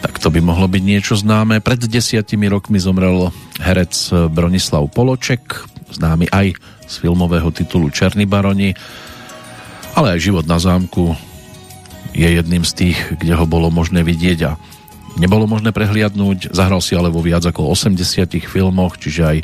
Tak 0.04 0.20
to 0.20 0.28
by 0.32 0.44
mohlo 0.44 0.68
byť 0.68 0.84
niečo 0.84 1.16
známe. 1.16 1.64
Pred 1.64 1.88
desiatimi 1.88 2.52
rokmi 2.52 2.76
zomrel 2.76 3.32
herec 3.64 4.12
Bronislav 4.32 4.92
Poloček, 4.92 5.64
známy 5.96 6.28
aj 6.28 6.60
z 6.88 6.94
filmového 7.00 7.48
titulu 7.56 7.88
Černý 7.88 8.28
baroni, 8.28 8.76
ale 9.94 10.18
aj 10.18 10.26
život 10.26 10.46
na 10.50 10.58
zámku 10.58 11.16
je 12.14 12.30
jedným 12.30 12.62
z 12.62 12.72
tých, 12.74 12.98
kde 13.18 13.34
ho 13.34 13.46
bolo 13.50 13.74
možné 13.74 14.06
vidieť 14.06 14.40
a 14.46 14.52
nebolo 15.18 15.46
možné 15.46 15.70
prehliadnúť. 15.76 16.54
Zahral 16.54 16.82
si 16.82 16.98
ale 16.98 17.14
vo 17.14 17.22
viac 17.22 17.46
ako 17.46 17.74
80 17.74 18.00
filmoch, 18.46 18.98
čiže 18.98 19.22
aj 19.22 19.38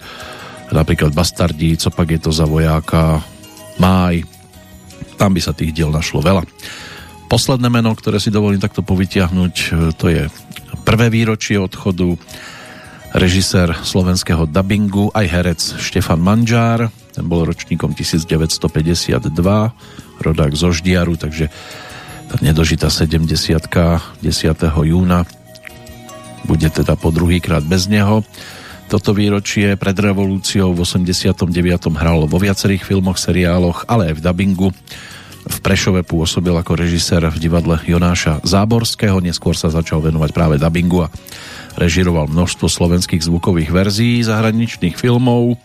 napríklad 0.73 1.13
Bastardí, 1.13 1.77
co 1.77 1.89
pak 1.89 2.07
je 2.17 2.19
to 2.21 2.31
za 2.33 2.45
vojáka, 2.45 3.21
Máj, 3.79 4.27
tam 5.15 5.31
by 5.33 5.41
sa 5.41 5.55
tých 5.55 5.71
diel 5.71 5.89
našlo 5.89 6.19
veľa. 6.19 6.43
Posledné 7.29 7.69
meno, 7.69 7.93
ktoré 7.93 8.17
si 8.17 8.33
dovolím 8.33 8.59
takto 8.59 8.81
povytiahnuť, 8.81 9.55
to 9.95 10.05
je 10.09 10.27
prvé 10.83 11.13
výročie 11.13 11.55
odchodu 11.61 12.17
režisér 13.13 13.73
slovenského 13.73 14.45
dubbingu, 14.45 15.09
aj 15.13 15.25
herec 15.25 15.61
Štefan 15.81 16.21
Manžár, 16.21 16.89
ten 17.13 17.25
bol 17.25 17.45
ročníkom 17.45 17.93
1952, 17.93 19.31
rodák 20.21 20.51
zo 20.53 20.69
Ždiaru, 20.69 21.17
takže 21.17 21.49
tá 22.29 22.35
nedožitá 22.45 22.93
70 22.93 23.25
10. 23.25 24.21
júna 24.85 25.25
bude 26.45 26.68
teda 26.70 26.95
po 26.95 27.10
druhýkrát 27.11 27.64
bez 27.66 27.90
neho. 27.90 28.24
Toto 28.90 29.14
výročie 29.14 29.78
pred 29.78 29.94
revolúciou 29.94 30.74
v 30.74 30.82
89. 30.82 31.45
hral 31.94 32.26
vo 32.26 32.38
viacerých 32.41 32.82
filmoch, 32.82 33.22
seriáloch, 33.22 33.86
ale 33.86 34.10
aj 34.10 34.14
v 34.18 34.24
dubbingu. 34.26 34.70
V 35.49 35.57
Prešove 35.61 36.02
pôsobil 36.02 36.53
ako 36.53 36.74
režisér 36.74 37.26
v 37.30 37.38
divadle 37.38 37.78
Jonáša 37.86 38.41
Záborského, 38.41 39.22
neskôr 39.22 39.53
sa 39.53 39.70
začal 39.70 40.02
venovať 40.02 40.30
práve 40.34 40.56
dubbingu 40.57 41.06
a 41.06 41.14
režiroval 41.78 42.28
množstvo 42.34 42.66
slovenských 42.66 43.22
zvukových 43.24 43.70
verzií 43.70 44.26
zahraničných 44.26 44.98
filmov, 44.98 45.56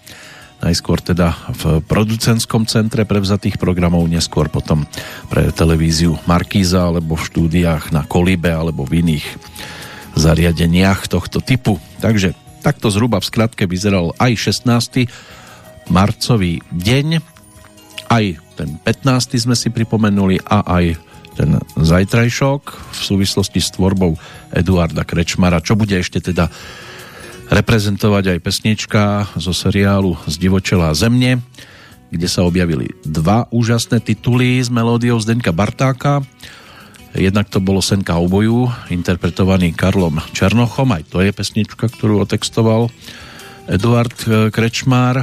najskôr 0.61 1.01
teda 1.01 1.33
v 1.65 1.81
producentskom 1.85 2.65
centre 2.65 3.05
prevzatých 3.05 3.57
programov, 3.57 4.09
neskôr 4.09 4.53
potom 4.53 4.89
pre 5.29 5.49
televíziu 5.53 6.17
Markíza 6.25 6.93
alebo 6.93 7.17
v 7.17 7.27
štúdiách 7.29 7.93
na 7.93 8.05
Kolibe 8.05 8.53
alebo 8.53 8.85
v 8.85 9.05
iných 9.05 9.27
zariadeniach 10.15 11.11
tohto 11.11 11.43
typu. 11.43 11.78
Takže 12.01 12.32
takto 12.65 12.89
zhruba 12.89 13.20
v 13.20 13.28
skratke 13.28 13.69
vyzeral 13.69 14.16
aj 14.16 14.55
16. 14.65 15.07
marcový 15.93 16.65
deň, 16.73 17.20
aj 18.09 18.24
ten 18.55 18.78
15. 18.81 19.45
sme 19.45 19.59
si 19.59 19.69
pripomenuli 19.69 20.41
a 20.47 20.65
aj 20.65 20.86
ten 21.35 21.59
zajtrajšok 21.74 22.62
v 22.95 23.01
súvislosti 23.03 23.59
s 23.59 23.74
tvorbou 23.74 24.15
Eduarda 24.55 25.03
Krečmara, 25.03 25.59
čo 25.59 25.74
bude 25.74 25.99
ešte 25.99 26.23
teda 26.23 26.47
reprezentovať 27.51 28.39
aj 28.39 28.39
pesnička 28.41 29.03
zo 29.36 29.53
seriálu 29.53 30.16
Z 30.24 30.41
divočela 30.41 30.95
zemne, 30.97 31.43
kde 32.09 32.31
sa 32.31 32.47
objavili 32.47 32.95
dva 33.03 33.51
úžasné 33.51 34.01
tituly 34.01 34.62
s 34.62 34.70
melódiou 34.70 35.19
Zdeňka 35.19 35.51
Bartáka. 35.51 36.23
Jednak 37.15 37.47
to 37.47 37.62
bolo 37.62 37.78
Senka 37.78 38.19
oboju, 38.19 38.66
interpretovaný 38.91 39.70
Karlom 39.70 40.19
Černochom, 40.35 40.91
aj 40.99 41.15
to 41.15 41.23
je 41.23 41.31
pesnička, 41.31 41.86
ktorú 41.86 42.27
otextoval 42.27 42.91
Eduard 43.70 44.19
Krečmár, 44.51 45.23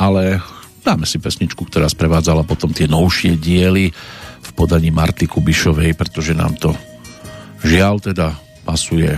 ale 0.00 0.40
dáme 0.80 1.04
si 1.04 1.20
pesničku, 1.20 1.68
ktorá 1.68 1.92
sprevádzala 1.92 2.48
potom 2.48 2.72
tie 2.72 2.88
novšie 2.88 3.36
diely 3.36 3.92
v 4.40 4.50
podaní 4.56 4.88
Marty 4.88 5.28
Kubišovej, 5.28 5.92
pretože 5.92 6.32
nám 6.32 6.56
to 6.56 6.72
žiaľ 7.60 8.00
teda 8.00 8.32
pasuje 8.64 9.12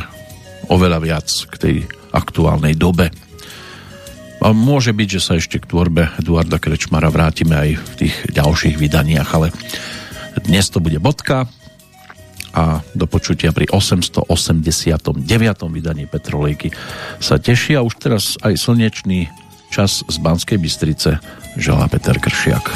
oveľa 0.66 0.98
viac 0.98 1.30
k 1.30 1.54
tej 1.54 1.76
aktuálnej 2.10 2.74
dobe. 2.74 3.14
A 4.42 4.50
môže 4.50 4.90
byť, 4.90 5.08
že 5.18 5.20
sa 5.22 5.38
ešte 5.38 5.62
k 5.62 5.70
tvorbe 5.70 6.18
Eduarda 6.18 6.58
Krečmara 6.58 7.14
vrátime 7.14 7.54
aj 7.54 7.70
v 7.78 7.92
tých 7.94 8.14
ďalších 8.34 8.74
vydaniach, 8.74 9.30
ale 9.38 9.54
dnes 10.42 10.66
to 10.66 10.82
bude 10.82 10.98
bodka 10.98 11.46
a 12.58 12.82
do 12.90 13.06
počutia 13.06 13.54
pri 13.54 13.70
889. 13.70 15.14
vydaní 15.70 16.10
Petrolejky 16.10 16.74
sa 17.22 17.38
teší 17.38 17.78
a 17.78 17.86
už 17.86 17.94
teraz 18.02 18.34
aj 18.42 18.58
slnečný 18.58 19.30
čas 19.70 20.02
z 20.02 20.16
Banskej 20.18 20.58
Bystrice 20.58 21.22
želá 21.54 21.86
Peter 21.86 22.18
Kršiak. 22.18 22.66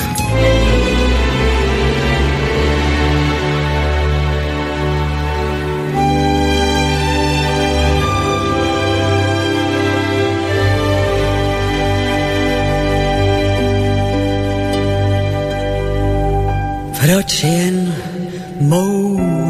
Proč 17.03 17.43
jen 17.43 17.91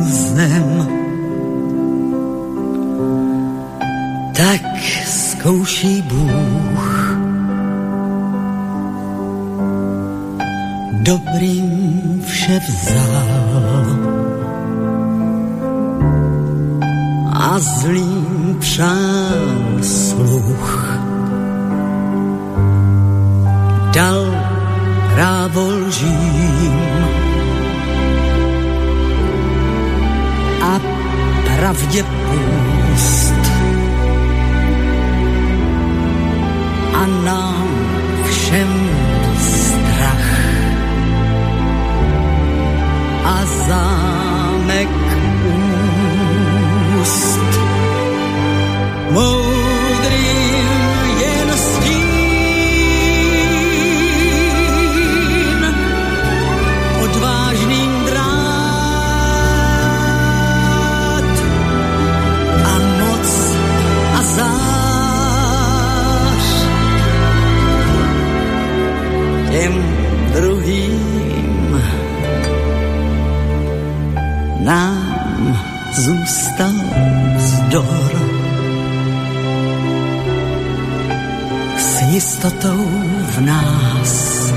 mouznem? 0.02 0.88
Tak 4.36 4.62
zkouší 5.06 6.02
Bůh. 6.02 7.16
Dobrým 10.92 12.22
vše 12.26 12.60
vzal 12.68 13.86
a 17.32 17.58
zlým 17.58 18.56
přál 18.60 19.82
sluch. 19.82 20.98
Dal 23.94 24.34
právo 25.14 25.68
lžím 25.68 27.11
pravdě 31.62 32.02
půst. 32.02 33.42
A 36.94 37.06
nám 37.06 37.68
všem 38.30 38.90
strach 39.38 40.30
a 43.24 43.44
zámek 43.68 44.88
úst. 47.00 47.40
Moudrým 49.10 49.51
zůstal 75.92 76.72
vzdor. 77.36 78.12
S 81.76 82.00
jistotou 82.00 82.86
v 83.26 83.40
nás, 83.40 84.52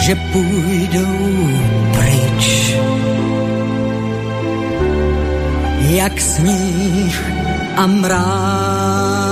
že 0.00 0.14
půjdou 0.14 1.48
pryč. 1.92 2.76
Jak 5.80 6.20
sníh 6.20 7.32
a 7.76 7.86
mráz. 7.86 9.25